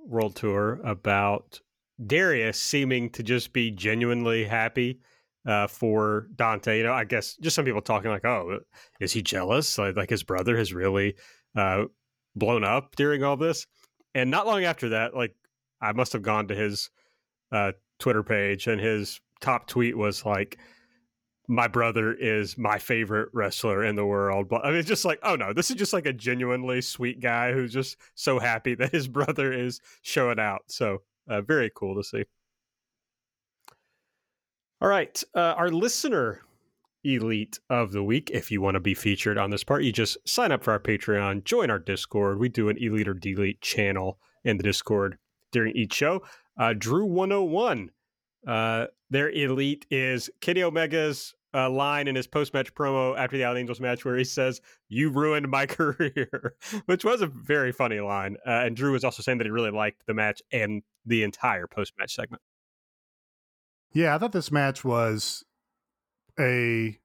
World 0.06 0.36
Tour 0.36 0.80
about 0.84 1.62
Darius 2.06 2.60
seeming 2.60 3.10
to 3.12 3.24
just 3.24 3.54
be 3.54 3.70
genuinely 3.70 4.46
happy 4.46 5.00
uh, 5.46 5.68
for 5.68 6.28
Dante. 6.36 6.78
You 6.78 6.84
know, 6.84 6.94
I 6.94 7.04
guess 7.04 7.36
just 7.38 7.56
some 7.56 7.66
people 7.66 7.82
talking 7.82 8.12
like, 8.12 8.26
"Oh, 8.26 8.60
is 9.00 9.14
he 9.14 9.22
jealous? 9.22 9.78
Like, 9.78 9.96
like 9.96 10.10
his 10.10 10.24
brother 10.24 10.58
has 10.58 10.74
really 10.74 11.16
uh, 11.56 11.86
blown 12.36 12.64
up 12.64 12.96
during 12.96 13.24
all 13.24 13.38
this." 13.38 13.68
And 14.14 14.30
not 14.30 14.46
long 14.46 14.64
after 14.64 14.90
that, 14.90 15.16
like 15.16 15.36
I 15.82 15.94
must 15.94 16.14
have 16.14 16.22
gone 16.22 16.48
to 16.48 16.56
his 16.56 16.90
uh, 17.52 17.72
Twitter 18.00 18.24
page, 18.24 18.68
and 18.68 18.80
his 18.80 19.20
top 19.40 19.68
tweet 19.68 19.98
was 19.98 20.26
like, 20.26 20.60
"My 21.48 21.68
brother 21.68 22.14
is 22.14 22.58
my 22.58 22.78
favorite 22.78 23.30
wrestler 23.34 23.84
in 23.84 23.96
the 23.96 24.06
world." 24.06 24.50
But 24.50 24.66
I 24.66 24.70
mean, 24.70 24.80
it's 24.80 24.88
just 24.88 25.06
like, 25.06 25.20
oh 25.24 25.36
no, 25.36 25.54
this 25.54 25.72
is 25.72 25.78
just 25.78 25.94
like 25.94 26.06
a 26.06 26.14
genuinely 26.14 26.82
sweet 26.82 27.20
guy 27.22 27.54
who's 27.54 27.74
just 27.74 27.98
so 28.16 28.40
happy 28.40 28.76
that 28.76 28.92
his 28.92 29.08
brother 29.08 29.52
is 29.52 29.82
showing 30.02 30.40
out. 30.40 30.64
So 30.68 31.00
uh, 31.28 31.42
very 31.42 31.72
cool 31.76 31.96
to 31.96 32.04
see. 32.04 32.26
All 34.82 34.88
right, 34.88 35.24
uh, 35.36 35.54
our 35.58 35.70
listener 35.70 36.42
elite 37.04 37.60
of 37.70 37.92
the 37.92 38.04
week. 38.04 38.32
If 38.34 38.50
you 38.50 38.62
want 38.62 38.74
to 38.74 38.80
be 38.80 38.96
featured 38.96 39.38
on 39.38 39.52
this 39.52 39.64
part, 39.64 39.84
you 39.84 39.92
just 39.92 40.18
sign 40.28 40.52
up 40.52 40.64
for 40.64 40.72
our 40.72 40.80
Patreon, 40.80 41.44
join 41.44 41.70
our 41.70 41.78
Discord. 41.78 42.40
We 42.40 42.50
do 42.50 42.68
an 42.68 42.78
elite 42.80 43.08
or 43.08 43.14
delete 43.14 43.62
channel 43.62 44.18
in 44.44 44.58
the 44.58 44.64
Discord 44.64 45.20
during 45.52 45.76
each 45.76 45.94
show. 45.94 46.24
Uh, 46.58 46.74
Drew 46.76 47.06
101, 47.06 47.92
uh, 48.48 48.88
their 49.12 49.30
elite 49.30 49.86
is 49.92 50.32
Kenny 50.40 50.64
Omega's 50.64 51.36
uh, 51.54 51.70
line 51.70 52.08
in 52.08 52.16
his 52.16 52.26
post 52.26 52.52
match 52.56 52.74
promo 52.74 53.16
after 53.16 53.38
the 53.38 53.44
Alan 53.44 53.58
Angels 53.58 53.80
match 53.80 54.04
where 54.04 54.18
he 54.18 54.24
says, 54.24 54.62
You 54.90 55.12
ruined 55.12 55.48
my 55.48 55.66
career, 55.68 56.56
which 56.88 57.06
was 57.06 57.22
a 57.22 57.28
very 57.28 57.72
funny 57.72 58.00
line. 58.00 58.36
Uh, 58.48 58.64
and 58.66 58.76
Drew 58.76 58.94
was 58.94 59.04
also 59.04 59.22
saying 59.22 59.38
that 59.38 59.46
he 59.46 59.52
really 59.52 59.70
liked 59.70 60.08
the 60.08 60.16
match 60.16 60.42
and 60.52 60.82
the 61.06 61.22
entire 61.22 61.68
post 61.68 61.94
match 62.00 62.16
segment. 62.16 62.42
Yeah, 63.94 64.16
I 64.16 64.18
thought 64.18 64.32
this 64.32 64.52
match 64.52 64.84
was 64.86 65.44
a 66.40 66.98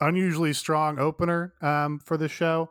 unusually 0.00 0.52
strong 0.52 0.98
opener 0.98 1.54
um, 1.60 1.98
for 1.98 2.16
the 2.16 2.28
show. 2.28 2.70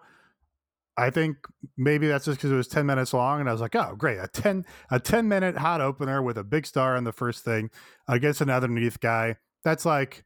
I 0.96 1.10
think 1.10 1.38
maybe 1.76 2.08
that's 2.08 2.26
just 2.26 2.38
because 2.38 2.52
it 2.52 2.56
was 2.56 2.68
10 2.68 2.86
minutes 2.86 3.14
long. 3.14 3.40
And 3.40 3.50
I 3.50 3.52
was 3.52 3.62
like, 3.62 3.76
oh, 3.76 3.96
great. 3.98 4.20
A 4.20 4.28
10, 4.28 4.66
a 4.92 5.00
10 5.00 5.28
minute 5.28 5.58
hot 5.58 5.82
opener 5.82 6.22
with 6.22 6.38
a 6.38 6.44
big 6.44 6.66
star 6.68 6.96
on 6.96 7.04
the 7.04 7.12
first 7.12 7.44
thing 7.44 7.72
against 8.08 8.42
another 8.42 8.68
underneath 8.68 9.00
guy. 9.00 9.38
That's 9.64 9.86
like 9.86 10.24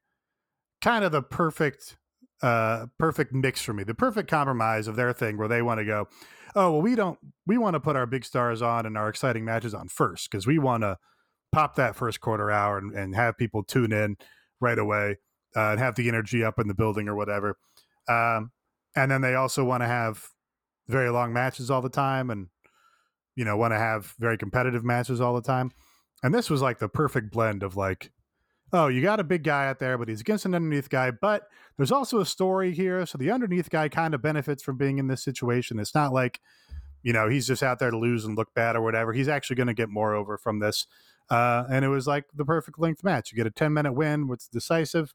kind 0.81 1.05
of 1.05 1.11
the 1.11 1.21
perfect, 1.21 1.95
uh, 2.41 2.87
perfect 2.99 3.33
mix 3.33 3.61
for 3.61 3.73
me, 3.73 3.83
the 3.83 3.95
perfect 3.95 4.29
compromise 4.29 4.87
of 4.87 4.97
their 4.97 5.13
thing 5.13 5.37
where 5.37 5.47
they 5.47 5.61
want 5.61 5.79
to 5.79 5.85
go, 5.85 6.07
oh, 6.55 6.71
well, 6.73 6.81
we 6.81 6.95
don't, 6.95 7.17
we 7.45 7.57
want 7.57 7.75
to 7.75 7.79
put 7.79 7.95
our 7.95 8.05
big 8.05 8.25
stars 8.25 8.61
on 8.61 8.85
and 8.85 8.97
our 8.97 9.07
exciting 9.07 9.45
matches 9.45 9.73
on 9.73 9.87
first 9.87 10.29
because 10.29 10.45
we 10.45 10.59
want 10.59 10.83
to 10.83 10.97
pop 11.51 11.75
that 11.75 11.95
first 11.95 12.21
quarter 12.21 12.51
hour 12.51 12.77
and, 12.77 12.93
and 12.93 13.15
have 13.15 13.37
people 13.37 13.63
tune 13.63 13.91
in 13.91 14.17
right 14.59 14.77
away 14.77 15.17
uh, 15.55 15.71
and 15.71 15.79
have 15.79 15.95
the 15.95 16.07
energy 16.07 16.43
up 16.43 16.59
in 16.59 16.67
the 16.67 16.73
building 16.73 17.07
or 17.07 17.15
whatever. 17.15 17.57
Um, 18.07 18.51
and 18.95 19.11
then 19.11 19.21
they 19.21 19.35
also 19.35 19.63
want 19.63 19.83
to 19.83 19.87
have 19.87 20.27
very 20.87 21.09
long 21.09 21.33
matches 21.33 21.69
all 21.69 21.81
the 21.81 21.89
time 21.89 22.29
and 22.29 22.47
you 23.35 23.43
know 23.43 23.57
want 23.57 23.73
to 23.73 23.77
have 23.77 24.13
very 24.19 24.37
competitive 24.37 24.83
matches 24.83 25.21
all 25.21 25.35
the 25.35 25.41
time. 25.41 25.71
And 26.23 26.33
this 26.33 26.49
was 26.49 26.61
like 26.61 26.79
the 26.79 26.89
perfect 26.89 27.31
blend 27.31 27.63
of 27.63 27.75
like 27.75 28.11
oh 28.73 28.87
you 28.87 29.01
got 29.01 29.19
a 29.19 29.23
big 29.23 29.43
guy 29.43 29.67
out 29.67 29.79
there 29.79 29.97
but 29.97 30.09
he's 30.09 30.21
against 30.21 30.45
an 30.45 30.53
underneath 30.53 30.89
guy 30.89 31.09
but 31.09 31.43
there's 31.77 31.91
also 31.91 32.19
a 32.19 32.25
story 32.25 32.73
here 32.73 33.05
so 33.05 33.17
the 33.17 33.31
underneath 33.31 33.69
guy 33.69 33.87
kind 33.87 34.13
of 34.13 34.21
benefits 34.21 34.61
from 34.61 34.77
being 34.77 34.97
in 34.97 35.07
this 35.07 35.23
situation. 35.23 35.79
It's 35.79 35.95
not 35.95 36.13
like 36.13 36.39
you 37.03 37.13
know 37.13 37.29
he's 37.29 37.47
just 37.47 37.63
out 37.63 37.79
there 37.79 37.91
to 37.91 37.97
lose 37.97 38.25
and 38.25 38.37
look 38.37 38.53
bad 38.53 38.75
or 38.75 38.81
whatever. 38.81 39.13
He's 39.13 39.27
actually 39.27 39.57
going 39.57 39.67
to 39.67 39.73
get 39.73 39.89
more 39.89 40.15
over 40.15 40.37
from 40.37 40.59
this 40.59 40.87
uh, 41.29 41.63
and 41.69 41.83
it 41.83 41.89
was 41.89 42.07
like 42.07 42.25
the 42.33 42.45
perfect 42.45 42.79
length 42.79 43.03
match 43.03 43.31
you 43.31 43.35
get 43.35 43.47
a 43.47 43.51
10 43.51 43.73
minute 43.73 43.93
win 43.93 44.27
which 44.27 44.41
is 44.41 44.47
decisive 44.47 45.13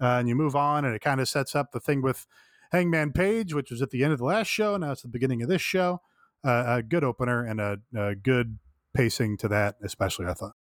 uh, 0.00 0.18
and 0.18 0.28
you 0.28 0.34
move 0.34 0.56
on 0.56 0.84
and 0.84 0.94
it 0.94 1.00
kind 1.00 1.20
of 1.20 1.28
sets 1.28 1.54
up 1.54 1.72
the 1.72 1.80
thing 1.80 2.02
with 2.02 2.26
Hangman 2.72 3.12
Page, 3.12 3.54
which 3.54 3.70
was 3.70 3.82
at 3.82 3.90
the 3.90 4.02
end 4.02 4.12
of 4.12 4.18
the 4.18 4.24
last 4.24 4.48
show. 4.48 4.76
Now 4.76 4.92
it's 4.92 5.02
the 5.02 5.08
beginning 5.08 5.42
of 5.42 5.48
this 5.48 5.62
show. 5.62 6.00
Uh, 6.44 6.64
a 6.66 6.82
good 6.82 7.04
opener 7.04 7.44
and 7.44 7.60
a, 7.60 7.78
a 7.94 8.16
good 8.16 8.58
pacing 8.94 9.36
to 9.38 9.48
that, 9.48 9.76
especially, 9.84 10.26
I 10.26 10.34
thought. 10.34 10.54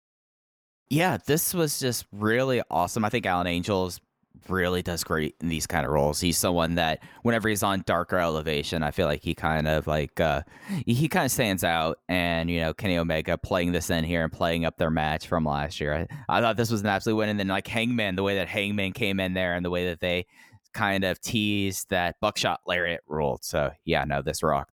Yeah, 0.89 1.17
this 1.25 1.53
was 1.53 1.79
just 1.79 2.05
really 2.11 2.61
awesome. 2.69 3.05
I 3.05 3.09
think 3.09 3.25
Alan 3.25 3.47
Angels 3.47 4.01
really 4.47 4.81
does 4.81 5.03
great 5.03 5.35
in 5.41 5.49
these 5.49 5.67
kind 5.67 5.85
of 5.85 5.91
roles. 5.91 6.19
He's 6.19 6.37
someone 6.37 6.75
that 6.75 7.03
whenever 7.23 7.49
he's 7.49 7.63
on 7.63 7.83
darker 7.85 8.17
elevation, 8.17 8.83
I 8.83 8.91
feel 8.91 9.07
like 9.07 9.21
he 9.21 9.35
kind 9.35 9.67
of 9.67 9.87
like 9.87 10.19
uh 10.19 10.41
he 10.85 11.07
kind 11.07 11.25
of 11.25 11.31
stands 11.31 11.63
out 11.63 11.99
and 12.07 12.49
you 12.49 12.59
know, 12.59 12.73
Kenny 12.73 12.97
Omega 12.97 13.37
playing 13.37 13.71
this 13.71 13.89
in 13.89 14.03
here 14.03 14.23
and 14.23 14.31
playing 14.31 14.65
up 14.65 14.77
their 14.77 14.89
match 14.89 15.27
from 15.27 15.45
last 15.45 15.79
year. 15.79 16.07
I, 16.27 16.37
I 16.37 16.41
thought 16.41 16.57
this 16.57 16.71
was 16.71 16.81
an 16.81 16.87
absolute 16.87 17.17
win 17.17 17.29
and 17.29 17.39
then 17.39 17.47
like 17.47 17.67
Hangman, 17.67 18.15
the 18.15 18.23
way 18.23 18.35
that 18.35 18.47
Hangman 18.47 18.93
came 18.93 19.19
in 19.19 19.33
there 19.33 19.55
and 19.55 19.65
the 19.65 19.69
way 19.69 19.87
that 19.87 19.99
they 19.99 20.25
kind 20.73 21.03
of 21.03 21.19
teased 21.21 21.89
that 21.89 22.15
buckshot 22.21 22.61
lariat 22.65 23.01
ruled. 23.07 23.43
So 23.43 23.71
yeah, 23.85 24.03
no, 24.05 24.21
this 24.21 24.43
rock. 24.43 24.69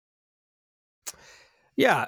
Yeah, 1.76 2.08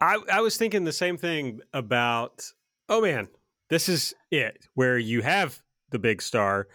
I 0.00 0.18
I 0.30 0.40
was 0.40 0.56
thinking 0.56 0.84
the 0.84 0.92
same 0.92 1.16
thing 1.16 1.60
about. 1.72 2.44
Oh 2.88 3.00
man, 3.00 3.28
this 3.70 3.88
is 3.88 4.14
it 4.30 4.66
where 4.74 4.98
you 4.98 5.22
have 5.22 5.62
the 5.92 5.98
big 5.98 6.20
star, 6.20 6.68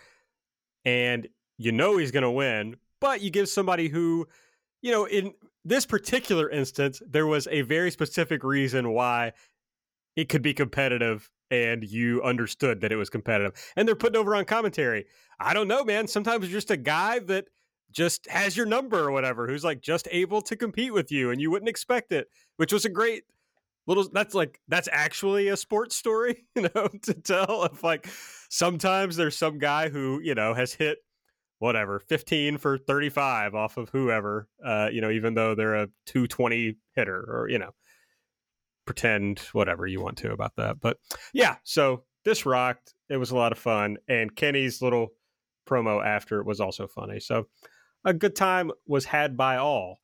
and 0.86 1.28
you 1.58 1.72
know 1.72 1.98
he's 1.98 2.12
going 2.12 2.24
to 2.24 2.32
win, 2.32 2.78
but 3.02 3.22
you 3.22 3.30
give 3.30 3.50
somebody 3.50 3.90
who, 3.90 4.28
you 4.82 4.92
know, 4.92 5.06
in 5.06 5.34
this 5.66 5.86
particular 5.86 6.50
instance, 6.50 7.02
there 7.06 7.28
was 7.28 7.48
a 7.52 7.62
very 7.62 7.92
specific 7.92 8.44
reason 8.44 8.94
why 8.94 9.34
it 10.16 10.30
could 10.30 10.42
be 10.42 10.54
competitive 10.54 11.30
and 11.52 11.84
you 11.84 12.22
understood 12.24 12.82
that 12.82 12.92
it 12.92 12.96
was 12.96 13.10
competitive. 13.10 13.54
And 13.76 13.88
they're 13.88 13.96
putting 13.96 14.20
over 14.20 14.36
on 14.36 14.46
commentary. 14.46 15.06
I 15.40 15.54
don't 15.54 15.68
know, 15.68 15.84
man. 15.84 16.08
Sometimes 16.08 16.44
it's 16.44 16.54
just 16.54 16.72
a 16.72 16.78
guy 16.78 17.20
that 17.20 17.46
just 17.92 18.28
has 18.28 18.58
your 18.58 18.66
number 18.66 19.00
or 19.00 19.12
whatever, 19.12 19.48
who's 19.48 19.64
like 19.64 19.82
just 19.82 20.08
able 20.12 20.42
to 20.42 20.56
compete 20.56 20.94
with 20.94 21.12
you 21.12 21.32
and 21.32 21.40
you 21.40 21.52
wouldn't 21.52 21.70
expect 21.70 22.12
it, 22.12 22.28
which 22.58 22.74
was 22.74 22.86
a 22.86 22.90
great 22.90 23.24
little 23.88 24.08
that's 24.12 24.36
like 24.36 24.60
that's 24.68 24.90
actually 24.92 25.48
a 25.48 25.58
sports 25.58 25.96
story, 25.96 26.46
you 26.56 26.64
know, 26.64 26.88
to 27.04 27.14
tell 27.14 27.64
of 27.64 27.84
like 27.84 28.08
sometimes 28.50 29.16
there's 29.16 29.38
some 29.38 29.58
guy 29.58 29.90
who, 29.90 30.20
you 30.22 30.36
know, 30.36 30.54
has 30.54 30.74
hit 30.74 31.00
whatever 31.60 32.00
15 32.00 32.60
for 32.60 32.78
35 32.78 33.56
off 33.56 33.78
of 33.78 33.90
whoever 33.90 34.48
uh 34.64 34.90
you 34.92 35.02
know 35.02 35.10
even 35.10 35.34
though 35.34 35.56
they're 35.56 35.74
a 35.74 35.88
220 36.06 36.76
hitter 36.94 37.18
or 37.18 37.50
you 37.50 37.58
know 37.58 37.72
pretend 38.88 39.40
whatever 39.52 39.86
you 39.86 40.02
want 40.02 40.18
to 40.18 40.32
about 40.32 40.56
that. 40.56 40.80
But 40.80 40.98
yeah, 41.34 41.58
so 41.64 42.06
this 42.26 42.48
rocked. 42.48 42.96
It 43.10 43.18
was 43.18 43.30
a 43.30 43.36
lot 43.36 43.52
of 43.52 43.60
fun. 43.60 43.98
And 44.10 44.36
Kenny's 44.36 44.82
little 44.82 45.10
promo 45.70 46.04
after 46.04 46.40
it 46.40 46.48
was 46.48 46.60
also 46.60 46.88
funny. 46.88 47.20
So 47.20 47.48
a 48.04 48.14
good 48.14 48.36
time 48.36 48.72
was 48.88 49.06
had 49.06 49.38
by 49.38 49.58
all. 49.58 50.00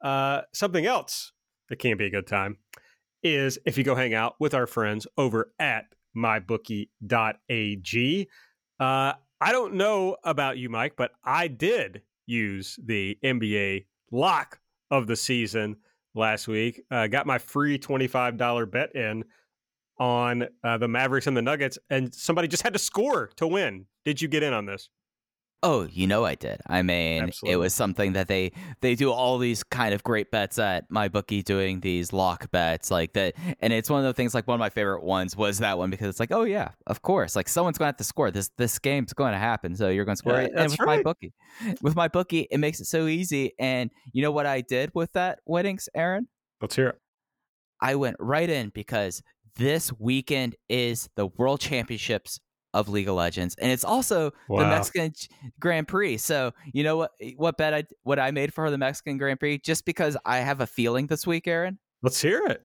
Uh, 0.00 0.42
something 0.52 0.86
else 0.86 1.32
that 1.68 1.76
can't 1.76 1.98
be 1.98 2.06
a 2.06 2.10
good 2.10 2.26
time 2.26 2.58
is 3.34 3.58
if 3.64 3.76
you 3.76 3.84
go 3.84 3.94
hang 3.94 4.14
out 4.14 4.34
with 4.38 4.54
our 4.54 4.66
friends 4.66 5.06
over 5.16 5.52
at 5.58 5.86
mybookie.ag. 6.16 6.88
Uh, 8.78 9.12
I 9.40 9.52
don't 9.52 9.74
know 9.74 10.16
about 10.24 10.58
you, 10.58 10.68
Mike, 10.68 10.94
but 10.96 11.12
I 11.24 11.48
did 11.48 12.02
use 12.26 12.78
the 12.82 13.18
NBA 13.22 13.86
lock 14.10 14.60
of 14.90 15.06
the 15.06 15.16
season 15.16 15.76
last 16.14 16.48
week. 16.48 16.82
Uh, 16.90 17.06
got 17.06 17.26
my 17.26 17.38
free 17.38 17.78
$25 17.78 18.70
bet 18.70 18.94
in 18.94 19.24
on 19.98 20.48
uh, 20.64 20.78
the 20.78 20.88
Mavericks 20.88 21.26
and 21.26 21.36
the 21.36 21.42
Nuggets, 21.42 21.78
and 21.90 22.14
somebody 22.14 22.48
just 22.48 22.62
had 22.62 22.72
to 22.72 22.78
score 22.78 23.30
to 23.36 23.46
win. 23.46 23.86
Did 24.04 24.20
you 24.20 24.28
get 24.28 24.42
in 24.42 24.52
on 24.52 24.66
this? 24.66 24.88
Oh, 25.62 25.88
you 25.90 26.06
know 26.06 26.24
I 26.24 26.34
did. 26.34 26.60
I 26.66 26.82
mean, 26.82 27.24
Absolutely. 27.24 27.54
it 27.54 27.56
was 27.56 27.74
something 27.74 28.12
that 28.12 28.28
they 28.28 28.52
they 28.82 28.94
do 28.94 29.10
all 29.10 29.38
these 29.38 29.64
kind 29.64 29.94
of 29.94 30.04
great 30.04 30.30
bets 30.30 30.58
at 30.58 30.84
my 30.90 31.08
bookie 31.08 31.42
doing 31.42 31.80
these 31.80 32.12
lock 32.12 32.50
bets 32.50 32.90
like 32.90 33.14
that, 33.14 33.34
and 33.60 33.72
it's 33.72 33.88
one 33.88 34.00
of 34.00 34.04
the 34.04 34.12
things 34.12 34.34
like 34.34 34.46
one 34.46 34.54
of 34.54 34.60
my 34.60 34.68
favorite 34.68 35.02
ones 35.02 35.34
was 35.34 35.58
that 35.58 35.78
one 35.78 35.90
because 35.90 36.08
it's 36.08 36.20
like, 36.20 36.30
oh 36.30 36.44
yeah, 36.44 36.70
of 36.86 37.00
course, 37.02 37.34
like 37.34 37.48
someone's 37.48 37.78
going 37.78 37.86
to 37.86 37.88
have 37.88 37.96
to 37.96 38.04
score. 38.04 38.30
This 38.30 38.50
this 38.58 38.78
game's 38.78 39.14
going 39.14 39.32
to 39.32 39.38
happen, 39.38 39.74
so 39.74 39.88
you're 39.88 40.04
going 40.04 40.16
to 40.16 40.18
score. 40.18 40.34
Yeah, 40.34 40.48
and 40.54 40.70
with 40.70 40.80
right. 40.80 40.98
my 40.98 41.02
bookie, 41.02 41.32
with 41.80 41.96
my 41.96 42.08
bookie, 42.08 42.46
it 42.50 42.58
makes 42.58 42.80
it 42.80 42.84
so 42.84 43.06
easy. 43.06 43.54
And 43.58 43.90
you 44.12 44.22
know 44.22 44.32
what 44.32 44.46
I 44.46 44.60
did 44.60 44.90
with 44.94 45.12
that 45.12 45.40
winnings, 45.46 45.88
Aaron? 45.94 46.28
Let's 46.60 46.76
hear 46.76 46.88
it. 46.88 47.00
I 47.80 47.94
went 47.94 48.16
right 48.20 48.48
in 48.48 48.70
because 48.70 49.22
this 49.56 49.92
weekend 49.98 50.54
is 50.68 51.08
the 51.16 51.26
World 51.26 51.60
Championships 51.60 52.40
of 52.76 52.90
League 52.90 53.08
of 53.08 53.14
Legends, 53.14 53.56
and 53.58 53.72
it's 53.72 53.84
also 53.84 54.32
wow. 54.48 54.60
the 54.60 54.68
Mexican 54.68 55.12
Grand 55.58 55.88
Prix. 55.88 56.18
So 56.18 56.52
you 56.72 56.84
know 56.84 56.98
what? 56.98 57.12
Eh, 57.20 57.32
what 57.36 57.56
bet 57.56 57.72
I 57.72 57.84
what 58.02 58.18
I 58.18 58.30
made 58.30 58.52
for 58.52 58.70
the 58.70 58.78
Mexican 58.78 59.16
Grand 59.16 59.40
Prix 59.40 59.58
just 59.64 59.86
because 59.86 60.16
I 60.26 60.38
have 60.38 60.60
a 60.60 60.66
feeling 60.66 61.06
this 61.06 61.26
week, 61.26 61.48
Aaron. 61.48 61.78
Let's 62.02 62.20
hear 62.20 62.44
it. 62.46 62.62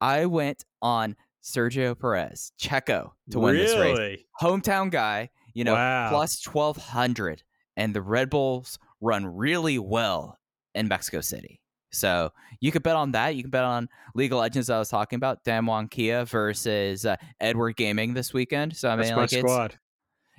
I 0.00 0.26
went 0.26 0.64
on 0.80 1.16
Sergio 1.42 1.98
Perez, 1.98 2.52
Checo, 2.60 3.10
to 3.30 3.40
win 3.40 3.54
really? 3.54 3.66
this 3.66 3.98
race. 3.98 4.20
Hometown 4.40 4.90
guy, 4.90 5.30
you 5.52 5.64
know, 5.64 5.74
wow. 5.74 6.08
plus 6.10 6.40
twelve 6.40 6.76
hundred, 6.76 7.42
and 7.76 7.92
the 7.92 8.02
Red 8.02 8.30
Bulls 8.30 8.78
run 9.00 9.26
really 9.26 9.78
well 9.78 10.38
in 10.74 10.86
Mexico 10.86 11.20
City. 11.20 11.59
So 11.92 12.30
you 12.60 12.70
could 12.72 12.82
bet 12.82 12.96
on 12.96 13.12
that. 13.12 13.34
You 13.36 13.42
can 13.42 13.50
bet 13.50 13.64
on 13.64 13.88
League 14.14 14.32
of 14.32 14.38
Legends 14.38 14.70
I 14.70 14.78
was 14.78 14.88
talking 14.88 15.16
about, 15.16 15.44
Damwon 15.44 15.90
Kia 15.90 16.24
versus 16.24 17.04
uh, 17.04 17.16
Edward 17.40 17.76
Gaming 17.76 18.14
this 18.14 18.32
weekend. 18.32 18.76
So 18.76 18.88
I 18.88 18.96
mean, 18.96 19.06
That's 19.14 19.32
like 19.32 19.32
my 19.32 19.48
squad. 19.48 19.78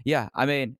Yeah, 0.06 0.30
I 0.34 0.46
mean, 0.46 0.78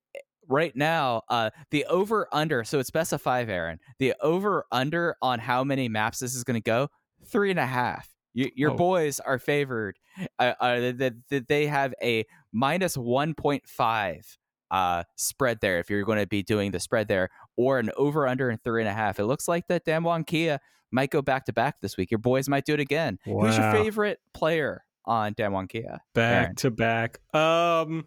right 0.48 0.76
now, 0.76 1.24
uh, 1.30 1.52
the 1.70 1.86
over 1.86 2.28
under. 2.32 2.64
So 2.64 2.80
it's 2.80 2.90
best 2.92 3.14
of 3.14 3.22
five, 3.22 3.50
Aaron. 3.50 3.80
The 4.00 4.16
over 4.22 4.66
under 4.72 5.16
on 5.22 5.40
how 5.40 5.64
many 5.64 5.90
maps 5.90 6.20
this 6.20 6.36
is 6.36 6.44
going 6.44 6.60
to 6.60 6.64
go 6.64 6.90
three 7.26 7.52
and 7.52 7.60
a 7.60 7.66
half. 7.66 8.08
You, 8.34 8.50
your 8.56 8.72
Oh. 8.72 8.76
boys 8.78 9.20
are 9.20 9.38
favored. 9.40 9.98
Uh, 10.40 10.54
uh, 10.60 10.92
that 10.94 11.14
that 11.30 11.48
they 11.48 11.68
have 11.68 11.94
a 12.02 12.26
minus 12.52 12.98
one 12.98 13.34
point 13.34 13.68
five 13.68 14.26
uh 14.72 15.04
spread 15.18 15.60
there. 15.62 15.80
If 15.80 15.90
you're 15.90 16.04
going 16.04 16.20
to 16.20 16.28
be 16.28 16.44
doing 16.44 16.72
the 16.72 16.80
spread 16.80 17.08
there, 17.10 17.30
or 17.58 17.80
an 17.80 17.92
over 17.98 18.28
under 18.28 18.50
and 18.50 18.62
three 18.64 18.82
and 18.82 18.90
a 18.90 18.94
half. 18.94 19.20
It 19.20 19.26
looks 19.26 19.48
like 19.48 19.68
that 19.68 19.86
Damwon 19.86 20.26
Kia 20.26 20.60
might 20.92 21.10
go 21.10 21.22
back 21.22 21.46
to 21.46 21.54
back 21.54 21.80
this 21.82 21.98
week. 21.98 22.12
Your 22.12 22.18
boys 22.18 22.50
might 22.50 22.66
do 22.66 22.74
it 22.74 22.80
again. 22.80 23.18
Who's 23.26 23.58
your 23.58 23.72
favorite 23.72 24.20
player 24.34 24.84
on 25.06 25.34
Damwon 25.34 25.70
Kia? 25.70 26.00
Back 26.14 26.44
Aaron. 26.44 26.56
to 26.56 26.72
back. 26.72 27.20
Um. 27.34 28.06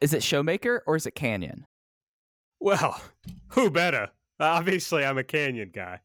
Is 0.00 0.12
it 0.12 0.20
Showmaker 0.20 0.80
or 0.86 0.96
is 0.96 1.06
it 1.06 1.14
Canyon? 1.14 1.66
Well, 2.60 3.00
who 3.48 3.70
better? 3.70 4.10
Obviously, 4.40 5.04
I'm 5.04 5.18
a 5.18 5.24
Canyon 5.24 5.70
guy. 5.72 6.00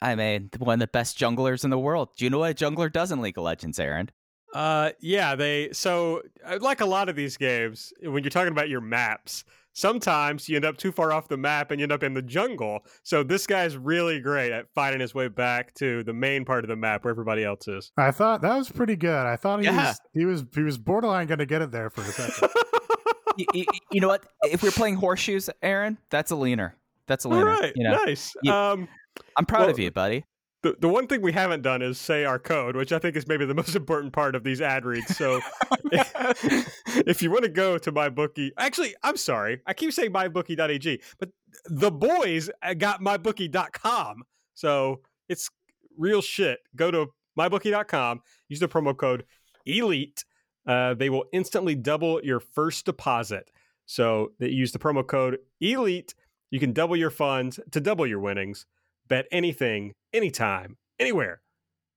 I 0.00 0.14
mean, 0.14 0.50
one 0.58 0.74
of 0.74 0.80
the 0.80 0.86
best 0.86 1.18
junglers 1.18 1.64
in 1.64 1.70
the 1.70 1.78
world. 1.78 2.10
Do 2.16 2.24
you 2.24 2.30
know 2.30 2.38
what 2.38 2.50
a 2.50 2.54
jungler 2.54 2.92
does 2.92 3.10
in 3.10 3.20
League 3.20 3.36
of 3.36 3.44
Legends, 3.44 3.80
Aaron? 3.80 4.10
Uh, 4.54 4.90
yeah, 5.00 5.34
they 5.34 5.70
so 5.72 6.22
uh, 6.46 6.58
like 6.60 6.80
a 6.80 6.86
lot 6.86 7.08
of 7.08 7.16
these 7.16 7.36
games, 7.36 7.92
when 8.02 8.22
you're 8.22 8.30
talking 8.30 8.52
about 8.52 8.68
your 8.68 8.80
maps, 8.80 9.44
sometimes 9.78 10.48
you 10.48 10.56
end 10.56 10.64
up 10.64 10.76
too 10.76 10.90
far 10.92 11.12
off 11.12 11.28
the 11.28 11.36
map 11.36 11.70
and 11.70 11.80
you 11.80 11.84
end 11.84 11.92
up 11.92 12.02
in 12.02 12.14
the 12.14 12.22
jungle. 12.22 12.80
So 13.04 13.22
this 13.22 13.46
guy's 13.46 13.76
really 13.76 14.20
great 14.20 14.52
at 14.52 14.66
finding 14.74 15.00
his 15.00 15.14
way 15.14 15.28
back 15.28 15.72
to 15.74 16.02
the 16.04 16.12
main 16.12 16.44
part 16.44 16.64
of 16.64 16.68
the 16.68 16.76
map 16.76 17.04
where 17.04 17.10
everybody 17.12 17.44
else 17.44 17.68
is. 17.68 17.92
I 17.96 18.10
thought 18.10 18.42
that 18.42 18.56
was 18.56 18.70
pretty 18.70 18.96
good. 18.96 19.26
I 19.26 19.36
thought 19.36 19.60
he 19.60 19.66
Yeah. 19.66 19.88
was 19.88 20.00
he 20.12 20.24
was 20.24 20.44
he 20.54 20.62
was 20.62 20.78
borderline 20.78 21.26
going 21.28 21.38
to 21.38 21.46
get 21.46 21.62
it 21.62 21.70
there 21.70 21.90
for 21.90 22.00
a 22.02 22.04
second. 22.04 22.50
you, 23.36 23.46
you- 23.54 23.64
you 23.92 24.00
know 24.00 24.08
what? 24.08 24.24
If 24.44 24.62
we're 24.62 24.70
playing 24.70 24.96
horseshoes, 24.96 25.48
Aaron, 25.62 25.96
that's 26.10 26.30
a 26.30 26.36
leaner. 26.36 26.76
That's 27.06 27.24
a 27.24 27.28
leaner. 27.28 27.46
right, 27.46 27.72
You 27.74 27.84
know, 27.84 28.04
nice. 28.04 28.34
you- 28.42 28.52
um, 28.52 28.88
I'm 29.36 29.46
proud 29.46 29.62
Well, 29.62 29.70
of 29.70 29.78
you, 29.78 29.90
buddy. 29.90 30.24
The, 30.62 30.76
the 30.80 30.88
one 30.88 31.06
thing 31.06 31.22
we 31.22 31.32
haven't 31.32 31.62
done 31.62 31.82
is 31.82 31.98
say 31.98 32.24
our 32.24 32.38
code, 32.38 32.74
which 32.74 32.92
I 32.92 32.98
think 32.98 33.14
is 33.16 33.28
maybe 33.28 33.44
the 33.44 33.54
most 33.54 33.76
important 33.82 34.12
part 34.12 34.34
of 34.34 34.42
these 34.42 34.60
ad 34.60 34.84
reads. 34.84 35.16
So 35.16 35.40
if 35.92 37.22
you 37.22 37.30
want 37.30 37.44
to 37.44 37.50
go 37.50 37.78
to 37.78 37.92
my 37.92 38.08
bookie, 38.08 38.52
actually, 38.58 38.94
I'm 39.02 39.16
sorry. 39.16 39.60
I 39.66 39.74
keep 39.74 39.92
saying 39.92 40.12
mybookie.ag, 40.12 41.00
but 41.18 41.30
the 41.66 41.90
boys 41.90 42.50
got 42.78 43.00
mybookie.com. 43.00 44.24
So 44.54 45.00
it's 45.28 45.48
real 45.96 46.22
shit. 46.22 46.58
Go 46.74 46.90
to 46.90 47.06
mybookie.com, 47.38 48.20
use 48.48 48.60
the 48.60 48.68
promo 48.68 48.96
code 48.96 49.24
ELITE. 49.66 50.24
Uh, 50.66 50.94
they 50.94 51.08
will 51.08 51.24
instantly 51.32 51.74
double 51.74 52.22
your 52.22 52.40
first 52.40 52.84
deposit. 52.84 53.50
So 53.86 54.32
they 54.38 54.48
use 54.48 54.72
the 54.72 54.78
promo 54.78 55.06
code 55.06 55.38
ELITE. 55.62 56.14
You 56.50 56.60
can 56.60 56.72
double 56.72 56.96
your 56.96 57.10
funds 57.10 57.60
to 57.70 57.80
double 57.80 58.06
your 58.06 58.20
winnings. 58.20 58.66
Bet 59.08 59.26
anything, 59.32 59.94
anytime, 60.12 60.76
anywhere 60.98 61.40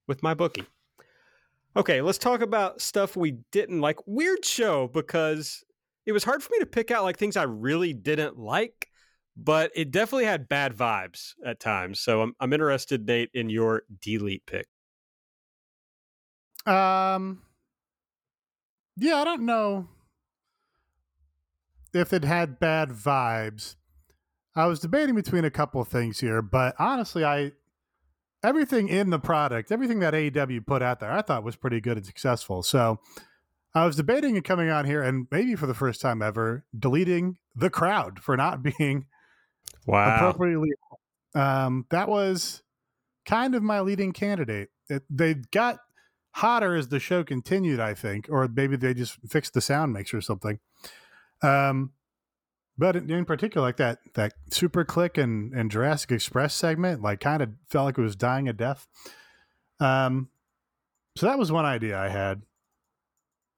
with 0.07 0.23
my 0.23 0.33
bookie. 0.33 0.65
Okay, 1.75 2.01
let's 2.01 2.17
talk 2.17 2.41
about 2.41 2.81
stuff 2.81 3.15
we 3.15 3.37
didn't 3.51 3.79
like. 3.79 3.97
Weird 4.05 4.43
show 4.43 4.87
because 4.87 5.63
it 6.05 6.11
was 6.11 6.23
hard 6.23 6.43
for 6.43 6.51
me 6.51 6.59
to 6.59 6.65
pick 6.65 6.91
out 6.91 7.03
like 7.03 7.17
things 7.17 7.37
I 7.37 7.43
really 7.43 7.93
didn't 7.93 8.37
like, 8.37 8.89
but 9.37 9.71
it 9.75 9.91
definitely 9.91 10.25
had 10.25 10.49
bad 10.49 10.75
vibes 10.75 11.33
at 11.45 11.59
times. 11.59 11.99
So 11.99 12.21
I'm 12.21 12.33
I'm 12.39 12.51
interested, 12.53 13.05
Nate, 13.07 13.29
in 13.33 13.49
your 13.49 13.83
delete 14.01 14.45
pick. 14.45 14.67
Um, 16.65 17.41
yeah, 18.97 19.21
I 19.21 19.23
don't 19.23 19.43
know 19.43 19.87
if 21.93 22.13
it 22.13 22.23
had 22.23 22.59
bad 22.59 22.89
vibes. 22.89 23.75
I 24.55 24.65
was 24.65 24.79
debating 24.79 25.15
between 25.15 25.45
a 25.45 25.51
couple 25.51 25.81
of 25.81 25.87
things 25.87 26.19
here, 26.19 26.41
but 26.41 26.75
honestly, 26.77 27.23
I 27.23 27.53
everything 28.43 28.89
in 28.89 29.09
the 29.09 29.19
product, 29.19 29.71
everything 29.71 29.99
that 29.99 30.13
AEW 30.13 30.65
put 30.65 30.81
out 30.81 30.99
there, 30.99 31.11
I 31.11 31.21
thought 31.21 31.43
was 31.43 31.55
pretty 31.55 31.79
good 31.79 31.97
and 31.97 32.05
successful. 32.05 32.63
So 32.63 32.99
I 33.73 33.85
was 33.85 33.95
debating 33.95 34.35
and 34.35 34.43
coming 34.43 34.69
on 34.69 34.85
here, 34.85 35.01
and 35.01 35.27
maybe 35.31 35.55
for 35.55 35.67
the 35.67 35.73
first 35.73 36.01
time 36.01 36.21
ever, 36.21 36.65
deleting 36.77 37.37
the 37.55 37.69
crowd 37.69 38.19
for 38.19 38.35
not 38.35 38.61
being 38.77 39.05
Wow. 39.85 40.15
appropriately. 40.15 40.71
Um, 41.33 41.85
that 41.89 42.09
was 42.09 42.61
kind 43.25 43.55
of 43.55 43.63
my 43.63 43.79
leading 43.79 44.11
candidate. 44.11 44.69
It, 44.89 45.03
they 45.09 45.35
got 45.35 45.79
hotter 46.33 46.75
as 46.75 46.89
the 46.89 46.99
show 46.99 47.23
continued, 47.23 47.79
I 47.79 47.93
think, 47.93 48.27
or 48.29 48.47
maybe 48.47 48.75
they 48.75 48.93
just 48.93 49.17
fixed 49.27 49.53
the 49.53 49.61
sound 49.61 49.93
mix 49.93 50.13
or 50.13 50.21
something. 50.21 50.59
Um, 51.41 51.91
but 52.81 52.95
in, 52.95 53.11
in 53.11 53.25
particular, 53.25 53.67
like 53.67 53.77
that 53.77 53.99
that 54.15 54.33
SuperKliq 54.49 55.21
and 55.21 55.53
and 55.53 55.69
Jurassic 55.69 56.11
Express 56.11 56.55
segment, 56.55 57.03
like 57.03 57.19
kind 57.19 57.43
of 57.43 57.51
felt 57.69 57.85
like 57.85 57.97
it 57.99 58.01
was 58.01 58.15
dying 58.15 58.49
a 58.49 58.53
death. 58.53 58.87
Um, 59.79 60.29
so 61.15 61.27
that 61.27 61.37
was 61.37 61.51
one 61.51 61.63
idea 61.63 61.95
I 61.95 62.09
had. 62.09 62.41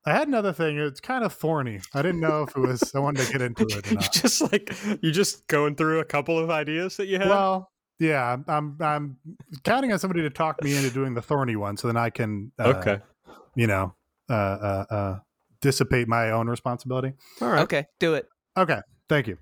I 0.05 0.11
had 0.11 0.27
another 0.27 0.51
thing. 0.51 0.77
It's 0.77 0.99
kind 0.99 1.23
of 1.23 1.31
thorny. 1.31 1.79
I 1.93 2.01
didn't 2.01 2.19
know 2.19 2.43
if 2.43 2.49
it 2.49 2.59
was. 2.59 2.93
I 2.93 2.99
wanted 2.99 3.25
to 3.25 3.31
get 3.31 3.41
into 3.41 3.63
it. 3.63 3.89
You 3.89 3.95
not. 3.95 4.11
just 4.11 4.41
like 4.51 4.75
you 5.01 5.13
just 5.13 5.47
going 5.47 5.77
through 5.77 6.01
a 6.01 6.05
couple 6.05 6.37
of 6.37 6.49
ideas 6.49 6.97
that 6.97 7.07
you 7.07 7.17
had. 7.17 7.29
Well, 7.29 7.71
yeah, 7.99 8.33
I'm, 8.33 8.43
I'm 8.49 8.77
I'm 8.81 9.17
counting 9.63 9.93
on 9.93 9.99
somebody 9.99 10.23
to 10.23 10.31
talk 10.31 10.61
me 10.61 10.75
into 10.75 10.89
doing 10.89 11.13
the 11.13 11.21
thorny 11.21 11.55
one, 11.55 11.77
so 11.77 11.87
then 11.87 11.95
I 11.95 12.09
can, 12.09 12.51
uh, 12.59 12.73
okay. 12.75 12.99
you 13.55 13.67
know, 13.67 13.95
uh, 14.29 14.33
uh, 14.33 14.85
uh, 14.89 15.19
dissipate 15.61 16.09
my 16.09 16.31
own 16.31 16.49
responsibility. 16.49 17.13
All 17.39 17.47
right. 17.47 17.61
Okay, 17.61 17.85
do 18.01 18.15
it. 18.15 18.27
Okay, 18.57 18.81
thank 19.09 19.27
you. 19.27 19.37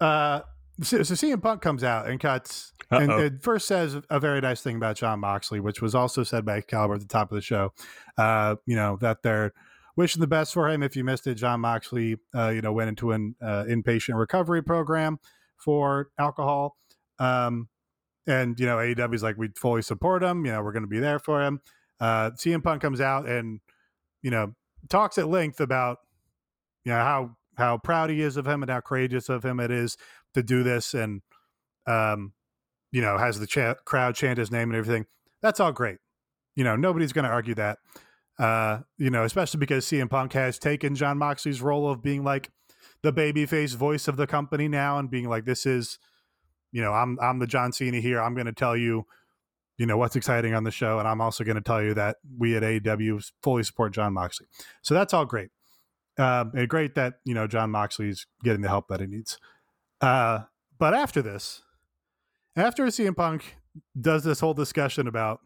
Uh, 0.00 0.40
so, 0.82 1.02
so 1.02 1.14
CM 1.14 1.42
Punk 1.42 1.60
comes 1.60 1.82
out 1.82 2.08
and 2.08 2.20
cuts, 2.20 2.72
and 2.90 3.10
it 3.12 3.42
first 3.42 3.66
says 3.66 4.00
a 4.10 4.20
very 4.20 4.40
nice 4.40 4.62
thing 4.62 4.76
about 4.76 4.96
Jon 4.96 5.20
Moxley, 5.20 5.60
which 5.60 5.82
was 5.82 5.94
also 5.94 6.22
said 6.22 6.44
by 6.44 6.60
Caliber 6.60 6.94
at 6.94 7.00
the 7.00 7.06
top 7.06 7.32
of 7.32 7.36
the 7.36 7.42
show. 7.42 7.72
Uh, 8.16 8.56
you 8.66 8.76
know 8.76 8.96
that 9.00 9.22
they're 9.22 9.52
wishing 9.96 10.20
the 10.20 10.28
best 10.28 10.54
for 10.54 10.68
him. 10.68 10.82
If 10.82 10.94
you 10.94 11.02
missed 11.02 11.26
it, 11.26 11.34
Jon 11.34 11.60
Moxley, 11.60 12.16
uh, 12.34 12.50
you 12.50 12.60
know, 12.60 12.72
went 12.72 12.88
into 12.88 13.10
an 13.10 13.34
uh, 13.42 13.64
inpatient 13.68 14.16
recovery 14.16 14.62
program 14.62 15.18
for 15.56 16.10
alcohol. 16.18 16.76
Um, 17.18 17.68
and 18.28 18.58
you 18.60 18.66
know, 18.66 18.76
AEW's 18.76 19.22
like 19.22 19.36
we 19.36 19.48
fully 19.56 19.82
support 19.82 20.22
him. 20.22 20.46
You 20.46 20.52
know, 20.52 20.62
we're 20.62 20.72
going 20.72 20.84
to 20.84 20.88
be 20.88 21.00
there 21.00 21.18
for 21.18 21.42
him. 21.42 21.60
Uh, 22.00 22.30
CM 22.30 22.62
Punk 22.62 22.80
comes 22.80 23.00
out 23.00 23.28
and 23.28 23.60
you 24.22 24.30
know 24.30 24.54
talks 24.88 25.18
at 25.18 25.28
length 25.28 25.60
about 25.60 25.98
you 26.84 26.92
know 26.92 26.98
how 26.98 27.36
how 27.58 27.76
proud 27.76 28.08
he 28.08 28.22
is 28.22 28.36
of 28.36 28.46
him 28.46 28.62
and 28.62 28.70
how 28.70 28.80
courageous 28.80 29.28
of 29.28 29.44
him 29.44 29.58
it 29.60 29.70
is 29.70 29.96
to 30.34 30.42
do 30.42 30.62
this, 30.62 30.94
and 30.94 31.22
um, 31.86 32.32
you 32.92 33.02
know, 33.02 33.18
has 33.18 33.38
the 33.38 33.46
cha- 33.46 33.74
crowd 33.84 34.14
chant 34.14 34.38
his 34.38 34.50
name 34.50 34.70
and 34.70 34.76
everything. 34.76 35.06
That's 35.42 35.60
all 35.60 35.72
great. 35.72 35.98
You 36.54 36.64
know, 36.64 36.76
nobody's 36.76 37.12
going 37.12 37.24
to 37.24 37.30
argue 37.30 37.54
that. 37.56 37.78
Uh, 38.38 38.80
you 38.96 39.10
know, 39.10 39.24
especially 39.24 39.58
because 39.58 39.84
CM 39.84 40.08
Punk 40.08 40.32
has 40.32 40.58
taken 40.58 40.94
Jon 40.94 41.18
Moxley's 41.18 41.60
role 41.60 41.90
of 41.90 42.02
being 42.02 42.22
like 42.22 42.50
the 43.02 43.12
babyface 43.12 43.74
voice 43.74 44.06
of 44.06 44.16
the 44.16 44.26
company 44.26 44.68
now 44.68 44.98
and 44.98 45.10
being 45.10 45.28
like, 45.28 45.44
this 45.44 45.66
is, 45.66 45.98
you 46.70 46.80
know, 46.80 46.92
I'm 46.92 47.18
I'm 47.20 47.40
the 47.40 47.46
John 47.48 47.72
Cena 47.72 47.98
here. 48.00 48.20
I'm 48.20 48.34
going 48.34 48.46
to 48.46 48.52
tell 48.52 48.76
you, 48.76 49.04
you 49.76 49.86
know, 49.86 49.96
what's 49.96 50.14
exciting 50.14 50.54
on 50.54 50.62
the 50.62 50.70
show, 50.70 51.00
and 51.00 51.08
I'm 51.08 51.20
also 51.20 51.42
going 51.42 51.56
to 51.56 51.62
tell 51.62 51.82
you 51.82 51.94
that 51.94 52.18
we 52.38 52.56
at 52.56 52.62
AEW 52.62 53.32
fully 53.42 53.64
support 53.64 53.92
Jon 53.92 54.12
Moxley. 54.12 54.46
So 54.82 54.94
that's 54.94 55.12
all 55.12 55.24
great. 55.24 55.50
Um, 56.18 56.52
and 56.54 56.68
great 56.68 56.96
that 56.96 57.14
you 57.24 57.34
know 57.34 57.46
Jon 57.46 57.70
Moxley's 57.70 58.26
getting 58.42 58.62
the 58.62 58.68
help 58.68 58.88
that 58.88 59.00
he 59.00 59.06
needs. 59.06 59.38
Uh, 60.00 60.40
but 60.78 60.94
after 60.94 61.22
this, 61.22 61.62
after 62.56 62.84
CM 62.86 63.16
Punk 63.16 63.56
does 64.00 64.24
this 64.24 64.40
whole 64.40 64.54
discussion 64.54 65.06
about, 65.06 65.40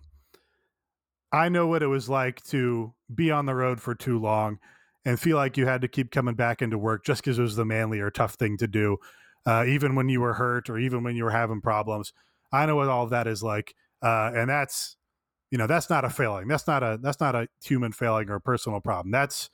I 1.32 1.48
know 1.48 1.66
what 1.66 1.82
it 1.82 1.88
was 1.88 2.08
like 2.08 2.42
to 2.44 2.94
be 3.14 3.30
on 3.30 3.46
the 3.46 3.54
road 3.54 3.80
for 3.80 3.94
too 3.94 4.18
long 4.18 4.58
and 5.04 5.18
feel 5.18 5.36
like 5.36 5.56
you 5.56 5.66
had 5.66 5.80
to 5.82 5.88
keep 5.88 6.10
coming 6.10 6.34
back 6.34 6.62
into 6.62 6.78
work 6.78 7.04
just 7.04 7.22
because 7.22 7.38
it 7.38 7.42
was 7.42 7.56
the 7.56 7.64
manly 7.64 8.00
or 8.00 8.10
tough 8.10 8.34
thing 8.34 8.56
to 8.58 8.68
do, 8.68 8.98
uh, 9.46 9.64
even 9.66 9.94
when 9.94 10.08
you 10.08 10.20
were 10.20 10.34
hurt 10.34 10.70
or 10.70 10.78
even 10.78 11.02
when 11.02 11.16
you 11.16 11.24
were 11.24 11.30
having 11.30 11.60
problems. 11.60 12.12
I 12.52 12.66
know 12.66 12.76
what 12.76 12.88
all 12.88 13.04
of 13.04 13.10
that 13.10 13.26
is 13.26 13.42
like, 13.42 13.74
uh, 14.02 14.30
and 14.34 14.48
that's, 14.48 14.96
you 15.50 15.58
know, 15.58 15.66
that's 15.66 15.90
not 15.90 16.04
a 16.04 16.10
failing. 16.10 16.48
That's 16.48 16.66
not 16.66 16.82
a 16.82 16.98
that's 17.02 17.20
not 17.20 17.34
a 17.34 17.48
human 17.62 17.92
failing 17.92 18.28
or 18.30 18.36
a 18.36 18.40
personal 18.40 18.80
problem. 18.80 19.10
That's, 19.10 19.50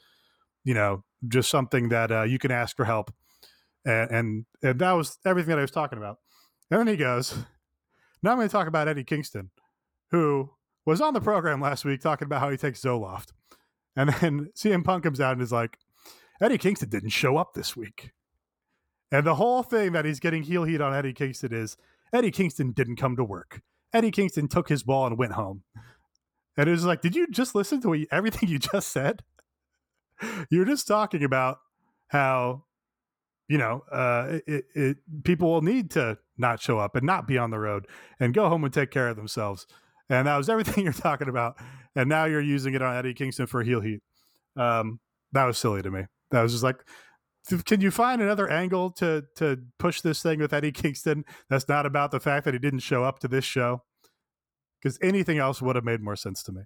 you 0.65 0.75
know, 0.75 1.05
just 1.27 1.51
something 1.51 1.89
that 1.89 2.11
uh, 2.11 2.23
you 2.23 2.39
can 2.39 2.51
ask 2.51 2.77
for 2.77 2.85
help, 2.85 3.13
and, 3.85 4.11
and 4.11 4.47
and 4.63 4.79
that 4.79 4.93
was 4.93 5.19
everything 5.25 5.51
that 5.51 5.59
I 5.59 5.63
was 5.63 5.71
talking 5.71 5.99
about. 5.99 6.19
And 6.71 6.81
then 6.81 6.87
he 6.87 6.97
goes, 6.97 7.35
now 8.23 8.33
I'm 8.33 8.37
going 8.37 8.49
to 8.49 8.53
talk 8.53 8.69
about 8.69 8.89
Eddie 8.89 9.05
Kingston, 9.05 9.51
who 10.11 10.51
was 10.85 11.01
on 11.01 11.15
the 11.15 11.21
program 11.21 11.61
last 11.61 11.85
week 11.85 12.01
talking 12.01 12.27
about 12.27 12.41
how 12.41 12.51
he 12.51 12.57
takes 12.57 12.83
Zoloft. 12.83 13.33
And 13.97 14.11
then 14.11 14.51
CM 14.57 14.85
Punk 14.85 15.05
comes 15.05 15.21
out 15.21 15.33
and 15.33 15.43
is 15.43 15.53
like, 15.53 15.79
Eddie 16.41 16.59
Kingston 16.59 16.89
didn't 16.89 17.11
show 17.11 17.37
up 17.37 17.55
this 17.55 17.77
week. 17.77 18.13
And 19.11 19.27
the 19.27 19.35
whole 19.35 19.63
thing 19.63 19.93
that 19.93 20.05
he's 20.05 20.21
getting 20.21 20.43
heel 20.43 20.65
heat 20.65 20.81
on 20.81 20.95
Eddie 20.95 21.15
Kingston 21.15 21.53
is 21.53 21.77
Eddie 22.13 22.31
Kingston 22.31 22.73
didn't 22.73 22.97
come 22.97 23.17
to 23.17 23.25
work. 23.25 23.63
Eddie 23.93 24.11
Kingston 24.11 24.49
took 24.49 24.69
his 24.69 24.83
ball 24.83 25.07
and 25.07 25.19
went 25.19 25.33
home. 25.33 25.63
And 26.57 26.69
it 26.69 26.73
was 26.73 26.85
like, 26.85 27.01
did 27.01 27.17
you 27.17 27.27
just 27.29 27.55
listen 27.55 27.81
to 27.83 28.07
everything 28.11 28.49
you 28.49 28.59
just 28.59 28.89
said? 28.89 29.23
You 30.51 30.61
were 30.61 30.65
just 30.65 30.87
talking 30.87 31.25
about 31.25 31.59
how, 32.09 32.65
you 33.49 33.59
know, 33.59 33.83
uh, 33.91 34.39
it, 34.47 34.65
it, 34.75 34.97
people 35.25 35.51
will 35.51 35.63
need 35.63 35.91
to 35.93 36.19
not 36.37 36.61
show 36.61 36.79
up 36.79 36.97
and 36.97 37.05
not 37.05 37.27
be 37.27 37.39
on 37.39 37.51
the 37.51 37.59
road 37.59 37.87
and 38.19 38.35
go 38.35 38.49
home 38.49 38.65
and 38.65 38.73
take 38.73 38.91
care 38.91 39.09
of 39.09 39.17
themselves. 39.17 39.67
And 40.11 40.27
that 40.27 40.37
was 40.37 40.49
everything 40.49 40.85
you're 40.85 40.93
talking 40.93 41.29
about. 41.29 41.57
And 41.95 42.09
now 42.09 42.25
you're 42.25 42.41
using 42.41 42.75
it 42.75 42.83
on 42.83 42.97
Eddie 42.97 43.15
Kingston 43.15 43.47
for 43.47 43.63
heel 43.63 43.81
heat. 43.81 44.01
Um, 44.57 45.01
that 45.33 45.45
was 45.45 45.59
silly 45.59 45.83
to 45.83 45.91
me. 45.91 46.05
That 46.31 46.43
was 46.43 46.53
just 46.53 46.65
like, 46.65 46.85
can 47.65 47.81
you 47.81 47.91
find 47.91 48.21
another 48.21 48.49
angle 48.51 48.91
to 48.93 49.25
to 49.37 49.59
push 49.79 50.03
this 50.03 50.23
thing 50.23 50.39
with 50.39 50.53
Eddie 50.53 50.73
Kingston 50.73 51.25
that's 51.49 51.69
not 51.69 51.87
about 51.87 52.11
the 52.11 52.21
fact 52.21 52.45
that 52.45 52.53
he 52.53 52.61
didn't 52.61 52.81
show 52.81 53.05
up 53.05 53.21
to 53.21 53.29
this 53.29 53.45
show? 53.45 53.83
Because 54.81 54.99
anything 55.03 55.39
else 55.39 55.63
would 55.63 55.77
have 55.77 55.85
made 55.85 56.01
more 56.01 56.17
sense 56.17 56.43
to 56.45 56.53
me. 56.53 56.63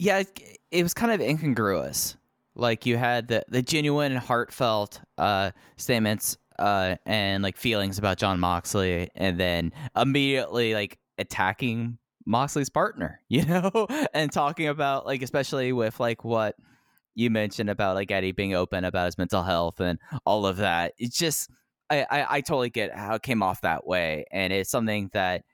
Yeah, 0.00 0.20
it, 0.20 0.58
it 0.70 0.82
was 0.82 0.94
kind 0.94 1.12
of 1.12 1.20
incongruous. 1.20 2.16
Like 2.54 2.86
you 2.86 2.96
had 2.96 3.28
the 3.28 3.44
the 3.48 3.60
genuine, 3.60 4.16
heartfelt 4.16 4.98
uh, 5.18 5.50
statements 5.76 6.38
uh, 6.58 6.96
and 7.04 7.42
like 7.42 7.58
feelings 7.58 7.98
about 7.98 8.16
Jon 8.16 8.40
Moxley, 8.40 9.10
and 9.14 9.38
then 9.38 9.72
immediately 9.94 10.72
like 10.72 10.98
attacking 11.18 11.98
Moxley's 12.24 12.70
partner, 12.70 13.20
you 13.28 13.44
know, 13.44 13.86
and 14.14 14.32
talking 14.32 14.68
about 14.68 15.04
like 15.04 15.20
especially 15.20 15.70
with 15.72 16.00
like 16.00 16.24
what 16.24 16.56
you 17.14 17.28
mentioned 17.28 17.68
about 17.68 17.94
like 17.94 18.10
Eddie 18.10 18.32
being 18.32 18.54
open 18.54 18.84
about 18.84 19.04
his 19.04 19.18
mental 19.18 19.42
health 19.42 19.80
and 19.80 19.98
all 20.24 20.46
of 20.46 20.56
that. 20.56 20.94
It's 20.96 21.18
just 21.18 21.50
I, 21.90 22.06
I, 22.10 22.26
I 22.36 22.40
totally 22.40 22.70
get 22.70 22.94
how 22.96 23.16
it 23.16 23.22
came 23.22 23.42
off 23.42 23.60
that 23.60 23.86
way, 23.86 24.24
and 24.32 24.50
it's 24.50 24.70
something 24.70 25.10
that 25.12 25.44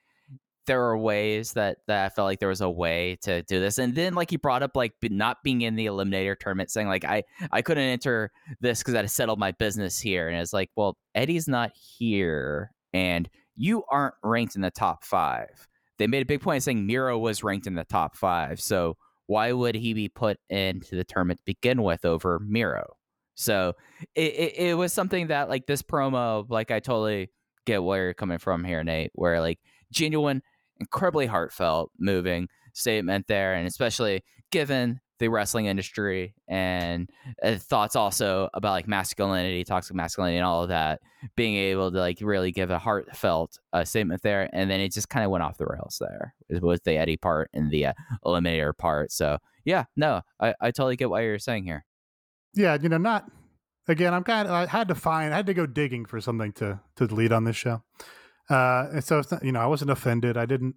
there 0.67 0.83
are 0.83 0.99
ways 0.99 1.53
that 1.53 1.79
that 1.87 2.07
I 2.07 2.09
felt 2.09 2.27
like 2.27 2.41
there 2.41 2.49
was 2.49 2.61
a 2.61 2.71
way 2.71 3.19
to 3.23 3.43
do 3.43 3.61
this, 3.61 3.79
and 3.79 3.95
then 3.95 4.15
like 4.15 4.31
he 4.31 4.37
brought 4.37 4.63
up 4.63 4.77
like 4.77 4.93
not 5.03 5.43
being 5.43 5.63
in 5.63 5.77
the 5.77 5.87
eliminator 5.87 6.39
tournament, 6.39 6.71
saying 6.71 6.89
like 6.89 7.05
I 7.05 7.25
I 7.53 7.63
couldn't 7.63 7.85
enter 7.85 8.31
this 8.61 8.81
because 8.81 8.95
I 8.95 8.99
had 8.99 9.11
settled 9.11 9.39
my 9.39 9.53
business 9.53 10.01
here, 10.01 10.29
and 10.29 10.39
it's 10.39 10.53
like 10.53 10.71
well 10.77 10.97
Eddie's 11.15 11.49
not 11.49 11.73
here, 11.75 12.73
and 12.93 13.29
you 13.57 13.85
aren't 13.91 14.15
ranked 14.23 14.57
in 14.57 14.63
the 14.63 14.71
top 14.71 15.05
five. 15.05 15.69
They 15.99 16.07
made 16.07 16.23
a 16.23 16.27
big 16.27 16.43
point 16.43 16.59
of 16.59 16.63
saying 16.63 16.87
Miro 16.87 17.19
was 17.19 17.43
ranked 17.43 17.67
in 17.67 17.75
the 17.75 17.85
top 17.85 18.17
five. 18.17 18.61
So 18.61 18.97
why 19.27 19.53
would 19.53 19.75
he 19.75 19.95
be 19.95 20.09
put 20.09 20.39
into 20.51 20.95
the 20.95 21.05
tournament 21.05 21.41
to 21.41 21.45
begin 21.45 21.83
with 21.83 22.05
over 22.05 22.39
Miro? 22.39 22.97
So 23.35 23.75
it, 24.15 24.35
it, 24.35 24.59
it 24.59 24.75
was 24.75 24.93
something 24.93 25.29
that 25.29 25.49
like 25.49 25.67
this 25.67 25.83
promo, 25.83 26.47
like 26.49 26.71
I 26.71 26.81
totally 26.81 27.31
get 27.67 27.83
where 27.83 28.05
you're 28.05 28.15
coming 28.15 28.39
from 28.39 28.65
here, 28.65 28.83
Nate, 28.83 29.11
where 29.15 29.41
like 29.41 29.59
genuine, 29.91 30.43
incredibly 30.81 31.27
heartfelt, 31.27 31.91
moving 31.99 32.49
statement 32.73 33.27
there, 33.27 33.55
and 33.55 33.67
especially 33.67 34.23
given 34.51 35.01
the 35.19 35.29
wrestling 35.29 35.67
industry 35.67 36.35
and 36.47 37.09
uh, 37.43 37.57
thoughts 37.57 37.97
also 37.97 38.51
about 38.53 38.73
like 38.73 38.87
masculinity, 38.87 39.65
toxic 39.65 39.97
masculinity, 39.97 40.37
and 40.37 40.45
all 40.45 40.63
of 40.63 40.69
that, 40.69 41.01
being 41.37 41.57
able 41.57 41.91
to 41.91 41.99
like 41.99 42.19
really 42.21 42.53
give 42.53 42.71
a 42.71 42.79
heartfelt 42.79 43.59
uh, 43.73 43.85
statement 43.85 44.23
there, 44.23 44.51
and 44.53 44.71
then 44.71 44.81
it 44.81 44.93
just 44.93 45.09
kind 45.09 45.25
of 45.25 45.31
went 45.31 45.43
off 45.43 45.57
the 45.57 45.67
rails 45.67 46.01
there 46.01 46.35
with 46.61 46.85
the 46.85 46.97
Eddie 46.99 47.17
part 47.17 47.49
and 47.55 47.71
the 47.71 47.87
uh, 47.87 47.93
Eliminator 48.25 48.77
part. 48.77 49.11
So 49.11 49.39
yeah, 49.65 49.85
no, 49.97 50.21
I, 50.41 50.55
I 50.61 50.71
totally 50.71 50.97
get 50.97 51.11
what 51.11 51.23
you're 51.23 51.39
saying 51.39 51.65
here. 51.65 51.85
Yeah, 52.55 52.77
you 52.81 52.89
know, 52.89 52.99
not 52.99 53.31
again. 53.89 54.13
I'm 54.13 54.25
kind 54.25 54.49
of 54.49 54.55
I 54.55 54.67
had 54.67 54.89
to 54.89 54.95
find 54.95 55.33
I 55.33 55.37
had 55.37 55.47
to 55.47 55.55
go 55.55 55.67
digging 55.67 56.05
for 56.05 56.21
something 56.21 56.53
to 56.55 56.81
to 56.97 57.05
lead 57.07 57.33
on 57.33 57.45
this 57.45 57.57
show, 57.57 57.83
uh, 58.49 58.89
and 58.93 59.05
so 59.05 59.19
it's 59.19 59.31
not, 59.31 59.45
you 59.45 59.53
know 59.53 59.61
I 59.61 59.67
wasn't 59.67 59.91
offended. 59.91 60.37
I 60.37 60.47
didn't 60.47 60.77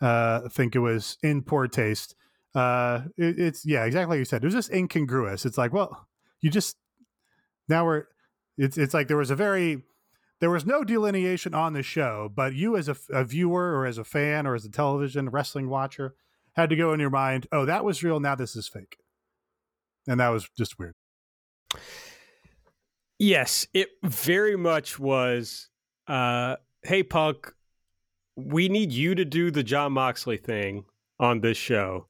uh, 0.00 0.48
think 0.48 0.74
it 0.74 0.80
was 0.80 1.18
in 1.22 1.42
poor 1.42 1.66
taste. 1.68 2.14
Uh 2.54 3.02
it, 3.16 3.38
it's 3.38 3.64
yeah 3.64 3.84
exactly 3.84 4.14
like 4.16 4.18
you 4.18 4.24
said 4.24 4.42
it 4.42 4.46
was 4.46 4.54
just 4.54 4.72
incongruous. 4.72 5.46
It's 5.46 5.56
like 5.56 5.72
well 5.72 6.08
you 6.40 6.50
just 6.50 6.76
now 7.68 7.84
we're 7.84 8.04
it's 8.58 8.76
it's 8.76 8.92
like 8.92 9.08
there 9.08 9.16
was 9.16 9.30
a 9.30 9.36
very 9.36 9.82
there 10.40 10.50
was 10.50 10.66
no 10.66 10.82
delineation 10.82 11.54
on 11.54 11.74
the 11.74 11.82
show 11.82 12.28
but 12.34 12.54
you 12.54 12.76
as 12.76 12.88
a, 12.88 12.96
a 13.10 13.24
viewer 13.24 13.74
or 13.76 13.86
as 13.86 13.98
a 13.98 14.04
fan 14.04 14.46
or 14.46 14.54
as 14.54 14.64
a 14.64 14.70
television 14.70 15.28
wrestling 15.28 15.68
watcher 15.68 16.14
had 16.54 16.70
to 16.70 16.76
go 16.76 16.92
in 16.92 16.98
your 16.98 17.10
mind 17.10 17.46
oh 17.52 17.64
that 17.64 17.84
was 17.84 18.02
real 18.02 18.18
now 18.18 18.34
this 18.34 18.56
is 18.56 18.66
fake. 18.66 18.96
And 20.08 20.18
that 20.18 20.30
was 20.30 20.48
just 20.58 20.78
weird. 20.78 20.94
Yes 23.18 23.66
it 23.72 23.90
very 24.02 24.56
much 24.56 24.98
was 24.98 25.68
uh 26.08 26.56
hey 26.82 27.02
punk 27.02 27.52
we 28.36 28.68
need 28.68 28.92
you 28.92 29.14
to 29.14 29.24
do 29.24 29.50
the 29.50 29.62
Jon 29.62 29.92
moxley 29.92 30.36
thing 30.36 30.84
on 31.18 31.40
this 31.40 31.56
show 31.56 32.06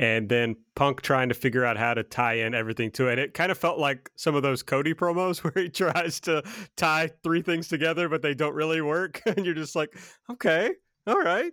and 0.00 0.28
then 0.28 0.56
Punk 0.76 1.02
trying 1.02 1.28
to 1.28 1.34
figure 1.34 1.64
out 1.64 1.76
how 1.76 1.94
to 1.94 2.04
tie 2.04 2.34
in 2.34 2.54
everything 2.54 2.90
to 2.92 3.08
it. 3.08 3.18
It 3.18 3.34
kind 3.34 3.50
of 3.50 3.58
felt 3.58 3.78
like 3.78 4.10
some 4.16 4.34
of 4.34 4.42
those 4.42 4.62
Cody 4.62 4.94
promos 4.94 5.38
where 5.44 5.64
he 5.64 5.68
tries 5.68 6.20
to 6.20 6.42
tie 6.76 7.10
three 7.22 7.42
things 7.42 7.68
together, 7.68 8.08
but 8.08 8.22
they 8.22 8.34
don't 8.34 8.54
really 8.54 8.80
work. 8.80 9.20
and 9.26 9.44
you're 9.44 9.54
just 9.54 9.74
like, 9.74 9.96
okay, 10.30 10.70
all 11.06 11.18
right. 11.18 11.52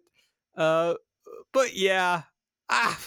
Uh, 0.56 0.94
but 1.54 1.76
yeah, 1.76 2.24
ah, 2.70 3.00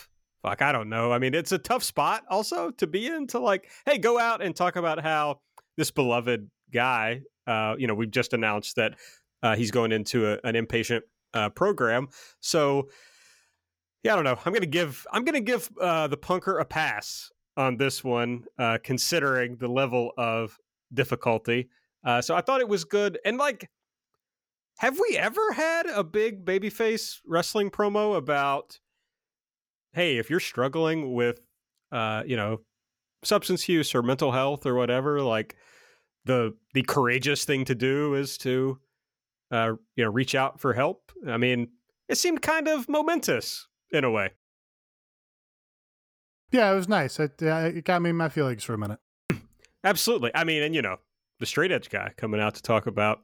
fuck, 0.43 0.61
I 0.61 0.73
don't 0.73 0.89
know. 0.89 1.13
I 1.13 1.19
mean, 1.19 1.35
it's 1.35 1.53
a 1.53 1.59
tough 1.59 1.85
spot 1.85 2.25
also 2.29 2.71
to 2.73 2.87
be 2.87 3.07
in 3.07 3.27
to 3.29 3.39
like, 3.39 3.71
hey, 3.87 3.99
go 3.99 4.19
out 4.19 4.43
and 4.43 4.55
talk 4.55 4.77
about 4.77 5.01
how 5.01 5.41
this 5.77 5.91
beloved 5.91 6.51
guy, 6.73 7.23
uh, 7.49 7.75
you 7.79 7.87
know, 7.87 7.95
we've 7.95 8.11
just 8.11 8.33
announced 8.33 8.77
that 8.77 8.93
uh, 9.43 9.57
he's 9.57 9.71
going 9.71 9.93
into 9.93 10.27
a, 10.27 10.39
an 10.45 10.55
inpatient 10.55 11.01
uh, 11.33 11.49
program. 11.49 12.09
So, 12.41 12.89
yeah, 14.03 14.13
I 14.13 14.17
don't 14.17 14.25
know. 14.25 14.39
I'm 14.45 14.53
gonna 14.53 14.67
give 14.67 15.07
I'm 15.13 15.25
gonna 15.25 15.41
give 15.41 15.71
uh, 15.81 16.07
the 16.07 16.17
punker 16.17 16.61
a 16.61 16.65
pass 16.65 17.31
on 17.57 17.77
this 17.77 18.05
one, 18.05 18.45
uh, 18.59 18.79
considering 18.85 19.57
the 19.57 19.69
level 19.69 20.13
of 20.17 20.59
difficulty. 20.93 21.69
So 22.21 22.35
I 22.35 22.41
thought 22.41 22.61
it 22.61 22.69
was 22.69 22.85
good, 22.85 23.19
and 23.25 23.37
like, 23.37 23.69
have 24.79 24.99
we 24.99 25.19
ever 25.19 25.53
had 25.53 25.87
a 25.87 26.03
big 26.03 26.45
babyface 26.45 27.19
wrestling 27.27 27.71
promo 27.71 28.17
about, 28.17 28.79
hey, 29.93 30.17
if 30.17 30.31
you're 30.31 30.41
struggling 30.41 31.13
with, 31.13 31.41
you 31.93 32.37
know, 32.37 32.61
substance 33.25 33.69
use 33.69 33.95
or 33.95 34.03
mental 34.03 34.33
health 34.33 34.65
or 34.65 34.75
whatever, 34.75 35.21
like 35.21 35.57
the 36.29 36.55
the 36.75 36.83
courageous 36.83 37.45
thing 37.45 37.65
to 37.65 37.75
do 37.75 38.15
is 38.15 38.39
to, 38.39 38.79
uh, 39.51 39.73
you 39.97 40.05
know, 40.05 40.11
reach 40.11 40.37
out 40.37 40.61
for 40.61 40.75
help. 40.75 41.11
I 41.27 41.39
mean, 41.39 41.71
it 42.09 42.19
seemed 42.19 42.43
kind 42.43 42.69
of 42.69 42.89
momentous 42.89 43.67
in 43.91 44.05
a 44.05 44.11
way. 44.11 44.31
Yeah, 46.53 46.71
it 46.71 46.75
was 46.77 46.89
nice. 46.89 47.19
It, 47.19 47.43
uh, 47.43 47.71
it 47.75 47.85
got 47.85 48.01
me 48.01 48.11
in 48.11 48.17
my 48.17 48.29
feelings 48.29 48.63
for 48.63 48.75
a 48.75 48.79
minute. 48.79 49.01
Absolutely. 49.85 50.31
I 50.35 50.45
mean, 50.45 50.63
and 50.63 50.75
you 50.75 50.83
know, 50.83 50.99
the 51.41 51.47
straight 51.47 51.73
edge 51.73 51.91
guy 51.91 52.13
coming 52.17 52.41
out 52.41 52.55
to 52.55 52.63
talk 52.63 52.87
about 52.87 53.21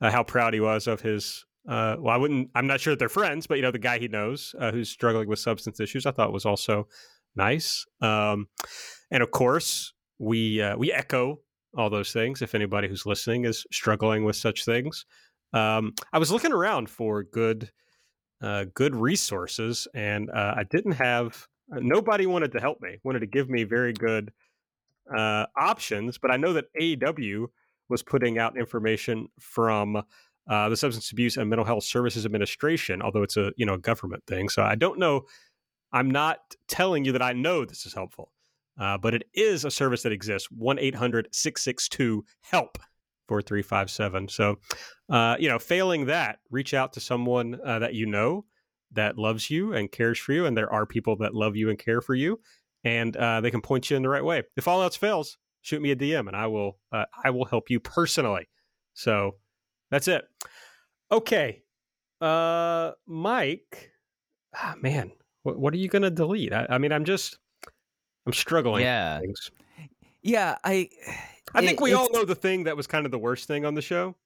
uh, 0.00 0.10
how 0.10 0.22
proud 0.22 0.54
he 0.54 0.60
was 0.60 0.86
of 0.86 1.02
his. 1.02 1.44
Uh, 1.68 1.96
well, 1.98 2.14
I 2.14 2.16
wouldn't. 2.16 2.50
I'm 2.54 2.66
not 2.66 2.80
sure 2.80 2.92
that 2.92 2.98
they're 2.98 3.10
friends, 3.10 3.46
but 3.46 3.56
you 3.56 3.62
know, 3.62 3.70
the 3.70 3.78
guy 3.78 3.98
he 3.98 4.08
knows 4.08 4.54
uh, 4.58 4.72
who's 4.72 4.88
struggling 4.88 5.28
with 5.28 5.38
substance 5.38 5.80
issues, 5.80 6.06
I 6.06 6.12
thought 6.12 6.32
was 6.32 6.46
also 6.46 6.88
nice. 7.36 7.84
Um, 8.00 8.48
and 9.10 9.22
of 9.22 9.30
course, 9.32 9.92
we 10.18 10.62
uh, 10.62 10.78
we 10.78 10.92
echo 10.92 11.40
all 11.76 11.90
those 11.90 12.12
things. 12.12 12.42
If 12.42 12.54
anybody 12.54 12.88
who's 12.88 13.06
listening 13.06 13.44
is 13.44 13.66
struggling 13.72 14.24
with 14.24 14.36
such 14.36 14.64
things, 14.64 15.04
um, 15.52 15.94
I 16.12 16.18
was 16.18 16.30
looking 16.30 16.52
around 16.52 16.90
for 16.90 17.22
good 17.22 17.70
uh, 18.40 18.66
good 18.74 18.94
resources, 18.94 19.88
and 19.94 20.30
uh, 20.30 20.54
I 20.56 20.64
didn't 20.64 20.92
have 20.92 21.46
uh, 21.74 21.80
nobody 21.80 22.26
wanted 22.26 22.52
to 22.52 22.60
help 22.60 22.80
me, 22.80 22.98
wanted 23.02 23.20
to 23.20 23.26
give 23.26 23.50
me 23.50 23.64
very 23.64 23.92
good 23.92 24.32
uh, 25.16 25.46
options. 25.56 26.18
But 26.18 26.30
I 26.30 26.36
know 26.36 26.52
that 26.52 26.66
AEW 26.80 27.46
was 27.88 28.02
putting 28.02 28.38
out 28.38 28.56
information 28.56 29.28
from 29.40 29.96
uh, 30.48 30.68
the 30.68 30.76
Substance 30.76 31.10
Abuse 31.10 31.36
and 31.36 31.48
Mental 31.50 31.64
Health 31.64 31.84
Services 31.84 32.24
Administration, 32.24 33.02
although 33.02 33.22
it's 33.22 33.36
a 33.36 33.52
you 33.56 33.66
know 33.66 33.76
government 33.76 34.24
thing. 34.26 34.48
So 34.48 34.62
I 34.62 34.74
don't 34.74 34.98
know. 34.98 35.22
I'm 35.92 36.10
not 36.10 36.38
telling 36.68 37.04
you 37.04 37.12
that 37.12 37.22
I 37.22 37.32
know 37.32 37.64
this 37.64 37.86
is 37.86 37.94
helpful, 37.94 38.30
uh, 38.78 38.98
but 38.98 39.14
it 39.14 39.24
is 39.34 39.64
a 39.64 39.70
service 39.70 40.02
that 40.02 40.12
exists. 40.12 40.48
1 40.50 40.78
800 40.78 41.28
662 41.32 42.24
HELP 42.42 42.78
4357. 43.28 44.28
So, 44.28 44.56
uh, 45.10 45.36
you 45.38 45.48
know, 45.48 45.58
failing 45.58 46.06
that, 46.06 46.38
reach 46.50 46.74
out 46.74 46.92
to 46.94 47.00
someone 47.00 47.58
uh, 47.64 47.80
that 47.80 47.94
you 47.94 48.06
know 48.06 48.44
that 48.92 49.18
loves 49.18 49.50
you 49.50 49.74
and 49.74 49.90
cares 49.92 50.18
for 50.18 50.32
you. 50.32 50.46
And 50.46 50.56
there 50.56 50.72
are 50.72 50.86
people 50.86 51.16
that 51.16 51.34
love 51.34 51.56
you 51.56 51.68
and 51.68 51.78
care 51.78 52.00
for 52.00 52.14
you, 52.14 52.40
and 52.84 53.16
uh, 53.16 53.40
they 53.40 53.50
can 53.50 53.60
point 53.60 53.90
you 53.90 53.96
in 53.96 54.02
the 54.02 54.08
right 54.08 54.24
way. 54.24 54.42
If 54.56 54.68
all 54.68 54.82
else 54.82 54.96
fails, 54.96 55.36
shoot 55.60 55.82
me 55.82 55.90
a 55.90 55.96
DM 55.96 56.26
and 56.26 56.36
I 56.36 56.46
will 56.46 56.78
uh, 56.92 57.04
I 57.24 57.30
will 57.30 57.44
help 57.44 57.70
you 57.70 57.80
personally. 57.80 58.48
So 58.94 59.32
that's 59.90 60.08
it. 60.08 60.24
Okay, 61.10 61.62
Mike. 62.20 63.92
Ah, 64.56 64.74
man, 64.80 65.12
what, 65.42 65.58
what 65.58 65.74
are 65.74 65.78
you 65.78 65.88
gonna 65.88 66.10
delete? 66.10 66.52
I, 66.52 66.66
I 66.70 66.78
mean, 66.78 66.92
I'm 66.92 67.04
just 67.04 67.38
I'm 68.28 68.34
struggling. 68.34 68.82
Yeah. 68.82 69.22
Yeah, 70.20 70.58
I 70.62 70.90
I 71.54 71.64
think 71.64 71.80
we 71.80 71.94
all 71.94 72.10
know 72.12 72.26
the 72.26 72.34
thing 72.34 72.64
that 72.64 72.76
was 72.76 72.86
kind 72.86 73.06
of 73.06 73.10
the 73.10 73.18
worst 73.18 73.48
thing 73.48 73.64
on 73.64 73.74
the 73.74 73.80
show. 73.80 74.16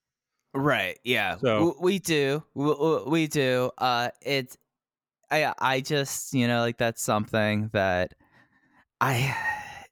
Right. 0.53 0.99
Yeah. 1.05 1.37
So 1.37 1.77
we, 1.79 1.93
we 1.93 1.99
do. 1.99 2.43
We, 2.53 2.99
we, 3.07 3.27
do. 3.27 3.71
Uh, 3.77 4.09
it's. 4.21 4.57
I 5.31 5.53
I 5.57 5.79
just 5.79 6.33
you 6.33 6.49
know 6.49 6.59
like 6.59 6.77
that's 6.77 7.01
something 7.01 7.69
that 7.71 8.13
I. 8.99 9.33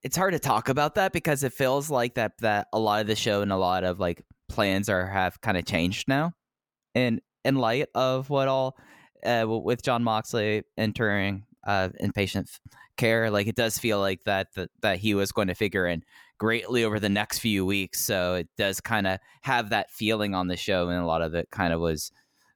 It's 0.03 0.17
hard 0.17 0.33
to 0.33 0.39
talk 0.39 0.67
about 0.67 0.95
that 0.95 1.13
because 1.13 1.43
it 1.43 1.53
feels 1.53 1.89
like 1.89 2.15
that 2.15 2.33
that 2.39 2.67
a 2.73 2.79
lot 2.79 2.99
of 2.99 3.07
the 3.07 3.15
show 3.15 3.41
and 3.41 3.51
a 3.51 3.57
lot 3.57 3.85
of 3.85 3.97
like 3.97 4.25
plans 4.49 4.89
are 4.89 5.07
have 5.07 5.39
kind 5.39 5.55
of 5.55 5.63
changed 5.63 6.09
now, 6.09 6.33
in 6.95 7.21
in 7.45 7.55
light 7.55 7.87
of 7.95 8.29
what 8.29 8.49
all 8.49 8.75
uh, 9.25 9.45
with 9.47 9.83
Jon 9.83 10.03
Moxley 10.03 10.63
entering 10.77 11.45
uh, 11.65 11.89
inpatient 12.01 12.59
care. 12.97 13.29
Like 13.29 13.47
it 13.47 13.55
does 13.55 13.77
feel 13.77 13.99
like 13.99 14.23
that 14.23 14.53
that, 14.55 14.69
that 14.81 14.97
he 14.99 15.13
was 15.13 15.31
going 15.31 15.47
to 15.47 15.55
figure 15.55 15.87
in 15.87 16.03
greatly 16.37 16.83
over 16.83 16.99
the 16.99 17.09
next 17.09 17.39
few 17.39 17.65
weeks. 17.65 18.01
So 18.01 18.35
it 18.35 18.49
does 18.57 18.81
kind 18.81 19.07
of 19.07 19.19
have 19.41 19.69
that 19.69 19.91
feeling 19.91 20.33
on 20.33 20.47
the 20.47 20.57
show, 20.57 20.89
and 20.89 21.01
a 21.01 21.05
lot 21.05 21.21
of 21.21 21.33
it 21.35 21.49
kind 21.51 21.73
of 21.73 21.79
was 21.79 22.11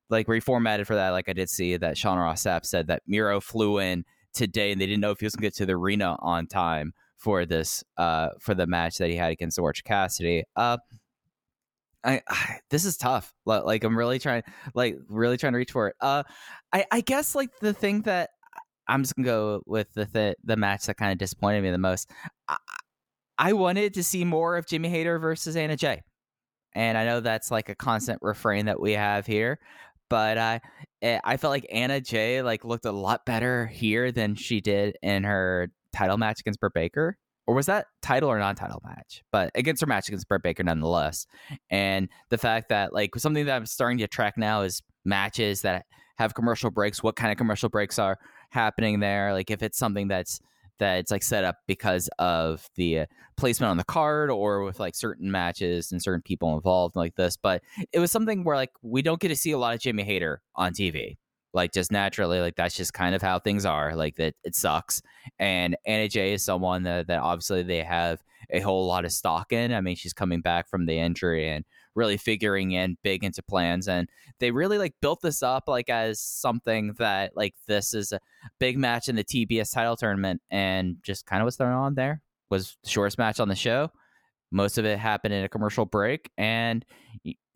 like 0.09 0.27
reformatted 0.27 0.85
for 0.85 0.95
that. 0.95 1.09
Like 1.09 1.29
I 1.29 1.33
did 1.33 1.49
see 1.49 1.77
that 1.77 1.97
Sean 1.97 2.17
Ross 2.17 2.43
Sapp 2.43 2.65
said 2.65 2.87
that 2.87 3.03
Miro 3.07 3.39
flew 3.41 3.79
in 3.79 4.05
today, 4.33 4.71
and 4.71 4.81
they 4.81 4.85
didn't 4.85 5.01
know 5.01 5.11
if 5.11 5.19
he 5.19 5.25
was 5.25 5.35
going 5.35 5.43
to 5.43 5.47
get 5.47 5.55
to 5.55 5.65
the 5.65 5.73
arena 5.73 6.15
on 6.19 6.47
time 6.47 6.93
for 7.17 7.45
this 7.45 7.83
uh 7.97 8.29
for 8.39 8.53
the 8.53 8.67
match 8.67 8.97
that 8.97 9.09
he 9.09 9.15
had 9.15 9.31
against 9.31 9.57
Orange 9.57 9.83
Cassidy. 9.83 10.43
Uh, 10.55 10.77
I, 12.03 12.21
I, 12.27 12.59
this 12.69 12.85
is 12.85 12.97
tough. 12.97 13.33
Like 13.45 13.83
I'm 13.83 13.97
really 13.97 14.19
trying, 14.19 14.43
like 14.73 14.97
really 15.09 15.37
trying 15.37 15.53
to 15.53 15.57
reach 15.57 15.71
for 15.71 15.87
it. 15.87 15.95
Uh, 15.99 16.23
I 16.71 16.85
I 16.91 17.01
guess 17.01 17.35
like 17.35 17.49
the 17.59 17.73
thing 17.73 18.01
that 18.01 18.29
I'm 18.87 19.03
just 19.03 19.15
gonna 19.15 19.25
go 19.25 19.61
with 19.65 19.93
the 19.93 20.05
the, 20.05 20.35
the 20.43 20.57
match 20.57 20.85
that 20.85 20.97
kind 20.97 21.11
of 21.11 21.17
disappointed 21.17 21.63
me 21.63 21.71
the 21.71 21.77
most. 21.77 22.09
I, 22.47 22.57
I 23.37 23.53
wanted 23.53 23.93
to 23.95 24.03
see 24.03 24.23
more 24.23 24.55
of 24.57 24.67
Jamie 24.67 24.89
Hayter 24.89 25.19
versus 25.19 25.55
Anna 25.57 25.75
Jay. 25.75 26.03
And 26.73 26.97
I 26.97 27.05
know 27.05 27.19
that's 27.19 27.51
like 27.51 27.69
a 27.69 27.75
constant 27.75 28.19
refrain 28.21 28.65
that 28.65 28.79
we 28.79 28.93
have 28.93 29.25
here, 29.25 29.59
but 30.09 30.37
uh, 30.37 30.59
I 31.01 31.37
felt 31.37 31.51
like 31.51 31.65
Anna 31.71 32.01
Jay 32.01 32.41
like 32.41 32.65
looked 32.65 32.85
a 32.85 32.91
lot 32.91 33.25
better 33.25 33.67
here 33.67 34.11
than 34.11 34.35
she 34.35 34.61
did 34.61 34.97
in 35.01 35.23
her 35.23 35.69
title 35.93 36.17
match 36.17 36.41
against 36.41 36.59
Britt 36.59 36.73
Baker. 36.73 37.17
or 37.47 37.55
was 37.55 37.67
that 37.67 37.87
title 38.01 38.29
or 38.29 38.39
non-title 38.39 38.81
match? 38.83 39.23
But 39.31 39.51
against 39.55 39.81
her 39.81 39.87
match 39.87 40.07
against 40.07 40.27
Britt 40.27 40.43
Baker 40.43 40.63
nonetheless. 40.63 41.27
And 41.69 42.09
the 42.29 42.37
fact 42.37 42.69
that 42.69 42.93
like 42.93 43.15
something 43.17 43.45
that 43.45 43.55
I'm 43.55 43.65
starting 43.65 43.99
to 43.99 44.07
track 44.07 44.37
now 44.37 44.61
is 44.61 44.81
matches 45.03 45.61
that 45.61 45.85
have 46.17 46.33
commercial 46.33 46.71
breaks. 46.71 47.03
What 47.03 47.15
kind 47.15 47.31
of 47.31 47.37
commercial 47.37 47.69
breaks 47.69 47.99
are 47.99 48.17
happening 48.49 48.99
there? 48.99 49.33
Like 49.33 49.51
if 49.51 49.61
it's 49.63 49.77
something 49.77 50.07
that's 50.07 50.39
that's 50.77 51.11
like 51.11 51.23
set 51.23 51.45
up 51.45 51.57
because 51.67 52.09
of 52.19 52.69
the 52.75 52.99
uh, 52.99 53.05
placement 53.37 53.71
on 53.71 53.77
the 53.77 53.85
card 53.85 54.29
or 54.29 54.63
with 54.63 54.77
like 54.77 54.93
certain 54.93 55.31
matches 55.31 55.91
and 55.91 56.01
certain 56.01 56.21
people 56.21 56.53
involved 56.53 56.97
like 56.97 57.15
this. 57.15 57.37
But 57.37 57.61
it 57.93 57.99
was 57.99 58.11
something 58.11 58.43
where 58.43 58.57
like 58.57 58.71
we 58.81 59.01
don't 59.01 59.19
get 59.21 59.29
to 59.29 59.37
see 59.37 59.51
a 59.51 59.57
lot 59.57 59.73
of 59.73 59.79
Jamie 59.79 60.03
Hayter 60.03 60.41
on 60.55 60.73
TV 60.73 61.15
like 61.55 61.71
just 61.71 61.91
naturally 61.91 62.41
like 62.41 62.55
that's 62.55 62.75
just 62.75 62.93
kind 62.93 63.15
of 63.15 63.21
how 63.21 63.39
things 63.39 63.65
are 63.65 63.95
like 63.95 64.15
that 64.17 64.35
it 64.43 64.53
sucks 64.53 65.01
and 65.39 65.75
anna 65.87 66.07
jay 66.07 66.33
is 66.33 66.43
someone 66.43 66.83
that, 66.83 67.07
that 67.07 67.21
obviously 67.21 67.63
they 67.63 67.81
have 67.81 68.21
a 68.51 68.59
whole 68.59 68.85
lot 68.85 69.05
of 69.05 69.11
stock 69.11 69.51
in 69.53 69.73
i 69.73 69.81
mean 69.81 69.95
she's 69.95 70.13
coming 70.13 70.41
back 70.41 70.69
from 70.69 70.85
the 70.85 70.99
injury 70.99 71.49
and 71.49 71.63
really 71.95 72.17
figuring 72.17 72.71
in 72.71 72.97
big 73.03 73.23
into 73.23 73.41
plans 73.41 73.87
and 73.87 74.09
they 74.39 74.51
really 74.51 74.77
like 74.77 74.93
built 75.01 75.21
this 75.21 75.41
up 75.41 75.63
like 75.67 75.89
as 75.89 76.19
something 76.19 76.93
that 76.97 77.35
like 77.35 77.55
this 77.67 77.93
is 77.93 78.11
a 78.11 78.19
big 78.59 78.77
match 78.77 79.07
in 79.07 79.15
the 79.15 79.23
tbs 79.23 79.73
title 79.73 79.95
tournament 79.95 80.41
and 80.51 80.97
just 81.01 81.25
kind 81.25 81.41
of 81.41 81.45
what's 81.45 81.57
going 81.57 81.71
on 81.71 81.95
there 81.95 82.21
was 82.49 82.77
the 82.83 82.89
shortest 82.89 83.17
match 83.17 83.39
on 83.39 83.47
the 83.47 83.55
show 83.55 83.89
most 84.55 84.77
of 84.77 84.85
it 84.85 84.97
happened 84.97 85.33
in 85.33 85.43
a 85.43 85.49
commercial 85.49 85.85
break 85.85 86.31
and 86.37 86.85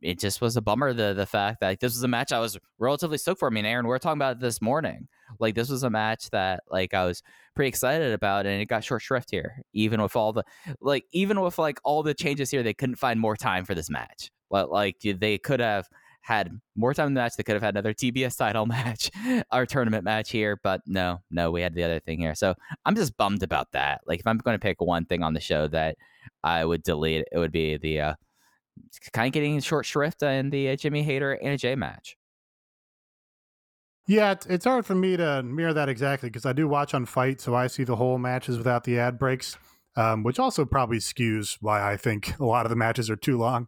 it 0.01 0.19
just 0.19 0.41
was 0.41 0.57
a 0.57 0.61
bummer 0.61 0.93
the 0.93 1.13
the 1.13 1.25
fact 1.25 1.61
that 1.61 1.67
like, 1.67 1.79
this 1.79 1.93
was 1.93 2.03
a 2.03 2.07
match 2.07 2.31
I 2.31 2.39
was 2.39 2.57
relatively 2.77 3.17
stoked 3.17 3.39
for. 3.39 3.47
I 3.47 3.51
mean, 3.51 3.65
Aaron, 3.65 3.87
we 3.87 3.93
are 3.93 3.99
talking 3.99 4.17
about 4.17 4.39
this 4.39 4.61
morning. 4.61 5.07
Like 5.39 5.55
this 5.55 5.69
was 5.69 5.83
a 5.83 5.89
match 5.89 6.29
that 6.31 6.63
like 6.69 6.93
I 6.93 7.05
was 7.05 7.21
pretty 7.55 7.69
excited 7.69 8.13
about, 8.13 8.45
and 8.45 8.61
it 8.61 8.65
got 8.65 8.83
short 8.83 9.01
shrift 9.01 9.31
here. 9.31 9.61
Even 9.73 10.01
with 10.01 10.15
all 10.15 10.33
the 10.33 10.43
like, 10.81 11.05
even 11.11 11.41
with 11.41 11.57
like 11.57 11.79
all 11.83 12.03
the 12.03 12.13
changes 12.13 12.49
here, 12.51 12.63
they 12.63 12.73
couldn't 12.73 12.95
find 12.95 13.19
more 13.19 13.35
time 13.35 13.65
for 13.65 13.75
this 13.75 13.89
match. 13.89 14.31
But 14.49 14.69
like 14.69 14.97
they 15.01 15.37
could 15.37 15.59
have 15.59 15.87
had 16.21 16.51
more 16.75 16.93
time 16.93 17.07
in 17.07 17.13
the 17.13 17.21
match. 17.21 17.35
They 17.37 17.43
could 17.43 17.55
have 17.55 17.63
had 17.63 17.75
another 17.75 17.93
TBS 17.93 18.37
title 18.37 18.65
match, 18.67 19.09
our 19.51 19.65
tournament 19.65 20.03
match 20.03 20.31
here, 20.31 20.59
but 20.61 20.81
no, 20.85 21.19
no, 21.31 21.51
we 21.51 21.61
had 21.61 21.73
the 21.73 21.83
other 21.83 21.99
thing 21.99 22.19
here. 22.19 22.35
So 22.35 22.55
I'm 22.85 22.95
just 22.95 23.17
bummed 23.17 23.43
about 23.43 23.71
that. 23.71 24.01
Like 24.05 24.19
if 24.19 24.27
I'm 24.27 24.37
going 24.37 24.55
to 24.55 24.59
pick 24.59 24.81
one 24.81 25.05
thing 25.05 25.23
on 25.23 25.33
the 25.33 25.39
show 25.39 25.67
that 25.69 25.97
I 26.43 26.65
would 26.65 26.83
delete, 26.83 27.21
it 27.21 27.27
It 27.31 27.37
would 27.39 27.51
be 27.51 27.77
the 27.77 28.01
uh, 28.01 28.13
kind 29.13 29.27
of 29.27 29.33
getting 29.33 29.59
short 29.59 29.85
shrift 29.85 30.23
in 30.23 30.49
the 30.49 30.69
uh, 30.69 30.75
Jamie 30.75 31.03
Hayter 31.03 31.33
and 31.33 31.59
J 31.59 31.75
match. 31.75 32.15
Yeah, 34.07 34.33
it's 34.49 34.65
hard 34.65 34.87
for 34.87 34.95
me 34.95 35.17
to 35.17 35.43
mirror 35.43 35.73
that 35.73 35.87
exactly 35.87 36.29
because 36.29 36.45
I 36.45 36.53
do 36.53 36.67
watch 36.67 36.95
on 36.95 37.05
Fight, 37.05 37.39
so 37.39 37.53
I 37.53 37.67
see 37.67 37.83
the 37.83 37.95
whole 37.95 38.17
matches 38.17 38.57
without 38.57 38.83
the 38.83 38.97
ad 38.97 39.19
breaks, 39.19 39.55
um, 39.95 40.23
which 40.23 40.39
also 40.39 40.65
probably 40.65 40.97
skews 40.97 41.57
why 41.61 41.91
I 41.91 41.95
think 41.95 42.39
a 42.39 42.45
lot 42.45 42.65
of 42.65 42.71
the 42.71 42.75
matches 42.75 43.09
are 43.11 43.15
too 43.15 43.37
long. 43.37 43.67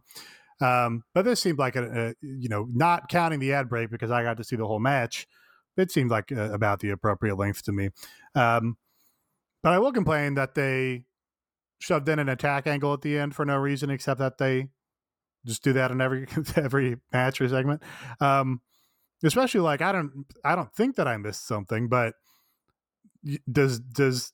Um, 0.60 1.04
but 1.14 1.24
this 1.24 1.40
seemed 1.40 1.58
like 1.58 1.76
a, 1.76 2.08
a, 2.08 2.14
you 2.22 2.48
know, 2.48 2.66
not 2.72 3.08
counting 3.08 3.38
the 3.38 3.52
ad 3.52 3.68
break 3.68 3.90
because 3.90 4.10
I 4.10 4.22
got 4.22 4.36
to 4.38 4.44
see 4.44 4.56
the 4.56 4.66
whole 4.66 4.80
match. 4.80 5.28
It 5.76 5.90
seemed 5.90 6.10
like 6.10 6.32
uh, 6.32 6.52
about 6.52 6.80
the 6.80 6.90
appropriate 6.90 7.36
length 7.36 7.62
to 7.64 7.72
me. 7.72 7.90
Um, 8.34 8.76
but 9.62 9.72
I 9.72 9.78
will 9.78 9.92
complain 9.92 10.34
that 10.34 10.54
they 10.54 11.04
shoved 11.82 12.08
in 12.08 12.18
an 12.18 12.28
attack 12.28 12.66
angle 12.66 12.92
at 12.92 13.02
the 13.02 13.18
end 13.18 13.34
for 13.34 13.44
no 13.44 13.56
reason 13.56 13.90
except 13.90 14.20
that 14.20 14.38
they 14.38 14.68
just 15.44 15.64
do 15.64 15.72
that 15.72 15.90
in 15.90 16.00
every 16.00 16.26
every 16.56 16.96
match 17.12 17.40
or 17.40 17.48
segment. 17.48 17.82
Um, 18.20 18.60
especially 19.24 19.60
like 19.60 19.82
I 19.82 19.92
don't 19.92 20.24
I 20.44 20.54
don't 20.54 20.72
think 20.72 20.96
that 20.96 21.08
I 21.08 21.16
missed 21.16 21.46
something, 21.46 21.88
but 21.88 22.14
does 23.50 23.80
does 23.80 24.32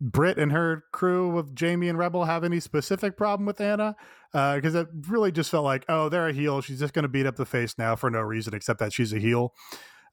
Britt 0.00 0.38
and 0.38 0.52
her 0.52 0.84
crew 0.92 1.30
with 1.30 1.54
Jamie 1.54 1.88
and 1.88 1.98
Rebel 1.98 2.24
have 2.24 2.44
any 2.44 2.60
specific 2.60 3.16
problem 3.16 3.46
with 3.46 3.60
Anna? 3.60 3.96
Because 4.32 4.76
uh, 4.76 4.80
it 4.80 4.88
really 5.08 5.32
just 5.32 5.50
felt 5.50 5.64
like, 5.64 5.86
oh, 5.88 6.10
they're 6.10 6.28
a 6.28 6.32
heel. 6.34 6.60
She's 6.60 6.80
just 6.80 6.92
going 6.92 7.04
to 7.04 7.08
beat 7.08 7.24
up 7.24 7.36
the 7.36 7.46
face 7.46 7.78
now 7.78 7.96
for 7.96 8.10
no 8.10 8.20
reason 8.20 8.52
except 8.52 8.80
that 8.80 8.92
she's 8.92 9.14
a 9.14 9.18
heel. 9.18 9.54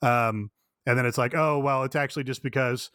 Um, 0.02 0.52
and 0.86 0.98
then 0.98 1.06
it's 1.06 1.18
like, 1.18 1.36
oh, 1.36 1.60
well, 1.60 1.84
it's 1.84 1.98
actually 1.98 2.24
just 2.24 2.44
because 2.44 2.90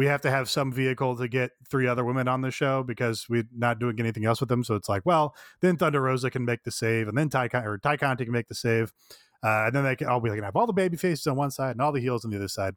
we 0.00 0.06
have 0.06 0.22
to 0.22 0.30
have 0.30 0.48
some 0.48 0.72
vehicle 0.72 1.14
to 1.14 1.28
get 1.28 1.50
three 1.68 1.86
other 1.86 2.06
women 2.06 2.26
on 2.26 2.40
the 2.40 2.50
show 2.50 2.82
because 2.82 3.26
we're 3.28 3.44
not 3.54 3.78
doing 3.78 4.00
anything 4.00 4.24
else 4.24 4.40
with 4.40 4.48
them. 4.48 4.64
So 4.64 4.74
it's 4.74 4.88
like, 4.88 5.02
well, 5.04 5.34
then 5.60 5.76
Thunder 5.76 6.00
Rosa 6.00 6.30
can 6.30 6.46
make 6.46 6.62
the 6.62 6.70
save, 6.70 7.06
and 7.06 7.18
then 7.18 7.28
Ty 7.28 7.50
or 7.52 7.76
Tay 7.76 7.98
Conti 7.98 8.24
can 8.24 8.32
make 8.32 8.48
the 8.48 8.54
save, 8.54 8.94
uh, 9.42 9.64
and 9.66 9.74
then 9.74 9.84
they 9.84 9.96
can 9.96 10.06
all 10.06 10.18
be 10.18 10.30
like 10.30 10.42
have 10.42 10.56
all 10.56 10.66
the 10.66 10.72
baby 10.72 10.96
faces 10.96 11.26
on 11.26 11.36
one 11.36 11.50
side 11.50 11.72
and 11.72 11.82
all 11.82 11.92
the 11.92 12.00
heels 12.00 12.24
on 12.24 12.30
the 12.30 12.38
other 12.38 12.48
side, 12.48 12.72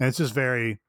and 0.00 0.08
it's 0.08 0.18
just 0.18 0.34
very 0.34 0.80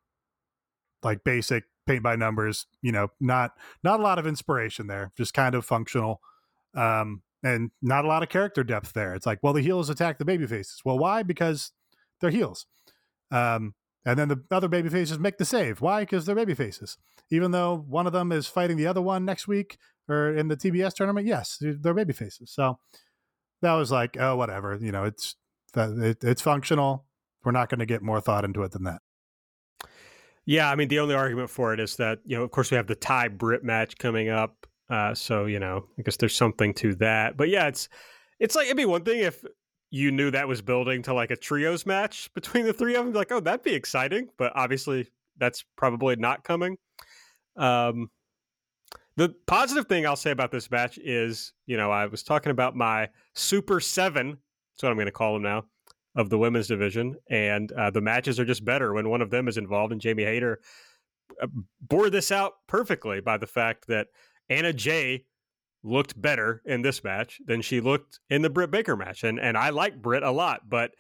like 1.04 1.24
basic 1.24 1.66
paint 1.86 2.02
by 2.02 2.16
numbers. 2.16 2.66
You 2.82 2.92
know, 2.92 3.10
not 3.20 3.52
not 3.84 4.00
a 4.00 4.04
lot 4.04 4.18
of 4.18 4.26
inspiration 4.26 4.88
there, 4.88 5.12
just 5.16 5.36
kind 5.36 5.54
of 5.54 5.64
functional. 5.64 6.22
Um, 6.74 7.22
and 7.44 7.70
not 7.84 8.04
a 8.04 8.08
lot 8.08 8.24
of 8.24 8.30
character 8.30 8.64
depth 8.64 8.94
there. 8.94 9.14
It's 9.14 9.28
like, 9.28 9.38
well, 9.44 9.54
the 9.54 9.62
heels 9.62 9.92
attack 9.92 10.18
the 10.18 10.26
baby 10.26 10.48
faces. 10.48 10.82
Well, 10.84 10.98
why? 10.98 11.22
Because 11.22 11.72
they're 12.20 12.32
heels. 12.32 12.66
Um, 13.30 13.76
and 14.08 14.18
then 14.18 14.30
the 14.30 14.42
other 14.52 14.70
baby 14.70 14.88
faces 14.88 15.20
make 15.20 15.38
the 15.38 15.44
save. 15.44 15.82
Why? 15.82 16.04
Because 16.04 16.26
they're 16.26 16.34
baby 16.34 16.54
faces. 16.54 16.98
Even 17.30 17.52
though 17.52 17.84
one 17.90 18.08
of 18.08 18.14
them 18.14 18.32
is 18.32 18.48
fighting 18.48 18.78
the 18.78 18.88
other 18.88 19.02
one 19.02 19.26
next 19.26 19.50
week 19.50 19.78
or 20.08 20.34
in 20.34 20.48
the 20.48 20.56
TBS 20.56 20.94
tournament, 20.94 21.28
yes, 21.28 21.58
they're 21.60 21.94
baby 21.94 22.14
faces. 22.14 22.50
So 22.50 22.80
that 23.62 23.74
was 23.74 23.92
like, 23.92 24.16
oh, 24.18 24.38
whatever. 24.38 24.80
You 24.82 24.94
know, 24.94 25.04
it's 25.04 25.36
it, 25.76 26.24
it's 26.24 26.42
functional. 26.42 27.04
We're 27.44 27.52
not 27.52 27.68
going 27.68 27.80
to 27.80 27.86
get 27.86 28.02
more 28.02 28.22
thought 28.22 28.46
into 28.46 28.64
it 28.64 28.72
than 28.72 28.86
that. 28.86 29.02
Yeah, 30.46 30.72
I 30.72 30.76
mean, 30.76 30.88
the 30.88 31.00
only 31.00 31.14
argument 31.14 31.50
for 31.50 31.74
it 31.74 31.82
is 31.82 31.98
that 31.98 32.20
you 32.24 32.38
know, 32.38 32.44
of 32.44 32.52
course, 32.52 32.72
we 32.72 32.78
have 32.78 32.88
the 32.88 32.96
Tay 32.96 33.28
Britt 33.28 33.66
match 33.66 33.98
coming 33.98 34.30
up. 34.30 34.68
Uh, 34.90 35.16
so 35.16 35.48
you 35.48 35.60
know, 35.60 35.84
I 36.00 36.04
guess 36.04 36.16
there's 36.16 36.34
something 36.34 36.74
to 36.76 36.96
that. 36.96 37.36
But 37.36 37.50
yeah, 37.50 37.68
it's 37.68 37.90
it's 38.40 38.56
like 38.56 38.68
it'd 38.68 38.78
be 38.78 38.86
one 38.86 39.04
thing 39.04 39.20
if 39.20 39.44
you 39.90 40.12
knew 40.12 40.32
that 40.32 40.48
was 40.48 40.62
building 40.62 41.02
to 41.04 41.14
like 41.14 41.32
a 41.32 41.36
trios 41.38 41.86
match 41.86 42.30
between 42.34 42.66
the 42.66 42.74
three 42.74 42.96
of 42.96 43.06
them. 43.06 43.14
Like, 43.14 43.32
oh, 43.32 43.40
that'd 43.40 43.64
be 43.64 43.74
exciting. 43.74 44.30
But 44.38 44.52
obviously, 44.56 45.08
that's 45.38 45.64
probably 45.76 46.16
not 46.16 46.44
coming. 46.44 46.78
Um, 47.56 48.10
the 49.16 49.34
positive 49.48 49.88
thing 49.88 50.06
I'll 50.06 50.16
say 50.16 50.32
about 50.32 50.52
this 50.52 50.70
match 50.70 51.00
is, 51.00 51.54
you 51.66 51.78
know, 51.78 51.90
I 51.92 52.06
was 52.06 52.22
talking 52.22 52.52
about 52.52 52.76
my 52.76 53.10
Super 53.34 53.80
Seven. 53.80 54.30
That's 54.30 54.84
what 54.84 54.92
I'm 54.92 54.98
going 54.98 55.08
to 55.08 55.12
call 55.12 55.34
them 55.34 55.44
now 55.44 55.66
of 56.16 56.30
the 56.30 56.38
women's 56.38 56.68
division, 56.68 57.16
and 57.30 57.72
uh, 57.74 57.92
the 57.92 58.02
matches 58.02 58.40
are 58.40 58.46
just 58.46 58.66
better 58.66 58.94
when 58.94 59.08
one 59.08 59.22
of 59.22 59.30
them 59.30 59.48
is 59.48 59.58
involved. 59.58 59.92
And 59.92 60.02
Jamie 60.02 60.24
Hayter 60.24 60.60
uh, 61.42 61.48
bore 61.80 62.10
this 62.10 62.32
out 62.32 62.54
perfectly 62.68 63.22
by 63.22 63.38
the 63.38 63.46
fact 63.46 63.88
that 63.88 64.08
Anna 64.50 64.74
Jay 64.74 65.26
looked 65.88 66.20
better 66.22 66.62
in 66.66 66.82
this 66.82 67.04
match 67.04 67.40
than 67.46 67.62
she 67.62 67.82
looked 67.82 68.20
in 68.30 68.42
the 68.42 68.50
Britt 68.50 68.72
Baker 68.72 68.96
match. 68.96 69.24
And 69.24 69.40
and 69.40 69.58
I 69.58 69.70
like 69.70 70.02
Britt 70.02 70.24
a 70.24 70.32
lot, 70.32 70.70
but 70.70 70.92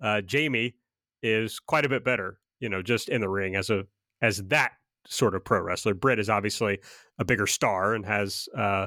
uh, 0.00 0.20
Jamie 0.20 0.74
is 1.22 1.58
quite 1.58 1.84
a 1.84 1.88
bit 1.88 2.04
better, 2.04 2.38
you 2.60 2.68
know, 2.68 2.82
just 2.82 3.08
in 3.08 3.20
the 3.20 3.28
ring 3.28 3.56
as 3.56 3.70
a 3.70 3.84
as 4.22 4.38
that 4.44 4.72
sort 5.06 5.34
of 5.34 5.44
pro 5.44 5.60
wrestler. 5.60 5.94
Britt 5.94 6.18
is 6.18 6.30
obviously 6.30 6.78
a 7.18 7.24
bigger 7.24 7.46
star 7.46 7.94
and 7.94 8.04
has 8.06 8.48
uh, 8.56 8.86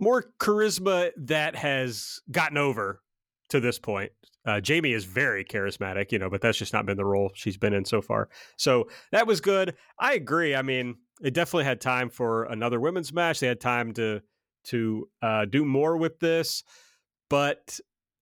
more 0.00 0.24
charisma 0.38 1.10
that 1.16 1.56
has 1.56 2.20
gotten 2.30 2.58
over 2.58 3.02
to 3.50 3.60
this 3.60 3.78
point. 3.78 4.12
Uh, 4.44 4.60
Jamie 4.60 4.92
is 4.92 5.04
very 5.04 5.44
charismatic, 5.44 6.10
you 6.10 6.18
know, 6.18 6.28
but 6.28 6.40
that's 6.40 6.58
just 6.58 6.72
not 6.72 6.86
been 6.86 6.96
the 6.96 7.04
role 7.04 7.30
she's 7.34 7.56
been 7.56 7.72
in 7.72 7.84
so 7.84 8.02
far. 8.02 8.28
So 8.56 8.88
that 9.12 9.26
was 9.26 9.40
good. 9.40 9.76
I 9.98 10.14
agree. 10.14 10.54
I 10.56 10.62
mean, 10.62 10.96
it 11.22 11.34
definitely 11.34 11.64
had 11.64 11.80
time 11.80 12.10
for 12.10 12.44
another 12.44 12.80
women's 12.80 13.12
match. 13.12 13.38
They 13.38 13.46
had 13.46 13.60
time 13.60 13.92
to 13.94 14.20
to 14.64 15.08
uh, 15.20 15.44
do 15.44 15.64
more 15.64 15.96
with 15.96 16.18
this, 16.20 16.62
but 17.28 17.78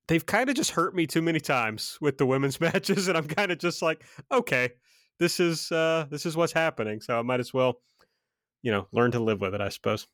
they've 0.09 0.25
kind 0.25 0.51
of 0.51 0.57
just 0.57 0.73
hurt 0.73 0.95
me 0.95 1.07
too 1.07 1.23
many 1.23 1.41
times 1.41 1.99
with 2.01 2.19
the 2.19 2.27
women's 2.27 2.61
matches, 2.61 3.09
and 3.09 3.17
I'm 3.17 3.27
kind 3.27 3.53
of 3.53 3.59
just 3.59 3.83
like, 3.83 4.05
okay, 4.31 4.71
this 5.19 5.41
is 5.41 5.71
uh, 5.73 6.07
this 6.11 6.27
is 6.27 6.37
what's 6.37 6.53
happening, 6.53 7.01
so 7.01 7.19
I 7.19 7.23
might 7.23 7.41
as 7.41 7.55
well, 7.55 7.81
you 8.63 8.73
know, 8.73 8.87
learn 8.93 9.13
to 9.13 9.21
live 9.21 9.41
with 9.41 9.55
it, 9.55 9.61
I 9.61 9.69
suppose. 9.69 10.07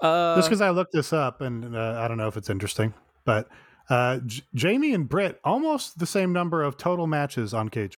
Uh, 0.00 0.36
just 0.36 0.48
because 0.48 0.60
I 0.60 0.70
looked 0.70 0.92
this 0.92 1.12
up, 1.12 1.40
and 1.40 1.76
uh, 1.76 2.00
I 2.02 2.08
don't 2.08 2.16
know 2.16 2.28
if 2.28 2.36
it's 2.36 2.50
interesting, 2.50 2.94
but 3.24 3.48
uh, 3.90 4.20
J- 4.24 4.42
Jamie 4.54 4.94
and 4.94 5.08
Britt 5.08 5.38
almost 5.44 5.98
the 5.98 6.06
same 6.06 6.32
number 6.32 6.62
of 6.62 6.76
total 6.76 7.06
matches 7.06 7.52
on 7.52 7.68
Cage 7.68 7.98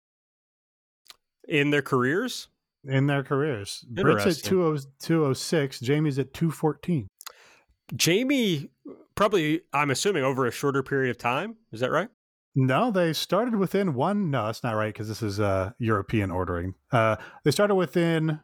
in 1.47 1.69
their 1.69 1.81
careers 1.81 2.47
in 2.85 3.07
their 3.07 3.23
careers. 3.23 3.85
Britt's 3.89 4.25
at 4.25 4.43
206, 4.43 5.79
Jamie's 5.79 6.19
at 6.19 6.33
214. 6.33 7.07
Jamie, 7.95 8.69
probably, 9.15 9.61
I'm 9.73 9.91
assuming, 9.91 10.23
over 10.23 10.45
a 10.45 10.51
shorter 10.51 10.83
period 10.83 11.11
of 11.11 11.17
time. 11.17 11.57
Is 11.71 11.81
that 11.81 11.91
right? 11.91 12.09
No, 12.55 12.91
they 12.91 13.13
started 13.13 13.55
within 13.55 13.93
one. 13.93 14.29
No, 14.29 14.45
that's 14.45 14.63
not 14.63 14.73
right 14.73 14.93
because 14.93 15.07
this 15.07 15.21
is 15.21 15.39
uh, 15.39 15.71
European 15.79 16.31
ordering. 16.31 16.73
Uh, 16.91 17.15
they 17.43 17.51
started 17.51 17.75
within 17.75 18.39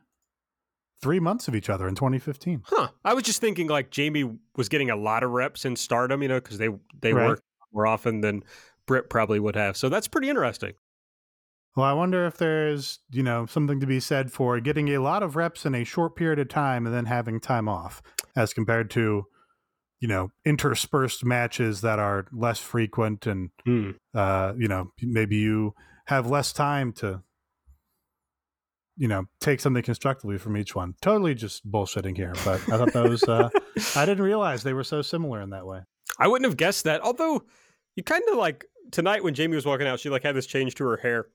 three 1.02 1.20
months 1.20 1.48
of 1.48 1.56
each 1.56 1.70
other 1.70 1.88
in 1.88 1.96
2015. 1.96 2.64
Huh. 2.66 2.90
I 3.04 3.14
was 3.14 3.24
just 3.24 3.42
thinking 3.42 3.68
like 3.68 3.92
Jamie 3.92 4.38
was 4.56 4.70
getting 4.70 4.90
a 4.90 4.96
lot 4.96 5.24
of 5.24 5.32
reps 5.32 5.66
in 5.66 5.76
stardom, 5.76 6.22
you 6.22 6.30
know, 6.30 6.40
because 6.40 6.58
they, 6.58 6.70
they 7.02 7.14
right. 7.14 7.28
work 7.28 7.42
more 7.74 7.86
often 7.86 8.22
than 8.22 8.44
Britt 8.86 9.10
probably 9.10 9.40
would 9.40 9.56
have. 9.56 9.76
So 9.76 9.90
that's 9.90 10.08
pretty 10.08 10.30
interesting. 10.30 10.74
Well, 11.76 11.86
I 11.86 11.94
wonder 11.94 12.26
if 12.26 12.38
there's, 12.38 13.00
you 13.12 13.22
know, 13.22 13.46
something 13.46 13.80
to 13.80 13.86
be 13.86 14.00
said 14.00 14.32
for 14.32 14.60
getting 14.60 14.90
a 14.90 14.98
lot 15.00 15.22
of 15.22 15.36
reps 15.36 15.66
in 15.66 15.76
a 15.76 15.84
short 15.84 16.16
period 16.16 16.40
of 16.40 16.50
time 16.50 16.86
and 16.88 16.96
then 16.96 17.06
having 17.06 17.40
time 17.40 17.70
off 17.70 18.02
as 18.36 18.52
compared 18.54 18.90
to, 18.92 19.26
you 20.00 20.08
know, 20.08 20.30
interspersed 20.44 21.24
matches 21.24 21.82
that 21.82 22.00
are 22.00 22.26
less 22.32 22.60
frequent 22.60 23.28
and, 23.28 23.52
Hmm. 23.66 23.92
uh, 24.16 24.54
you 24.58 24.68
know, 24.68 24.92
maybe 25.02 25.36
you 25.36 25.74
have 26.08 26.26
less 26.28 26.52
time 26.52 26.94
to, 26.94 27.22
you 28.96 29.08
know, 29.08 29.26
take 29.40 29.60
something 29.60 29.84
constructively 29.84 30.40
from 30.40 30.58
each 30.58 30.74
one. 30.76 30.96
Totally 31.02 31.36
just 31.36 31.70
bullshitting 31.72 32.18
here, 32.18 32.34
but 32.44 32.60
I 32.72 32.78
thought 32.78 32.94
those, 32.94 33.24
uh, 33.28 33.50
I 33.96 34.06
didn't 34.08 34.24
realize 34.24 34.64
they 34.64 34.74
were 34.74 34.84
so 34.84 35.04
similar 35.04 35.42
in 35.42 35.52
that 35.52 35.68
way. 35.68 35.82
I 36.18 36.28
wouldn't 36.28 36.50
have 36.50 36.58
guessed 36.58 36.86
that. 36.86 37.02
Although 37.02 37.44
you 37.96 38.02
kind 38.04 38.24
of 38.32 38.38
like 38.38 38.66
tonight 38.92 39.24
when 39.24 39.36
Jamie 39.36 39.56
was 39.56 39.66
walking 39.68 39.86
out, 39.86 40.00
she 40.00 40.10
like 40.10 40.24
had 40.24 40.36
this 40.36 40.48
change 40.48 40.74
to 40.76 40.86
her 40.86 40.98
hair, 40.98 41.28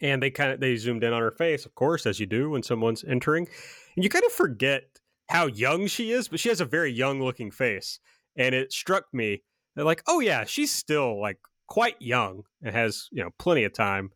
and 0.00 0.22
they 0.22 0.30
kind 0.30 0.52
of 0.52 0.60
they 0.60 0.76
zoomed 0.76 1.04
in 1.04 1.12
on 1.12 1.20
her 1.20 1.30
face, 1.30 1.66
of 1.66 1.74
course, 1.74 2.06
as 2.06 2.20
you 2.20 2.26
do 2.26 2.50
when 2.50 2.62
someone's 2.62 3.04
entering, 3.04 3.48
and 3.94 4.04
you 4.04 4.10
kind 4.10 4.24
of 4.24 4.32
forget 4.32 4.84
how 5.28 5.46
young 5.46 5.86
she 5.86 6.10
is, 6.10 6.28
but 6.28 6.40
she 6.40 6.48
has 6.48 6.60
a 6.60 6.64
very 6.64 6.90
young 6.90 7.22
looking 7.22 7.50
face, 7.50 8.00
and 8.36 8.54
it 8.54 8.72
struck 8.72 9.04
me 9.12 9.42
that 9.76 9.84
like, 9.84 10.02
oh 10.06 10.20
yeah, 10.20 10.44
she's 10.44 10.72
still 10.72 11.20
like 11.20 11.38
quite 11.66 12.00
young 12.00 12.44
and 12.62 12.74
has 12.74 13.08
you 13.12 13.22
know 13.22 13.30
plenty 13.38 13.64
of 13.64 13.72
time 13.72 14.10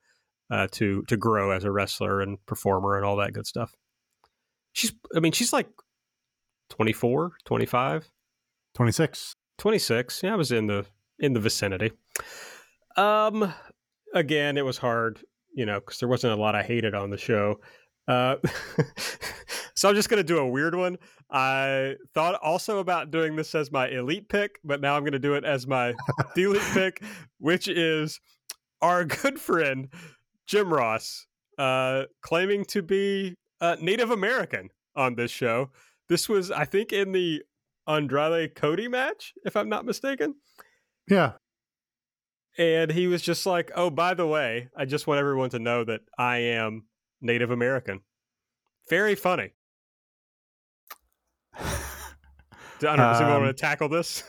uh, 0.51 0.67
to 0.73 1.03
to 1.09 1.17
grow 1.17 1.51
as 1.51 1.65
a 1.65 1.71
wrestler 1.73 2.21
and 2.21 2.45
performer 2.47 2.97
and 2.97 3.05
all 3.05 3.17
that 3.17 3.33
good 3.33 3.47
stuff. 3.47 3.75
She's, 4.73 4.93
I 5.15 5.21
mean, 5.21 5.33
she's 5.33 5.53
like 5.53 5.69
24, 6.71 7.33
25. 7.45 8.11
26. 8.75 9.37
26 9.59 10.23
yeah 10.25 10.33
i 10.33 10.37
was 10.37 10.51
in 10.51 10.67
the 10.67 10.85
in 11.19 11.35
the 11.35 11.41
vicinity 11.41 11.93
um 12.97 13.55
again 14.13 14.57
it 14.57 14.65
was 14.65 14.79
hard 14.79 15.21
you 15.55 15.67
know 15.67 15.81
because 15.81 15.99
there 15.99 16.09
wasn't 16.09 16.33
a 16.33 16.37
lot 16.37 16.55
i 16.55 16.63
hated 16.63 16.95
on 16.95 17.11
the 17.11 17.19
show 17.19 17.61
uh 18.09 18.37
so 19.75 19.89
i'm 19.89 19.95
just 19.95 20.09
gonna 20.09 20.23
do 20.23 20.39
a 20.39 20.49
weird 20.49 20.75
one 20.75 20.97
i 21.31 21.95
thought 22.15 22.35
also 22.43 22.79
about 22.79 23.11
doing 23.11 23.37
this 23.37 23.55
as 23.55 23.71
my 23.71 23.89
elite 23.89 24.29
pick 24.29 24.59
but 24.65 24.81
now 24.81 24.97
i'm 24.97 25.05
gonna 25.05 25.19
do 25.19 25.35
it 25.35 25.45
as 25.45 25.67
my 25.67 25.95
delete 26.35 26.63
pick 26.73 27.03
which 27.39 27.69
is 27.69 28.21
our 28.81 29.05
good 29.05 29.39
friend 29.41 29.89
jim 30.47 30.73
ross 30.73 31.27
uh 31.59 32.05
claiming 32.23 32.65
to 32.65 32.83
be 32.83 33.37
uh, 33.61 33.77
native 33.81 34.11
american 34.11 34.69
on 34.97 35.15
this 35.15 35.31
show 35.31 35.71
this 36.09 36.29
was 36.29 36.51
i 36.51 36.65
think 36.65 36.93
in 36.93 37.13
the 37.13 37.43
Andrade 37.87 38.55
Cody 38.55 38.89
match, 38.89 39.35
if 39.45 39.57
I'm 39.57 39.69
not 39.69 39.85
mistaken. 39.85 40.37
Yeah. 41.09 41.33
And 42.59 42.91
he 42.91 43.07
was 43.07 43.23
just 43.23 43.47
like, 43.47 43.71
"Oh, 43.75 43.89
by 43.91 44.15
the 44.15 44.27
way, 44.27 44.69
I 44.77 44.85
just 44.85 45.07
want 45.07 45.19
everyone 45.21 45.51
to 45.51 45.59
know 45.59 45.85
that 45.85 46.03
I 46.19 46.39
am 46.39 46.85
Native 47.21 47.51
American." 47.51 48.01
Very 48.91 49.15
funny. 49.15 49.53
I 51.55 51.77
don't 52.81 52.97
know. 52.97 53.05
Does 53.13 53.21
anyone 53.21 53.37
Um, 53.37 53.43
want 53.45 53.57
to 53.57 53.61
tackle 53.61 53.89
this? 53.89 54.25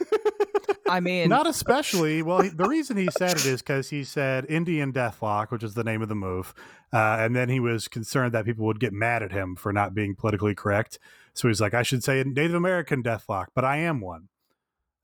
I 0.87 0.99
mean, 0.99 1.27
Not 1.29 1.47
especially. 1.47 2.21
Well, 2.21 2.41
he, 2.41 2.49
the 2.49 2.67
reason 2.67 2.97
he 2.97 3.09
said 3.17 3.31
it 3.31 3.45
is 3.45 3.61
because 3.61 3.89
he 3.89 4.03
said 4.03 4.45
Indian 4.47 4.93
Deathlock, 4.93 5.49
which 5.49 5.63
is 5.63 5.73
the 5.73 5.83
name 5.83 6.01
of 6.03 6.09
the 6.09 6.15
move, 6.15 6.53
uh, 6.93 7.17
and 7.19 7.35
then 7.35 7.49
he 7.49 7.59
was 7.59 7.87
concerned 7.87 8.33
that 8.33 8.45
people 8.45 8.65
would 8.65 8.79
get 8.79 8.93
mad 8.93 9.23
at 9.23 9.31
him 9.31 9.55
for 9.55 9.73
not 9.73 9.95
being 9.95 10.13
politically 10.15 10.53
correct. 10.53 10.99
So 11.33 11.47
he's 11.47 11.59
like, 11.59 11.73
I 11.73 11.81
should 11.81 12.03
say 12.03 12.23
Native 12.23 12.53
American 12.53 13.01
Deathlock, 13.01 13.47
but 13.55 13.65
I 13.65 13.77
am 13.77 14.01
one. 14.01 14.27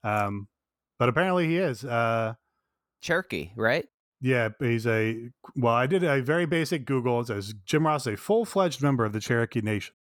Um, 0.04 0.48
but 1.00 1.10
apparently 1.10 1.48
he 1.48 1.58
is. 1.58 1.84
Uh, 1.84 2.36
Cherokee, 3.02 3.52
right? 3.56 3.86
yeah, 4.22 4.50
he's 4.60 4.86
a. 4.86 5.30
Well, 5.56 5.74
I 5.74 5.88
did 5.88 6.04
a 6.04 6.22
very 6.22 6.46
basic 6.46 6.86
Google. 6.86 7.22
It 7.22 7.28
says 7.28 7.54
Jim 7.66 7.86
Ross 7.88 8.06
is 8.08 8.14
a 8.14 8.18
full 8.18 8.46
fledged 8.46 8.82
member 8.82 9.06
of 9.06 9.14
the 9.14 9.20
Cherokee 9.20 9.62
Nation. 9.62 9.94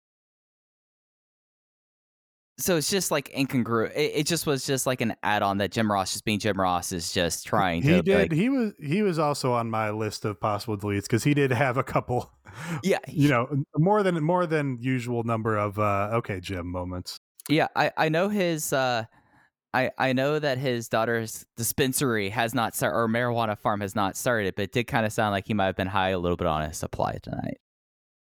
So 2.60 2.76
it's 2.76 2.90
just 2.90 3.12
like 3.12 3.30
incongruent. 3.32 3.92
It, 3.94 4.12
it 4.16 4.26
just 4.26 4.44
was 4.44 4.66
just 4.66 4.84
like 4.84 5.00
an 5.00 5.14
add-on 5.22 5.58
that 5.58 5.70
Jim 5.70 5.90
Ross, 5.92 6.12
just 6.12 6.24
being 6.24 6.40
Jim 6.40 6.60
Ross, 6.60 6.90
is 6.90 7.12
just 7.12 7.46
trying 7.46 7.82
to. 7.82 7.88
He 7.96 8.02
did. 8.02 8.18
like- 8.18 8.32
he 8.32 8.48
was. 8.48 8.72
He 8.82 9.02
was 9.02 9.20
also 9.20 9.52
on 9.52 9.70
my 9.70 9.90
list 9.90 10.24
of 10.24 10.40
possible 10.40 10.76
deletes 10.76 11.02
because 11.02 11.22
he 11.22 11.34
did 11.34 11.52
have 11.52 11.76
a 11.76 11.84
couple. 11.84 12.32
yeah, 12.82 12.98
you 13.06 13.28
know 13.28 13.46
more 13.76 14.02
than 14.02 14.20
more 14.24 14.46
than 14.46 14.78
usual 14.80 15.22
number 15.22 15.56
of 15.58 15.78
uh 15.78 16.08
okay 16.14 16.40
jim 16.40 16.66
moments 16.66 17.18
Yeah, 17.48 17.68
I, 17.76 17.92
I 17.96 18.08
know 18.08 18.30
his 18.30 18.72
uh 18.72 19.04
I 19.74 19.90
I 19.98 20.12
know 20.12 20.38
that 20.38 20.58
his 20.58 20.88
daughter's 20.88 21.44
dispensary 21.56 22.30
has 22.30 22.54
not 22.54 22.74
started 22.74 22.96
or 22.96 23.06
marijuana 23.08 23.56
farm 23.58 23.80
has 23.82 23.94
not 23.94 24.16
started, 24.16 24.54
but 24.56 24.62
it 24.62 24.72
did 24.72 24.84
kind 24.86 25.04
of 25.04 25.12
sound 25.12 25.32
like 25.32 25.46
he 25.46 25.54
might 25.54 25.66
have 25.66 25.76
been 25.76 25.86
high 25.88 26.10
a 26.10 26.18
little 26.18 26.36
bit 26.36 26.46
on 26.46 26.66
his 26.66 26.78
supply 26.78 27.18
tonight. 27.22 27.58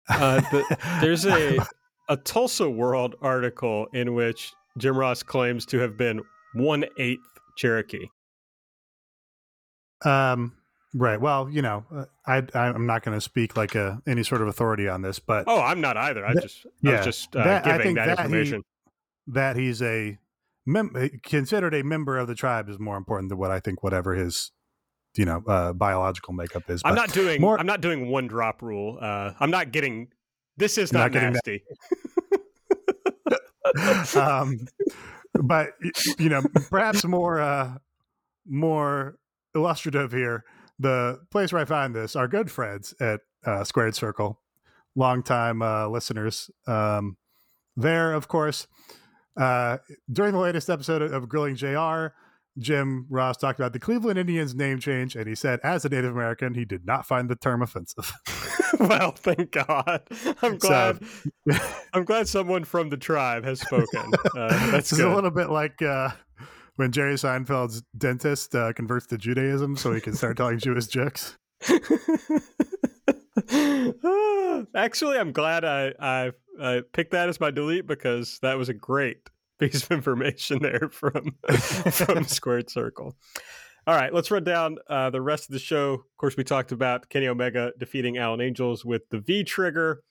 Uh, 0.09 0.41
the- 0.51 0.77
there's 1.01 1.25
a 1.25 1.57
a 2.09 2.17
Tulsa 2.17 2.69
World 2.69 3.15
article 3.21 3.87
in 3.93 4.13
which 4.13 4.53
Jim 4.77 4.95
Ross 4.97 5.23
claims 5.23 5.65
to 5.67 5.79
have 5.79 5.97
been 5.97 6.21
one 6.53 6.85
eighth 6.97 7.19
Cherokee. 7.57 8.07
um 10.05 10.53
right 10.93 11.19
well 11.21 11.49
you 11.49 11.61
know 11.61 11.83
uh, 11.95 12.05
i 12.27 12.43
i'm 12.53 12.85
not 12.85 13.03
going 13.03 13.15
to 13.17 13.21
speak 13.21 13.55
like 13.57 13.73
a 13.75 14.01
any 14.05 14.23
sort 14.23 14.41
of 14.41 14.47
authority 14.47 14.87
on 14.87 15.01
this 15.01 15.17
but 15.19 15.45
Oh, 15.47 15.59
I'm 15.61 15.81
not 15.81 15.97
either. 15.97 16.25
I 16.25 16.33
That- 16.33 16.43
just 16.43 16.65
I 16.65 16.69
yeah, 16.81 16.97
was 16.97 17.05
just 17.05 17.35
uh, 17.35 17.43
that- 17.43 17.65
I 17.65 17.71
giving 17.71 17.83
think 17.83 17.97
that, 17.97 18.05
that 18.05 18.19
he- 18.19 18.23
information. 18.25 18.63
that 19.27 19.55
he's 19.55 19.81
a 19.81 20.17
mem- 20.65 20.93
considered 21.23 21.73
a 21.73 21.83
member 21.83 22.17
of 22.17 22.27
the 22.27 22.35
tribe 22.35 22.69
is 22.69 22.79
more 22.79 22.97
important 22.97 23.29
than 23.29 23.37
what 23.37 23.51
i 23.51 23.59
think 23.59 23.83
whatever 23.83 24.13
his 24.13 24.51
you 25.15 25.25
know 25.25 25.41
uh 25.47 25.73
biological 25.73 26.33
makeup 26.33 26.69
is 26.69 26.81
I'm 26.83 26.95
not 26.95 27.11
doing 27.13 27.39
more- 27.41 27.59
I'm 27.59 27.65
not 27.67 27.81
doing 27.81 28.09
one 28.09 28.27
drop 28.27 28.61
rule. 28.61 28.97
Uh, 28.99 29.33
I'm 29.39 29.51
not 29.51 29.71
getting. 29.71 30.07
This 30.57 30.77
is 30.77 30.91
not, 30.91 31.11
not 31.11 31.33
nasty. 31.33 31.63
um, 34.19 34.67
but 35.33 35.69
you 36.19 36.29
know, 36.29 36.41
perhaps 36.69 37.03
more 37.05 37.39
uh, 37.39 37.77
more 38.47 39.17
illustrative 39.55 40.11
here. 40.11 40.43
The 40.79 41.19
place 41.31 41.53
where 41.53 41.61
I 41.61 41.65
find 41.65 41.95
this, 41.95 42.15
our 42.15 42.27
good 42.27 42.51
friends 42.51 42.93
at 42.99 43.21
uh, 43.45 43.63
Squared 43.63 43.95
Circle, 43.95 44.41
longtime 44.95 45.61
uh, 45.61 45.87
listeners. 45.87 46.49
Um, 46.67 47.17
there, 47.75 48.13
of 48.13 48.27
course, 48.27 48.67
uh, 49.37 49.77
during 50.11 50.33
the 50.33 50.39
latest 50.39 50.69
episode 50.69 51.01
of 51.01 51.27
Grilling 51.29 51.55
JR, 51.55 52.07
Jim 52.59 53.07
Ross 53.09 53.37
talked 53.37 53.59
about 53.59 53.73
the 53.73 53.79
Cleveland 53.79 54.19
Indians 54.19 54.53
name 54.53 54.79
change, 54.79 55.15
and 55.15 55.27
he 55.27 55.33
said, 55.33 55.59
as 55.63 55.85
a 55.85 55.89
Native 55.89 56.11
American, 56.11 56.53
he 56.53 56.65
did 56.65 56.85
not 56.85 57.05
find 57.07 57.27
the 57.29 57.35
term 57.35 57.61
offensive. 57.63 58.13
well, 58.79 59.11
thank 59.11 59.51
God. 59.51 60.01
I'm 60.43 60.59
So- 60.59 60.67
glad. 60.67 60.99
I'm 61.93 62.05
glad 62.05 62.27
someone 62.27 62.63
from 62.63 62.89
the 62.89 62.97
tribe 62.97 63.43
has 63.43 63.59
spoken. 63.61 64.11
Uh, 64.37 64.71
that's 64.71 64.91
a 64.99 65.07
little 65.09 65.31
bit 65.31 65.49
like 65.49 65.81
uh, 65.81 66.09
when 66.75 66.91
Jerry 66.91 67.15
Seinfeld's 67.15 67.81
dentist 67.97 68.53
uh, 68.55 68.71
converts 68.73 69.07
to 69.07 69.17
Judaism 69.17 69.75
so 69.75 69.91
he 69.91 69.99
can 70.01 70.13
start 70.15 70.37
telling 70.37 70.59
Jewish 70.59 70.87
jokes. 70.87 71.37
Actually, 74.75 75.17
I'm 75.17 75.31
glad 75.31 75.65
I, 75.65 75.93
I 75.99 76.31
I 76.61 76.81
picked 76.93 77.11
that 77.11 77.29
as 77.29 77.39
my 77.39 77.51
delete 77.51 77.87
because 77.87 78.39
that 78.41 78.57
was 78.57 78.69
a 78.69 78.73
great 78.73 79.29
piece 79.59 79.83
of 79.83 79.91
information 79.91 80.59
there 80.61 80.89
from 80.91 81.35
from 81.91 82.23
Squared 82.27 82.69
Circle. 82.69 83.15
All 83.85 83.95
right, 83.95 84.13
let's 84.13 84.31
run 84.31 84.45
down 84.45 84.77
uh, 84.89 85.09
the 85.09 85.21
rest 85.21 85.49
of 85.49 85.53
the 85.53 85.59
show. 85.59 85.93
Of 85.93 86.17
course, 86.17 86.37
we 86.37 86.45
talked 86.45 86.71
about 86.71 87.09
Kenny 87.09 87.27
Omega 87.27 87.73
defeating 87.77 88.17
Alan 88.17 88.39
Angels 88.39 88.85
with 88.85 89.09
the 89.09 89.19
V 89.19 89.43
trigger, 89.43 90.03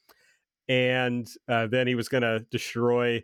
and 0.69 1.27
uh, 1.49 1.69
then 1.69 1.87
he 1.87 1.95
was 1.95 2.09
going 2.09 2.23
to 2.23 2.41
destroy 2.51 3.23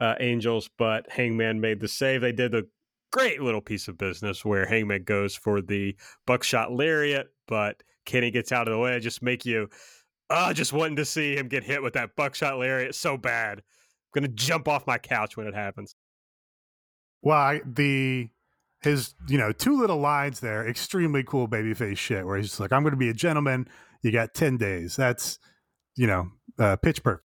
uh, 0.00 0.14
Angels, 0.18 0.68
but 0.78 1.08
Hangman 1.10 1.60
made 1.60 1.80
the 1.80 1.86
save. 1.86 2.22
They 2.22 2.32
did 2.32 2.56
a 2.56 2.64
great 3.12 3.40
little 3.40 3.60
piece 3.60 3.88
of 3.88 3.98
business 3.98 4.44
where 4.44 4.66
Hangman 4.66 5.04
goes 5.04 5.36
for 5.36 5.60
the 5.60 5.96
buckshot 6.26 6.72
lariat, 6.72 7.28
but 7.46 7.82
Kenny 8.04 8.30
gets 8.30 8.52
out 8.52 8.68
of 8.68 8.72
the 8.72 8.78
way. 8.78 8.94
I 8.94 8.98
just 8.98 9.22
make 9.22 9.44
you, 9.44 9.68
uh, 10.30 10.52
just 10.52 10.72
wanting 10.72 10.96
to 10.96 11.04
see 11.04 11.36
him 11.36 11.48
get 11.48 11.64
hit 11.64 11.82
with 11.82 11.94
that 11.94 12.16
buckshot 12.16 12.58
lariat 12.58 12.90
It's 12.90 12.98
so 12.98 13.16
bad. 13.16 13.58
I'm 13.58 14.22
gonna 14.22 14.28
jump 14.28 14.68
off 14.68 14.86
my 14.86 14.98
couch 14.98 15.36
when 15.36 15.46
it 15.46 15.54
happens. 15.54 15.94
Well, 17.22 17.36
I, 17.36 17.60
the 17.64 18.28
his 18.82 19.14
you 19.28 19.38
know 19.38 19.52
two 19.52 19.78
little 19.78 19.98
lines 19.98 20.40
there, 20.40 20.66
extremely 20.68 21.24
cool 21.24 21.48
babyface 21.48 21.98
shit, 21.98 22.24
where 22.26 22.36
he's 22.36 22.60
like, 22.60 22.72
"I'm 22.72 22.82
going 22.82 22.92
to 22.92 22.98
be 22.98 23.08
a 23.08 23.14
gentleman. 23.14 23.68
You 24.02 24.12
got 24.12 24.34
ten 24.34 24.56
days." 24.56 24.96
That's 24.96 25.38
you 25.96 26.06
know 26.06 26.28
uh, 26.58 26.76
pitch 26.76 27.02
perfect. 27.02 27.24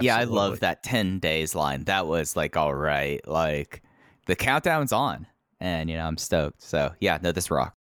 Yeah, 0.00 0.16
I 0.16 0.24
love 0.24 0.60
that 0.60 0.82
10 0.82 1.20
days 1.20 1.54
line. 1.54 1.84
That 1.84 2.06
was 2.06 2.34
like 2.34 2.56
all 2.56 2.74
right. 2.74 3.26
Like 3.28 3.82
the 4.26 4.34
countdown's 4.34 4.92
on 4.92 5.26
and 5.60 5.88
you 5.88 5.96
know, 5.96 6.04
I'm 6.04 6.16
stoked. 6.16 6.62
So, 6.62 6.92
yeah, 7.00 7.18
no 7.22 7.32
this 7.32 7.50
rock. 7.50 7.76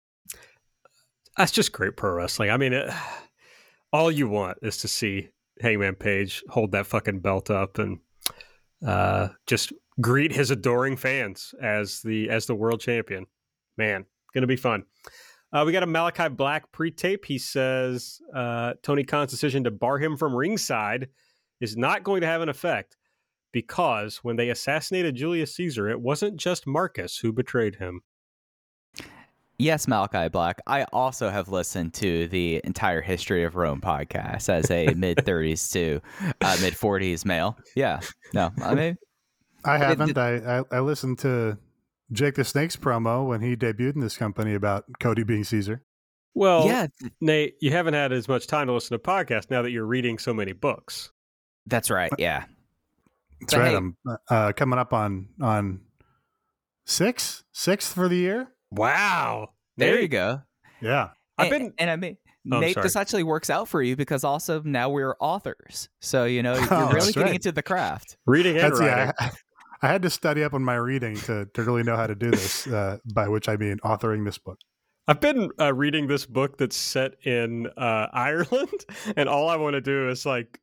That's 1.37 1.51
just 1.51 1.71
great 1.71 1.95
pro 1.95 2.13
wrestling. 2.13 2.49
I 2.49 2.57
mean, 2.57 2.73
it, 2.73 2.89
all 3.91 4.11
you 4.11 4.27
want 4.27 4.57
is 4.61 4.77
to 4.77 4.87
see 4.87 5.29
Hangman 5.61 5.95
Page 5.95 6.43
hold 6.49 6.71
that 6.71 6.87
fucking 6.87 7.19
belt 7.19 7.49
up 7.49 7.79
and 7.79 7.99
uh, 8.85 9.29
just 9.45 9.73
greet 9.99 10.31
his 10.31 10.51
adoring 10.51 10.95
fans 10.95 11.53
as 11.61 12.01
the 12.01 12.29
as 12.29 12.45
the 12.45 12.55
world 12.55 12.79
champion. 12.79 13.25
Man, 13.77 14.05
gonna 14.33 14.47
be 14.47 14.55
fun. 14.55 14.85
Uh, 15.51 15.63
we 15.65 15.71
got 15.71 15.83
a 15.83 15.87
Malakai 15.87 16.35
Black 16.35 16.71
pre-tape. 16.71 17.25
He 17.25 17.39
says 17.39 18.21
uh, 18.35 18.73
Tony 18.83 19.03
Khan's 19.03 19.31
decision 19.31 19.63
to 19.63 19.71
bar 19.71 19.97
him 19.97 20.15
from 20.15 20.35
ringside 20.35 21.09
is 21.59 21.75
not 21.75 22.03
going 22.03 22.21
to 22.21 22.27
have 22.27 22.41
an 22.41 22.49
effect 22.49 22.95
because 23.51 24.17
when 24.17 24.35
they 24.35 24.49
assassinated 24.49 25.15
Julius 25.15 25.55
Caesar, 25.55 25.89
it 25.89 25.99
wasn't 25.99 26.37
just 26.37 26.67
Marcus 26.67 27.17
who 27.17 27.33
betrayed 27.33 27.77
him. 27.77 28.01
Yes, 29.61 29.87
Malakai 29.87 30.31
Black. 30.31 30.61
I 30.67 30.83
also 30.93 31.29
have 31.29 31.49
listened 31.49 31.93
to 31.95 32.27
the 32.29 32.61
entire 32.63 33.01
history 33.01 33.43
of 33.43 33.57
Rome 33.57 33.81
podcast 33.81 34.47
as 34.47 34.71
a 34.71 34.87
mid 34.95 35.17
30s 35.17 35.71
to 35.73 35.99
uh, 36.41 36.57
mid 36.61 36.73
40s 36.75 37.25
male. 37.25 37.57
Yeah, 37.75 37.99
no, 38.33 38.51
I 38.63 38.73
mean, 38.73 38.97
I 39.65 39.77
haven't. 39.77 40.17
I, 40.17 40.59
I 40.59 40.63
I 40.71 40.79
listened 40.79 41.19
to 41.19 41.57
Jake 42.13 42.35
the 42.35 42.45
Snake's 42.45 42.77
promo 42.77 43.27
when 43.27 43.41
he 43.41 43.57
debuted 43.57 43.95
in 43.95 44.01
this 44.01 44.15
company 44.15 44.53
about 44.55 44.85
Cody 45.01 45.23
being 45.23 45.43
Caesar. 45.43 45.83
Well, 46.33 46.65
yeah, 46.65 46.87
Nate, 47.19 47.55
you 47.59 47.71
haven't 47.71 47.95
had 47.95 48.13
as 48.13 48.29
much 48.29 48.47
time 48.47 48.67
to 48.67 48.73
listen 48.73 48.97
to 48.97 49.03
podcasts 49.03 49.49
now 49.51 49.61
that 49.61 49.71
you're 49.71 49.85
reading 49.85 50.17
so 50.19 50.33
many 50.33 50.53
books. 50.53 51.11
that's 51.65 51.89
right. 51.89 52.11
Yeah, 52.17 52.45
That's 53.41 53.53
But 53.55 53.59
right. 53.59 53.71
hey- 53.71 53.75
I'm 53.75 53.97
uh, 54.29 54.53
coming 54.55 54.79
up 54.79 54.93
on 54.93 55.27
on 55.41 55.81
six 56.85 57.43
sixth 57.51 57.93
for 57.93 58.07
the 58.07 58.15
year. 58.15 58.47
Wow. 58.71 59.49
There 59.77 59.93
Nate, 59.93 60.01
you 60.03 60.07
go. 60.07 60.41
Yeah. 60.81 61.09
I've 61.37 61.49
been- 61.49 61.73
and, 61.77 61.89
I 61.89 61.95
mean, 61.95 62.17
Oh, 62.51 62.59
Nate, 62.61 62.73
sorry. 62.73 62.83
this 62.83 62.95
actually 62.95 63.23
works 63.23 63.49
out 63.49 63.67
for 63.67 63.81
you 63.81 63.95
because 63.95 64.23
also 64.23 64.61
now 64.63 64.89
we're 64.89 65.15
authors. 65.19 65.89
So 66.01 66.23
you 66.25 66.41
know 66.41 66.53
you're 66.59 66.73
Oh, 66.73 66.89
really 66.91 67.07
getting 67.11 67.23
right. 67.23 67.35
into 67.35 67.51
the 67.51 67.61
craft. 67.61 68.17
Reading 68.25 68.55
and 68.57 68.63
That's 68.65 68.79
writing. 68.79 68.97
yeah. 68.97 69.11
I, 69.19 69.31
I 69.81 69.87
had 69.91 70.01
to 70.03 70.09
study 70.09 70.43
up 70.43 70.53
on 70.53 70.63
my 70.63 70.75
reading 70.75 71.15
to 71.17 71.45
to 71.53 71.63
really 71.63 71.83
know 71.83 71.95
how 71.95 72.07
to 72.07 72.15
do 72.15 72.31
this. 72.31 72.65
Uh, 72.65 72.97
by 73.13 73.27
which 73.27 73.47
I 73.49 73.57
mean 73.57 73.77
authoring 73.83 74.25
this 74.25 74.37
book. 74.37 74.57
I've 75.07 75.19
been 75.19 75.49
uh, 75.59 75.73
reading 75.73 76.07
this 76.07 76.25
book 76.25 76.57
that's 76.57 76.75
set 76.77 77.13
in 77.25 77.67
uh, 77.77 78.07
Ireland, 78.13 78.85
and 79.15 79.27
all 79.29 79.49
I 79.49 79.57
want 79.57 79.73
to 79.73 79.81
do 79.81 80.09
is 80.09 80.25
like 80.25 80.59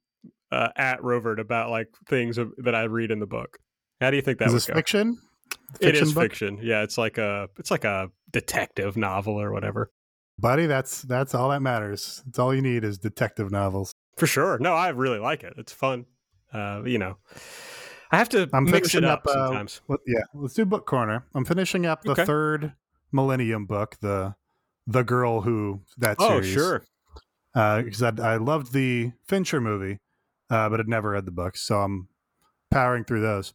uh, 0.50 0.68
at 0.76 1.00
Rovert 1.02 1.38
about 1.40 1.70
like 1.70 1.88
things 2.08 2.38
of, 2.38 2.52
that 2.58 2.74
I 2.74 2.84
read 2.84 3.10
in 3.10 3.20
the 3.20 3.26
book. 3.26 3.58
How 4.00 4.10
do 4.10 4.16
you 4.16 4.22
think 4.22 4.38
that 4.38 4.46
Is 4.48 4.52
would 4.52 4.58
this 4.58 4.66
go? 4.66 4.74
fiction? 4.74 5.18
It 5.80 5.94
is 5.96 6.12
book? 6.12 6.22
fiction. 6.24 6.58
Yeah, 6.62 6.82
it's 6.82 6.96
like 6.98 7.18
a 7.18 7.48
it's 7.58 7.70
like 7.70 7.84
a 7.84 8.10
detective 8.30 8.96
novel 8.96 9.40
or 9.40 9.52
whatever. 9.52 9.90
buddy. 10.38 10.66
That's 10.66 11.02
that's 11.02 11.34
all 11.34 11.48
that 11.50 11.62
matters. 11.62 12.22
It's 12.28 12.38
all 12.38 12.54
you 12.54 12.62
need 12.62 12.84
is 12.84 12.98
detective 12.98 13.50
novels. 13.50 13.92
For 14.16 14.26
sure. 14.26 14.58
No, 14.58 14.72
I 14.72 14.88
really 14.90 15.18
like 15.18 15.42
it. 15.44 15.54
It's 15.56 15.72
fun. 15.72 16.06
Uh, 16.52 16.82
you 16.86 16.98
know, 16.98 17.18
I 18.10 18.16
have 18.18 18.28
to 18.30 18.48
I'm 18.52 18.64
mix 18.64 18.94
it 18.94 19.04
up, 19.04 19.20
up, 19.20 19.26
uh, 19.26 19.46
sometimes. 19.48 19.80
Yeah, 20.06 20.20
let's 20.34 20.54
do 20.54 20.64
book 20.64 20.86
corner. 20.86 21.26
I'm 21.34 21.44
finishing 21.44 21.84
up 21.86 22.02
the 22.02 22.12
Okay. 22.12 22.24
third 22.24 22.72
Millennium 23.12 23.66
book, 23.66 23.96
the 24.00 24.34
the 24.86 25.02
girl 25.02 25.40
who 25.42 25.82
that 25.98 26.16
Oh, 26.18 26.40
series. 26.40 26.52
sure. 26.52 26.84
because 27.52 28.02
I, 28.02 28.12
I 28.22 28.36
loved 28.36 28.72
the 28.72 29.12
Fincher 29.26 29.60
movie, 29.60 29.98
uh, 30.50 30.68
but 30.68 30.78
had 30.78 30.88
never 30.88 31.10
read 31.10 31.24
the 31.26 31.32
books, 31.32 31.62
so 31.62 31.80
I'm 31.80 32.08
powering 32.70 33.04
through 33.04 33.20
those. 33.22 33.52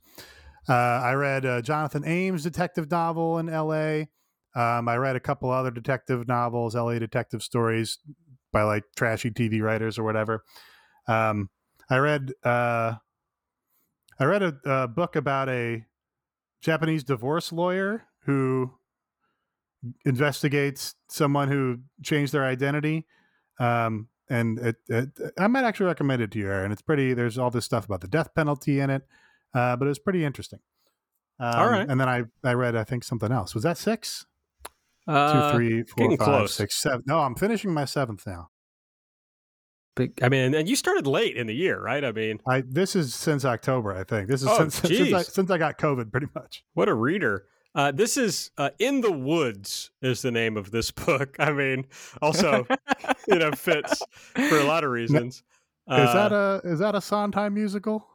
Uh, 0.70 0.74
I 0.74 1.14
read 1.14 1.46
uh, 1.46 1.62
Jonathan 1.62 2.06
Ames' 2.06 2.44
detective 2.44 2.90
novel 2.90 3.40
in 3.40 3.50
L.A. 3.50 4.10
Um, 4.56 4.88
I 4.88 4.98
read 4.98 5.16
a 5.16 5.20
couple 5.20 5.50
other 5.50 5.72
detective 5.72 6.28
novels, 6.28 6.76
L.A. 6.76 7.00
detective 7.00 7.42
stories 7.42 8.00
by 8.52 8.64
like 8.64 8.84
trashy 8.96 9.32
TV 9.32 9.62
writers 9.62 9.98
or 9.98 10.04
whatever. 10.04 10.44
Um, 11.08 11.50
I 11.90 11.98
read 11.98 12.34
uh, 12.44 12.96
I 14.20 14.24
read 14.24 14.44
a, 14.44 14.56
a 14.66 14.88
book 14.88 15.16
about 15.16 15.50
a 15.50 15.86
Japanese 16.62 17.04
divorce 17.04 17.52
lawyer 17.52 18.04
who 18.26 18.72
investigates 20.06 20.94
someone 21.10 21.48
who 21.48 21.80
changed 22.04 22.34
their 22.34 22.46
identity 22.46 23.08
um, 23.62 24.08
and 24.30 24.58
it, 24.60 24.78
it, 24.90 25.10
I 25.38 25.48
might 25.48 25.66
actually 25.66 25.86
recommend 25.86 26.22
it 26.22 26.32
to 26.32 26.40
you, 26.40 26.48
Aaron. 26.48 26.72
It's 26.72 26.82
pretty. 26.82 27.14
There's 27.14 27.38
all 27.38 27.52
this 27.52 27.66
stuff 27.66 27.86
about 27.86 28.02
the 28.02 28.08
death 28.08 28.34
penalty 28.34 28.80
in 28.80 28.90
it, 28.90 29.04
uh, 29.54 29.76
but 29.76 29.88
it's 29.88 30.00
pretty 30.00 30.24
interesting. 30.26 30.60
Um, 31.40 31.54
All 31.56 31.68
right. 31.70 31.88
And 31.90 32.00
then 32.00 32.08
I 32.10 32.24
I 32.44 32.54
read 32.54 32.76
I 32.76 32.84
think 32.84 33.04
something 33.04 33.32
else. 33.32 33.54
Was 33.56 33.64
that 33.64 33.78
six? 33.78 34.26
Uh, 35.08 35.52
Two, 35.52 35.58
three, 35.58 35.84
four, 35.84 36.18
close. 36.18 36.54
six, 36.54 36.76
seven. 36.78 37.02
No, 37.08 37.20
I'm 37.20 37.34
finishing 37.36 37.74
my 37.74 37.86
seventh 37.86 38.26
now. 38.28 38.50
but, 39.96 40.10
I 40.22 40.30
mean, 40.30 40.54
and 40.54 40.70
you 40.70 40.76
started 40.76 41.08
late 41.08 41.36
in 41.36 41.48
the 41.48 41.56
year, 41.56 41.82
right? 41.82 42.04
I 42.06 42.12
mean, 42.12 42.40
I 42.48 42.62
this 42.66 42.96
is 42.96 43.14
since 43.16 43.44
October. 43.44 43.94
I 43.94 44.04
think 44.04 44.28
this 44.30 44.44
is 44.44 44.48
Oh, 44.48 44.58
since 44.60 44.76
since 44.98 45.14
I, 45.14 45.22
since 45.24 45.50
I 45.52 45.58
got 45.58 45.78
COVID, 45.80 46.12
pretty 46.12 46.28
much. 46.36 46.64
What 46.76 46.88
a 46.88 46.94
reader. 46.94 47.46
Uh, 47.74 47.90
this 47.92 48.18
is 48.18 48.52
uh, 48.58 48.70
In 48.80 49.00
the 49.02 49.12
Woods 49.12 49.92
is 50.02 50.22
the 50.22 50.32
name 50.32 50.58
of 50.58 50.72
this 50.72 50.92
book. 51.06 51.36
I 51.40 51.52
mean, 51.52 51.86
also, 52.22 52.68
you 53.28 53.40
know, 53.40 53.52
fits 53.54 54.02
for 54.36 54.60
a 54.60 54.66
lot 54.66 54.84
of 54.84 54.92
reasons. 55.00 55.38
is 55.38 55.44
Uh, 55.88 56.14
that 56.14 56.32
a 56.34 56.62
is 56.70 56.80
that 56.80 56.94
a 56.96 57.02
Sondheim 57.02 57.54
musical? 57.56 58.08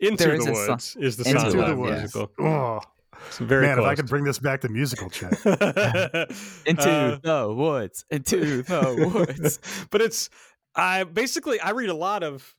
Into 0.00 0.24
There 0.24 0.38
the 0.38 0.50
is 0.52 0.68
Woods 0.68 0.96
is 1.00 1.16
the 1.16 1.28
Into 1.28 1.40
Sondheim 1.40 1.60
Into 1.60 1.70
the 1.74 1.76
Woods. 1.80 1.98
musical. 2.14 2.30
Oh 2.38 2.80
It's 3.28 3.38
very 3.38 3.66
man, 3.66 3.78
if 3.78 3.84
I 3.84 3.94
could 3.94 4.08
bring 4.08 4.24
this 4.24 4.38
back 4.38 4.60
to 4.62 4.68
musical 4.68 5.08
chat. 5.10 5.32
Into 6.66 6.90
Uh, 6.90 7.18
the 7.22 7.54
woods. 7.54 8.04
Into 8.10 8.62
the 8.62 9.10
woods. 9.38 9.58
but 9.90 10.00
it's 10.02 10.28
I 10.74 11.04
basically 11.04 11.58
I 11.60 11.70
read 11.70 11.88
a 11.88 11.94
lot 11.94 12.22
of 12.22 12.54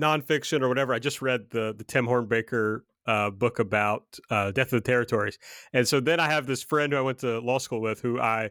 nonfiction 0.00 0.62
or 0.62 0.68
whatever. 0.68 0.92
I 0.94 0.98
just 0.98 1.22
read 1.22 1.50
the 1.50 1.74
the 1.76 1.84
Tim 1.84 2.06
Hornbaker 2.06 2.80
uh, 3.06 3.30
book 3.30 3.58
about 3.60 4.18
uh, 4.30 4.50
Death 4.50 4.72
of 4.72 4.82
the 4.82 4.86
Territories, 4.88 5.38
and 5.72 5.86
so 5.86 6.00
then 6.00 6.18
I 6.20 6.28
have 6.30 6.46
this 6.46 6.62
friend 6.62 6.92
who 6.92 6.98
I 6.98 7.02
went 7.02 7.18
to 7.18 7.38
law 7.40 7.58
school 7.58 7.80
with 7.80 8.00
who 8.00 8.20
I 8.20 8.50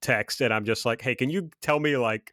text, 0.00 0.40
and 0.40 0.52
I'm 0.52 0.64
just 0.64 0.84
like, 0.86 1.00
"Hey, 1.02 1.14
can 1.14 1.30
you 1.30 1.50
tell 1.62 1.78
me 1.80 1.96
like 1.96 2.32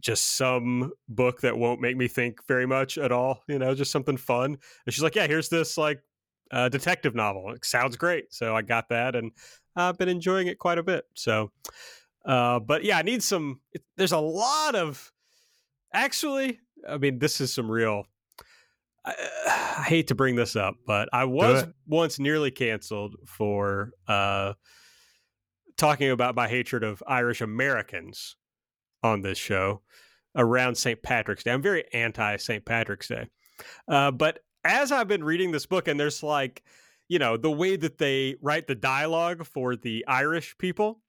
just 0.00 0.36
some 0.36 0.92
book 1.08 1.40
that 1.42 1.56
won't 1.56 1.80
make 1.80 1.96
me 1.96 2.08
think 2.08 2.46
very 2.46 2.66
much 2.66 2.98
at 2.98 3.12
all? 3.12 3.42
You 3.48 3.58
know, 3.58 3.74
just 3.74 3.92
something 3.92 4.16
fun?" 4.16 4.58
And 4.86 4.94
she's 4.94 5.02
like, 5.02 5.14
"Yeah, 5.14 5.26
here's 5.26 5.48
this 5.48 5.76
like." 5.78 6.00
Uh, 6.50 6.68
detective 6.68 7.16
novel. 7.16 7.50
It 7.50 7.64
sounds 7.64 7.96
great. 7.96 8.32
So 8.32 8.54
I 8.54 8.62
got 8.62 8.90
that 8.90 9.16
and 9.16 9.32
I've 9.76 9.98
been 9.98 10.08
enjoying 10.08 10.46
it 10.46 10.58
quite 10.58 10.78
a 10.78 10.82
bit. 10.82 11.04
So, 11.14 11.50
uh, 12.24 12.60
but 12.60 12.84
yeah, 12.84 12.98
I 12.98 13.02
need 13.02 13.22
some. 13.22 13.60
It, 13.72 13.82
there's 13.96 14.12
a 14.12 14.18
lot 14.18 14.74
of 14.74 15.12
actually. 15.92 16.60
I 16.88 16.98
mean, 16.98 17.18
this 17.18 17.40
is 17.40 17.52
some 17.52 17.70
real. 17.70 18.04
I, 19.04 19.14
I 19.78 19.82
hate 19.82 20.08
to 20.08 20.14
bring 20.14 20.36
this 20.36 20.56
up, 20.56 20.76
but 20.86 21.08
I 21.12 21.24
was 21.24 21.64
once 21.86 22.18
nearly 22.18 22.50
canceled 22.50 23.16
for 23.26 23.90
uh, 24.06 24.54
talking 25.76 26.10
about 26.10 26.34
my 26.34 26.48
hatred 26.48 26.84
of 26.84 27.02
Irish 27.06 27.40
Americans 27.40 28.36
on 29.04 29.22
this 29.22 29.38
show 29.38 29.82
around 30.36 30.74
St. 30.74 31.00
Patrick's 31.02 31.44
Day. 31.44 31.52
I'm 31.52 31.62
very 31.62 31.84
anti 31.92 32.36
St. 32.36 32.64
Patrick's 32.64 33.08
Day, 33.08 33.28
uh, 33.88 34.10
but 34.10 34.40
as 34.64 34.90
I've 34.90 35.08
been 35.08 35.22
reading 35.22 35.52
this 35.52 35.66
book, 35.66 35.88
and 35.88 36.00
there's 36.00 36.22
like, 36.22 36.62
you 37.08 37.18
know, 37.18 37.36
the 37.36 37.50
way 37.50 37.76
that 37.76 37.98
they 37.98 38.36
write 38.40 38.66
the 38.66 38.74
dialogue 38.74 39.44
for 39.44 39.76
the 39.76 40.04
Irish 40.08 40.56
people, 40.58 41.00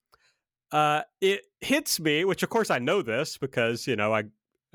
uh, 0.72 1.02
it 1.22 1.41
hits 1.61 1.99
me, 1.99 2.26
which 2.26 2.44
of 2.44 2.49
course 2.49 2.69
I 2.69 2.80
know 2.80 3.02
this 3.02 3.38
because, 3.38 3.88
you 3.88 3.95
know, 3.95 4.14
I 4.14 4.24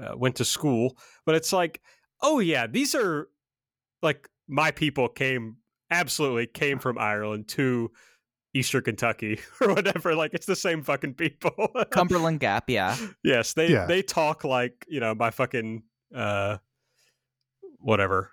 uh, 0.02 0.16
went 0.16 0.36
to 0.36 0.44
school, 0.44 0.96
but 1.26 1.34
it's 1.34 1.52
like, 1.52 1.80
oh, 2.22 2.38
yeah, 2.38 2.66
these 2.66 2.94
are 2.94 3.28
like 4.02 4.28
my 4.48 4.70
people 4.70 5.08
came, 5.08 5.56
absolutely 5.90 6.46
came 6.46 6.78
from 6.78 6.98
Ireland 6.98 7.48
to 7.48 7.90
Eastern 8.54 8.82
Kentucky 8.82 9.38
or 9.60 9.74
whatever. 9.74 10.14
Like 10.14 10.34
it's 10.34 10.46
the 10.46 10.56
same 10.56 10.82
fucking 10.82 11.14
people. 11.14 11.52
Cumberland 11.90 12.40
Gap. 12.40 12.68
Yeah. 12.68 12.96
yes, 13.22 13.52
they 13.54 13.68
Yeah. 13.70 13.86
they 13.86 14.02
talk 14.02 14.44
like, 14.44 14.84
you 14.88 15.00
know, 15.00 15.14
my 15.14 15.30
fucking, 15.30 15.82
uh, 16.14 16.58
whatever. 17.78 18.30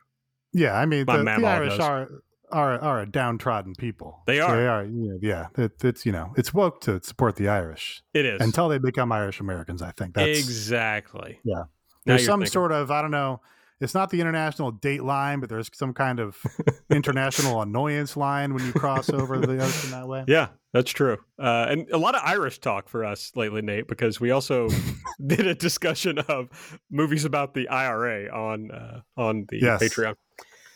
Yeah, 0.53 0.73
I 0.75 0.85
mean 0.85 1.05
My 1.07 1.17
the, 1.17 1.23
the 1.23 1.45
Irish 1.47 1.71
does. 1.77 1.79
are 1.79 2.09
are 2.51 2.79
are 2.79 3.01
a 3.01 3.05
downtrodden 3.05 3.75
people. 3.75 4.21
They 4.25 4.39
are. 4.39 4.55
They 4.55 4.67
are. 4.67 4.85
Yeah, 4.85 5.13
yeah. 5.21 5.47
It, 5.65 5.83
it's 5.83 6.05
you 6.05 6.11
know 6.11 6.33
it's 6.37 6.53
woke 6.53 6.81
to 6.81 7.01
support 7.03 7.35
the 7.35 7.49
Irish 7.49 8.01
It 8.13 8.25
is. 8.25 8.41
until 8.41 8.69
they 8.69 8.77
become 8.77 9.11
Irish 9.11 9.39
Americans. 9.39 9.81
I 9.81 9.91
think 9.91 10.15
that's 10.15 10.39
exactly. 10.39 11.39
Yeah. 11.43 11.55
Now 11.55 11.65
there's 12.05 12.25
some 12.25 12.39
thinking. 12.39 12.51
sort 12.53 12.71
of 12.71 12.89
I 12.89 13.01
don't 13.01 13.11
know. 13.11 13.41
It's 13.79 13.93
not 13.93 14.09
the 14.09 14.19
international 14.21 14.71
date 14.71 15.03
line, 15.03 15.39
but 15.39 15.49
there's 15.49 15.69
some 15.73 15.93
kind 15.93 16.19
of 16.19 16.37
international 16.89 17.61
annoyance 17.61 18.17
line 18.17 18.53
when 18.53 18.65
you 18.65 18.73
cross 18.73 19.09
over 19.09 19.39
the 19.39 19.61
ocean 19.63 19.91
that 19.91 20.07
way. 20.07 20.23
Yeah, 20.27 20.47
that's 20.73 20.91
true. 20.91 21.17
Uh, 21.39 21.67
and 21.69 21.89
a 21.91 21.97
lot 21.97 22.15
of 22.15 22.21
Irish 22.25 22.59
talk 22.59 22.89
for 22.89 23.05
us 23.05 23.31
lately, 23.35 23.61
Nate, 23.61 23.87
because 23.87 24.19
we 24.19 24.31
also 24.31 24.67
did 25.27 25.45
a 25.45 25.53
discussion 25.53 26.17
of 26.19 26.49
movies 26.89 27.23
about 27.23 27.53
the 27.53 27.67
IRA 27.69 28.27
on 28.33 28.71
uh, 28.71 29.01
on 29.15 29.45
the 29.49 29.59
Yes. 29.61 29.81
Patreon. 29.83 30.15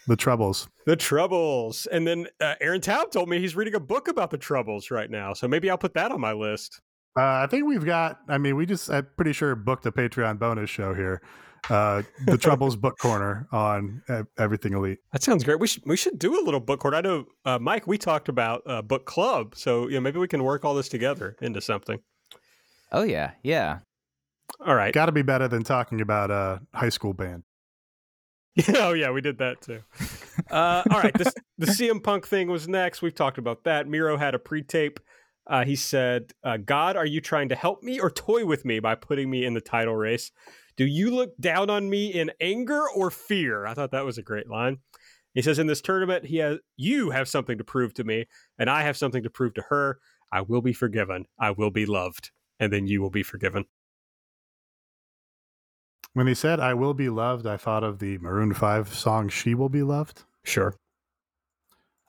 The 0.07 0.15
troubles. 0.15 0.68
The 0.88 0.95
Troubles, 0.95 1.86
and 1.91 2.07
then 2.07 2.28
uh, 2.41 2.56
Aaron 2.60 2.82
Taub 2.82 3.11
told 3.11 3.30
me 3.30 3.40
he's 3.40 3.56
reading 3.56 3.76
a 3.76 3.80
book 3.80 4.07
about 4.07 4.32
the 4.32 4.38
Troubles 4.38 4.90
right 4.90 5.10
now, 5.10 5.34
so 5.34 5.48
maybe 5.48 5.69
I'll 5.69 5.78
put 5.78 5.94
that 5.94 6.11
on 6.11 6.19
my 6.19 6.34
list. 6.34 6.82
Uh, 7.15 7.22
I 7.22 7.48
think 7.48 7.65
we've 7.68 7.86
got. 7.86 8.19
I 8.28 8.38
mean, 8.40 8.56
we 8.56 8.65
just. 8.65 8.90
I'm 8.90 9.07
pretty 9.15 9.34
sure 9.34 9.53
booked 9.56 9.86
a 9.86 9.91
Patreon 9.91 10.40
bonus 10.40 10.69
show 10.72 10.94
here. 10.95 11.22
Uh, 11.69 12.01
the 12.25 12.38
Troubles 12.38 12.75
book 12.75 12.97
corner 12.97 13.47
on 13.51 14.01
Everything 14.38 14.73
Elite. 14.73 14.99
That 15.13 15.23
sounds 15.23 15.43
great. 15.43 15.59
We 15.59 15.67
should 15.67 15.83
we 15.85 15.97
should 15.97 16.17
do 16.17 16.39
a 16.39 16.43
little 16.43 16.59
book 16.59 16.79
corner. 16.79 16.97
I 16.97 17.01
know, 17.01 17.25
uh, 17.45 17.59
Mike. 17.59 17.88
We 17.88 17.97
talked 17.97 18.29
about 18.29 18.63
uh, 18.65 18.81
book 18.81 19.05
club, 19.05 19.55
so 19.55 19.88
you 19.88 19.95
know 19.95 20.01
maybe 20.01 20.19
we 20.19 20.27
can 20.27 20.43
work 20.43 20.65
all 20.65 20.73
this 20.73 20.89
together 20.89 21.35
into 21.41 21.61
something. 21.61 21.99
Oh 22.91 23.03
yeah, 23.03 23.31
yeah. 23.43 23.79
All 24.65 24.75
right. 24.75 24.93
Got 24.93 25.05
to 25.07 25.11
be 25.11 25.21
better 25.21 25.47
than 25.47 25.63
talking 25.63 26.01
about 26.01 26.29
a 26.29 26.61
high 26.73 26.89
school 26.89 27.13
band. 27.13 27.43
oh 28.75 28.93
yeah, 28.93 29.11
we 29.11 29.21
did 29.21 29.38
that 29.38 29.61
too. 29.61 29.81
Uh, 30.49 30.83
all 30.91 30.99
right, 30.99 31.13
this, 31.17 31.33
the 31.57 31.67
CM 31.67 32.03
Punk 32.03 32.27
thing 32.27 32.49
was 32.49 32.67
next. 32.67 33.01
We've 33.01 33.15
talked 33.15 33.38
about 33.38 33.63
that. 33.63 33.88
Miro 33.88 34.17
had 34.17 34.35
a 34.35 34.39
pre-tape. 34.39 34.99
Uh, 35.47 35.63
he 35.63 35.75
said, 35.75 36.33
uh, 36.43 36.57
"God, 36.57 36.97
are 36.97 37.05
you 37.05 37.21
trying 37.21 37.49
to 37.49 37.55
help 37.55 37.81
me 37.81 37.99
or 37.99 38.11
toy 38.11 38.45
with 38.45 38.65
me 38.65 38.79
by 38.79 38.95
putting 38.95 39.29
me 39.29 39.45
in 39.45 39.53
the 39.53 39.61
title 39.61 39.95
race? 39.95 40.31
Do 40.76 40.85
you 40.85 41.11
look 41.11 41.38
down 41.39 41.69
on 41.69 41.89
me 41.89 42.07
in 42.07 42.31
anger 42.39 42.84
or 42.89 43.11
fear?" 43.11 43.65
I 43.65 43.73
thought 43.73 43.91
that 43.91 44.06
was 44.06 44.18
a 44.18 44.23
great 44.23 44.49
line. 44.49 44.80
He 45.34 45.41
says, 45.41 45.60
"In 45.60 45.68
this 45.68 45.81
tournament, 45.81 46.26
he 46.26 46.38
has 46.38 46.60
you 46.77 47.11
have 47.11 47.27
something 47.27 47.57
to 47.57 47.64
prove 47.64 47.93
to 47.95 48.03
me, 48.03 48.26
and 48.57 48.69
I 48.69 48.84
have 48.84 48.98
something 48.98 49.23
to 49.23 49.30
prove 49.30 49.53
to 49.56 49.64
her. 49.69 49.99
I 50.31 50.41
will 50.41 50.61
be 50.61 50.73
forgiven. 50.73 51.26
I 51.39 51.52
will 51.52 51.72
be 51.72 51.85
loved, 51.85 52.31
and 52.60 52.72
then 52.72 52.88
you 52.88 53.02
will 53.02 53.10
be 53.10 53.23
forgiven." 53.23 53.65
When 56.14 56.27
he 56.27 56.34
said, 56.34 56.60
I 56.60 56.73
will 56.73 56.93
be 56.93 57.07
loved, 57.07 57.48
I 57.48 57.56
thought 57.56 57.85
of 57.85 57.99
the 57.99 58.18
Maroon 58.18 58.53
5 58.53 58.93
song, 58.93 59.30
She 59.30 59.56
Will 59.56 59.69
Be 59.69 59.81
Loved. 59.81 60.26
Sure. 60.43 60.76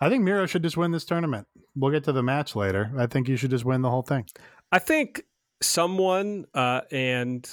I 0.01 0.09
think 0.09 0.25
Miro 0.25 0.47
should 0.47 0.65
just 0.65 0.77
win 0.77 0.91
this 0.91 1.05
tournament. 1.05 1.47
We'll 1.77 1.93
get 1.93 2.03
to 2.05 2.13
the 2.13 2.23
match 2.23 2.57
later. 2.57 2.91
I 2.99 3.07
think 3.07 3.29
you 3.29 3.37
should 3.37 3.51
just 3.51 3.65
win 3.65 3.83
the 3.83 3.91
whole 3.91 4.03
thing. 4.03 4.27
I 4.73 4.81
think 4.81 5.23
someone 5.61 6.47
uh, 6.53 6.81
and 6.91 7.49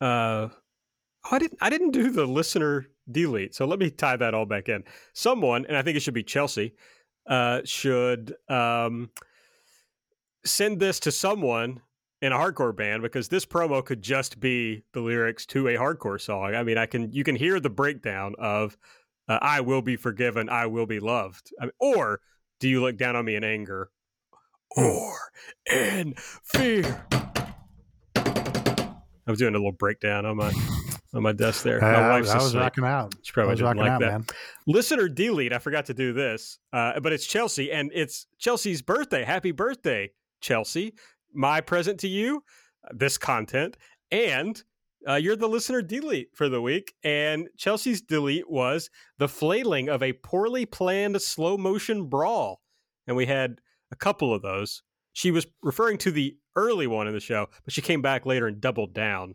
uh, 0.00 0.48
oh, 0.50 1.30
I 1.30 1.38
didn't 1.38 1.58
I 1.60 1.70
didn't 1.70 1.90
do 1.90 2.10
the 2.10 2.26
listener 2.26 2.86
delete, 3.10 3.54
so 3.54 3.66
let 3.66 3.78
me 3.78 3.90
tie 3.90 4.16
that 4.16 4.34
all 4.34 4.46
back 4.46 4.68
in. 4.68 4.84
Someone, 5.12 5.66
and 5.66 5.76
I 5.76 5.82
think 5.82 5.96
it 5.96 6.00
should 6.00 6.14
be 6.14 6.22
Chelsea, 6.22 6.74
uh, 7.28 7.60
should 7.64 8.34
um, 8.48 9.10
send 10.44 10.80
this 10.80 11.00
to 11.00 11.12
someone 11.12 11.80
in 12.20 12.32
a 12.32 12.36
hardcore 12.36 12.74
band 12.74 13.02
because 13.02 13.28
this 13.28 13.46
promo 13.46 13.84
could 13.84 14.02
just 14.02 14.40
be 14.40 14.82
the 14.92 15.00
lyrics 15.00 15.46
to 15.46 15.68
a 15.68 15.76
hardcore 15.76 16.20
song. 16.20 16.54
I 16.54 16.62
mean, 16.62 16.78
I 16.78 16.86
can 16.86 17.12
you 17.12 17.24
can 17.24 17.36
hear 17.36 17.60
the 17.60 17.70
breakdown 17.70 18.34
of 18.38 18.76
uh, 19.28 19.38
"I 19.40 19.60
will 19.60 19.82
be 19.82 19.96
forgiven, 19.96 20.48
I 20.48 20.66
will 20.66 20.86
be 20.86 21.00
loved," 21.00 21.52
I 21.60 21.64
mean, 21.64 21.72
or 21.78 22.20
"Do 22.60 22.68
you 22.68 22.80
look 22.80 22.96
down 22.96 23.16
on 23.16 23.24
me 23.24 23.36
in 23.36 23.44
anger?" 23.44 23.90
or 24.76 25.16
in 25.70 26.14
fear. 26.16 27.06
I 29.28 29.30
was 29.30 29.38
doing 29.38 29.54
a 29.54 29.58
little 29.58 29.72
breakdown 29.72 30.24
on 30.24 30.38
my 30.38 30.50
on 31.12 31.22
my 31.22 31.32
desk 31.32 31.62
there. 31.62 31.82
My 31.82 31.94
I, 31.94 32.08
wife's 32.08 32.30
I 32.30 32.36
was 32.36 32.46
asleep. 32.46 32.62
rocking 32.62 32.84
out. 32.84 33.14
She 33.22 33.32
probably 33.32 33.50
I 33.50 33.52
was 33.52 33.58
didn't 33.58 33.66
rocking 33.76 33.82
like 33.82 33.90
out, 33.90 34.00
that. 34.00 34.10
man. 34.10 34.26
Listener 34.66 35.06
delete. 35.06 35.52
I 35.52 35.58
forgot 35.58 35.84
to 35.86 35.94
do 35.94 36.14
this, 36.14 36.58
uh, 36.72 36.98
but 37.00 37.12
it's 37.12 37.26
Chelsea, 37.26 37.70
and 37.70 37.90
it's 37.94 38.26
Chelsea's 38.38 38.80
birthday. 38.80 39.24
Happy 39.24 39.50
birthday, 39.50 40.12
Chelsea! 40.40 40.94
My 41.34 41.60
present 41.60 42.00
to 42.00 42.08
you, 42.08 42.42
this 42.90 43.18
content, 43.18 43.76
and 44.10 44.62
uh, 45.06 45.16
you're 45.16 45.36
the 45.36 45.46
listener 45.46 45.82
delete 45.82 46.34
for 46.34 46.48
the 46.48 46.62
week. 46.62 46.94
And 47.04 47.48
Chelsea's 47.58 48.00
delete 48.00 48.50
was 48.50 48.88
the 49.18 49.28
flailing 49.28 49.90
of 49.90 50.02
a 50.02 50.14
poorly 50.14 50.64
planned 50.64 51.20
slow 51.20 51.58
motion 51.58 52.06
brawl, 52.06 52.62
and 53.06 53.14
we 53.14 53.26
had 53.26 53.60
a 53.92 53.96
couple 53.96 54.32
of 54.32 54.40
those. 54.40 54.82
She 55.18 55.32
was 55.32 55.48
referring 55.64 55.98
to 55.98 56.12
the 56.12 56.36
early 56.54 56.86
one 56.86 57.08
in 57.08 57.12
the 57.12 57.18
show, 57.18 57.48
but 57.64 57.74
she 57.74 57.82
came 57.82 58.00
back 58.00 58.24
later 58.24 58.46
and 58.46 58.60
doubled 58.60 58.94
down 58.94 59.34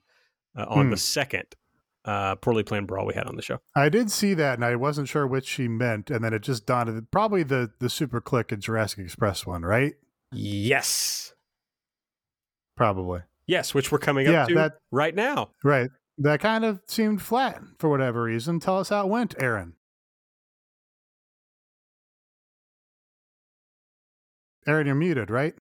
uh, 0.57 0.64
on 0.69 0.85
Hmm. 0.85 0.91
the 0.91 0.97
second 0.97 1.43
uh, 2.05 2.35
poorly 2.35 2.64
planned 2.64 2.88
brawl 2.88 3.05
we 3.05 3.14
had 3.14 3.26
on 3.27 3.35
the 3.35 3.41
show. 3.41 3.60
I 3.76 3.89
did 3.89 4.10
see 4.10 4.34
that, 4.34 4.53
and 4.53 4.64
I 4.64 4.77
wasn't 4.77 5.10
sure 5.10 5.27
which 5.27 5.45
she 5.45 5.68
meant, 5.68 6.10
and 6.10 6.23
then 6.23 6.34
it 6.34 6.41
just 6.41 6.65
dawned. 6.65 6.89
on- 6.89 7.07
Probably 7.11 7.43
the 7.43 7.72
the 7.80 7.88
SuperKliq 7.88 8.53
and 8.53 8.61
Jurassic 8.61 8.99
Express 8.99 9.45
one, 9.45 9.64
right? 9.64 9.95
Yes. 10.31 11.34
Probably. 12.77 13.19
Yes, 13.45 13.73
which 13.73 13.91
we're 13.91 13.99
coming 13.99 14.26
Yeah, 14.26 14.43
up 14.43 14.47
to 14.47 14.55
that- 14.55 14.77
right 14.89 15.14
now. 15.14 15.49
Right. 15.65 15.89
That 16.18 16.39
kind 16.39 16.64
of 16.64 16.80
seemed 16.88 17.22
flat 17.22 17.61
for 17.77 17.89
whatever 17.89 18.23
reason. 18.23 18.61
Tell 18.61 18.80
us 18.80 18.88
how 18.88 19.05
it 19.05 19.10
went, 19.10 19.35
Aaron. 19.38 19.73
Aaron, 24.65 24.85
you're 24.88 24.95
muted, 24.95 25.30
right? 25.30 25.55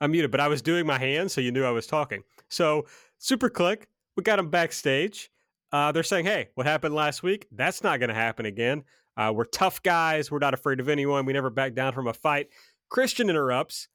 I'm 0.00 0.12
muted, 0.12 0.30
but 0.30 0.40
I 0.40 0.48
was 0.48 0.62
doing 0.62 0.86
my 0.86 0.98
hands, 0.98 1.32
so 1.32 1.40
you 1.40 1.52
knew 1.52 1.64
I 1.64 1.70
was 1.70 1.86
talking. 1.86 2.22
So, 2.48 2.86
SuperKliq, 3.20 3.82
we 4.16 4.22
got 4.22 4.36
them 4.36 4.48
backstage. 4.48 5.30
Uh, 5.72 5.92
they're 5.92 6.02
saying, 6.02 6.24
hey, 6.24 6.48
what 6.54 6.66
happened 6.66 6.94
last 6.94 7.22
week? 7.22 7.46
That's 7.52 7.82
not 7.82 8.00
going 8.00 8.08
to 8.08 8.14
happen 8.14 8.46
again. 8.46 8.84
Uh, 9.16 9.32
we're 9.34 9.44
tough 9.44 9.82
guys. 9.82 10.30
We're 10.30 10.38
not 10.38 10.54
afraid 10.54 10.80
of 10.80 10.88
anyone. 10.88 11.26
We 11.26 11.32
never 11.32 11.50
back 11.50 11.74
down 11.74 11.92
from 11.92 12.06
a 12.06 12.12
fight. 12.12 12.48
Christian 12.88 13.28
interrupts. 13.28 13.88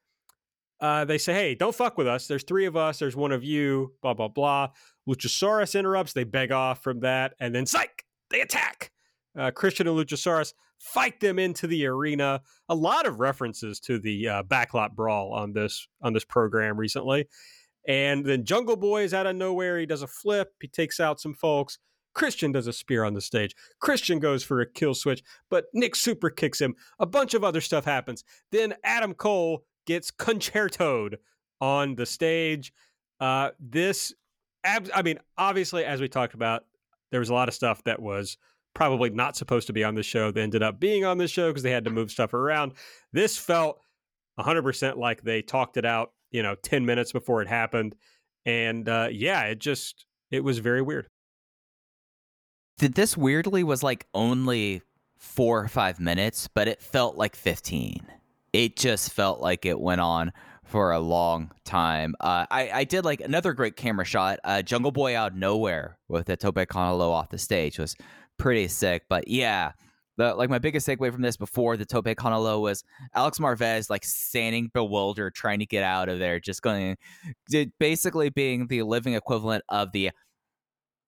Uh, 0.80 1.06
they 1.06 1.18
say, 1.18 1.34
hey, 1.34 1.56
don't 1.56 1.74
fuck 1.74 1.98
with 1.98 2.08
us. 2.08 2.28
There's 2.28 2.44
three 2.44 2.66
of 2.66 2.76
us. 2.78 3.00
There's 3.00 3.16
one 3.16 3.32
of 3.32 3.44
you, 3.44 3.94
blah, 4.02 4.14
blah, 4.14 4.28
blah. 4.28 4.70
Luchasaurus 5.10 5.78
interrupts. 5.78 6.14
They 6.14 6.24
beg 6.24 6.52
off 6.52 6.84
from 6.84 7.00
that. 7.00 7.34
And 7.40 7.56
then, 7.56 7.66
psych, 7.66 8.06
they 8.30 8.42
attack. 8.42 8.92
Uh, 9.38 9.52
Christian 9.52 9.88
and 9.88 9.98
Luchasaurus 9.98 10.54
fight 10.80 11.20
them 11.20 11.40
into 11.40 11.68
the 11.68 11.86
arena. 11.86 12.42
A 12.70 12.76
lot 12.76 13.06
of 13.06 13.20
references 13.20 13.80
to 13.82 14.00
the 14.00 14.28
uh, 14.28 14.44
backlot 14.44 14.92
brawl 14.92 15.34
on 15.34 15.54
this 15.54 15.88
on 16.02 16.14
this 16.14 16.26
program 16.26 16.78
recently. 16.78 17.28
And 17.88 18.26
then 18.26 18.46
Jungle 18.46 18.76
Boy 18.76 19.04
is 19.04 19.14
out 19.14 19.28
of 19.28 19.36
nowhere. 19.36 19.80
He 19.80 19.86
does 19.86 20.02
a 20.02 20.08
flip. 20.08 20.54
He 20.60 20.68
takes 20.68 21.00
out 21.00 21.20
some 21.20 21.34
folks. 21.34 21.78
Christian 22.16 22.52
does 22.52 22.66
a 22.66 22.74
spear 22.74 23.04
on 23.04 23.14
the 23.14 23.22
stage. 23.22 23.54
Christian 23.80 24.20
goes 24.20 24.44
for 24.44 24.62
a 24.62 24.72
kill 24.72 24.96
switch, 24.96 25.22
but 25.50 25.66
Nick 25.74 25.96
super 25.96 26.30
kicks 26.30 26.60
him. 26.60 26.76
A 26.98 27.06
bunch 27.06 27.34
of 27.34 27.44
other 27.44 27.62
stuff 27.62 27.86
happens. 27.86 28.24
Then 28.52 28.74
Adam 28.84 29.14
Cole 29.14 29.66
gets 29.86 30.12
concertoed 30.12 31.16
on 31.62 31.96
the 31.96 32.06
stage. 32.06 32.74
Uh, 33.20 33.52
this, 33.60 34.14
ab- 34.64 34.90
I 34.96 35.02
mean, 35.02 35.20
obviously, 35.38 35.84
as 35.84 36.02
we 36.02 36.08
talked 36.08 36.34
about, 36.34 36.64
there 37.12 37.20
was 37.20 37.30
a 37.30 37.34
lot 37.34 37.50
of 37.50 37.54
stuff 37.54 37.84
that 37.84 38.02
was 38.02 38.38
probably 38.76 39.10
not 39.10 39.36
supposed 39.36 39.66
to 39.68 39.74
be 39.74 39.84
on 39.84 39.96
the 39.96 40.04
show 40.04 40.30
that 40.30 40.40
ended 40.40 40.62
up 40.62 40.80
being 40.80 41.04
on 41.04 41.18
the 41.18 41.28
show 41.28 41.50
because 41.50 41.64
they 41.64 41.72
had 41.72 41.86
to 41.86 41.90
move 41.90 42.12
stuff 42.12 42.34
around. 42.36 42.74
This 43.12 43.38
felt 43.38 43.82
100% 44.40 44.98
like 44.98 45.24
they 45.24 45.42
talked 45.42 45.78
it 45.78 45.86
out, 45.86 46.12
you 46.30 46.44
know, 46.44 46.54
10 46.56 46.86
minutes 46.86 47.12
before 47.12 47.42
it 47.42 47.48
happened. 47.48 47.96
And 48.46 48.88
uh, 48.88 49.08
yeah, 49.12 49.44
it 49.46 49.60
just, 49.60 50.06
it 50.30 50.44
was 50.44 50.60
very 50.60 50.82
weird. 50.84 51.08
Th- 52.80 52.92
This 52.92 53.18
weirdly 53.18 53.64
was 53.64 53.82
like 53.82 54.06
only 54.14 54.82
four 55.18 55.64
or 55.64 55.68
five 55.68 56.00
minutes, 56.00 56.48
but 56.54 56.68
it 56.68 56.82
felt 56.82 57.16
like 57.18 57.36
15. 57.36 58.06
It 58.54 58.76
just 58.76 59.12
felt 59.14 59.40
like 59.40 59.66
it 59.66 59.80
went 59.80 60.02
on 60.02 60.32
for 60.64 60.92
a 60.92 61.00
long 61.00 61.52
time. 61.64 62.16
Uh, 62.20 62.46
I, 62.50 62.70
I 62.72 62.84
did 62.84 63.06
like 63.06 63.22
another 63.22 63.54
great 63.54 63.76
camera 63.76 64.06
shot. 64.06 64.40
Uh, 64.44 64.62
Jungle 64.62 64.92
Boy 64.92 65.16
out 65.16 65.32
of 65.32 65.38
nowhere 65.38 65.98
with 66.08 66.26
the 66.26 66.36
Tope 66.36 66.68
con 66.68 66.90
Hilo 66.90 67.12
off 67.12 67.30
the 67.30 67.38
stage 67.38 67.80
was 67.80 67.96
pretty 68.38 68.68
sick. 68.68 69.04
But 69.10 69.28
yeah, 69.28 69.72
the 70.18 70.34
like 70.36 70.50
my 70.50 70.60
biggest 70.60 70.88
takeaway 70.88 71.12
from 71.12 71.22
this 71.22 71.38
before 71.38 71.76
the 71.78 71.86
Tope 71.86 72.16
con 72.16 72.32
Hilo 72.32 72.60
was 72.62 72.84
Alex 73.14 73.38
Marvez 73.40 73.90
like 73.90 74.04
standing 74.06 74.70
bewildered, 74.74 75.34
trying 75.36 75.60
to 75.60 75.66
get 75.66 75.84
out 75.84 76.10
of 76.10 76.20
there, 76.20 76.40
just 76.40 76.62
going, 76.62 76.96
basically 77.80 78.30
being 78.30 78.68
the 78.68 78.84
living 78.84 79.14
equivalent 79.14 79.64
of 79.70 79.92
the 79.92 80.12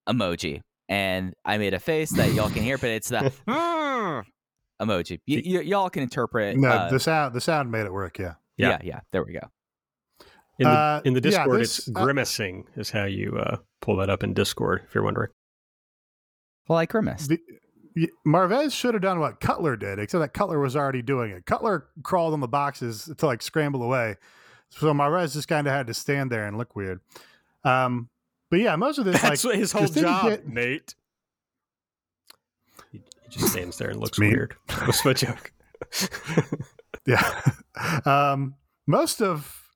emoji. 0.09 0.61
And 0.89 1.33
I 1.43 1.57
made 1.57 1.73
a 1.73 1.79
face 1.79 2.11
that 2.15 2.33
y'all 2.33 2.49
can 2.49 2.63
hear, 2.63 2.77
but 2.77 2.89
it's 2.89 3.09
the 3.09 3.31
emoji. 4.81 5.19
Y- 5.27 5.43
y- 5.45 5.61
y'all 5.61 5.89
can 5.89 6.03
interpret. 6.03 6.57
No, 6.57 6.69
uh, 6.69 6.89
the 6.89 6.99
sound 6.99 7.33
the 7.33 7.41
sound 7.41 7.71
made 7.71 7.85
it 7.85 7.93
work. 7.93 8.17
Yeah. 8.19 8.35
yeah. 8.57 8.69
Yeah. 8.69 8.77
yeah, 8.83 8.99
There 9.11 9.23
we 9.23 9.33
go. 9.33 9.39
In 10.59 10.63
the, 10.63 10.69
Uh, 10.69 11.01
in 11.05 11.13
the 11.13 11.19
yeah, 11.19 11.29
Discord, 11.43 11.59
this- 11.61 11.79
it's 11.79 11.89
uh, 11.89 12.03
grimacing, 12.03 12.65
is 12.75 12.89
how 12.89 13.05
you 13.05 13.37
uh, 13.37 13.57
pull 13.81 13.97
that 13.97 14.09
up 14.09 14.23
in 14.23 14.33
Discord, 14.33 14.81
if 14.87 14.95
you're 14.95 15.03
wondering. 15.03 15.29
Well, 16.68 16.77
I 16.77 16.85
grimaced. 16.85 17.30
The, 17.30 17.39
Marvez 18.27 18.73
should 18.73 18.94
have 18.94 19.02
done 19.02 19.19
what 19.19 19.39
Cutler 19.39 19.76
did, 19.76 19.98
except 19.98 20.22
that 20.22 20.34
Cutler 20.34 20.60
was 20.60 20.76
already 20.76 21.02
doing 21.02 21.31
it. 21.31 21.45
Cutler 21.45 21.88
crawled 22.03 22.34
on 22.34 22.41
the 22.41 22.48
boxes 22.48 23.11
to 23.18 23.26
like 23.26 23.41
scramble 23.41 23.81
away. 23.81 24.15
So 24.69 24.94
Marvez 24.94 25.34
just 25.34 25.48
kind 25.48 25.65
of 25.65 25.73
had 25.73 25.88
to 25.88 25.94
stand 25.94 26.31
there 26.31 26.45
and 26.45 26.57
look 26.57 26.76
weird. 26.76 26.99
Um, 27.64 28.10
but 28.52 28.60
yeah, 28.60 28.76
most 28.76 28.99
of 28.99 29.06
this 29.06 29.22
That's 29.22 29.44
like 29.44 29.56
his 29.56 29.72
whole 29.72 29.88
job, 29.88 30.30
get- 30.30 30.48
Nate. 30.48 30.94
He, 32.91 32.99
he 32.99 33.30
just 33.30 33.52
stands 33.52 33.77
there 33.77 33.89
and 33.89 33.99
looks 33.99 34.19
me. 34.19 34.27
weird. 34.30 34.56
What's 34.85 35.03
my 35.03 35.14
joke? 35.14 35.52
Yeah. 37.07 37.41
um, 38.06 38.56
most 38.85 39.22
of 39.22 39.69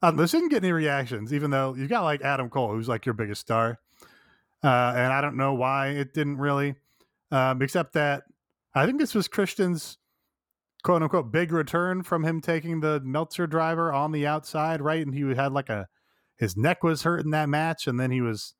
um, 0.00 0.16
this 0.16 0.32
didn't 0.32 0.48
get 0.48 0.64
any 0.64 0.72
reactions, 0.72 1.32
even 1.32 1.50
though 1.52 1.74
you 1.74 1.86
got 1.86 2.02
like 2.02 2.22
Adam 2.22 2.48
Cole, 2.48 2.72
who's 2.72 2.88
like 2.88 3.06
your 3.06 3.12
biggest 3.12 3.42
star. 3.42 3.78
Uh, 4.62 4.92
and 4.96 5.12
I 5.12 5.20
don't 5.20 5.36
know 5.36 5.54
why 5.54 5.88
it 5.88 6.14
didn't 6.14 6.38
really, 6.38 6.76
um, 7.30 7.60
except 7.62 7.94
that 7.94 8.24
I 8.74 8.86
think 8.86 9.00
this 9.00 9.14
was 9.14 9.26
Christian's 9.28 9.98
quote 10.82 11.02
unquote 11.02 11.32
big 11.32 11.52
return 11.52 12.02
from 12.02 12.24
him 12.24 12.40
taking 12.40 12.80
the 12.80 13.00
Meltzer 13.00 13.46
driver 13.46 13.92
on 13.92 14.12
the 14.12 14.26
outside, 14.26 14.80
right? 14.80 15.04
And 15.04 15.14
he 15.14 15.22
had 15.34 15.52
like 15.52 15.68
a 15.68 15.88
his 16.36 16.56
neck 16.56 16.82
was 16.82 17.02
hurt 17.02 17.24
in 17.24 17.30
that 17.30 17.48
match, 17.48 17.86
and 17.86 18.00
then 18.00 18.10
he 18.10 18.20
was 18.20 18.54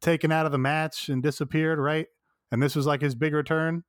taken 0.00 0.32
out 0.32 0.46
of 0.46 0.52
the 0.52 0.58
match 0.58 1.08
and 1.08 1.22
disappeared, 1.22 1.78
right? 1.78 2.06
And 2.50 2.62
this 2.62 2.74
was 2.74 2.86
like 2.86 3.00
his 3.00 3.14
big 3.14 3.32
return, 3.32 3.84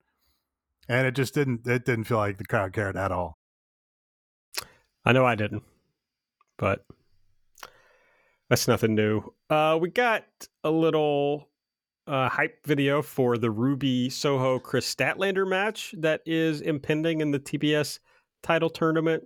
and 0.88 1.08
it 1.08 1.16
just 1.16 1.34
didn't. 1.34 1.68
It 1.68 1.86
didn't 1.86 2.06
feel 2.06 2.18
like 2.18 2.38
the 2.38 2.46
crowd 2.46 2.74
cared 2.74 2.96
at 2.96 3.12
all. 3.12 3.38
I 5.06 5.12
know 5.12 5.26
I 5.26 5.36
didn't, 5.36 5.64
but 6.58 6.86
that's 8.54 8.68
nothing 8.68 8.94
new. 8.94 9.24
Uh, 9.50 9.80
we 9.82 9.90
got 9.90 10.26
a 10.64 10.70
little 10.70 11.50
uh, 12.06 12.30
hype 12.30 12.64
video 12.68 13.02
for 13.02 13.36
the 13.36 13.50
Ruby 13.50 14.12
Soho 14.12 14.60
Kris 14.60 14.94
Statlander 14.94 15.50
match 15.50 15.96
that 15.98 16.22
is 16.28 16.62
impending 16.62 17.22
in 17.22 17.32
the 17.32 17.40
TBS 17.40 17.98
title 18.44 18.70
tournament. 18.70 19.24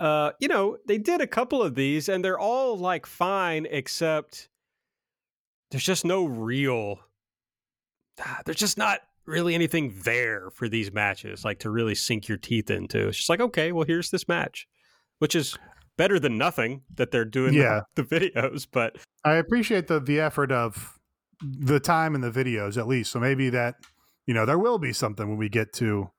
Uh, 0.00 0.32
you 0.40 0.48
know, 0.48 0.76
they 0.88 0.98
did 0.98 1.20
a 1.20 1.26
couple 1.28 1.62
of 1.62 1.76
these 1.76 2.08
and 2.08 2.24
they're 2.24 2.38
all 2.38 2.76
like 2.76 3.06
fine, 3.06 3.64
except 3.70 4.48
there's 5.70 5.84
just 5.84 6.04
no 6.04 6.24
real, 6.24 6.98
ah, 8.20 8.40
there's 8.44 8.58
just 8.58 8.76
not 8.76 9.02
really 9.24 9.54
anything 9.54 9.94
there 10.02 10.50
for 10.50 10.68
these 10.68 10.90
matches, 10.90 11.44
like 11.44 11.60
to 11.60 11.70
really 11.70 11.94
sink 11.94 12.26
your 12.26 12.38
teeth 12.38 12.72
into. 12.72 13.06
It's 13.06 13.18
just 13.18 13.28
like, 13.28 13.40
okay, 13.40 13.70
well, 13.70 13.86
here's 13.86 14.10
this 14.10 14.26
match, 14.26 14.66
which 15.20 15.36
is 15.36 15.56
better 15.96 16.18
than 16.18 16.38
nothing 16.38 16.82
that 16.94 17.10
they're 17.10 17.24
doing 17.24 17.54
Yeah. 17.54 17.82
the, 17.94 18.02
the 18.04 18.20
videos, 18.30 18.66
but 18.70 18.96
I 19.24 19.34
appreciate 19.34 19.86
the 19.88 20.00
the 20.00 20.20
effort 20.20 20.50
of 20.52 20.98
the 21.42 21.80
time 21.80 22.14
in 22.14 22.20
the 22.20 22.30
videos 22.30 22.76
at 22.76 22.86
least. 22.86 23.10
So 23.12 23.20
maybe 23.20 23.50
that 23.50 23.76
you 24.26 24.34
know 24.34 24.46
there 24.46 24.58
will 24.58 24.78
be 24.78 24.92
something 24.92 25.28
when 25.28 25.38
we 25.38 25.48
get 25.48 25.72
to 25.74 26.10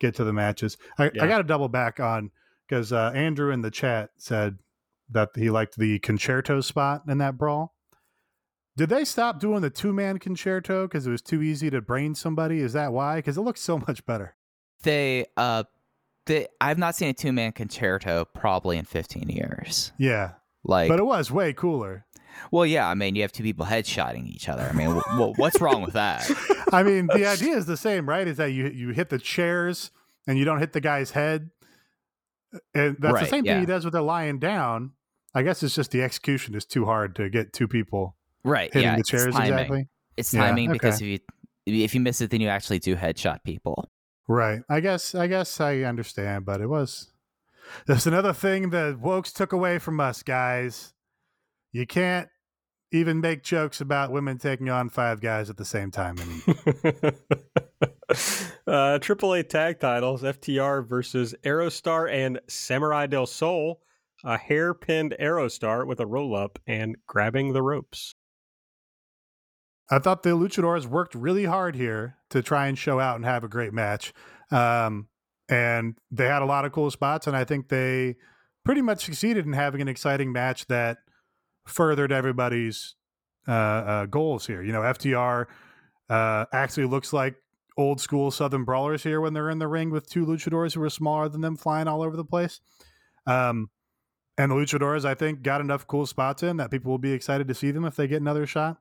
get 0.00 0.14
to 0.16 0.24
the 0.24 0.32
matches. 0.32 0.76
I, 0.98 1.10
Yeah. 1.14 1.24
I 1.24 1.28
got 1.28 1.38
to 1.38 1.44
double 1.44 1.68
back 1.68 2.00
on 2.00 2.30
because 2.68 2.92
uh, 2.92 3.12
Andrew 3.14 3.52
in 3.52 3.60
the 3.62 3.70
chat 3.70 4.10
said 4.16 4.58
that 5.10 5.30
he 5.34 5.50
liked 5.50 5.76
the 5.76 5.98
concerto 5.98 6.60
spot 6.60 7.02
in 7.08 7.18
that 7.18 7.36
brawl. 7.36 7.74
Did 8.76 8.88
they 8.88 9.04
stop 9.04 9.40
doing 9.40 9.60
the 9.60 9.68
two 9.68 9.92
man 9.92 10.18
concerto 10.18 10.86
because 10.86 11.06
it 11.06 11.10
was 11.10 11.20
too 11.20 11.42
easy 11.42 11.68
to 11.70 11.82
brain 11.82 12.14
somebody? 12.14 12.60
Is 12.60 12.72
that 12.72 12.92
why? 12.92 13.16
Because 13.16 13.36
it 13.36 13.42
looks 13.42 13.60
so 13.60 13.78
much 13.86 14.04
better. 14.06 14.36
They 14.82 15.26
uh, 15.36 15.64
they 16.30 16.46
I've 16.60 16.78
not 16.78 16.94
seen 16.96 17.08
a 17.08 17.12
two 17.12 17.32
man 17.32 17.52
concerto 17.52 18.24
probably 18.24 18.78
in 18.78 18.84
15 18.84 19.28
years. 19.28 19.92
Yeah, 19.98 20.32
Like, 20.64 20.88
but 20.88 20.98
it 20.98 21.04
was 21.04 21.30
way 21.30 21.52
cooler. 21.52 22.06
well, 22.50 22.64
yeah, 22.64 22.88
I 22.88 22.94
mean, 22.94 23.14
you 23.16 23.22
have 23.22 23.32
two 23.32 23.42
people 23.42 23.66
headshotting 23.66 24.26
each 24.28 24.48
other. 24.48 24.62
I 24.62 24.72
mean, 24.72 24.86
w- 24.86 25.02
w- 25.18 25.34
what's 25.36 25.60
wrong 25.60 25.82
with 25.82 25.94
that? 25.94 26.30
I 26.72 26.82
mean, 26.82 27.06
the 27.08 27.26
idea 27.36 27.56
is 27.56 27.66
the 27.66 27.76
same, 27.76 28.08
right? 28.08 28.26
Is 28.26 28.36
that 28.38 28.52
you 28.52 28.68
you 28.68 28.90
hit 28.90 29.08
the 29.10 29.18
chairs 29.18 29.90
and 30.26 30.38
you 30.38 30.44
don't 30.44 30.58
hit 30.58 30.72
the 30.72 30.80
guy's 30.80 31.10
head, 31.12 31.50
uh, 32.54 32.58
and 32.74 32.96
that's 32.98 33.00
the 33.00 33.12
Right, 33.12 33.28
same 33.30 33.44
thing 33.44 33.52
yeah. 33.54 33.60
he 33.60 33.66
does 33.66 33.84
with 33.84 33.92
the 33.94 34.02
lying 34.02 34.38
down. 34.38 34.92
I 35.34 35.42
guess 35.42 35.62
it's 35.62 35.74
just 35.74 35.90
the 35.92 36.02
execution 36.02 36.54
is 36.54 36.64
too 36.64 36.84
hard 36.86 37.14
to 37.16 37.28
get 37.30 37.52
two 37.52 37.68
people 37.68 38.16
Right? 38.42 38.72
hitting 38.72 38.88
yeah, 38.88 38.96
the 38.96 39.04
chairs 39.04 39.34
timing. 39.34 39.52
exactly. 39.52 39.88
It's 40.16 40.34
Yeah, 40.34 40.46
timing 40.46 40.72
because 40.72 41.00
if 41.00 41.06
you 41.06 41.18
if 41.66 41.94
you 41.94 42.00
miss 42.00 42.20
it, 42.20 42.30
then 42.30 42.40
you 42.40 42.48
actually 42.48 42.78
do 42.80 42.96
headshot 42.96 43.44
people. 43.44 43.88
Right. 44.30 44.62
I 44.68 44.78
guess 44.78 45.12
I 45.16 45.26
guess 45.26 45.60
I 45.60 45.80
understand, 45.80 46.44
but 46.44 46.60
it 46.60 46.68
was 46.68 47.08
that's 47.84 48.06
another 48.06 48.32
thing 48.32 48.70
that 48.70 49.00
Wokes 49.02 49.32
took 49.32 49.52
away 49.52 49.80
from 49.80 49.98
us, 49.98 50.22
guys. 50.22 50.94
You 51.72 51.84
can't 51.84 52.28
even 52.92 53.20
make 53.20 53.42
jokes 53.42 53.80
about 53.80 54.12
women 54.12 54.38
taking 54.38 54.68
on 54.68 54.88
five 54.88 55.20
guys 55.20 55.50
at 55.50 55.56
the 55.56 55.64
same 55.64 55.90
time 55.90 56.16
anymore. 56.20 56.62
uh, 58.68 59.00
AAA 59.00 59.48
tag 59.48 59.80
titles 59.80 60.22
FTR 60.22 60.88
versus 60.88 61.34
Aerostar 61.44 62.08
and 62.08 62.40
Samurai 62.46 63.08
del 63.08 63.26
Sol. 63.26 63.80
A 64.22 64.38
hairpinned 64.38 65.20
Aerostar 65.20 65.88
with 65.88 65.98
a 65.98 66.06
roll 66.06 66.36
up 66.36 66.60
and 66.68 66.96
grabbing 67.08 67.52
the 67.52 67.62
ropes. 67.62 68.14
I 69.90 69.98
thought 69.98 70.22
the 70.22 70.30
luchadors 70.30 70.86
worked 70.86 71.14
really 71.14 71.44
hard 71.44 71.74
here 71.74 72.16
to 72.30 72.42
try 72.42 72.68
and 72.68 72.78
show 72.78 73.00
out 73.00 73.16
and 73.16 73.24
have 73.24 73.42
a 73.42 73.48
great 73.48 73.72
match. 73.72 74.12
Um, 74.50 75.08
and 75.48 75.96
they 76.12 76.26
had 76.26 76.42
a 76.42 76.46
lot 76.46 76.64
of 76.64 76.72
cool 76.72 76.90
spots, 76.92 77.26
and 77.26 77.36
I 77.36 77.44
think 77.44 77.68
they 77.68 78.16
pretty 78.64 78.82
much 78.82 79.04
succeeded 79.04 79.46
in 79.46 79.52
having 79.52 79.80
an 79.80 79.88
exciting 79.88 80.32
match 80.32 80.66
that 80.66 80.98
furthered 81.66 82.12
everybody's 82.12 82.94
uh, 83.48 83.52
uh, 83.52 84.06
goals 84.06 84.46
here. 84.46 84.62
You 84.62 84.72
know, 84.72 84.82
FTR 84.82 85.46
uh, 86.08 86.44
actually 86.52 86.86
looks 86.86 87.12
like 87.12 87.34
old 87.76 88.00
school 88.00 88.30
Southern 88.30 88.64
brawlers 88.64 89.02
here 89.02 89.20
when 89.20 89.32
they're 89.32 89.50
in 89.50 89.58
the 89.58 89.66
ring 89.66 89.90
with 89.90 90.08
two 90.08 90.24
luchadors 90.24 90.74
who 90.74 90.82
are 90.82 90.90
smaller 90.90 91.28
than 91.28 91.40
them 91.40 91.56
flying 91.56 91.88
all 91.88 92.02
over 92.02 92.16
the 92.16 92.24
place. 92.24 92.60
Um, 93.26 93.70
and 94.38 94.52
the 94.52 94.54
luchadors, 94.54 95.04
I 95.04 95.14
think, 95.14 95.42
got 95.42 95.60
enough 95.60 95.86
cool 95.86 96.06
spots 96.06 96.42
in 96.42 96.58
that 96.58 96.70
people 96.70 96.90
will 96.90 96.98
be 96.98 97.12
excited 97.12 97.48
to 97.48 97.54
see 97.54 97.70
them 97.72 97.84
if 97.84 97.96
they 97.96 98.06
get 98.06 98.20
another 98.20 98.46
shot. 98.46 98.78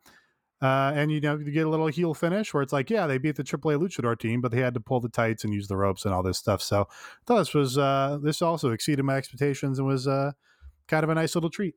Uh, 0.62 0.92
and 0.94 1.12
you 1.12 1.22
know, 1.22 1.38
you 1.38 1.52
get 1.52 1.66
a 1.66 1.70
little 1.70 1.88
heel 1.88 2.14
finish 2.14 2.54
where 2.54 2.62
it's 2.62 2.74
like, 2.74 2.90
yeah, 2.90 3.08
they 3.08 3.18
beat 3.18 3.36
the 3.36 3.44
AAA 3.44 3.82
luchador 3.82 4.20
team, 4.20 4.42
but 4.42 4.52
they 4.52 4.60
had 4.60 4.74
to 4.74 4.80
pull 4.80 5.00
the 5.00 5.10
tights 5.10 5.44
and 5.44 5.54
use 5.54 5.68
the 5.68 5.78
ropes 5.78 6.04
and 6.04 6.14
all 6.14 6.22
this 6.22 6.38
stuff. 6.38 6.62
So 6.62 6.82
I 6.82 7.24
thought 7.26 7.38
this 7.40 7.54
was 7.54 7.78
uh, 7.78 8.20
this 8.22 8.42
also 8.42 8.72
exceeded 8.72 9.04
my 9.04 9.16
expectations 9.16 9.80
and 9.80 9.88
was 9.88 10.08
uh, 10.08 10.34
kind 10.88 11.04
of 11.04 11.10
a 11.10 11.16
nice 11.16 11.36
little 11.36 11.50
treat. 11.50 11.76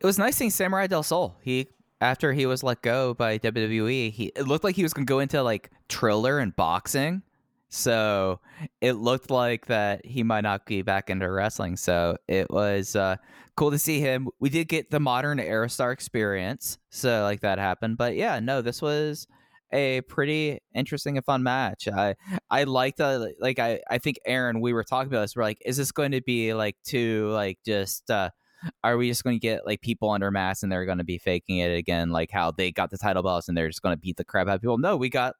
It 0.00 0.06
was 0.06 0.18
nice 0.18 0.36
seeing 0.36 0.50
Samurai 0.50 0.86
Del 0.86 1.02
Sol. 1.02 1.36
He 1.42 1.68
after 2.00 2.32
he 2.32 2.46
was 2.46 2.62
let 2.62 2.82
go 2.82 3.14
by 3.14 3.38
WWE, 3.38 4.12
he 4.12 4.32
it 4.34 4.46
looked 4.46 4.64
like 4.64 4.76
he 4.76 4.82
was 4.82 4.94
gonna 4.94 5.04
go 5.04 5.18
into 5.18 5.42
like 5.42 5.70
Triller 5.88 6.38
and 6.38 6.56
boxing. 6.56 7.22
So 7.68 8.40
it 8.80 8.92
looked 8.92 9.30
like 9.30 9.66
that 9.66 10.06
he 10.06 10.22
might 10.22 10.42
not 10.42 10.64
be 10.64 10.82
back 10.82 11.10
into 11.10 11.30
wrestling. 11.30 11.76
So 11.76 12.16
it 12.28 12.48
was 12.50 12.94
uh, 12.94 13.16
cool 13.56 13.70
to 13.70 13.78
see 13.78 14.00
him. 14.00 14.28
We 14.40 14.50
did 14.50 14.68
get 14.68 14.90
the 14.90 15.00
modern 15.00 15.38
Aerostar 15.38 15.92
experience, 15.92 16.78
so 16.90 17.22
like 17.22 17.40
that 17.40 17.58
happened. 17.58 17.96
But 17.96 18.16
yeah, 18.16 18.40
no, 18.40 18.62
this 18.62 18.82
was 18.82 19.26
a 19.72 20.02
pretty 20.02 20.60
interesting 20.74 21.16
and 21.16 21.24
fun 21.24 21.42
match. 21.42 21.88
I 21.88 22.14
I 22.50 22.64
liked 22.64 23.00
uh, 23.00 23.26
like 23.40 23.58
I 23.58 23.80
I 23.90 23.98
think 23.98 24.18
Aaron 24.26 24.60
we 24.60 24.72
were 24.72 24.84
talking 24.84 25.12
about 25.12 25.22
this. 25.22 25.36
We're 25.36 25.42
like, 25.42 25.58
is 25.64 25.76
this 25.76 25.92
going 25.92 26.12
to 26.12 26.22
be 26.22 26.54
like 26.54 26.76
too 26.84 27.28
like 27.30 27.58
just 27.64 28.10
uh 28.10 28.30
are 28.82 28.96
we 28.96 29.08
just 29.08 29.24
going 29.24 29.36
to 29.36 29.40
get 29.40 29.66
like 29.66 29.80
people 29.80 30.10
under 30.10 30.30
mask 30.30 30.62
and 30.62 30.72
they're 30.72 30.86
going 30.86 30.98
to 30.98 31.04
be 31.04 31.18
faking 31.18 31.58
it 31.58 31.76
again 31.76 32.10
like 32.10 32.30
how 32.30 32.50
they 32.50 32.72
got 32.72 32.90
the 32.90 32.98
title 32.98 33.22
belts 33.22 33.48
and 33.48 33.56
they're 33.56 33.68
just 33.68 33.82
going 33.82 33.94
to 33.94 34.00
beat 34.00 34.16
the 34.16 34.24
crap 34.24 34.48
out 34.48 34.56
of 34.56 34.60
people 34.60 34.78
no 34.78 34.96
we 34.96 35.08
got 35.08 35.34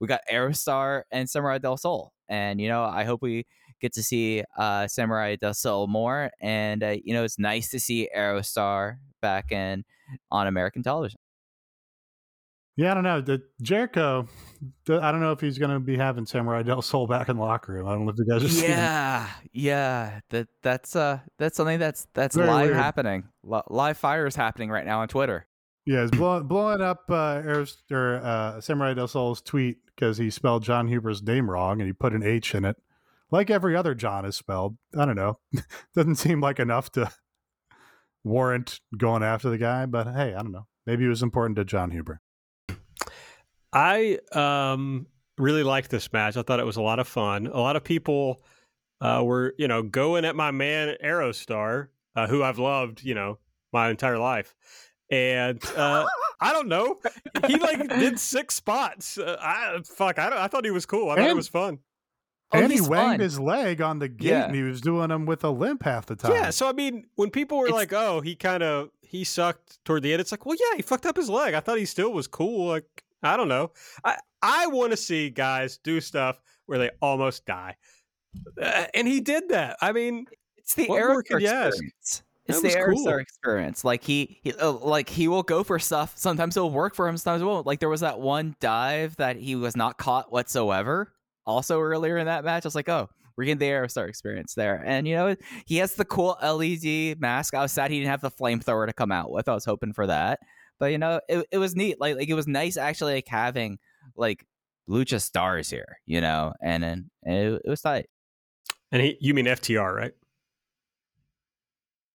we 0.00 0.06
got 0.06 0.20
aerostar 0.30 1.02
and 1.10 1.28
samurai 1.28 1.58
del 1.58 1.76
sol 1.76 2.12
and 2.28 2.60
you 2.60 2.68
know 2.68 2.84
i 2.84 3.04
hope 3.04 3.22
we 3.22 3.44
get 3.80 3.92
to 3.92 4.02
see 4.02 4.42
uh 4.58 4.86
samurai 4.86 5.36
del 5.36 5.54
sol 5.54 5.86
more 5.86 6.30
and 6.40 6.82
uh, 6.82 6.94
you 7.04 7.14
know 7.14 7.24
it's 7.24 7.38
nice 7.38 7.68
to 7.70 7.78
see 7.80 8.08
aerostar 8.16 8.96
back 9.22 9.52
in 9.52 9.84
on 10.30 10.46
american 10.46 10.82
television 10.82 11.18
Yeah, 12.76 12.92
I 12.92 12.94
don't 12.94 13.02
know. 13.02 13.20
The 13.20 13.42
Jericho, 13.60 14.28
the, 14.86 15.00
I 15.02 15.10
don't 15.10 15.20
know 15.20 15.32
if 15.32 15.40
he's 15.40 15.58
going 15.58 15.72
to 15.72 15.80
be 15.80 15.96
having 15.96 16.26
Samurai 16.26 16.62
Del 16.62 16.80
Sol 16.80 17.08
back 17.08 17.28
in 17.28 17.36
the 17.36 17.42
locker 17.42 17.72
room. 17.72 17.88
I 17.88 17.92
don't 17.92 18.04
know 18.04 18.12
if 18.12 18.18
you 18.18 18.24
guys 18.24 18.44
are 18.44 18.48
seeing. 18.48 18.70
yeah 18.70 19.28
yeah 19.52 20.20
that 20.30 20.46
that's 20.62 20.94
uh 20.94 21.18
that's 21.38 21.56
something 21.56 21.80
that's 21.80 22.06
that's 22.14 22.36
Very 22.36 22.46
live 22.46 22.66
weird. 22.66 22.76
happening 22.76 23.24
Li- 23.42 23.62
live 23.68 23.98
fire 23.98 24.26
is 24.28 24.36
happening 24.36 24.70
right 24.70 24.86
now 24.86 25.00
on 25.00 25.08
twitter 25.08 25.48
Yeah, 25.86 26.02
he's 26.02 26.12
blowing, 26.12 26.46
blowing 26.46 26.80
up 26.80 27.02
uh, 27.10 27.42
Aris- 27.44 27.82
or, 27.90 28.20
uh, 28.22 28.60
Samurai 28.60 28.94
Del 28.94 29.08
Sol's 29.08 29.40
tweet 29.42 29.78
because 29.86 30.16
he 30.16 30.30
spelled 30.30 30.62
Jon 30.62 30.86
Huber's 30.86 31.20
name 31.20 31.50
wrong 31.50 31.80
and 31.80 31.88
he 31.88 31.92
put 31.92 32.12
an 32.12 32.22
H 32.22 32.54
in 32.54 32.64
it, 32.64 32.76
like 33.30 33.50
every 33.50 33.76
other 33.76 33.94
John 33.94 34.24
is 34.24 34.36
spelled. 34.36 34.76
I 34.96 35.04
don't 35.04 35.16
know. 35.16 35.38
Doesn't 35.94 36.16
seem 36.16 36.40
like 36.40 36.58
enough 36.58 36.90
to 36.92 37.10
warrant 38.24 38.80
going 38.96 39.22
after 39.22 39.50
the 39.50 39.58
guy, 39.58 39.86
but 39.86 40.06
hey, 40.06 40.34
I 40.34 40.42
don't 40.42 40.52
know. 40.52 40.66
Maybe 40.86 41.04
it 41.04 41.08
was 41.08 41.22
important 41.22 41.56
to 41.56 41.64
Jon 41.64 41.90
Huber. 41.90 42.20
I 43.72 44.18
um, 44.32 45.06
really 45.36 45.62
liked 45.62 45.90
this 45.90 46.12
match. 46.12 46.36
I 46.36 46.42
thought 46.42 46.60
it 46.60 46.66
was 46.66 46.76
a 46.76 46.82
lot 46.82 46.98
of 46.98 47.06
fun. 47.06 47.46
A 47.46 47.60
lot 47.60 47.76
of 47.76 47.84
people 47.84 48.42
uh, 49.00 49.22
were, 49.24 49.54
you 49.58 49.68
know, 49.68 49.82
going 49.82 50.24
at 50.24 50.34
my 50.34 50.50
man 50.50 50.96
Aerostar, 51.04 51.88
uh, 52.16 52.26
who 52.26 52.42
I've 52.42 52.58
loved, 52.58 53.02
you 53.04 53.14
know, 53.14 53.38
my 53.72 53.90
entire 53.90 54.18
life. 54.18 54.54
And 55.10 55.62
uh, 55.76 56.06
I 56.40 56.52
don't 56.52 56.68
know, 56.68 56.96
he 57.46 57.56
like 57.56 57.88
did 57.88 58.18
six 58.18 58.54
spots. 58.54 59.18
Uh, 59.18 59.36
I 59.40 59.78
fuck, 59.84 60.18
I, 60.18 60.30
don't, 60.30 60.38
I 60.38 60.48
thought 60.48 60.64
he 60.64 60.70
was 60.70 60.86
cool. 60.86 61.10
I 61.10 61.16
thought 61.16 61.30
it 61.30 61.36
was 61.36 61.48
fun. 61.48 61.78
Oh, 62.52 62.58
and 62.58 62.72
he 62.72 62.78
he's 62.78 62.88
wanged 62.88 63.12
fun. 63.12 63.20
his 63.20 63.38
leg 63.38 63.82
on 63.82 63.98
the 63.98 64.08
gate 64.08 64.28
Yeah. 64.28 64.44
and 64.46 64.54
he 64.54 64.62
was 64.62 64.80
doing 64.80 65.08
them 65.08 65.26
with 65.26 65.44
a 65.44 65.50
limp 65.50 65.82
half 65.82 66.06
the 66.06 66.16
time. 66.16 66.32
Yeah. 66.32 66.50
So 66.50 66.68
I 66.68 66.72
mean, 66.72 67.06
when 67.16 67.30
people 67.30 67.58
were 67.58 67.66
It's- 67.66 67.78
like, 67.78 67.92
"Oh, 67.92 68.20
he 68.22 68.34
kind 68.34 68.62
of 68.62 68.90
he 69.02 69.22
sucked 69.24 69.84
toward 69.84 70.02
the 70.02 70.12
end," 70.12 70.20
it's 70.20 70.30
like, 70.32 70.46
well, 70.46 70.56
yeah, 70.58 70.76
he 70.76 70.82
fucked 70.82 71.04
up 71.06 71.16
his 71.16 71.28
leg. 71.28 71.52
I 71.54 71.60
thought 71.60 71.78
he 71.78 71.84
still 71.84 72.10
was 72.12 72.26
cool. 72.26 72.68
Like, 72.68 73.04
I 73.22 73.36
don't 73.36 73.48
know. 73.48 73.72
I 74.04 74.16
I 74.42 74.66
want 74.68 74.92
to 74.92 74.96
see 74.96 75.28
guys 75.30 75.78
do 75.78 76.00
stuff 76.00 76.40
where 76.66 76.78
they 76.78 76.90
almost 77.02 77.44
die, 77.44 77.76
uh, 78.60 78.84
and 78.94 79.06
he 79.08 79.20
did 79.20 79.48
that. 79.50 79.76
I 79.80 79.92
mean, 79.92 80.26
It's 80.56 80.74
the 80.74 80.86
What 80.86 81.00
more 81.00 81.22
Aerostar 81.22 81.26
could 81.26 81.42
you 81.42 81.48
ask? 81.48 81.66
experience. 81.76 82.22
It's 82.46 82.60
That 82.62 82.72
the 82.74 82.86
was 82.92 83.02
cool. 83.04 83.18
Experience. 83.18 83.84
Like 83.84 84.02
he, 84.04 84.38
he 84.42 84.52
uh, 84.54 84.72
like 84.72 85.10
he 85.10 85.28
will 85.28 85.42
go 85.42 85.62
for 85.64 85.78
stuff. 85.78 86.12
Sometimes 86.16 86.56
it'll 86.56 86.70
work 86.70 86.94
for 86.94 87.08
him. 87.08 87.16
Sometimes 87.18 87.42
it 87.42 87.44
won't. 87.44 87.66
Like 87.66 87.80
there 87.80 87.88
was 87.90 88.00
that 88.00 88.20
one 88.20 88.54
dive 88.60 89.16
that 89.16 89.36
he 89.36 89.54
was 89.54 89.76
not 89.76 89.98
caught 89.98 90.32
whatsoever. 90.32 91.12
Also 91.48 91.80
earlier 91.80 92.18
in 92.18 92.26
that 92.26 92.44
match, 92.44 92.64
I 92.64 92.68
was 92.68 92.74
like, 92.74 92.90
oh, 92.90 93.08
we're 93.36 93.44
getting 93.44 93.58
the 93.58 93.66
Aerostar 93.66 94.08
experience 94.08 94.54
there. 94.54 94.82
And 94.84 95.08
you 95.08 95.14
know, 95.14 95.34
he 95.64 95.76
has 95.78 95.94
the 95.94 96.04
cool 96.04 96.36
LED 96.42 97.18
mask. 97.20 97.54
I 97.54 97.62
was 97.62 97.72
sad 97.72 97.90
he 97.90 97.98
didn't 97.98 98.10
have 98.10 98.20
the 98.20 98.30
flamethrower 98.30 98.86
to 98.86 98.92
come 98.92 99.10
out 99.10 99.30
with. 99.30 99.48
I 99.48 99.54
was 99.54 99.64
hoping 99.64 99.94
for 99.94 100.06
that. 100.08 100.40
But 100.78 100.86
you 100.92 100.98
know, 100.98 101.20
it, 101.28 101.46
it 101.50 101.58
was 101.58 101.74
neat. 101.74 102.00
Like 102.00 102.16
like 102.16 102.28
it 102.28 102.34
was 102.34 102.46
nice 102.46 102.76
actually 102.76 103.14
like 103.14 103.28
having 103.28 103.78
like 104.14 104.44
lucha 104.88 105.20
stars 105.22 105.70
here, 105.70 105.98
you 106.04 106.20
know, 106.20 106.52
and 106.62 106.84
and, 106.84 107.06
it, 107.24 107.62
it 107.64 107.70
was 107.70 107.80
tight. 107.80 108.06
And 108.92 109.02
he, 109.02 109.16
you 109.20 109.34
mean 109.34 109.46
FTR, 109.46 109.94
right? 109.94 110.12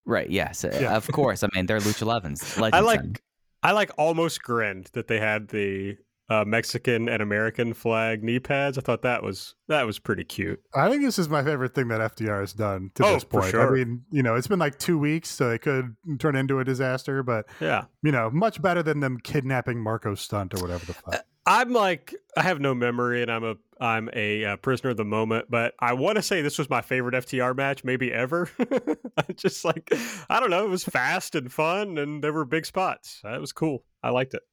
Right. 0.05 0.29
Yes. 0.29 0.63
uh, 0.63 0.77
Yeah. 0.79 0.95
Of 0.95 1.07
course. 1.07 1.43
I 1.43 1.47
mean, 1.55 1.65
they're 1.65 1.79
Lucha 1.79 2.05
Legends. 2.05 2.57
I 2.57 2.79
like 2.81 3.21
I 3.63 3.71
like 3.71 3.91
almost 3.97 4.43
grinned 4.43 4.89
that 4.93 5.07
they 5.07 5.19
had 5.19 5.47
the 5.47 5.97
uh, 6.29 6.43
Mexican 6.45 7.09
and 7.09 7.21
American 7.21 7.73
flag 7.73 8.23
knee 8.23 8.39
pads. 8.39 8.77
I 8.77 8.81
thought 8.81 9.01
that 9.01 9.23
was 9.23 9.55
that 9.67 9.85
was 9.85 9.99
pretty 9.99 10.23
cute. 10.23 10.61
I 10.73 10.89
think 10.89 11.03
this 11.03 11.19
is 11.19 11.27
my 11.29 11.43
favorite 11.43 11.75
thing 11.75 11.89
that 11.89 11.99
FTR 12.15 12.39
has 12.39 12.53
done 12.53 12.91
to 12.95 13.05
Oh, 13.05 13.13
this 13.13 13.23
point. 13.23 13.51
sure. 13.51 13.69
I 13.69 13.71
mean, 13.73 14.03
you 14.11 14.23
know, 14.23 14.35
it's 14.35 14.47
been 14.47 14.59
like 14.59 14.79
two 14.79 14.97
weeks, 14.97 15.29
so 15.29 15.51
it 15.51 15.61
could 15.61 15.95
turn 16.19 16.35
into 16.35 16.59
a 16.59 16.63
disaster, 16.63 17.23
but 17.23 17.45
Yeah. 17.59 17.85
you 18.01 18.11
know, 18.11 18.29
much 18.31 18.61
better 18.61 18.81
than 18.81 18.99
them 19.01 19.17
kidnapping 19.21 19.79
Marco 19.81 20.15
Stunt 20.15 20.53
or 20.53 20.61
whatever 20.61 20.85
the 20.85 20.93
fuck. 20.93 21.25
I'm 21.45 21.73
like 21.73 22.15
I 22.37 22.41
have 22.43 22.61
no 22.61 22.73
memory 22.73 23.21
and 23.21 23.29
I'm 23.29 23.43
a 23.43 23.55
I'm 23.81 24.09
a 24.13 24.45
uh, 24.45 24.55
prisoner 24.57 24.91
of 24.91 24.97
the 24.97 25.03
moment, 25.03 25.47
but 25.49 25.73
I 25.79 25.91
want 25.91 26.15
to 26.15 26.21
say 26.21 26.41
this 26.41 26.57
was 26.57 26.69
my 26.69 26.79
favorite 26.81 27.15
FTR 27.15 27.53
match 27.53 27.83
maybe 27.83 28.13
ever. 28.13 28.49
Just 29.35 29.65
like 29.65 29.91
I 30.29 30.39
don't 30.39 30.49
know, 30.49 30.63
it 30.65 30.69
was 30.69 30.85
fast 30.85 31.35
and 31.35 31.51
fun 31.51 31.97
and 31.97 32.23
there 32.23 32.31
were 32.31 32.45
big 32.45 32.65
spots. 32.65 33.19
That 33.23 33.41
was 33.41 33.51
cool. 33.51 33.83
I 34.01 34.09
liked 34.11 34.33
it. 34.35 34.43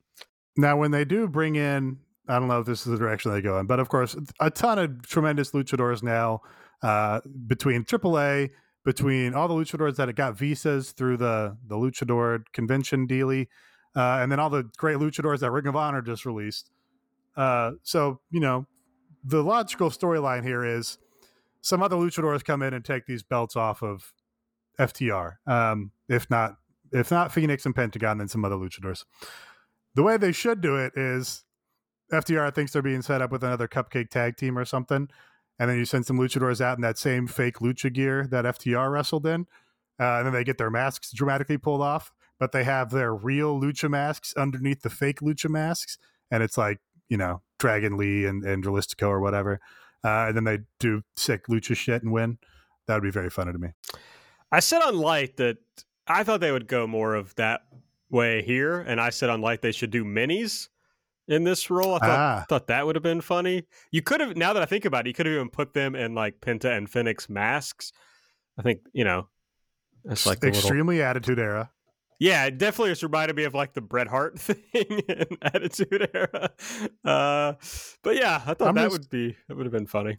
Now, 0.57 0.77
when 0.77 0.91
they 0.91 1.05
do 1.05 1.29
bring 1.29 1.57
in, 1.57 1.99
I 2.29 2.39
don't 2.39 2.49
know 2.49 2.61
if 2.61 2.67
this 2.67 2.81
is 2.81 2.87
the 2.87 2.99
direction 2.99 3.33
they 3.33 3.41
go 3.41 3.59
in, 3.59 3.67
but 3.67 3.81
of 3.81 3.89
course, 3.89 4.17
a 4.41 4.51
ton 4.51 4.79
of 4.79 5.07
tremendous 5.07 5.51
luchadors 5.51 6.03
now 6.03 6.43
uh, 6.83 7.21
between 7.47 7.85
AAA, 7.85 8.51
between 8.85 9.35
all 9.35 9.49
the 9.49 9.55
luchadors 9.55 9.97
that 9.97 10.15
got 10.15 10.37
visas 10.37 10.93
through 10.93 11.17
the 11.17 11.57
the 11.67 11.77
luchador 11.77 12.45
convention 12.53 13.07
dealy, 13.07 13.49
uh, 13.97 14.19
and 14.21 14.31
then 14.31 14.41
all 14.41 14.51
the 14.51 14.65
great 14.77 14.97
luchadors 14.97 15.41
that 15.41 15.51
Ring 15.51 15.67
of 15.67 15.77
Honor 15.77 16.03
just 16.03 16.25
released. 16.25 16.71
Uh, 17.37 17.73
so 17.83 18.21
you 18.31 18.41
know, 18.41 18.67
the 19.25 19.43
logical 19.43 19.91
storyline 19.91 20.45
here 20.45 20.65
is 20.65 20.99
some 21.63 21.83
other 21.83 21.97
luchadors 21.97 22.45
come 22.45 22.63
in 22.63 22.75
and 22.75 22.85
take 22.85 23.07
these 23.07 23.23
belts 23.23 23.57
off 23.57 23.83
of 23.83 24.13
FTR. 24.79 25.37
Um, 25.47 25.93
if 26.09 26.31
not, 26.31 26.57
if 26.93 27.11
not 27.11 27.33
Fenix 27.33 27.67
and 27.67 27.75
Pentagon, 27.75 28.19
then 28.19 28.29
some 28.29 28.45
other 28.45 28.57
luchadors. 28.57 29.05
The 29.95 30.03
way 30.03 30.17
they 30.17 30.33
should 30.33 30.61
do 30.61 30.77
it 30.77 30.93
is 30.97 31.45
FTR 32.13 32.55
thinks 32.55 32.73
they're 32.73 32.83
being 32.83 33.03
set 33.03 33.23
up 33.23 33.31
with 33.31 33.45
another 33.45 33.69
cupcake 33.69 34.11
tag 34.11 34.37
team 34.37 34.59
or 34.59 34.65
something, 34.65 35.09
and 35.59 35.71
then 35.71 35.79
you 35.79 35.85
send 35.85 36.07
some 36.07 36.19
luchadors 36.19 36.61
out 36.61 36.79
in 36.79 36.83
that 36.83 36.99
same 36.99 37.27
fake 37.27 37.59
lucha 37.59 37.93
gear 37.93 38.27
that 38.31 38.45
FTR 38.45 38.91
wrestled 38.91 39.27
in, 39.27 39.47
uh, 40.01 40.19
and 40.19 40.27
then 40.27 40.33
they 40.33 40.45
get 40.45 40.59
their 40.59 40.71
masks 40.71 41.13
dramatically 41.13 41.59
pulled 41.59 41.83
off, 41.83 42.13
but 42.39 42.53
they 42.53 42.65
have 42.65 42.91
their 42.91 43.15
real 43.15 43.61
lucha 43.61 43.89
masks 43.89 44.35
underneath 44.37 44.83
the 44.83 44.91
fake 44.91 45.21
lucha 45.21 45.49
masks, 45.49 45.99
and 46.31 46.43
it's 46.43 46.59
like 46.59 46.79
you 47.09 47.17
know 47.17 47.43
Dragon 47.59 47.97
Lee 47.97 48.25
and 48.25 48.45
and 48.45 48.65
Dralistico 48.65 49.09
or 49.09 49.21
whatever, 49.21 49.61
uh, 50.05 50.27
and 50.29 50.37
then 50.37 50.45
they 50.45 50.59
do 50.79 51.03
sick 51.17 51.47
lucha 51.49 51.77
shit 51.77 52.03
and 52.03 52.13
win. 52.13 52.39
That 52.87 52.95
would 52.95 53.03
be 53.03 53.11
very 53.11 53.31
funny 53.31 53.53
to 53.53 53.59
me. 53.59 53.69
I 54.51 54.61
said 54.61 54.83
on 54.83 54.97
light 54.97 55.37
that 55.37 55.59
I 56.07 56.25
thought 56.25 56.41
they 56.41 56.51
would 56.51 56.67
go 56.67 56.87
more 56.87 57.15
of 57.15 57.35
that 57.37 57.61
way 58.11 58.43
here, 58.43 58.81
and 58.81 59.01
I 59.01 59.11
said 59.11 59.31
on 59.31 59.41
light 59.41 59.63
they 59.63 59.73
should 59.73 59.91
do 59.91 60.05
minis 60.05 60.69
in 61.29 61.45
this 61.45 61.71
role. 61.71 61.95
I 61.95 61.99
thought 61.99 62.09
Ah. 62.19 62.45
thought 62.49 62.67
that 62.69 62.87
would 62.87 62.97
have 62.97 63.03
been 63.03 63.21
funny. 63.21 63.65
You 63.93 64.03
could 64.03 64.21
have 64.21 64.37
now 64.37 64.53
that 64.53 64.63
I 64.63 64.67
think 64.67 64.85
about 64.85 65.07
it, 65.07 65.09
you 65.09 65.15
could 65.15 65.27
have 65.27 65.35
even 65.35 65.49
put 65.51 65.75
them 65.75 65.95
in 65.95 66.15
like 66.15 66.41
Penta 66.41 66.77
and 66.77 66.89
Fenix 66.91 67.29
masks. 67.29 67.93
I 68.59 68.63
think 68.63 68.81
you 68.93 69.05
know 69.05 69.29
it's 70.05 70.27
like 70.27 70.41
the 70.41 70.49
little, 70.49 70.61
extremely 70.61 71.03
attitude 71.03 71.39
era. 71.39 71.71
yeah, 72.19 72.45
it 72.47 72.59
definitely 72.59 72.91
just 72.91 73.03
reminded 73.03 73.37
me 73.37 73.45
of 73.45 73.55
like 73.55 73.73
the 73.75 73.81
Bret 73.81 74.09
Hart 74.09 74.39
thing 74.41 74.65
in 75.09 75.27
Attitude 75.43 76.11
Era. 76.15 76.51
Uh, 77.05 77.55
but 78.03 78.17
yeah, 78.17 78.43
I 78.47 78.55
thought 78.55 78.69
I'm 78.69 78.75
that 78.75 78.85
just- 78.91 78.93
would 78.99 79.11
be 79.11 79.37
that 79.49 79.57
would 79.57 79.67
have 79.67 79.73
been 79.73 79.87
funny. 79.87 80.19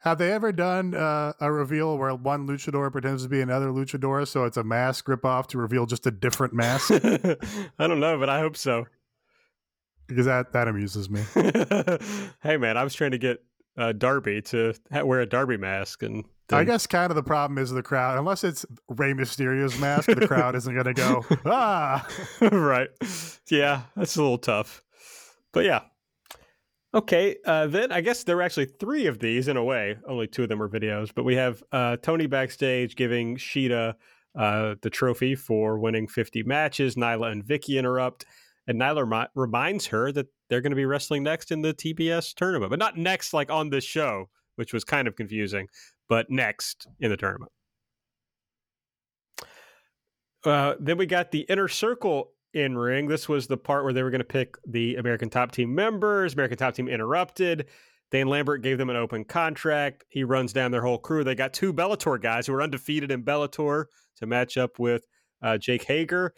Have 0.00 0.18
they 0.18 0.30
ever 0.30 0.52
done 0.52 0.94
uh, 0.94 1.32
a 1.40 1.50
reveal 1.50 1.98
where 1.98 2.14
one 2.14 2.46
luchador 2.46 2.92
pretends 2.92 3.24
to 3.24 3.28
be 3.28 3.40
another 3.40 3.68
luchador, 3.68 4.26
so 4.28 4.44
it's 4.44 4.56
a 4.56 4.62
mask 4.62 5.08
rip 5.08 5.24
off 5.24 5.48
to 5.48 5.58
reveal 5.58 5.86
just 5.86 6.06
a 6.06 6.10
different 6.10 6.52
mask? 6.54 6.90
I 6.92 7.86
don't 7.86 7.98
know, 8.00 8.18
but 8.18 8.28
I 8.28 8.38
hope 8.40 8.56
so. 8.56 8.86
because 10.06 10.26
that 10.26 10.52
that 10.52 10.68
amuses 10.68 11.10
me. 11.10 11.22
hey 12.42 12.56
man, 12.56 12.76
I 12.76 12.84
was 12.84 12.94
trying 12.94 13.12
to 13.12 13.18
get 13.18 13.42
uh, 13.76 13.92
Darby 13.92 14.42
to 14.42 14.74
ha- 14.92 15.02
wear 15.02 15.20
a 15.20 15.26
Darby 15.26 15.56
mask, 15.56 16.02
and 16.02 16.24
I 16.52 16.62
guess 16.64 16.86
kind 16.86 17.10
of 17.10 17.16
the 17.16 17.22
problem 17.24 17.58
is 17.58 17.70
the 17.70 17.82
crowd. 17.82 18.18
Unless 18.18 18.44
it's 18.44 18.64
Rey 18.88 19.12
Mysterio's 19.12 19.78
mask, 19.80 20.06
the 20.06 20.26
crowd 20.28 20.54
isn't 20.54 20.72
going 20.72 20.86
to 20.86 20.94
go 20.94 21.24
ah. 21.46 22.06
right, 22.40 22.90
yeah, 23.50 23.82
that's 23.96 24.14
a 24.16 24.22
little 24.22 24.38
tough, 24.38 24.84
but 25.52 25.64
yeah. 25.64 25.80
Okay, 26.96 27.36
uh, 27.44 27.66
then 27.66 27.92
I 27.92 28.00
guess 28.00 28.24
there 28.24 28.36
were 28.36 28.42
actually 28.42 28.64
three 28.64 29.06
of 29.06 29.18
these 29.18 29.48
in 29.48 29.58
a 29.58 29.62
way. 29.62 29.98
Only 30.08 30.26
two 30.26 30.44
of 30.44 30.48
them 30.48 30.60
were 30.60 30.68
videos, 30.68 31.10
but 31.14 31.24
we 31.24 31.34
have 31.34 31.62
uh, 31.70 31.98
Tony 31.98 32.26
backstage 32.26 32.96
giving 32.96 33.36
Shida 33.36 33.92
uh, 34.34 34.76
the 34.80 34.88
trophy 34.88 35.34
for 35.34 35.78
winning 35.78 36.08
50 36.08 36.44
matches. 36.44 36.94
Nyla 36.94 37.32
and 37.32 37.44
Vickie 37.44 37.78
interrupt, 37.78 38.24
and 38.66 38.80
Nyla 38.80 39.02
remi- 39.02 39.28
reminds 39.34 39.84
her 39.88 40.10
that 40.12 40.28
they're 40.48 40.62
going 40.62 40.70
to 40.70 40.76
be 40.76 40.86
wrestling 40.86 41.22
next 41.22 41.52
in 41.52 41.60
the 41.60 41.74
TBS 41.74 42.34
tournament, 42.34 42.70
but 42.70 42.78
not 42.78 42.96
next 42.96 43.34
like 43.34 43.50
on 43.50 43.68
this 43.68 43.84
show, 43.84 44.30
which 44.54 44.72
was 44.72 44.82
kind 44.82 45.06
of 45.06 45.16
confusing, 45.16 45.68
but 46.08 46.30
next 46.30 46.86
in 46.98 47.10
the 47.10 47.16
tournament. 47.18 47.52
Uh, 50.46 50.76
then 50.80 50.96
we 50.96 51.04
got 51.04 51.30
the 51.30 51.40
inner 51.40 51.68
circle 51.68 52.30
in 52.56 52.76
ring. 52.76 53.06
This 53.06 53.28
was 53.28 53.46
the 53.46 53.56
part 53.56 53.84
where 53.84 53.92
they 53.92 54.02
were 54.02 54.10
going 54.10 54.20
to 54.20 54.24
pick 54.24 54.56
the 54.66 54.96
American 54.96 55.28
Top 55.28 55.52
Team 55.52 55.74
members. 55.74 56.32
American 56.32 56.56
Top 56.56 56.74
Team 56.74 56.88
interrupted. 56.88 57.66
Dan 58.10 58.28
Lambert 58.28 58.62
gave 58.62 58.78
them 58.78 58.88
an 58.88 58.96
open 58.96 59.24
contract. 59.24 60.04
He 60.08 60.24
runs 60.24 60.54
down 60.54 60.70
their 60.70 60.82
whole 60.82 60.98
crew. 60.98 61.22
They 61.22 61.34
got 61.34 61.52
two 61.52 61.72
Bellator 61.72 62.20
guys 62.20 62.46
who 62.46 62.54
are 62.54 62.62
undefeated 62.62 63.10
in 63.10 63.24
Bellator 63.24 63.86
to 64.16 64.26
match 64.26 64.56
up 64.56 64.78
with 64.78 65.04
uh, 65.42 65.58
Jake 65.58 65.84
Hager. 65.84 66.32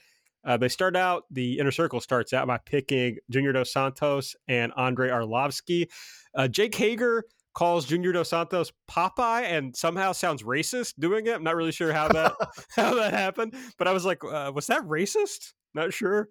Uh, 0.44 0.56
they 0.56 0.68
start 0.68 0.96
out, 0.96 1.24
the 1.30 1.58
inner 1.58 1.70
circle 1.70 2.00
starts 2.00 2.32
out 2.32 2.46
by 2.46 2.58
picking 2.58 3.18
Junior 3.30 3.52
Dos 3.52 3.72
Santos 3.72 4.34
and 4.48 4.72
Andrei 4.76 5.10
Arlovski. 5.10 5.88
Uh, 6.34 6.48
Jake 6.48 6.74
Hager 6.74 7.24
calls 7.54 7.84
Junior 7.84 8.12
Dos 8.12 8.30
Santos 8.30 8.72
Popeye 8.90 9.42
and 9.42 9.76
somehow 9.76 10.12
sounds 10.12 10.42
racist 10.42 10.94
doing 10.98 11.26
it. 11.26 11.34
I'm 11.34 11.44
not 11.44 11.56
really 11.56 11.72
sure 11.72 11.92
how 11.92 12.08
that 12.08 12.34
how 12.76 12.94
that 12.94 13.12
happened, 13.12 13.54
but 13.78 13.86
I 13.86 13.92
was 13.92 14.04
like, 14.04 14.24
uh, 14.24 14.50
was 14.54 14.66
that 14.68 14.82
racist? 14.82 15.52
Not 15.78 15.92
sure. 15.92 16.28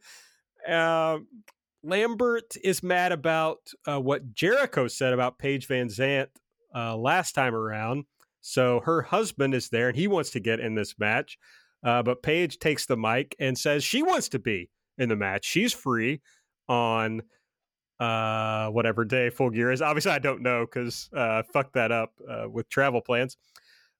Uh, 0.67 1.19
Lambert 1.81 2.57
is 2.61 2.83
mad 2.83 3.13
about 3.13 3.59
uh, 3.87 3.99
what 3.99 4.33
Jericho 4.33 4.89
said 4.89 5.13
about 5.13 5.39
Paige 5.39 5.69
VanZant 5.69 6.27
uh, 6.75 6.97
last 6.97 7.31
time 7.31 7.55
around. 7.55 8.03
So 8.41 8.81
her 8.81 9.03
husband 9.03 9.53
is 9.53 9.69
there 9.69 9.87
and 9.87 9.97
he 9.97 10.07
wants 10.07 10.31
to 10.31 10.41
get 10.41 10.59
in 10.59 10.75
this 10.75 10.99
match. 10.99 11.37
Uh, 11.81 12.03
but 12.03 12.23
Paige 12.23 12.59
takes 12.59 12.85
the 12.87 12.97
mic 12.97 13.37
and 13.39 13.57
says 13.57 13.85
she 13.85 14.03
wants 14.03 14.27
to 14.29 14.39
be 14.39 14.69
in 14.97 15.07
the 15.07 15.15
match. 15.15 15.45
She's 15.45 15.71
free 15.71 16.19
on 16.67 17.21
uh, 18.01 18.67
whatever 18.67 19.05
day 19.05 19.29
full 19.29 19.49
gear 19.49 19.71
is. 19.71 19.81
Obviously, 19.81 20.11
I 20.11 20.19
don't 20.19 20.41
know 20.41 20.65
because 20.65 21.09
uh, 21.15 21.43
fuck 21.53 21.71
that 21.71 21.93
up 21.93 22.11
uh, 22.29 22.49
with 22.49 22.67
travel 22.67 22.99
plans. 22.99 23.37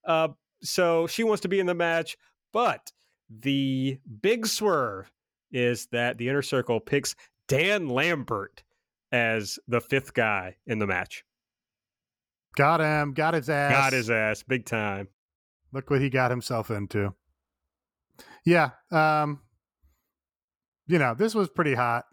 Uh, 0.04 0.30
so 0.62 1.08
she 1.08 1.24
wants 1.24 1.42
to 1.42 1.48
be 1.48 1.62
in 1.62 1.68
the 1.68 1.74
match, 1.74 2.18
but 2.52 2.92
the 3.30 3.98
big 4.22 4.46
swerve 4.46 5.10
is 5.52 5.88
that 5.88 6.18
the 6.18 6.30
inner 6.30 6.42
circle 6.42 6.80
picks 6.80 7.16
Dan 7.48 7.90
Lambert 7.90 8.64
as 9.12 9.58
the 9.68 9.82
fifth 9.82 10.14
guy 10.14 10.58
in 10.66 10.80
the 10.80 10.88
match. 10.88 11.24
Got 12.56 12.80
him. 12.80 13.14
Got 13.14 13.36
his 13.36 13.50
ass. 13.50 13.72
Got 13.72 13.94
his 13.94 14.10
ass 14.10 14.44
big 14.44 14.66
time. 14.66 15.08
Look 15.72 15.90
what 15.90 16.02
he 16.02 16.10
got 16.10 16.32
himself 16.32 16.72
into. 16.72 17.14
Yeah. 18.46 18.72
Um, 18.92 19.42
you 20.88 20.98
know, 20.98 21.14
this 21.14 21.36
was 21.36 21.50
pretty 21.50 21.76
hot. 21.76 22.06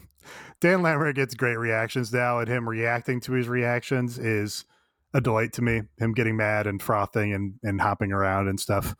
Dan 0.60 0.82
Lambert 0.82 1.14
gets 1.14 1.34
great 1.34 1.58
reactions 1.58 2.12
now, 2.12 2.38
and 2.38 2.48
him 2.48 2.68
reacting 2.68 3.20
to 3.20 3.32
his 3.32 3.48
reactions 3.48 4.18
is 4.18 4.64
a 5.12 5.20
delight 5.20 5.52
to 5.54 5.62
me. 5.62 5.82
Him 5.98 6.12
getting 6.12 6.36
mad 6.36 6.66
and 6.66 6.82
frothing 6.82 7.34
and, 7.34 7.54
and 7.62 7.80
hopping 7.80 8.12
around 8.12 8.48
and 8.48 8.58
stuff. 8.58 8.94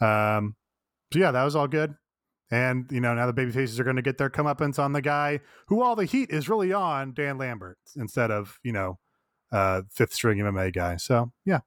Um, 0.00 0.56
so 1.12 1.20
yeah, 1.20 1.30
that 1.30 1.44
was 1.44 1.54
all 1.54 1.68
good. 1.68 1.94
And 2.52 2.86
you 2.92 3.00
know, 3.00 3.14
now 3.14 3.26
the 3.26 3.32
baby 3.32 3.50
faces 3.50 3.80
are 3.80 3.84
going 3.84 3.96
to 3.96 4.02
get 4.02 4.18
their 4.18 4.30
comeuppance 4.30 4.78
on 4.78 4.92
the 4.92 5.02
guy 5.02 5.40
who 5.66 5.82
all 5.82 5.96
the 5.96 6.04
heat 6.04 6.30
is 6.30 6.48
really 6.48 6.72
on, 6.72 7.14
Dan 7.14 7.38
Lambert, 7.38 7.78
instead 7.96 8.30
of 8.30 8.60
you 8.62 8.72
know, 8.72 9.00
uh, 9.50 9.82
fifth 9.90 10.12
string 10.12 10.38
MMA 10.38 10.72
guy. 10.72 10.96
So 10.96 11.32
yeah, 11.44 11.60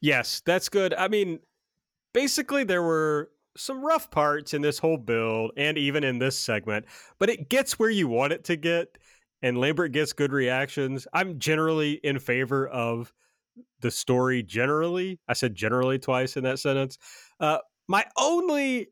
Yes, 0.00 0.42
that's 0.44 0.68
good. 0.68 0.94
I 0.94 1.08
mean, 1.08 1.40
basically, 2.12 2.64
there 2.64 2.82
were 2.82 3.30
some 3.56 3.84
rough 3.84 4.10
parts 4.10 4.52
in 4.54 4.62
this 4.62 4.78
whole 4.78 4.98
build 4.98 5.52
and 5.56 5.78
even 5.78 6.04
in 6.04 6.18
this 6.18 6.38
segment, 6.38 6.84
but 7.18 7.30
it 7.30 7.48
gets 7.48 7.78
where 7.78 7.90
you 7.90 8.06
want 8.06 8.32
it 8.32 8.44
to 8.44 8.56
get, 8.56 8.98
and 9.42 9.58
Lambert 9.58 9.92
gets 9.92 10.12
good 10.12 10.32
reactions. 10.32 11.06
I'm 11.12 11.38
generally 11.38 11.92
in 12.04 12.18
favor 12.18 12.68
of 12.68 13.12
the 13.80 13.90
story 13.90 14.42
generally. 14.42 15.18
I 15.28 15.32
said 15.32 15.54
generally 15.54 15.98
twice 15.98 16.36
in 16.36 16.44
that 16.44 16.58
sentence. 16.58 16.98
Uh, 17.40 17.58
my 17.88 18.04
only 18.18 18.88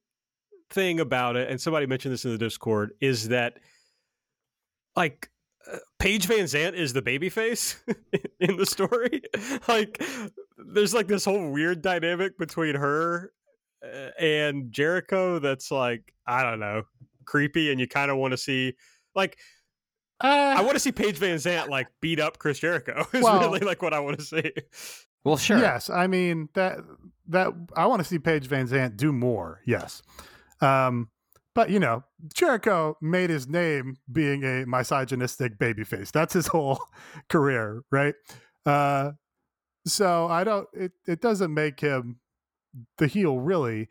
thing 0.71 1.01
about 1.01 1.37
it, 1.37 1.51
and 1.51 1.61
somebody 1.61 1.87
mentioned 1.87 2.13
this 2.15 2.25
in 2.25 2.33
the 2.33 2.39
Discord, 2.39 2.93
is 3.01 3.29
that 3.29 3.59
like 4.97 5.31
uh, 5.73 5.79
Paige 5.99 6.27
VanZant 6.29 6.75
is 6.75 6.93
the 6.93 7.03
babyface 7.03 7.77
in 8.41 8.57
the 8.57 8.67
story. 8.67 9.23
like, 9.69 10.03
there's 10.59 10.95
like 10.95 11.09
this 11.09 11.25
whole 11.25 11.51
weird 11.51 11.83
dynamic 11.83 12.39
between 12.39 12.75
her 12.75 13.33
uh, 13.85 14.11
and 14.19 14.73
Jericho 14.73 15.39
that's 15.39 15.71
like 15.71 16.13
I 16.27 16.43
don't 16.43 16.61
know, 16.61 16.83
creepy, 17.25 17.71
and 17.71 17.81
you 17.81 17.87
kind 17.89 18.11
of 18.11 18.17
want 18.17 18.33
to 18.33 18.39
see 18.39 18.75
like. 19.15 19.39
Uh, 20.23 20.55
I 20.57 20.61
want 20.63 20.75
to 20.75 20.81
see 20.81 20.93
Paige 20.93 21.19
VanZant 21.19 21.69
like 21.69 21.89
beat 22.01 22.21
up 22.21 22.39
Chris 22.39 22.61
Jericho. 22.61 23.05
Is 23.13 23.23
Well- 23.23 23.41
really 23.41 23.61
like 23.61 23.83
what 23.83 23.93
I 23.93 23.99
want 24.01 24.19
to 24.21 24.25
see. 24.25 24.53
Well, 25.25 25.37
sure. 25.39 25.59
Yes, 25.59 25.91
I 25.91 26.07
mean 26.07 26.49
that 26.55 26.79
that 27.29 27.49
I 27.75 27.87
want 27.87 28.01
to 28.01 28.05
see 28.09 28.19
Paige 28.19 28.47
VanZant 28.49 28.97
do 28.97 29.11
more. 29.13 29.61
Yes, 29.67 30.03
um, 30.65 31.09
but 31.55 31.71
you 31.71 31.79
know 31.79 32.03
Jericho 32.33 32.97
made 33.01 33.31
his 33.31 33.47
name 33.49 33.97
being 34.11 34.43
a 34.45 34.65
misogynistic 34.67 35.59
babyface. 35.59 36.11
That's 36.11 36.35
his 36.35 36.47
whole 36.55 36.79
career, 37.29 37.83
right? 37.91 38.15
Uh, 38.67 39.13
so 39.87 40.27
I 40.27 40.45
don't. 40.45 40.69
It 40.73 40.93
it 41.07 41.21
doesn't 41.21 41.53
make 41.53 41.81
him 41.81 42.19
the 42.99 43.07
heel 43.07 43.39
really. 43.39 43.89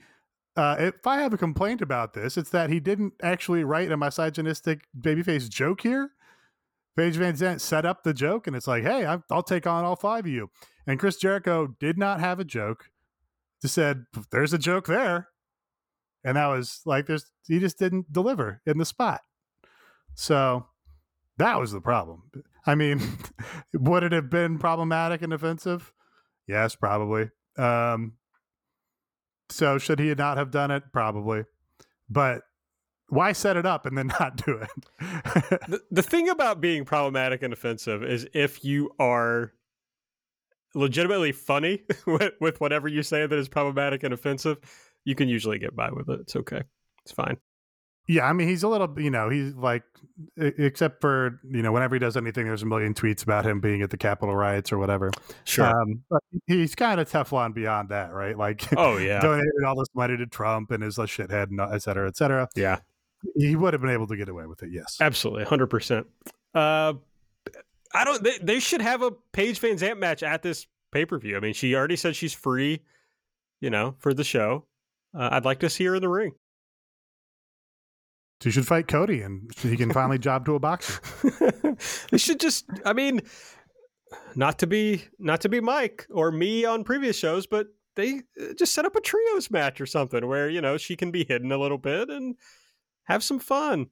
Uh, 0.55 0.75
if 0.79 1.07
I 1.07 1.17
have 1.17 1.33
a 1.33 1.37
complaint 1.37 1.81
about 1.81 2.13
this, 2.13 2.37
it's 2.37 2.51
that 2.51 2.69
he 2.69 2.79
didn't 2.79 3.13
actually 3.23 3.63
write 3.63 3.91
a 3.91 3.97
misogynistic 3.97 4.81
babyface 4.99 5.49
joke 5.49 5.81
here. 5.81 6.11
Paige 6.95 7.17
VanZant 7.17 7.59
set 7.59 7.85
up 7.85 8.03
the 8.03 8.13
joke, 8.13 8.45
and 8.45 8.55
it's 8.55 8.67
like, 8.67 8.83
hey, 8.83 9.03
I- 9.07 9.23
I'll 9.31 9.41
take 9.41 9.65
on 9.65 9.83
all 9.83 9.95
five 9.95 10.25
of 10.25 10.31
you. 10.31 10.51
And 10.85 10.99
Chris 10.99 11.17
Jericho 11.17 11.75
did 11.79 11.97
not 11.97 12.19
have 12.19 12.39
a 12.39 12.43
joke. 12.43 12.91
Just 13.63 13.73
said, 13.73 14.05
"There's 14.29 14.53
a 14.53 14.59
joke 14.59 14.85
there," 14.85 15.29
and 16.23 16.37
that 16.37 16.47
was 16.47 16.81
like, 16.85 17.07
"There's." 17.07 17.25
He 17.47 17.59
just 17.59 17.77
didn't 17.77 18.11
deliver 18.11 18.61
in 18.65 18.77
the 18.77 18.85
spot. 18.85 19.21
So 20.15 20.67
that 21.37 21.59
was 21.59 21.71
the 21.71 21.81
problem. 21.81 22.23
I 22.65 22.75
mean, 22.75 23.01
would 23.73 24.03
it 24.03 24.11
have 24.11 24.29
been 24.29 24.59
problematic 24.59 25.21
and 25.21 25.33
offensive? 25.33 25.91
Yes, 26.47 26.75
probably. 26.75 27.29
Um, 27.57 28.13
so 29.49 29.77
should 29.77 29.99
he 29.99 30.13
not 30.15 30.37
have 30.37 30.51
done 30.51 30.71
it? 30.71 30.83
Probably. 30.91 31.43
But 32.09 32.43
why 33.09 33.31
set 33.31 33.57
it 33.57 33.65
up 33.65 33.85
and 33.85 33.97
then 33.97 34.07
not 34.19 34.37
do 34.45 34.57
it? 34.57 34.69
the, 35.67 35.81
the 35.91 36.03
thing 36.03 36.29
about 36.29 36.61
being 36.61 36.85
problematic 36.85 37.43
and 37.43 37.53
offensive 37.53 38.03
is 38.03 38.27
if 38.33 38.63
you 38.63 38.91
are 38.99 39.53
legitimately 40.75 41.31
funny 41.31 41.83
with, 42.07 42.33
with 42.39 42.59
whatever 42.59 42.87
you 42.87 43.03
say 43.03 43.25
that 43.25 43.37
is 43.37 43.47
problematic 43.47 44.03
and 44.03 44.13
offensive, 44.13 44.57
you 45.05 45.15
can 45.15 45.29
usually 45.29 45.59
get 45.59 45.75
by 45.75 45.89
with 45.91 46.09
it. 46.09 46.19
It's 46.21 46.35
okay. 46.35 46.63
It's 47.03 47.11
fine. 47.11 47.37
Yeah, 48.05 48.25
I 48.25 48.33
mean, 48.33 48.49
he's 48.49 48.63
a 48.63 48.67
little, 48.67 48.93
you 48.99 49.09
know, 49.09 49.29
he's 49.29 49.53
like, 49.55 49.83
except 50.35 50.99
for, 50.99 51.39
you 51.49 51.61
know, 51.61 51.71
whenever 51.71 51.95
he 51.95 51.99
does 51.99 52.17
anything, 52.17 52.45
there's 52.45 52.61
a 52.61 52.65
million 52.65 52.93
tweets 52.93 53.23
about 53.23 53.45
him 53.45 53.61
being 53.61 53.81
at 53.81 53.91
the 53.91 53.97
Capitol 53.97 54.35
riots 54.35 54.73
or 54.73 54.77
whatever. 54.77 55.09
Sure. 55.45 55.65
Um, 55.65 56.03
but 56.09 56.21
he's 56.45 56.75
kind 56.75 56.99
of 56.99 57.09
Teflon 57.09 57.53
beyond 57.53 57.89
that, 57.89 58.13
right? 58.13 58.37
Like, 58.37 58.67
oh 58.77 58.97
yeah. 58.97 59.21
donated 59.21 59.63
all 59.65 59.75
this 59.77 59.87
money 59.95 60.17
to 60.17 60.25
Trump 60.25 60.71
and 60.71 60.83
is 60.83 60.97
a 60.97 61.03
shithead, 61.03 61.47
and 61.49 61.61
et 61.61 61.81
cetera, 61.81 62.07
et 62.07 62.17
cetera. 62.17 62.49
Yeah. 62.55 62.79
He 63.37 63.55
would 63.55 63.73
have 63.73 63.81
been 63.81 63.91
able 63.91 64.07
to 64.07 64.17
get 64.17 64.27
away 64.27 64.47
with 64.47 64.63
it, 64.63 64.71
yes. 64.71 64.97
Absolutely. 64.99 65.45
100%. 65.45 66.05
Uh 66.53 66.93
I 67.95 68.03
don't 68.05 68.23
they, 68.23 68.37
they 68.41 68.59
should 68.59 68.81
have 68.81 69.01
a 69.01 69.11
Paige 69.11 69.61
VanZant 69.61 69.99
match 69.99 70.23
at 70.23 70.41
this 70.41 70.67
pay-per-view. 70.91 71.37
I 71.37 71.39
mean, 71.39 71.53
she 71.53 71.75
already 71.75 71.95
said 71.95 72.15
she's 72.15 72.33
free, 72.33 72.81
you 73.61 73.69
know, 73.69 73.95
for 73.99 74.13
the 74.13 74.23
show. 74.23 74.65
Uh, 75.17 75.29
I'd 75.31 75.45
like 75.45 75.59
to 75.59 75.69
see 75.69 75.85
her 75.85 75.95
in 75.95 76.01
the 76.01 76.09
ring. 76.09 76.31
She 78.41 78.51
should 78.51 78.67
fight 78.67 78.87
Cody 78.87 79.21
and 79.21 79.49
he 79.61 79.77
can 79.77 79.91
finally 79.93 80.19
job 80.19 80.45
to 80.47 80.55
a 80.55 80.59
boxer. 80.59 80.99
they 82.11 82.17
should 82.17 82.39
just 82.41 82.65
i 82.85 82.91
mean 82.91 83.21
not 84.35 84.59
to 84.59 84.67
be 84.67 85.05
not 85.17 85.41
to 85.41 85.49
be 85.49 85.61
mike 85.61 86.05
or 86.11 86.29
me 86.31 86.65
on 86.65 86.83
previous 86.83 87.17
shows 87.17 87.47
but 87.47 87.67
they 87.95 88.21
uh, 88.41 88.53
just 88.57 88.73
set 88.73 88.85
up 88.85 88.95
a 88.97 89.01
trios 89.01 89.49
match 89.49 89.79
or 89.79 89.85
something 89.85 90.27
where 90.27 90.49
you 90.49 90.59
know 90.59 90.77
she 90.77 90.95
can 90.97 91.09
be 91.09 91.23
hidden 91.23 91.51
a 91.53 91.57
little 91.57 91.77
bit 91.77 92.09
and 92.09 92.35
have 93.05 93.23
some 93.23 93.39
fun 93.39 93.87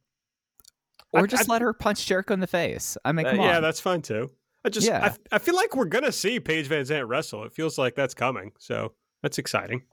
Or 1.14 1.22
I- 1.23 1.27
just 1.27 1.49
I- 1.49 1.53
let 1.53 1.61
her 1.61 1.72
punch 1.73 2.06
Jericho 2.06 2.34
in 2.34 2.39
the 2.41 2.48
face. 2.48 2.98
I 3.06 3.14
mean, 3.14 3.26
Uh, 3.26 3.34
yeah 3.34 3.56
on. 3.57 3.61
that's 3.61 3.80
fun 3.80 4.02
too 4.02 4.31
i 4.65 4.69
just 4.69 4.85
Yeah. 4.85 5.14
I, 5.31 5.35
I 5.35 5.39
feel 5.39 5.56
like 5.56 5.76
we're 5.77 5.85
gonna 5.85 6.11
see 6.11 6.41
paige 6.41 6.68
vanzant 6.68 7.07
wrestle 7.07 7.45
it 7.45 7.53
feels 7.53 7.77
like 7.77 7.95
that's 7.95 8.14
coming 8.14 8.52
so 8.60 8.93
that's 9.23 9.38
exciting 9.38 9.84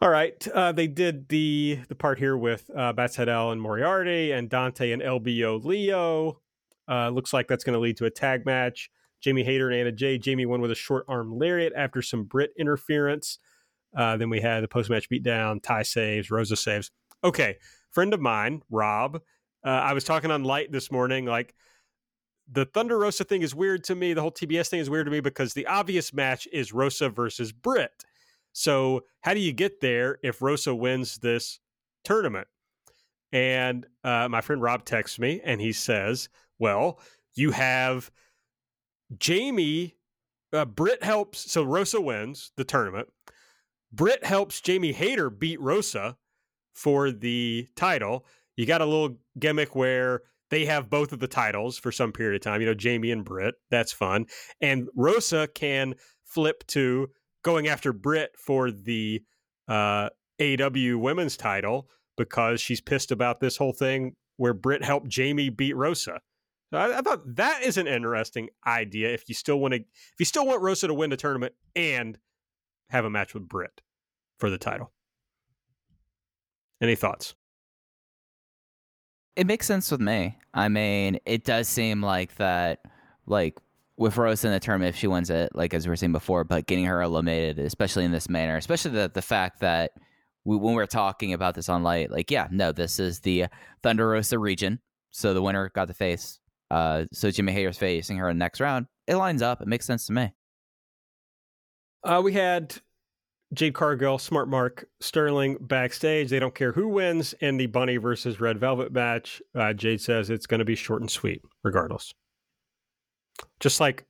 all 0.00 0.10
right 0.10 0.46
uh, 0.48 0.72
they 0.72 0.86
did 0.86 1.28
the 1.28 1.78
the 1.88 1.94
part 1.94 2.18
here 2.18 2.36
with 2.36 2.70
uh, 2.76 2.92
Bats 2.92 3.18
and 3.18 3.60
Moriarty 3.60 4.32
and 4.32 4.48
Dante 4.48 4.92
and 4.92 5.02
LBO 5.02 5.62
Leo. 5.64 6.40
Uh, 6.88 7.08
looks 7.10 7.32
like 7.32 7.46
that's 7.46 7.62
going 7.62 7.74
to 7.74 7.80
lead 7.80 7.96
to 7.98 8.06
a 8.06 8.10
tag 8.10 8.44
match. 8.44 8.90
Jamie 9.20 9.44
Hayter 9.44 9.70
and 9.70 9.78
Anna 9.78 9.92
Jay. 9.92 10.18
Jamie 10.18 10.46
won 10.46 10.60
with 10.60 10.70
a 10.70 10.76
short 10.76 11.04
arm 11.08 11.38
lariat 11.38 11.72
after 11.76 12.02
some 12.02 12.24
Britt 12.24 12.52
interference. 12.58 13.38
Uh, 13.96 14.16
then 14.16 14.30
we 14.30 14.40
had 14.40 14.62
the 14.62 14.68
post 14.68 14.90
match 14.90 15.08
beatdown, 15.08 15.62
Ty 15.62 15.82
saves, 15.82 16.30
Rosa 16.30 16.56
saves. 16.56 16.90
Okay, 17.22 17.56
friend 17.90 18.14
of 18.14 18.20
mine, 18.20 18.62
Rob. 18.70 19.20
Uh, 19.64 19.68
I 19.68 19.92
was 19.92 20.04
talking 20.04 20.30
on 20.30 20.42
Light 20.44 20.72
this 20.72 20.90
morning. 20.90 21.26
Like 21.26 21.54
the 22.50 22.64
Thunder 22.64 22.98
Rosa 22.98 23.24
thing 23.24 23.42
is 23.42 23.54
weird 23.54 23.84
to 23.84 23.94
me. 23.94 24.14
The 24.14 24.22
whole 24.22 24.32
TBS 24.32 24.68
thing 24.68 24.80
is 24.80 24.90
weird 24.90 25.06
to 25.06 25.12
me 25.12 25.20
because 25.20 25.52
the 25.52 25.66
obvious 25.66 26.12
match 26.12 26.48
is 26.52 26.72
Rosa 26.72 27.08
versus 27.08 27.52
Britt. 27.52 28.04
So 28.52 29.02
how 29.20 29.34
do 29.34 29.40
you 29.40 29.52
get 29.52 29.80
there 29.80 30.18
if 30.22 30.42
Rosa 30.42 30.74
wins 30.74 31.18
this 31.18 31.60
tournament? 32.04 32.48
And 33.32 33.86
uh, 34.02 34.28
my 34.28 34.40
friend 34.40 34.60
Rob 34.60 34.84
texts 34.84 35.18
me 35.18 35.40
and 35.44 35.60
he 35.60 35.72
says, 35.72 36.28
"Well, 36.58 36.98
you 37.34 37.52
have 37.52 38.10
Jamie. 39.18 39.96
Uh, 40.52 40.64
Britt 40.64 41.02
helps. 41.02 41.50
So 41.50 41.62
Rosa 41.62 42.00
wins 42.00 42.52
the 42.56 42.64
tournament. 42.64 43.08
Britt 43.92 44.24
helps 44.24 44.60
Jamie 44.60 44.92
Hayter 44.92 45.30
beat 45.30 45.60
Rosa 45.60 46.16
for 46.72 47.10
the 47.10 47.68
title. 47.76 48.26
You 48.56 48.66
got 48.66 48.80
a 48.80 48.86
little 48.86 49.16
gimmick 49.38 49.74
where 49.74 50.22
they 50.50 50.64
have 50.66 50.90
both 50.90 51.12
of 51.12 51.20
the 51.20 51.28
titles 51.28 51.78
for 51.78 51.92
some 51.92 52.12
period 52.12 52.36
of 52.36 52.42
time. 52.42 52.60
You 52.60 52.66
know, 52.66 52.74
Jamie 52.74 53.10
and 53.10 53.24
Britt. 53.24 53.54
That's 53.70 53.92
fun. 53.92 54.26
And 54.60 54.88
Rosa 54.96 55.48
can 55.54 55.94
flip 56.24 56.66
to 56.68 57.08
going 57.42 57.68
after 57.68 57.92
Britt 57.92 58.32
for 58.38 58.70
the 58.70 59.22
uh, 59.68 60.08
AW 60.40 60.98
women's 60.98 61.36
title 61.36 61.88
because 62.16 62.60
she's 62.60 62.80
pissed 62.80 63.12
about 63.12 63.40
this 63.40 63.56
whole 63.56 63.72
thing 63.72 64.16
where 64.36 64.54
Britt 64.54 64.84
helped 64.84 65.08
Jamie 65.08 65.50
beat 65.50 65.76
Rosa. 65.76 66.20
So 66.72 66.78
I, 66.78 66.98
I 66.98 67.00
thought 67.00 67.20
that 67.36 67.62
is 67.62 67.76
an 67.76 67.86
interesting 67.86 68.48
idea. 68.66 69.08
If 69.12 69.28
you 69.28 69.34
still 69.34 69.58
want 69.58 69.74
to, 69.74 69.80
if 69.80 70.14
you 70.18 70.24
still 70.24 70.46
want 70.46 70.62
Rosa 70.62 70.86
to 70.86 70.94
win 70.94 71.10
the 71.10 71.16
tournament 71.16 71.54
and 71.74 72.18
have 72.90 73.04
a 73.04 73.10
match 73.10 73.34
with 73.34 73.48
Britt 73.48 73.80
for 74.38 74.50
the 74.50 74.58
title. 74.58 74.92
Any 76.80 76.96
thoughts? 76.96 77.34
It 79.36 79.46
makes 79.46 79.66
sense 79.66 79.90
with 79.90 80.00
me. 80.00 80.38
I 80.54 80.68
mean, 80.68 81.18
it 81.24 81.44
does 81.44 81.68
seem 81.68 82.02
like 82.02 82.34
that, 82.36 82.80
like 83.26 83.58
with 84.00 84.16
Rose 84.16 84.44
in 84.46 84.50
the 84.50 84.58
tournament, 84.58 84.88
if 84.88 84.96
she 84.98 85.06
wins 85.06 85.28
it, 85.28 85.54
like 85.54 85.74
as 85.74 85.86
we 85.86 85.90
were 85.90 85.96
saying 85.96 86.12
before, 86.12 86.42
but 86.42 86.66
getting 86.66 86.86
her 86.86 87.02
eliminated, 87.02 87.58
especially 87.58 88.06
in 88.06 88.12
this 88.12 88.30
manner, 88.30 88.56
especially 88.56 88.92
the 88.92 89.10
the 89.12 89.22
fact 89.22 89.60
that 89.60 89.92
we, 90.44 90.56
when 90.56 90.74
we're 90.74 90.86
talking 90.86 91.34
about 91.34 91.54
this 91.54 91.68
on 91.68 91.82
light, 91.82 92.10
like, 92.10 92.30
yeah, 92.30 92.48
no, 92.50 92.72
this 92.72 92.98
is 92.98 93.20
the 93.20 93.46
Thunder 93.82 94.08
Rosa 94.08 94.38
region, 94.38 94.80
so 95.10 95.34
the 95.34 95.42
winner 95.42 95.70
got 95.74 95.86
the 95.86 95.94
face. 95.94 96.40
Uh, 96.70 97.04
so 97.12 97.30
Jamie 97.30 97.52
Hayter's 97.52 97.76
facing 97.76 98.16
her 98.16 98.30
in 98.30 98.38
the 98.38 98.42
next 98.42 98.58
round. 98.58 98.86
It 99.06 99.16
lines 99.16 99.42
up. 99.42 99.60
It 99.60 99.68
makes 99.68 99.84
sense 99.84 100.06
to 100.06 100.14
me. 100.14 100.32
Uh, 102.02 102.22
we 102.24 102.32
had 102.32 102.76
Jade 103.52 103.74
Cargill, 103.74 104.16
Smart 104.16 104.48
Mark, 104.48 104.86
Sterling 105.00 105.58
backstage. 105.60 106.30
They 106.30 106.38
don't 106.38 106.54
care 106.54 106.72
who 106.72 106.88
wins 106.88 107.34
in 107.40 107.58
the 107.58 107.66
Bunny 107.66 107.98
versus 107.98 108.40
Red 108.40 108.58
Velvet 108.58 108.92
match. 108.92 109.42
Uh, 109.54 109.74
Jade 109.74 110.00
says 110.00 110.30
it's 110.30 110.46
going 110.46 110.60
to 110.60 110.64
be 110.64 110.74
short 110.74 111.02
and 111.02 111.10
sweet, 111.10 111.42
regardless. 111.62 112.14
Just 113.60 113.80
like 113.80 114.04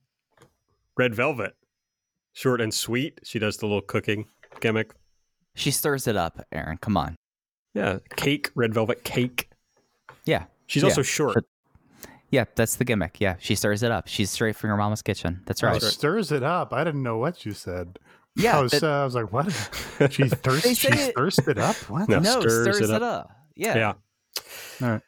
Red 0.97 1.13
Velvet, 1.15 1.55
short 2.33 2.61
and 2.61 2.73
sweet. 2.73 3.19
She 3.23 3.39
does 3.39 3.57
the 3.57 3.65
little 3.65 3.81
cooking 3.81 4.25
gimmick. 4.59 4.91
She 5.55 5.71
stirs 5.71 6.07
it 6.07 6.15
up, 6.15 6.45
Aaron. 6.51 6.77
Come 6.77 6.95
on. 6.97 7.15
Yeah, 7.73 7.99
cake, 8.15 8.51
Red 8.55 8.73
Velvet 8.73 9.03
cake. 9.03 9.49
Yeah. 10.25 10.45
She's 10.67 10.83
Yeah, 10.83 10.89
also 10.89 11.01
short. 11.01 11.33
but- 11.35 11.43
Yeah, 12.29 12.45
that's 12.55 12.75
the 12.77 12.85
gimmick. 12.85 13.17
Yeah, 13.19 13.35
she 13.39 13.55
stirs 13.55 13.83
it 13.83 13.91
up. 13.91 14.07
She's 14.07 14.29
straight 14.29 14.55
from 14.55 14.69
her 14.69 14.77
mama's 14.77 15.01
kitchen. 15.01 15.41
That's 15.45 15.61
Oh, 15.63 15.67
right. 15.67 15.81
stirs 15.81 16.31
it 16.31 16.43
up. 16.43 16.71
I 16.73 16.83
didn't 16.85 17.03
know 17.03 17.17
what 17.17 17.45
you 17.45 17.51
said. 17.51 17.99
Yeah, 18.37 18.59
I 18.59 18.61
was, 18.61 18.71
that- 18.71 18.83
uh, 18.83 19.01
I 19.01 19.03
was 19.03 19.15
like, 19.15 19.33
what? 19.33 19.47
She 20.11 20.29
thirst, 20.29 20.63
They 20.63 20.73
she 20.73 20.87
say 20.91 21.07
it- 21.09 21.15
thirsted 21.15 21.57
up? 21.59 21.75
What? 21.89 22.07
No. 22.07 22.19
no, 22.19 22.39
stirs 22.39 22.61
stirs, 22.77 22.89
it 22.89 22.93
it, 22.95 23.01
up. 23.03 23.25
up. 23.25 23.31
Yeah. 23.55 23.75
Yeah. 23.75 23.93
All 24.81 24.89
right. 24.93 25.01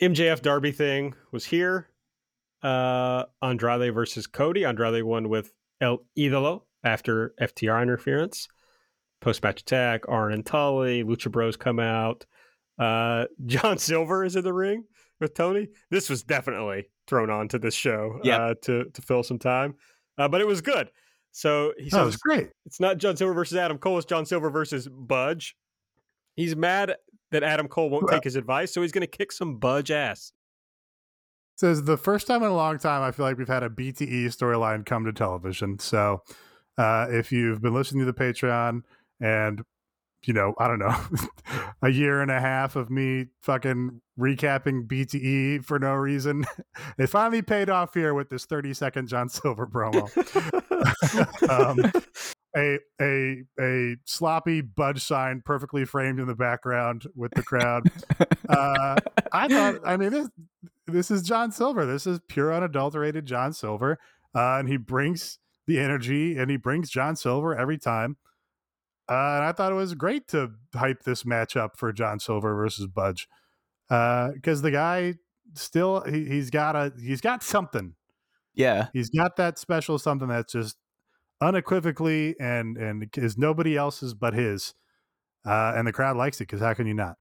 MJF 0.00 0.40
Darby 0.40 0.72
thing 0.72 1.14
was 1.30 1.44
here. 1.44 1.88
Uh, 2.62 3.24
Andrade 3.42 3.92
versus 3.94 4.26
Cody. 4.26 4.64
Andrade 4.64 5.02
won 5.02 5.28
with 5.28 5.52
El 5.80 5.98
Idolo 6.18 6.62
after 6.84 7.34
FTR 7.40 7.82
interference. 7.82 8.48
post 9.20 9.42
match 9.42 9.60
attack. 9.62 10.02
Arn 10.08 10.32
and 10.32 10.44
Tully, 10.46 11.04
Lucha 11.04 11.30
Bros 11.30 11.56
come 11.56 11.78
out. 11.78 12.24
Uh, 12.78 13.26
John 13.46 13.78
Silver 13.78 14.24
is 14.24 14.36
in 14.36 14.44
the 14.44 14.52
ring 14.52 14.84
with 15.20 15.34
Tony. 15.34 15.68
This 15.90 16.08
was 16.10 16.22
definitely 16.22 16.86
thrown 17.06 17.30
on 17.30 17.48
to 17.48 17.58
this 17.58 17.74
show 17.74 18.20
Yep. 18.24 18.40
uh, 18.40 18.54
to 18.62 18.84
to 18.94 19.02
fill 19.02 19.22
some 19.22 19.38
time, 19.38 19.74
uh, 20.18 20.28
but 20.28 20.40
it 20.40 20.46
was 20.46 20.60
good. 20.60 20.90
So 21.32 21.72
he 21.78 21.84
That 21.84 21.90
says 21.96 22.06
was 22.06 22.16
great. 22.16 22.50
it's 22.66 22.78
not 22.80 22.98
John 22.98 23.16
Silver 23.16 23.32
versus 23.34 23.56
Adam 23.56 23.78
Cole. 23.78 23.96
It's 23.98 24.06
John 24.06 24.26
Silver 24.26 24.50
versus 24.50 24.86
Budge. 24.88 25.56
He's 26.36 26.54
mad 26.54 26.94
that 27.30 27.42
Adam 27.42 27.68
Cole 27.68 27.90
won't 27.90 28.04
Well- 28.04 28.14
take 28.14 28.24
his 28.24 28.36
advice, 28.36 28.72
so 28.72 28.82
he's 28.82 28.92
going 28.92 29.00
to 29.02 29.06
kick 29.18 29.32
some 29.32 29.56
Budge 29.58 29.90
ass. 29.90 30.32
Says 31.62 31.84
the 31.84 31.96
first 31.96 32.26
time 32.26 32.42
in 32.42 32.48
a 32.48 32.56
long 32.56 32.76
time 32.76 33.02
I 33.02 33.12
feel 33.12 33.24
like 33.24 33.38
we've 33.38 33.46
had 33.46 33.62
a 33.62 33.70
BTE 33.70 34.26
storyline 34.26 34.84
come 34.84 35.04
to 35.04 35.12
television. 35.12 35.78
So 35.78 36.24
uh, 36.76 37.06
if 37.08 37.30
you've 37.30 37.62
been 37.62 37.72
listening 37.72 38.04
to 38.04 38.10
the 38.10 38.18
Patreon 38.18 38.82
and 39.20 39.62
you 40.26 40.34
know, 40.34 40.54
I 40.58 40.66
don't 40.66 40.80
know, 40.80 40.96
a 41.82 41.88
year 41.88 42.20
and 42.20 42.32
a 42.32 42.40
half 42.40 42.74
of 42.74 42.90
me 42.90 43.26
fucking 43.42 44.00
recapping 44.18 44.88
BTE 44.88 45.64
for 45.64 45.78
no 45.78 45.94
reason. 45.94 46.44
It 46.98 47.06
finally 47.06 47.42
paid 47.42 47.70
off 47.70 47.94
here 47.94 48.12
with 48.12 48.28
this 48.28 48.44
30 48.44 48.74
second 48.74 49.06
John 49.06 49.28
Silver 49.28 49.68
promo. 49.68 50.08
um, 51.48 51.78
a 52.56 52.78
a 53.00 53.42
a 53.60 53.96
sloppy 54.04 54.62
budge 54.62 55.02
sign 55.02 55.42
perfectly 55.44 55.84
framed 55.84 56.18
in 56.18 56.26
the 56.26 56.34
background 56.34 57.04
with 57.14 57.32
the 57.34 57.42
crowd. 57.42 57.88
Uh, 58.48 58.96
I 59.32 59.48
thought, 59.48 59.80
I 59.84 59.96
mean, 59.96 60.10
this 60.10 60.28
this 60.86 61.10
is 61.10 61.22
John 61.22 61.52
Silver. 61.52 61.86
This 61.86 62.06
is 62.06 62.20
pure 62.28 62.52
unadulterated 62.52 63.26
John 63.26 63.52
Silver, 63.52 63.98
uh, 64.34 64.58
and 64.58 64.68
he 64.68 64.76
brings 64.76 65.38
the 65.66 65.78
energy 65.78 66.36
and 66.36 66.50
he 66.50 66.56
brings 66.56 66.90
John 66.90 67.16
Silver 67.16 67.56
every 67.56 67.78
time. 67.78 68.16
Uh, 69.08 69.36
and 69.36 69.44
I 69.44 69.52
thought 69.52 69.72
it 69.72 69.76
was 69.76 69.94
great 69.94 70.28
to 70.28 70.52
hype 70.74 71.02
this 71.02 71.24
matchup 71.24 71.76
for 71.76 71.92
John 71.92 72.18
Silver 72.18 72.54
versus 72.54 72.86
Budge, 72.86 73.28
because 73.88 74.62
the 74.62 74.70
guy 74.70 75.14
still 75.54 76.02
he, 76.02 76.24
he's 76.24 76.50
got 76.50 76.76
a 76.76 76.92
he's 77.00 77.20
got 77.20 77.42
something. 77.42 77.94
Yeah. 78.54 78.88
He's 78.92 79.10
got 79.10 79.36
that 79.36 79.58
special 79.58 79.98
something 79.98 80.28
that's 80.28 80.52
just 80.52 80.76
unequivocally 81.40 82.36
and 82.38 82.76
and 82.76 83.08
is 83.16 83.36
nobody 83.36 83.76
else's 83.76 84.14
but 84.14 84.34
his. 84.34 84.74
Uh, 85.44 85.72
and 85.74 85.86
the 85.86 85.92
crowd 85.92 86.16
likes 86.16 86.40
it 86.40 86.44
because 86.44 86.60
how 86.60 86.72
can 86.74 86.86
you 86.86 86.94
not? 86.94 87.16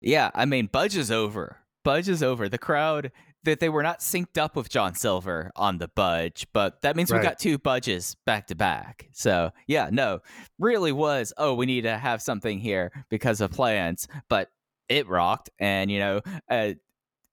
Yeah, 0.00 0.30
I 0.34 0.44
mean, 0.44 0.66
Budge 0.66 0.96
is 0.96 1.10
over. 1.10 1.63
Budge 1.84 2.08
is 2.08 2.22
over. 2.22 2.48
The 2.48 2.58
crowd 2.58 3.12
that 3.44 3.60
they 3.60 3.68
were 3.68 3.82
not 3.82 4.00
synced 4.00 4.38
up 4.38 4.56
with 4.56 4.68
John 4.68 4.94
Silver 4.94 5.50
on 5.54 5.78
the 5.78 5.88
Budge, 5.88 6.46
but 6.52 6.82
that 6.82 6.96
means 6.96 7.12
we 7.12 7.18
got 7.20 7.38
two 7.38 7.58
Budges 7.58 8.16
back 8.24 8.46
to 8.48 8.54
back. 8.54 9.08
So 9.12 9.50
yeah, 9.66 9.90
no, 9.92 10.20
really 10.58 10.92
was. 10.92 11.32
Oh, 11.36 11.54
we 11.54 11.66
need 11.66 11.82
to 11.82 11.96
have 11.96 12.22
something 12.22 12.58
here 12.58 12.90
because 13.10 13.40
of 13.40 13.50
plans, 13.50 14.08
but 14.28 14.50
it 14.88 15.08
rocked. 15.08 15.50
And 15.58 15.90
you 15.90 15.98
know, 15.98 16.20
uh, 16.50 16.72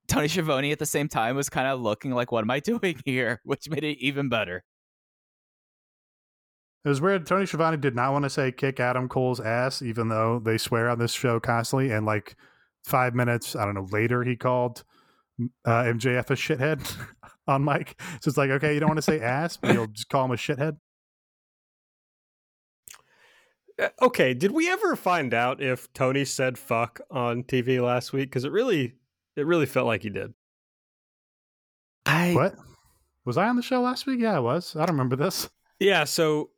Tony 0.08 0.28
Schiavone 0.28 0.72
at 0.72 0.80
the 0.80 0.86
same 0.86 1.08
time 1.08 1.36
was 1.36 1.50
kind 1.50 1.68
of 1.68 1.80
looking 1.80 2.12
like, 2.12 2.32
"What 2.32 2.44
am 2.44 2.52
I 2.52 2.60
doing 2.62 3.02
here?" 3.06 3.40
Which 3.44 3.70
made 3.70 3.84
it 3.84 3.98
even 4.00 4.30
better. 4.30 4.64
It 6.84 6.90
was 6.90 7.00
weird. 7.00 7.28
Tony 7.28 7.46
Schiavone 7.46 7.78
did 7.78 7.96
not 7.96 8.12
want 8.12 8.24
to 8.24 8.30
say 8.30 8.52
kick 8.52 8.80
Adam 8.80 9.08
Cole's 9.08 9.40
ass, 9.40 9.84
even 9.84 10.10
though 10.10 10.40
they 10.40 10.58
swear 10.58 10.90
on 10.90 10.98
this 10.98 11.12
show 11.14 11.40
constantly. 11.40 11.92
And 11.92 12.08
like 12.08 12.36
five 12.84 13.16
minutes, 13.16 13.56
I 13.56 13.66
don't 13.66 13.76
know, 13.76 13.88
later, 13.92 14.24
he 14.24 14.36
called 14.36 14.84
uh, 15.66 15.84
MJF 15.84 16.30
a 16.30 16.36
shithead 16.36 16.96
on 17.48 17.64
mic. 17.64 18.00
So 18.22 18.30
it's 18.30 18.38
like, 18.38 18.50
okay, 18.52 18.74
you 18.74 18.80
don't 18.80 18.90
want 18.90 18.98
to 18.98 19.04
say 19.04 19.20
ass, 19.20 19.58
but 19.58 19.74
you'll 19.74 19.88
just 19.88 20.10
call 20.10 20.26
him 20.26 20.32
a 20.32 20.36
shithead. 20.36 20.78
Uh, 23.80 23.90
okay, 24.02 24.34
did 24.34 24.52
we 24.52 24.70
ever 24.70 24.96
find 24.96 25.34
out 25.34 25.62
if 25.62 25.92
Tony 25.94 26.26
said 26.26 26.58
fuck 26.58 27.02
on 27.10 27.44
TV 27.44 27.82
last 27.82 28.14
week? 28.14 28.30
Because 28.30 28.46
it 28.46 28.52
really, 28.52 28.96
it 29.36 29.46
really 29.46 29.66
felt 29.66 29.88
like 29.88 30.04
he 30.04 30.10
did. 30.10 30.34
I 32.06 32.34
What? 32.34 32.56
Was 33.26 33.38
I 33.38 33.48
on 33.48 33.56
the 33.56 33.62
show 33.62 33.82
last 33.82 34.08
week? 34.08 34.20
Yeah, 34.20 34.36
I 34.36 34.40
was. 34.40 34.76
I 34.76 34.80
don't 34.80 34.96
remember 34.96 35.16
this. 35.16 35.50
Yeah, 35.80 36.04
so 36.06 36.50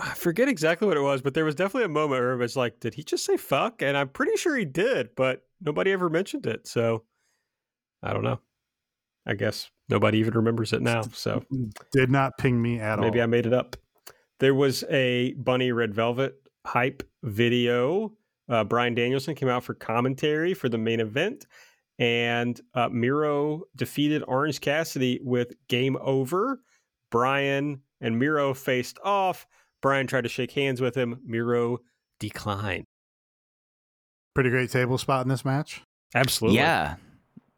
I 0.00 0.14
forget 0.14 0.48
exactly 0.48 0.86
what 0.86 0.96
it 0.96 1.02
was, 1.02 1.22
but 1.22 1.34
there 1.34 1.44
was 1.44 1.54
definitely 1.54 1.84
a 1.84 1.88
moment 1.88 2.20
where 2.20 2.32
it 2.32 2.38
was 2.38 2.56
like, 2.56 2.80
did 2.80 2.94
he 2.94 3.02
just 3.02 3.24
say 3.24 3.36
fuck? 3.36 3.82
And 3.82 3.96
I'm 3.96 4.08
pretty 4.08 4.36
sure 4.36 4.56
he 4.56 4.64
did, 4.64 5.10
but 5.16 5.42
nobody 5.60 5.92
ever 5.92 6.08
mentioned 6.08 6.46
it. 6.46 6.66
So 6.66 7.04
I 8.02 8.12
don't 8.12 8.22
know. 8.22 8.40
I 9.26 9.34
guess 9.34 9.70
nobody 9.88 10.18
even 10.18 10.34
remembers 10.34 10.72
it 10.72 10.82
now. 10.82 11.02
So 11.12 11.44
Did 11.92 12.10
not 12.10 12.38
ping 12.38 12.60
me 12.60 12.80
at 12.80 12.98
maybe 12.98 13.06
all. 13.06 13.10
Maybe 13.10 13.22
I 13.22 13.26
made 13.26 13.46
it 13.46 13.52
up. 13.52 13.76
There 14.40 14.54
was 14.54 14.84
a 14.84 15.34
Bunny 15.34 15.72
Red 15.72 15.94
Velvet 15.94 16.34
hype 16.64 17.02
video. 17.22 18.12
Uh, 18.48 18.64
Bryan 18.64 18.94
Danielson 18.94 19.34
came 19.34 19.48
out 19.48 19.64
for 19.64 19.74
commentary 19.74 20.54
for 20.54 20.68
the 20.68 20.78
main 20.78 21.00
event, 21.00 21.46
and 21.98 22.58
uh, 22.74 22.88
Miro 22.88 23.64
defeated 23.76 24.22
Orange 24.26 24.60
Cassidy 24.60 25.20
with 25.22 25.52
Game 25.68 25.98
Over. 26.00 26.62
Bryan 27.10 27.82
and 28.00 28.18
Miro 28.18 28.54
faced 28.54 28.98
off. 29.04 29.46
Bryan 29.82 30.06
tried 30.06 30.22
to 30.22 30.28
shake 30.28 30.52
hands 30.52 30.80
with 30.80 30.94
him. 30.96 31.20
Miro 31.24 31.78
declined. 32.18 32.84
Pretty 34.34 34.50
great 34.50 34.70
table 34.70 34.98
spot 34.98 35.22
in 35.24 35.28
this 35.28 35.44
match. 35.44 35.82
Absolutely. 36.14 36.58
yeah, 36.58 36.96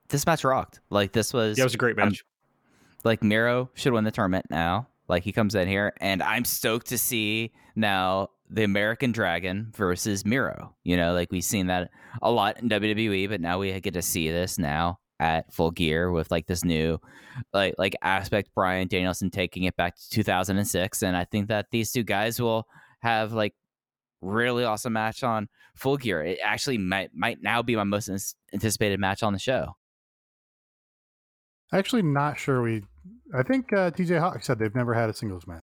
this 0.09 0.27
match 0.27 0.43
rocked. 0.45 0.81
Like 0.91 1.13
this 1.13 1.33
was 1.33 1.59
Yeah, 1.59 1.63
it 1.63 1.67
was 1.67 1.75
a 1.75 1.79
great 1.79 1.99
I'm- 1.99 2.09
match. 2.09 2.25
like 3.05 3.23
Miro 3.23 3.71
should 3.75 3.93
win 3.93 4.05
the 4.05 4.11
tournament 4.11 4.47
now. 4.51 4.89
Like 5.09 5.23
he 5.25 5.33
comes 5.33 5.55
in 5.55 5.69
here, 5.69 5.93
and 6.01 6.23
I'm 6.23 6.45
stoked 6.45 6.89
to 6.89 6.99
see 6.99 7.53
now 7.75 8.29
the 8.49 8.65
American 8.65 9.13
Dragon 9.13 9.73
versus 9.77 10.25
Miro. 10.25 10.75
You 10.85 10.97
know, 10.97 11.13
like 11.15 11.31
we've 11.31 11.45
seen 11.45 11.67
that 11.69 11.91
a 12.23 12.31
lot 12.31 12.61
in 12.61 12.69
WWE, 12.69 13.29
but 13.29 13.41
now 13.41 13.59
we 13.59 13.79
get 13.81 13.95
to 13.95 14.03
see 14.03 14.31
this 14.31 14.59
now 14.59 14.99
at 15.21 15.53
Full 15.53 15.71
Gear 15.71 16.11
with 16.11 16.31
like 16.31 16.47
this 16.47 16.65
new 16.65 16.99
like 17.53 17.75
like 17.79 17.95
aspect. 18.03 18.51
Bryan 18.55 18.89
Danielson 18.89 19.31
taking 19.31 19.65
it 19.65 19.77
back 19.77 19.95
to 19.95 20.11
2006, 20.11 21.03
and 21.03 21.17
I 21.17 21.25
think 21.25 21.49
that 21.49 21.67
these 21.71 21.93
two 21.93 22.03
guys 22.03 22.41
will 22.41 22.67
have 23.01 23.33
like 23.33 23.55
really 24.23 24.65
awesome 24.65 24.95
match 24.95 25.23
on 25.23 25.49
Full 25.77 25.99
Gear. 25.99 26.23
It 26.23 26.39
actually 26.43 26.79
might 26.79 27.11
might 27.15 27.43
now 27.43 27.63
be 27.63 27.77
my 27.77 27.85
most 27.85 28.11
anticipated 28.53 28.99
match 28.99 29.23
on 29.23 29.33
the 29.33 29.39
show. 29.39 29.77
Actually, 31.73 32.03
not 32.03 32.39
sure 32.39 32.63
we. 32.63 32.83
I 33.33 33.43
think 33.45 33.73
uh, 33.73 33.93
TJ 33.93 34.19
Hawk 34.19 34.43
said 34.43 34.59
they've 34.59 34.75
never 34.75 34.95
had 34.95 35.09
a 35.09 35.15
singles 35.15 35.47
match. 35.47 35.63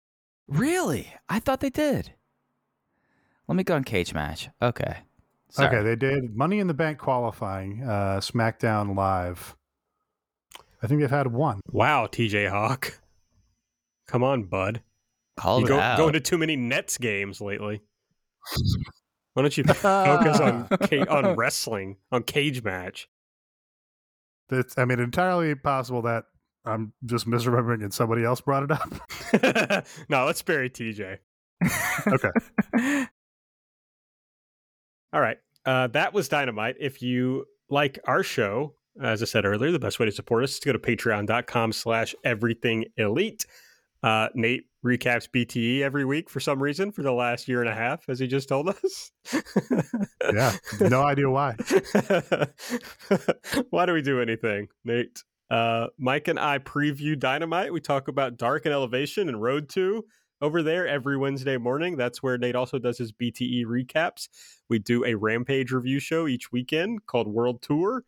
Really? 0.48 1.14
I 1.30 1.40
thought 1.40 1.62
they 1.62 1.70
did. 1.70 2.14
Let 3.48 3.56
me 3.56 3.64
go 3.64 3.76
on 3.76 3.84
cage 3.84 4.14
match. 4.14 4.50
Okay. 4.62 4.98
Sorry. 5.54 5.68
Okay, 5.68 5.84
they 5.84 5.96
did 5.96 6.36
Money 6.36 6.58
in 6.58 6.66
the 6.66 6.74
Bank 6.74 6.98
qualifying, 6.98 7.84
uh, 7.84 8.20
SmackDown 8.20 8.96
Live. 8.96 9.56
I 10.82 10.88
think 10.88 11.00
they've 11.00 11.10
had 11.10 11.28
one. 11.28 11.62
Wow, 11.70 12.08
TJ 12.08 12.50
Hawk. 12.50 13.00
Come 14.08 14.24
on, 14.24 14.46
bud. 14.46 14.82
Call 15.38 15.60
you 15.60 15.66
it 15.66 15.70
go, 15.70 15.80
out. 15.80 15.98
going 15.98 16.14
to 16.14 16.20
too 16.20 16.40
many 16.40 16.56
Nets 16.56 16.98
games 16.98 17.40
lately. 17.40 17.82
Why 19.36 19.44
don't 19.44 19.56
you 19.56 19.64
focus 19.74 20.40
on 20.40 20.68
on 21.08 21.36
wrestling, 21.36 21.98
on 22.12 22.24
cage 22.24 22.64
match? 22.64 23.08
It's, 24.50 24.76
I 24.76 24.86
mean, 24.86 25.00
entirely 25.00 25.54
possible 25.54 26.02
that 26.02 26.26
I'm 26.66 26.94
just 27.06 27.28
misremembering 27.28 27.84
and 27.84 27.94
somebody 27.94 28.24
else 28.24 28.42
brought 28.42 28.64
it 28.64 28.72
up. 28.72 29.86
no, 30.10 30.26
let's 30.26 30.42
bury 30.42 30.72
TJ. 30.72 31.20
Okay. 32.08 33.06
All 35.14 35.22
right. 35.22 35.38
Uh, 35.66 35.88
that 35.88 36.14
was 36.14 36.28
Dynamite. 36.28 36.76
If 36.80 37.02
you 37.02 37.46
like 37.70 38.00
our 38.06 38.24
show, 38.24 38.76
as 39.02 39.22
I 39.22 39.26
said 39.26 39.46
earlier, 39.46 39.72
the 39.72 39.80
best 39.80 40.00
way 40.00 40.06
to 40.06 40.12
support 40.12 40.44
us 40.44 40.54
is 40.54 40.60
to 40.60 40.70
go 40.70 40.74
to 40.74 40.80
patreon.com 40.80 41.72
slash 41.72 42.16
everything 42.24 42.86
elite. 42.98 43.46
Uh, 44.02 44.28
Nate 44.34 44.66
recaps 44.86 45.30
BTE 45.30 45.82
every 45.82 46.04
week 46.04 46.30
for 46.30 46.42
some 46.42 46.62
reason 46.62 46.92
for 46.92 47.04
the 47.04 47.14
last 47.14 47.48
year 47.48 47.62
and 47.62 47.70
a 47.70 47.74
half, 47.74 48.10
as 48.10 48.20
he 48.20 48.28
just 48.28 48.50
told 48.50 48.70
us. 48.70 49.12
Yeah, 50.34 50.56
no 50.80 51.04
idea 51.04 51.30
why. 51.30 51.52
why 53.70 53.86
do 53.86 53.94
we 53.94 54.02
do 54.02 54.22
anything, 54.22 54.70
Nate? 54.86 55.22
Uh, 55.52 55.88
Mike 56.00 56.30
and 56.30 56.40
I 56.40 56.60
preview 56.60 57.20
Dynamite. 57.20 57.74
We 57.74 57.82
talk 57.82 58.08
about 58.08 58.38
Dark 58.38 58.66
and 58.66 58.74
Elevation 58.74 59.28
and 59.28 59.42
Road 59.42 59.68
to 59.70 60.06
over 60.44 60.62
there 60.62 60.86
every 60.86 61.16
Wednesday 61.18 61.58
morning. 61.58 61.96
That's 61.96 62.22
where 62.22 62.38
Nate 62.38 62.54
also 62.56 62.78
does 62.78 62.98
his 62.98 63.14
BTE 63.14 63.66
recaps. 63.66 64.28
We 64.68 64.78
do 64.78 65.06
a 65.06 65.16
Rampage 65.16 65.72
review 65.72 66.00
show 66.00 66.28
each 66.28 66.52
weekend 66.52 67.06
called 67.06 67.28
World 67.28 67.62
Tour. 67.62 68.04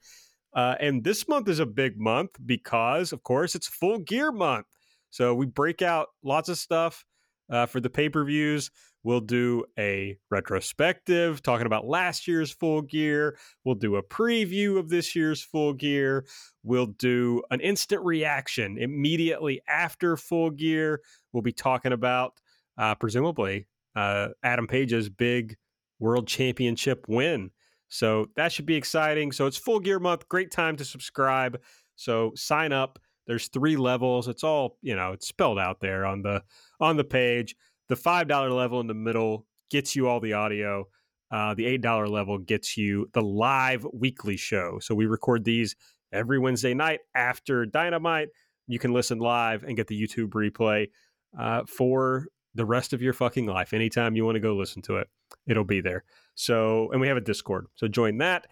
Uh, 0.53 0.75
and 0.81 1.01
this 1.01 1.29
month 1.29 1.47
is 1.47 1.59
a 1.59 1.65
big 1.65 1.97
month 1.97 2.31
because, 2.45 3.13
of 3.13 3.23
course, 3.23 3.55
it's 3.55 3.67
full 3.67 3.99
gear 3.99 4.33
month. 4.33 4.65
So 5.11 5.33
we 5.33 5.45
break 5.45 5.81
out 5.81 6.09
lots 6.23 6.49
of 6.49 6.57
stuff 6.57 7.05
uh, 7.49 7.67
for 7.67 7.79
the 7.79 7.89
pay 7.89 8.09
per 8.09 8.25
views. 8.25 8.69
We'll 9.05 9.21
do 9.21 9.65
a 9.77 10.17
retrospective 10.31 11.43
talking 11.43 11.67
about 11.67 11.85
last 11.85 12.27
year's 12.27 12.49
full 12.49 12.81
gear. 12.81 13.37
We'll 13.63 13.75
do 13.75 13.97
a 13.97 14.03
preview 14.03 14.79
of 14.79 14.89
this 14.89 15.15
year's 15.15 15.43
full 15.43 15.73
gear. 15.73 16.25
We'll 16.63 16.87
do 16.87 17.43
an 17.51 17.59
instant 17.59 18.03
reaction 18.03 18.79
immediately 18.79 19.61
after 19.69 20.17
full 20.17 20.49
gear. 20.49 21.01
We'll 21.31 21.43
be 21.43 21.51
talking 21.51 21.93
about, 21.93 22.39
uh, 22.79 22.95
presumably, 22.95 23.67
uh, 23.95 24.29
Adam 24.41 24.65
Page's 24.65 25.07
big 25.07 25.55
world 25.99 26.27
championship 26.27 27.05
win. 27.07 27.51
So 27.89 28.31
that 28.35 28.51
should 28.51 28.65
be 28.65 28.75
exciting. 28.75 29.31
So 29.31 29.45
it's 29.45 29.55
full 29.55 29.79
gear 29.81 29.99
month. 29.99 30.27
Great 30.29 30.49
time 30.49 30.77
to 30.77 30.83
subscribe. 30.83 31.61
So 31.95 32.31
sign 32.35 32.73
up. 32.73 32.97
There's 33.27 33.49
three 33.49 33.77
levels. 33.77 34.27
It's 34.27 34.43
all, 34.43 34.79
you 34.81 34.95
know, 34.95 35.11
it's 35.11 35.27
spelled 35.27 35.59
out 35.59 35.79
there 35.79 36.07
on 36.07 36.23
the 36.23 36.43
on 36.79 36.97
the 36.97 37.03
page. 37.03 37.55
The 37.89 37.95
$5 37.95 38.55
level 38.55 38.79
in 38.79 38.87
the 38.87 38.93
middle 38.93 39.45
gets 39.69 39.95
you 39.95 40.07
all 40.07 40.19
the 40.19 40.33
audio. 40.33 40.87
Uh, 41.31 41.53
the 41.53 41.77
$8 41.77 42.09
level 42.09 42.37
gets 42.37 42.77
you 42.77 43.09
the 43.13 43.21
live 43.21 43.85
weekly 43.93 44.37
show. 44.37 44.79
So 44.79 44.95
we 44.95 45.05
record 45.05 45.43
these 45.43 45.75
every 46.11 46.39
Wednesday 46.39 46.73
night 46.73 47.01
after 47.13 47.65
Dynamite. 47.65 48.29
You 48.67 48.79
can 48.79 48.93
listen 48.93 49.19
live 49.19 49.63
and 49.63 49.75
get 49.75 49.87
the 49.87 50.01
YouTube 50.01 50.29
replay 50.29 50.89
uh, 51.37 51.63
for 51.67 52.27
the 52.55 52.65
rest 52.65 52.93
of 52.93 53.01
your 53.01 53.13
fucking 53.13 53.45
life. 53.45 53.73
Anytime 53.73 54.15
you 54.15 54.25
want 54.25 54.35
to 54.35 54.39
go 54.39 54.55
listen 54.55 54.81
to 54.83 54.97
it, 54.97 55.07
it'll 55.45 55.65
be 55.65 55.81
there. 55.81 56.03
So, 56.35 56.89
and 56.91 57.01
we 57.01 57.07
have 57.07 57.17
a 57.17 57.21
Discord. 57.21 57.67
So 57.75 57.87
join 57.87 58.17
that. 58.19 58.47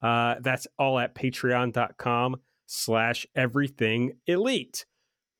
Uh, 0.00 0.36
that's 0.40 0.66
all 0.78 0.98
at 0.98 1.14
patreon.com 1.14 2.36
slash 2.66 3.26
everything 3.34 4.12
elite. 4.26 4.86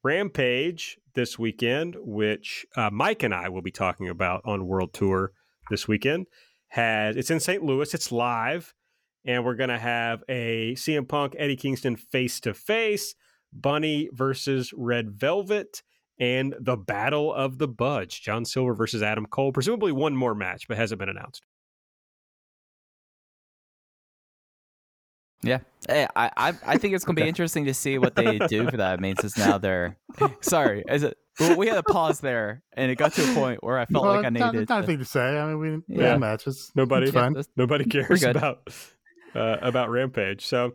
Rampage 0.03 0.99
this 1.15 1.39
weekend, 1.39 1.97
which 1.99 2.65
uh, 2.77 2.91
Mike 2.93 3.23
and 3.23 3.35
I 3.35 3.49
will 3.49 3.62
be 3.62 3.73
talking 3.73 4.09
about 4.09 4.43
on 4.45 4.66
World 4.66 4.93
Tour 4.93 5.33
this 5.70 5.89
weekend, 5.89 6.27
has 6.69 7.16
it's 7.16 7.31
in 7.31 7.41
St. 7.41 7.62
Louis. 7.62 7.93
It's 7.93 8.12
live, 8.12 8.75
and 9.25 9.45
we're 9.45 9.57
gonna 9.57 9.79
have 9.79 10.23
a 10.29 10.75
CM 10.77 11.09
Punk 11.09 11.35
Eddie 11.39 11.57
Kingston 11.57 11.97
face 11.97 12.41
to 12.41 12.55
face, 12.55 13.15
Bunny 13.53 14.09
versus 14.12 14.73
Red 14.77 15.11
Velvet, 15.11 15.83
and 16.20 16.55
the 16.61 16.77
Battle 16.77 17.33
of 17.33 17.59
the 17.59 17.69
Budge, 17.69 18.23
John 18.23 18.45
Silver 18.45 18.75
versus 18.75 19.03
Adam 19.03 19.27
Cole. 19.27 19.53
Presumably 19.53 19.93
one 19.93 20.16
more 20.16 20.35
match, 20.35 20.69
but 20.69 20.77
hasn't 20.77 20.99
been 20.99 21.09
announced. 21.09 21.45
Yeah, 25.43 25.59
hey, 25.89 26.06
I, 26.16 26.31
I 26.36 26.55
I 26.66 26.77
think 26.78 26.94
it's 26.94 27.05
gonna 27.05 27.20
be 27.20 27.28
interesting 27.28 27.65
to 27.66 27.74
see 27.74 27.97
what 27.98 28.16
they 28.16 28.39
do 28.48 28.69
for 28.69 28.77
that. 28.78 28.98
I 28.98 29.01
mean, 29.01 29.15
since 29.16 29.39
now 29.39 29.56
they're 29.59 29.97
sorry, 30.40 30.82
is 30.89 31.05
it? 31.05 31.16
well, 31.39 31.56
We 31.56 31.69
had 31.69 31.78
a 31.78 31.82
pause 31.85 32.19
there, 32.20 32.62
and 32.73 32.90
it 32.90 32.97
got 32.97 33.12
to 33.15 33.23
a 33.31 33.35
point 33.35 33.62
where 33.62 33.78
I 33.78 33.85
felt 33.86 34.05
Well, 34.05 34.15
like 34.16 34.24
I 34.24 34.28
it's 34.28 34.39
not, 34.39 34.52
needed. 34.52 34.62
it's 34.62 34.69
not 34.69 34.78
a 34.81 34.82
to- 34.82 34.86
thing 34.89 34.98
to 34.98 35.05
say. 35.05 35.39
I 35.39 35.47
mean, 35.47 35.59
we, 35.60 35.70
we 35.97 36.02
Yeah. 36.02 36.10
have 36.10 36.20
matches. 36.20 36.73
Nobody, 36.74 37.06
It's 37.06 37.15
fine. 37.15 37.36
Nobody 37.56 37.85
cares 37.85 38.24
about 38.24 38.69
uh, 39.36 39.56
about 39.62 39.90
Rampage. 39.90 40.44
So 40.44 40.73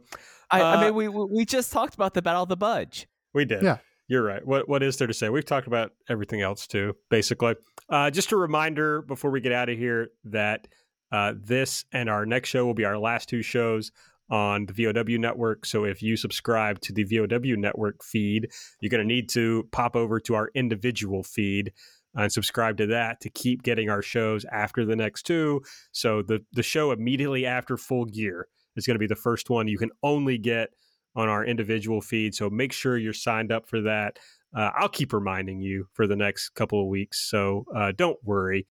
I, 0.49 0.61
I 0.61 0.75
Uh, 0.77 0.81
mean, 0.81 0.95
we 0.95 1.07
we 1.09 1.25
we 1.25 1.45
just 1.45 1.73
talked 1.73 1.93
about 1.95 2.13
the 2.13 2.21
Battle 2.21 2.43
of 2.43 2.49
the 2.49 2.55
Budge. 2.57 3.07
We 3.33 3.43
did. 3.43 3.63
Yeah. 3.63 3.77
You're 4.07 4.23
right. 4.23 4.45
What 4.47 4.69
what 4.69 4.81
is 4.81 4.95
there 4.97 5.07
to 5.07 5.13
say? 5.13 5.27
We've 5.29 5.43
talked 5.45 5.67
about 5.67 5.91
everything 6.07 6.41
else 6.41 6.67
too, 6.67 6.95
basically. 7.09 7.55
Uh, 7.89 8.09
just 8.09 8.31
a 8.31 8.37
reminder 8.37 9.01
before 9.01 9.31
we 9.31 9.41
get 9.41 9.51
out 9.51 9.67
of 9.69 9.77
here 9.77 10.11
that 10.25 10.67
uh, 11.11 11.33
this 11.35 11.83
and 11.91 12.09
our 12.09 12.25
next 12.25 12.49
show 12.49 12.65
will 12.65 12.73
be 12.73 12.85
our 12.85 12.97
last 12.97 13.27
two 13.29 13.41
shows 13.41 13.91
on 14.29 14.65
the 14.65 14.73
VOW 14.73 15.17
network. 15.17 15.65
So 15.65 15.83
if 15.83 16.01
you 16.01 16.15
subscribe 16.15 16.79
to 16.81 16.93
the 16.93 17.03
VOW 17.03 17.55
network 17.55 18.03
feed, 18.03 18.49
you're 18.79 18.89
going 18.89 19.07
to 19.07 19.13
need 19.13 19.29
to 19.29 19.67
pop 19.71 19.95
over 19.95 20.19
to 20.21 20.35
our 20.35 20.49
individual 20.55 21.23
feed 21.23 21.71
and 22.15 22.31
subscribe 22.31 22.77
to 22.77 22.87
that 22.87 23.19
to 23.21 23.29
keep 23.29 23.63
getting 23.63 23.89
our 23.89 24.01
shows 24.01 24.45
after 24.51 24.85
the 24.85 24.95
next 24.95 25.23
two. 25.23 25.61
So 25.91 26.21
the 26.21 26.43
the 26.53 26.63
show 26.63 26.91
immediately 26.91 27.45
after 27.45 27.77
Full 27.77 28.05
Gear 28.05 28.47
is 28.75 28.85
going 28.85 28.95
to 28.95 28.99
be 28.99 29.07
the 29.07 29.15
first 29.15 29.49
one 29.49 29.67
you 29.67 29.77
can 29.77 29.91
only 30.01 30.37
get 30.37 30.69
on 31.15 31.29
our 31.29 31.45
individual 31.45 32.01
feed. 32.01 32.33
So 32.33 32.49
make 32.49 32.71
sure 32.73 32.97
you're 32.97 33.13
signed 33.13 33.51
up 33.51 33.67
for 33.67 33.81
that. 33.81 34.17
Uh, 34.55 34.71
I'll 34.75 34.89
keep 34.89 35.13
reminding 35.13 35.59
you 35.59 35.87
for 35.93 36.07
the 36.07 36.15
next 36.15 36.49
couple 36.49 36.81
of 36.81 36.87
weeks. 36.87 37.29
So 37.29 37.65
uh, 37.75 37.91
don't 37.95 38.17
worry. 38.23 38.67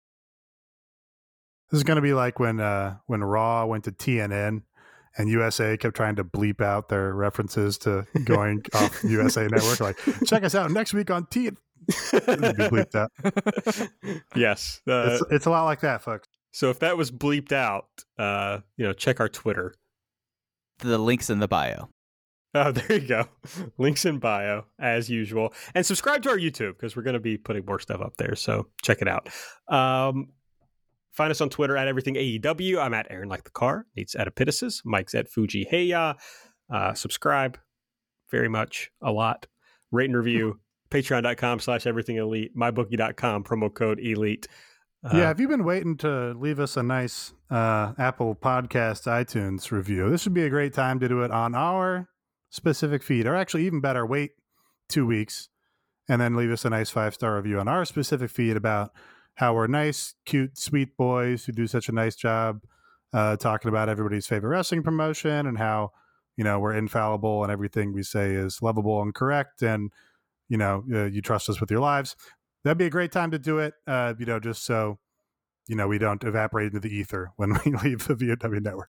This 1.70 1.78
is 1.78 1.84
going 1.84 1.96
to 1.96 2.02
be 2.02 2.14
like 2.14 2.40
when 2.40 2.60
uh, 2.60 2.96
when 3.06 3.22
Raw 3.22 3.66
went 3.66 3.84
to 3.84 3.92
TNN 3.92 4.62
and 5.18 5.28
USA 5.28 5.76
kept 5.76 5.96
trying 5.96 6.16
to 6.16 6.24
bleep 6.24 6.60
out 6.60 6.88
their 6.88 7.12
references 7.12 7.76
to 7.78 8.06
going 8.24 8.62
off 8.74 9.02
USA 9.04 9.46
Network. 9.48 9.80
Like, 9.80 9.98
check 10.24 10.44
us 10.44 10.54
out 10.54 10.70
next 10.70 10.94
week 10.94 11.10
on 11.10 11.26
T. 11.26 11.46
It'll 11.48 12.36
be 12.54 12.64
bleeped 12.68 12.94
out. 12.94 13.10
yes. 14.36 14.80
Uh, 14.88 15.10
It's, 15.20 15.32
it's 15.32 15.46
a 15.46 15.50
lot 15.50 15.64
like 15.64 15.80
that, 15.80 16.02
folks. 16.02 16.28
so 16.52 16.70
if 16.70 16.78
that 16.80 16.96
was 16.96 17.10
bleeped 17.10 17.52
out, 17.52 17.86
uh, 18.18 18.60
you 18.76 18.84
know, 18.86 18.92
check 18.92 19.20
our 19.20 19.28
Twitter. 19.28 19.74
The 20.78 20.98
links 20.98 21.28
in 21.30 21.40
the 21.40 21.48
bio. 21.48 21.88
Oh, 22.54 22.72
there 22.72 22.98
you 22.98 23.06
go. 23.06 23.26
Links 23.76 24.04
in 24.06 24.18
bio, 24.18 24.64
as 24.78 25.10
usual. 25.10 25.52
And 25.74 25.84
subscribe 25.84 26.22
to 26.22 26.30
our 26.30 26.38
YouTube 26.38 26.72
because 26.74 26.96
we're 26.96 27.02
going 27.02 27.14
to 27.14 27.20
be 27.20 27.36
putting 27.36 27.64
more 27.66 27.78
stuff 27.78 28.00
up 28.00 28.16
there. 28.16 28.34
So 28.36 28.66
check 28.82 29.02
it 29.02 29.08
out. 29.08 29.28
Um, 29.68 30.28
find 31.18 31.32
us 31.32 31.40
on 31.40 31.50
Twitter 31.50 31.76
at 31.76 31.88
everything 31.88 32.14
AEW. 32.14 32.78
I'm 32.78 32.94
at 32.94 33.08
Aaron 33.10 33.28
Like 33.28 33.42
the 33.42 33.50
Car. 33.50 33.86
Needs 33.96 34.14
Adipitisis. 34.14 34.82
Mike's 34.84 35.16
at 35.16 35.28
Fuji 35.28 35.66
Heya. 35.70 36.16
Uh, 36.72 36.94
subscribe 36.94 37.58
very 38.30 38.48
much, 38.48 38.92
a 39.02 39.10
lot. 39.10 39.46
Rate 39.90 40.08
and 40.08 40.16
review. 40.16 40.60
Patreon.com 40.90 41.58
slash 41.58 41.86
everything 41.86 42.16
elite. 42.16 42.56
MyBookie.com, 42.56 43.42
promo 43.44 43.74
code 43.74 43.98
elite. 43.98 44.46
Uh, 45.04 45.10
yeah, 45.12 45.26
have 45.26 45.40
you 45.40 45.48
been 45.48 45.64
waiting 45.64 45.96
to 45.98 46.34
leave 46.34 46.60
us 46.60 46.76
a 46.76 46.82
nice 46.82 47.34
uh, 47.50 47.94
Apple 47.98 48.36
Podcast 48.36 49.06
iTunes 49.06 49.70
review? 49.72 50.08
This 50.08 50.24
would 50.24 50.34
be 50.34 50.44
a 50.44 50.48
great 50.48 50.72
time 50.72 51.00
to 51.00 51.08
do 51.08 51.22
it 51.22 51.32
on 51.32 51.54
our 51.54 52.08
specific 52.48 53.02
feed, 53.02 53.26
or 53.26 53.34
actually, 53.34 53.66
even 53.66 53.80
better, 53.80 54.06
wait 54.06 54.30
two 54.88 55.04
weeks 55.04 55.48
and 56.08 56.20
then 56.20 56.34
leave 56.34 56.50
us 56.50 56.64
a 56.64 56.70
nice 56.70 56.90
five 56.90 57.12
star 57.12 57.36
review 57.36 57.60
on 57.60 57.68
our 57.68 57.84
specific 57.84 58.30
feed 58.30 58.56
about 58.56 58.92
how 59.38 59.54
we're 59.54 59.66
nice, 59.66 60.14
cute, 60.24 60.58
sweet 60.58 60.96
boys 60.96 61.44
who 61.44 61.52
do 61.52 61.66
such 61.66 61.88
a 61.88 61.92
nice 61.92 62.16
job 62.16 62.60
uh, 63.12 63.36
talking 63.36 63.68
about 63.68 63.88
everybody's 63.88 64.26
favorite 64.26 64.50
wrestling 64.50 64.82
promotion 64.82 65.46
and 65.46 65.56
how 65.56 65.90
you 66.36 66.44
know 66.44 66.58
we're 66.58 66.74
infallible 66.74 67.42
and 67.42 67.52
everything 67.52 67.92
we 67.92 68.02
say 68.02 68.32
is 68.32 68.60
lovable 68.60 69.00
and 69.00 69.14
correct 69.14 69.62
and 69.62 69.90
you 70.48 70.58
know 70.58 70.84
uh, 70.92 71.04
you 71.04 71.22
trust 71.22 71.48
us 71.48 71.60
with 71.60 71.70
your 71.70 71.80
lives 71.80 72.14
that'd 72.64 72.76
be 72.76 72.84
a 72.84 72.90
great 72.90 73.10
time 73.10 73.30
to 73.30 73.38
do 73.38 73.58
it 73.58 73.74
uh, 73.86 74.12
you 74.18 74.26
know 74.26 74.38
just 74.38 74.64
so 74.64 74.98
you 75.66 75.74
know 75.74 75.88
we 75.88 75.98
don't 75.98 76.22
evaporate 76.22 76.66
into 76.66 76.80
the 76.80 76.94
ether 76.94 77.30
when 77.36 77.58
we 77.64 77.72
leave 77.72 78.06
the 78.06 78.14
VOW 78.14 78.58
network 78.58 78.90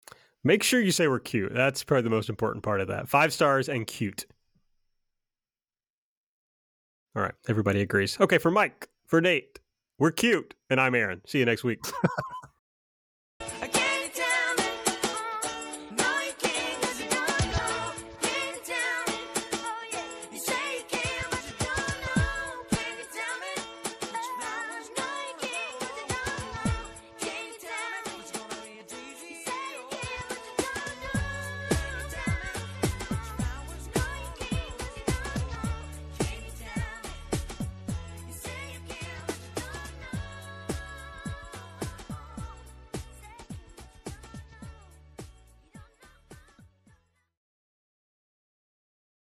Make 0.44 0.64
sure 0.64 0.82
you 0.82 0.92
say 0.92 1.08
we're 1.08 1.20
cute. 1.20 1.54
That's 1.54 1.84
probably 1.84 2.04
the 2.04 2.10
most 2.10 2.30
important 2.30 2.64
part 2.64 2.82
of 2.82 2.88
that. 2.88 3.08
Five 3.08 3.32
stars 3.32 3.70
and 3.70 3.86
cute. 3.86 4.26
All 7.16 7.22
right. 7.22 7.36
Everybody 7.48 7.82
agrees. 7.82 8.20
Okay. 8.20 8.40
For 8.40 8.50
Mike, 8.50 8.90
for 9.06 9.22
Nate, 9.22 9.60
we're 10.02 10.10
cute. 10.10 10.56
And 10.72 10.82
I'm 10.82 10.96
Aaron. 10.96 11.22
See 11.28 11.38
you 11.38 11.46
next 11.46 11.64
week. 11.64 11.80